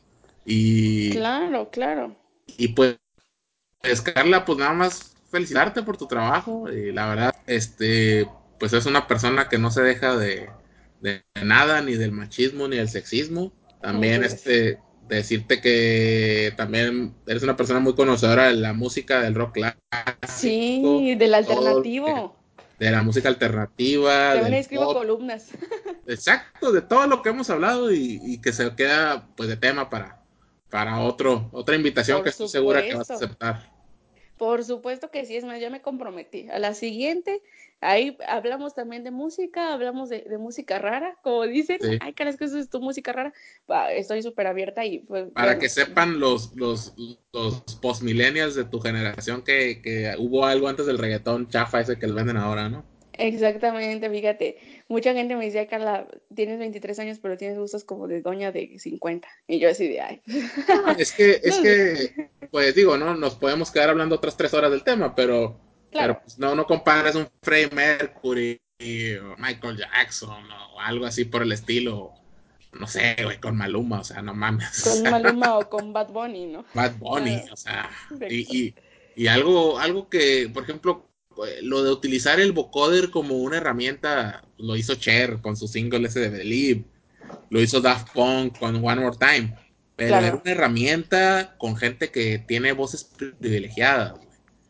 Y. 0.45 1.11
Claro, 1.11 1.71
claro. 1.71 2.17
Y 2.57 2.69
pues, 2.69 2.97
Carla, 4.15 4.45
pues 4.45 4.59
nada 4.59 4.73
más 4.73 5.17
felicitarte 5.31 5.83
por 5.83 5.97
tu 5.97 6.07
trabajo, 6.07 6.71
y 6.71 6.93
la 6.93 7.09
verdad, 7.09 7.35
este, 7.49 8.29
pues 8.65 8.73
es 8.73 8.87
una 8.87 9.07
persona 9.07 9.49
que 9.49 9.59
no 9.59 9.71
se 9.71 9.83
deja 9.83 10.17
de, 10.17 10.49
de 11.03 11.23
nada, 11.43 11.83
ni 11.83 11.97
del 11.97 12.13
machismo, 12.13 12.67
ni 12.67 12.77
del 12.77 12.89
sexismo 12.89 13.53
también 13.85 14.25
este 14.25 14.79
decirte 15.09 15.61
que 15.61 16.55
también 16.57 17.15
eres 17.27 17.43
una 17.43 17.55
persona 17.55 17.81
muy 17.81 17.95
conocedora 17.95 18.47
de 18.47 18.55
la 18.55 18.73
música 18.73 19.21
del 19.21 19.35
rock 19.35 19.53
clásico. 19.53 19.81
Sí, 20.27 21.15
del 21.15 21.35
alternativo. 21.35 22.35
De, 22.79 22.91
la 22.91 23.03
música 23.03 23.29
alternativa. 23.29 24.33
También 24.33 24.55
escribo 24.55 24.95
columnas. 24.95 25.51
Exacto, 26.07 26.73
de 26.73 26.81
todo 26.81 27.07
lo 27.07 27.21
que 27.21 27.29
hemos 27.29 27.51
hablado 27.51 27.93
y, 27.93 28.41
que 28.43 28.55
se 28.55 28.75
queda 28.75 29.29
pues 29.37 29.51
de 29.51 29.59
tema 29.59 29.91
para, 29.91 30.23
para 30.71 31.01
otro, 31.01 31.51
otra 31.53 31.77
invitación 31.77 32.23
que 32.23 32.31
estoy 32.31 32.49
segura 32.49 32.83
que 32.83 32.95
vas 32.95 33.11
a 33.11 33.15
aceptar. 33.17 33.74
Por 34.45 34.63
supuesto 34.63 35.11
que 35.11 35.25
sí, 35.25 35.37
es 35.37 35.45
más, 35.45 35.59
ya 35.59 35.71
me 35.71 35.81
comprometí. 35.81 36.51
A 36.51 36.59
la 36.59 36.75
siguiente, 36.75 37.41
ahí 37.81 38.19
hablamos 38.29 38.75
también 38.75 39.03
de 39.03 39.11
música, 39.11 39.73
hablamos 39.73 40.11
de, 40.11 40.23
música 40.39 40.79
rara, 40.79 41.17
como 41.23 41.45
dicen. 41.45 41.79
Ay, 42.01 42.13
caras 42.13 42.37
que 42.37 42.45
eso 42.45 42.59
es 42.59 42.69
tu 42.69 42.79
música 42.79 43.11
rara. 43.15 43.33
estoy 43.93 44.23
súper 44.23 44.47
abierta 44.47 44.85
y 44.85 44.99
pues. 44.99 45.33
Para 45.33 45.59
que 45.59 45.71
sepan 45.71 46.21
los, 46.21 46.55
los, 46.57 46.93
los 47.33 47.63
post-millennials 47.81 48.55
de 48.55 48.67
tu 48.67 48.81
generación 48.81 49.41
que, 49.41 49.81
que 49.81 50.15
hubo 50.19 50.45
algo 50.45 50.69
antes 50.69 50.85
del 50.85 50.99
reggaetón 50.99 51.49
chafa 51.49 51.81
ese 51.81 51.99
que 51.99 52.07
le 52.07 52.13
venden 52.13 52.37
ahora, 52.37 52.69
¿no? 52.69 52.85
Exactamente, 53.19 54.11
fíjate. 54.11 54.59
Mucha 54.89 55.13
gente 55.15 55.37
me 55.37 55.47
decía, 55.47 55.67
Carla, 55.67 56.07
tienes 56.35 56.59
23 56.59 56.99
años, 56.99 57.19
pero 57.21 57.37
tienes 57.37 57.59
gustos 57.59 57.85
como 57.85 58.09
de 58.09 58.21
doña 58.21 58.53
de 58.53 58.79
50. 58.79 59.29
Y 59.47 59.59
yo 59.59 59.71
así 59.71 59.89
de, 59.89 60.01
ay. 60.01 60.23
Es 60.99 61.13
que, 61.13 61.41
es 61.43 61.57
que, 61.63 62.31
pues 62.51 62.75
digo, 62.75 62.97
¿no? 62.97 63.15
Nos 63.15 63.35
podemos 63.37 63.71
quedar 63.71 63.91
hablando 63.91 64.17
otras 64.17 64.37
tres 64.37 64.55
horas 64.55 64.71
del 64.71 64.85
tema, 64.85 65.15
pero, 65.15 65.61
pero 65.93 66.21
pues, 66.21 66.39
no, 66.39 66.55
no 66.55 66.67
compares 66.67 67.15
un 67.15 67.29
Freddie 67.43 67.75
Mercury 67.75 68.61
o 68.81 69.37
Michael 69.39 69.79
Jackson 69.79 70.45
o 70.73 70.81
algo 70.81 71.07
así 71.07 71.25
por 71.25 71.43
el 71.43 71.53
estilo. 71.53 72.13
No 72.73 72.89
sé, 72.89 73.17
güey, 73.23 73.39
con 73.39 73.57
Maluma, 73.57 74.01
o 74.01 74.05
sea, 74.05 74.21
no 74.21 74.35
mames. 74.35 74.83
Con 74.83 75.03
Maluma 75.11 75.59
o 75.59 75.71
con 75.71 75.93
Bad 75.93 76.09
Bunny, 76.09 76.47
¿no? 76.47 76.65
Bad 76.75 76.97
Bunny, 76.99 77.41
o 77.53 77.57
sea, 77.57 77.89
y, 78.29 78.67
y, 78.67 78.75
y 79.15 79.27
algo, 79.29 79.79
algo 79.79 80.09
que, 80.09 80.51
por 80.53 80.65
ejemplo, 80.65 81.09
lo 81.63 81.83
de 81.83 81.91
utilizar 81.91 82.41
el 82.41 82.53
vocoder 82.53 83.11
como 83.11 83.37
una 83.37 83.57
herramienta 83.59 84.45
lo 84.59 84.77
hizo 84.77 84.95
Cher 84.95 85.41
con 85.41 85.57
su 85.57 85.69
single 85.69 86.07
ese 86.07 86.21
de 86.21 86.29
Believe, 86.29 86.85
lo 87.51 87.61
hizo 87.61 87.81
Daft 87.81 88.13
Punk 88.13 88.59
con 88.59 88.77
One 88.77 89.01
More 89.01 89.17
Time, 89.17 89.57
pero 89.97 90.17
era 90.17 90.35
una 90.35 90.51
herramienta 90.51 91.55
con 91.59 91.77
gente 91.77 92.11
que 92.11 92.39
tiene 92.39 92.73
voces 92.73 93.05
privilegiadas. 93.05 94.15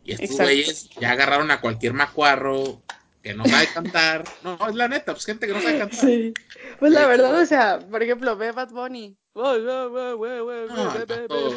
Y 0.04 0.12
estos 0.12 0.36
güeyes 0.36 0.90
ya 1.00 1.12
agarraron 1.12 1.50
a 1.50 1.60
cualquier 1.60 1.94
macuarro 1.94 2.82
que 3.22 3.32
no 3.34 3.46
sabe 3.46 3.66
cantar. 3.72 4.24
No, 4.42 4.58
es 4.68 4.74
la 4.74 4.86
neta, 4.86 5.12
pues 5.12 5.24
gente 5.24 5.46
que 5.46 5.54
no 5.54 5.62
sabe 5.62 5.78
cantar. 5.78 5.98
Sí. 5.98 6.34
Pues 6.78 6.92
la 6.92 7.06
verdad, 7.06 7.40
o 7.40 7.46
sea, 7.46 7.78
por 7.78 8.02
ejemplo, 8.02 8.36
ve 8.36 8.52
Bad 8.52 8.68
Bunny. 8.70 9.16
o 9.32 9.54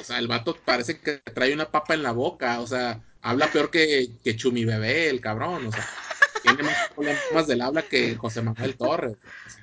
sea, 0.04 0.18
el 0.18 0.28
vato 0.28 0.58
parece 0.64 1.00
que 1.00 1.18
trae 1.18 1.54
una 1.54 1.70
papa 1.70 1.94
en 1.94 2.04
la 2.04 2.14
boca, 2.14 2.62
o 2.62 2.68
sea, 2.68 3.04
habla 3.28 3.48
peor 3.48 3.70
que, 3.70 4.08
que 4.24 4.36
Chumi 4.36 4.64
Bebé, 4.64 5.10
el 5.10 5.20
cabrón, 5.20 5.68
o 5.68 5.72
sea, 5.72 5.86
tiene 6.41 6.64
más 6.64 6.90
problemas 6.95 7.48
del 7.48 7.62
habla 7.62 7.82
que 7.82 8.16
José 8.16 8.41
Manuel 8.41 8.78
Torres. 8.78 9.18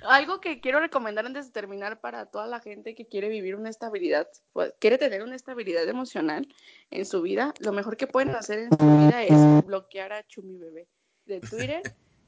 Algo 0.07 0.41
que 0.41 0.61
quiero 0.61 0.81
recomendar 0.81 1.24
antes 1.24 1.47
de 1.47 1.53
terminar 1.53 2.01
para 2.01 2.27
toda 2.27 2.47
la 2.47 2.61
gente 2.61 2.95
que 2.95 3.07
quiere 3.07 3.31
vivir 3.31 3.57
una 3.57 3.70
estabilidad, 3.70 4.28
pues, 4.53 4.74
quiere 4.78 4.99
tener 4.99 5.23
una 5.23 5.35
estabilidad 5.35 5.89
emocional 5.89 6.47
en 6.91 7.07
su 7.07 7.23
vida, 7.23 7.55
lo 7.61 7.73
mejor 7.73 7.97
que 7.97 8.07
pueden 8.07 8.35
hacer 8.35 8.59
en 8.59 8.78
su 8.78 8.99
vida 8.99 9.24
es 9.24 9.66
bloquear 9.66 10.12
a 10.12 10.27
Chumi 10.27 10.59
Bebé 10.59 10.86
de 11.24 11.41
Twitter. 11.41 11.82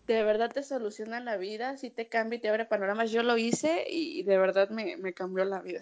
De 0.07 0.23
verdad 0.23 0.53
te 0.53 0.63
soluciona 0.63 1.19
la 1.19 1.37
vida, 1.37 1.77
si 1.77 1.91
te 1.91 2.09
cambia 2.09 2.37
y 2.37 2.41
te 2.41 2.49
abre 2.49 2.65
panoramas. 2.65 3.11
Yo 3.11 3.25
lo 3.25 3.37
hice 3.37 3.85
y 3.91 4.23
de 4.23 4.39
verdad 4.39 4.71
me, 4.71 4.97
me 4.97 5.13
cambió 5.13 5.45
la 5.45 5.61
vida. 5.61 5.81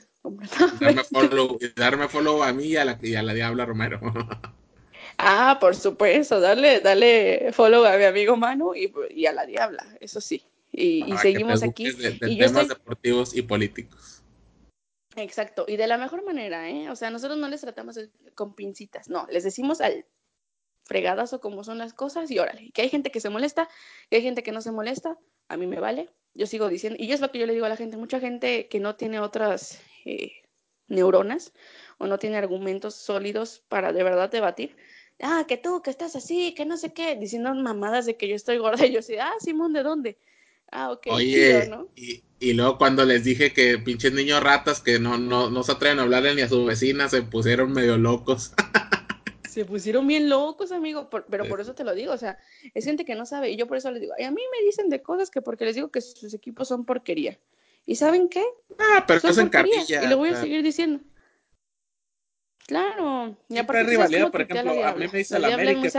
Darme 0.81 1.05
follow, 1.05 1.59
darme 1.76 2.09
follow 2.09 2.43
a 2.43 2.52
mí 2.55 2.64
y 2.68 2.76
a 2.76 2.86
la, 2.86 2.98
y 3.02 3.14
a 3.16 3.22
la 3.22 3.35
Diabla 3.35 3.66
Romero. 3.66 4.01
Ah, 5.19 5.59
por 5.61 5.77
supuesto, 5.77 6.41
dale, 6.41 6.81
dale 6.81 7.53
follow 7.53 7.85
a 7.85 7.97
mi 7.97 8.05
amigo 8.05 8.36
Manu 8.36 8.74
y, 8.74 9.27
a 9.27 9.32
la 9.32 9.47
Diabla, 9.47 9.97
eso 10.01 10.20
sí. 10.20 10.43
Y, 10.73 11.05
seguimos 11.19 11.62
aquí. 11.62 11.91
De, 11.93 12.12
temas 12.19 12.69
deportivos 12.69 13.36
y 13.36 13.43
políticos. 13.43 14.23
Exacto, 15.16 15.65
y 15.69 15.77
de 15.77 15.86
la 15.86 15.97
mejor 15.97 16.24
manera, 16.24 16.69
¿eh? 16.69 16.91
O 16.91 16.97
sea, 16.97 17.11
nosotros 17.11 17.39
no 17.39 17.49
les 17.49 17.61
tratamos 17.61 17.97
con 18.35 18.55
pincitas, 18.55 19.09
no, 19.09 19.28
les 19.31 19.45
decimos 19.45 19.81
al 19.81 20.05
o 21.32 21.41
como 21.41 21.65
son 21.65 21.78
las 21.78 21.95
cosas 21.95 22.31
y 22.31 22.39
órale, 22.39 22.70
que 22.73 22.82
hay 22.82 22.89
gente 22.89 23.11
que 23.11 23.20
se 23.20 23.31
molesta, 23.31 23.69
que 24.11 24.16
hay 24.16 24.23
gente 24.23 24.43
que 24.43 24.53
no 24.53 24.61
se 24.61 24.70
molesta, 24.70 25.19
a 25.49 25.57
mí 25.57 25.66
me 25.66 25.81
vale, 25.81 26.11
yo 26.35 26.47
sigo 26.47 26.69
diciendo, 26.69 26.99
y 27.01 27.12
es 27.12 27.20
lo 27.20 27.31
que 27.31 27.39
yo 27.39 27.47
le 27.47 27.55
digo 27.55 27.66
a 27.66 27.70
la 27.70 27.77
gente, 27.77 27.97
mucha 27.97 28.20
gente 28.20 28.69
que 28.69 28.81
no 28.81 28.97
tiene 28.97 29.20
otras 29.20 29.81
eh, 30.05 30.32
neuronas 30.89 31.53
o 31.99 32.07
no 32.07 32.19
tiene 32.19 32.36
argumentos 32.36 32.95
sólidos 32.95 33.65
para 33.69 33.93
de 33.93 34.03
verdad 34.03 34.31
debatir, 34.31 34.77
ah, 35.23 35.45
que 35.47 35.57
tú, 35.57 35.82
que 35.82 35.91
estás 35.91 36.16
así, 36.16 36.55
que 36.55 36.65
no 36.65 36.77
sé 36.77 36.93
qué, 36.93 37.16
diciendo 37.16 37.55
mamadas 37.55 38.07
de 38.07 38.16
que 38.16 38.28
yo 38.28 38.36
estoy 38.36 38.59
gorda. 38.59 38.85
Y 38.86 38.93
yo 38.93 39.01
así, 39.01 39.16
ah, 39.16 39.35
Simón, 39.41 39.73
¿de 39.73 39.82
dónde? 39.82 40.19
Ah, 40.70 40.91
ok. 40.91 41.07
Oye, 41.11 41.70
y, 42.41 42.53
luego 42.53 42.78
cuando 42.78 43.05
les 43.05 43.24
dije 43.24 43.53
que 43.53 43.78
pinches 43.78 44.12
niños 44.12 44.43
ratas 44.43 44.81
que 44.81 44.99
no, 44.99 45.16
no, 45.16 45.49
no 45.49 45.62
se 45.62 45.73
atreven 45.73 45.99
a 45.99 46.03
hablarle 46.03 46.35
ni 46.35 46.43
a 46.43 46.49
su 46.49 46.65
vecina, 46.65 47.09
se 47.09 47.23
pusieron 47.23 47.73
medio 47.73 47.97
locos. 47.97 48.53
se 49.55 49.65
pusieron 49.65 50.07
bien 50.09 50.28
locos, 50.28 50.73
amigo, 50.73 51.09
pero 51.31 51.49
por 51.49 51.61
eso 51.61 51.77
te 51.77 51.85
lo 51.85 51.95
digo, 51.95 52.12
o 52.12 52.19
sea, 52.19 52.39
es 52.74 52.85
gente 52.85 53.05
que 53.05 53.15
no 53.15 53.24
sabe, 53.24 53.53
y 53.53 53.57
yo 53.57 53.69
por 53.69 53.77
eso 53.77 53.89
les 53.93 54.01
digo, 54.01 54.15
y 54.19 54.24
a 54.24 54.32
mí 54.32 54.43
me 54.51 54.66
dicen 54.66 54.89
de 54.89 55.01
cosas 55.01 55.31
que 55.31 55.43
porque 55.43 55.65
les 55.65 55.77
digo 55.77 55.93
que 55.93 56.01
sus 56.01 56.35
equipos 56.35 56.66
son 56.66 56.85
porquería. 56.85 57.39
¿Y 57.86 57.95
saben 57.95 58.28
qué? 58.28 58.45
Ah, 58.78 59.05
pero 59.07 59.20
son 59.20 59.51
porquería, 59.51 60.05
Y 60.05 60.09
lo 60.09 60.16
voy 60.16 60.31
a 60.31 60.41
seguir 60.41 60.62
diciendo. 60.65 61.01
Claro. 62.66 63.36
Y 63.49 63.59
aparte, 63.59 63.85
rivalidad, 63.85 64.31
por 64.31 64.43
ejemplo, 64.43 64.85
a 64.85 64.95
mí 64.95 65.07
me 65.12 65.19
dice 65.19 65.39
la, 65.39 65.55
América. 65.55 65.81
Muy 65.81 65.91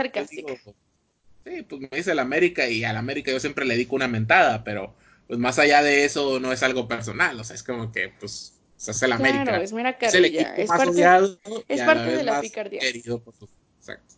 sí, 1.44 1.62
pues 1.62 1.80
me 1.80 1.88
dice 1.92 2.14
la 2.14 2.22
América 2.22 2.68
y 2.68 2.84
a 2.84 2.92
la 2.92 2.98
América 2.98 3.30
yo 3.30 3.38
siempre 3.38 3.64
le 3.64 3.76
digo 3.76 3.94
una 3.94 4.08
mentada, 4.08 4.64
pero 4.64 4.94
pues 5.26 5.38
más 5.38 5.58
allá 5.58 5.82
de 5.82 6.04
eso 6.04 6.40
no 6.40 6.52
es 6.52 6.62
algo 6.62 6.88
personal, 6.88 7.38
o 7.38 7.44
sea, 7.44 7.54
es 7.54 7.62
como 7.62 7.92
que 7.92 8.12
pues 8.20 8.54
se 8.76 8.90
hace 8.90 9.08
la 9.08 9.14
América. 9.16 9.60
Es 9.60 9.72
mera 9.72 9.96
carrilla. 9.96 10.54
Es, 10.56 10.68
parte, 10.68 11.64
es 11.68 11.82
parte 11.82 12.16
de 12.16 12.22
la 12.24 12.40
picardía. 12.40 12.80
Exacto. 12.82 14.16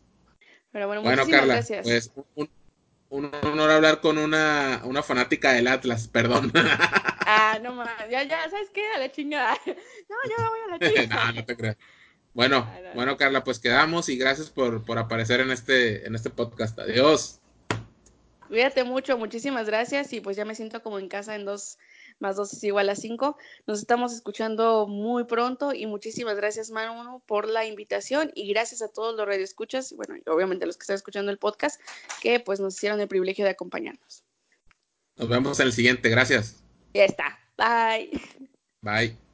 Pero 0.72 0.86
bueno, 0.86 1.02
bueno 1.02 1.26
Carla, 1.26 1.54
gracias. 1.54 1.84
Pues 1.84 2.12
un, 2.34 2.50
un, 3.10 3.30
honor 3.44 3.70
hablar 3.70 4.00
con 4.00 4.18
una, 4.18 4.82
una 4.84 5.02
fanática 5.02 5.52
del 5.52 5.68
Atlas, 5.68 6.08
perdón. 6.08 6.52
Ah, 7.30 7.58
no 7.62 7.74
más, 7.74 7.90
ya, 8.10 8.22
ya, 8.22 8.48
¿sabes 8.48 8.70
qué? 8.72 8.86
A 8.94 8.98
la 8.98 9.12
chingada. 9.12 9.54
No, 9.66 10.16
yo 10.30 10.50
voy 10.50 10.58
a 10.66 10.78
la 10.78 10.78
chingada. 10.94 11.26
no, 11.26 11.32
no 11.32 11.44
te 11.44 11.56
creas. 11.56 11.76
Bueno, 12.34 12.70
bueno, 12.94 13.16
Carla, 13.16 13.42
pues 13.42 13.58
quedamos 13.58 14.08
y 14.08 14.16
gracias 14.16 14.50
por, 14.50 14.84
por 14.84 14.98
aparecer 14.98 15.40
en 15.40 15.50
este, 15.50 16.06
en 16.06 16.14
este 16.14 16.30
podcast. 16.30 16.78
Adiós. 16.78 17.40
Cuídate 18.48 18.84
mucho, 18.84 19.18
muchísimas 19.18 19.66
gracias 19.66 20.12
y 20.12 20.20
pues 20.20 20.36
ya 20.36 20.44
me 20.44 20.54
siento 20.54 20.82
como 20.82 20.98
en 20.98 21.08
casa 21.08 21.34
en 21.34 21.44
dos 21.44 21.78
más 22.20 22.36
dos 22.36 22.52
es 22.52 22.64
igual 22.64 22.88
a 22.88 22.96
cinco. 22.96 23.36
Nos 23.66 23.78
estamos 23.78 24.12
escuchando 24.12 24.86
muy 24.86 25.24
pronto 25.24 25.72
y 25.72 25.86
muchísimas 25.86 26.36
gracias 26.36 26.70
Manu 26.70 27.20
por 27.26 27.48
la 27.48 27.64
invitación 27.64 28.32
y 28.34 28.48
gracias 28.48 28.82
a 28.82 28.88
todos 28.88 29.16
los 29.16 29.26
radioescuchas, 29.26 29.92
bueno, 29.92 30.16
y 30.16 30.28
obviamente 30.28 30.64
a 30.64 30.66
los 30.66 30.76
que 30.76 30.82
están 30.82 30.96
escuchando 30.96 31.30
el 31.30 31.38
podcast, 31.38 31.80
que 32.20 32.40
pues 32.40 32.60
nos 32.60 32.74
hicieron 32.74 33.00
el 33.00 33.08
privilegio 33.08 33.44
de 33.44 33.52
acompañarnos. 33.52 34.24
Nos 35.16 35.28
vemos 35.28 35.58
en 35.60 35.66
el 35.66 35.72
siguiente, 35.72 36.08
gracias. 36.08 36.62
Ya 36.94 37.04
está, 37.04 37.38
bye. 37.56 38.10
Bye. 38.82 39.27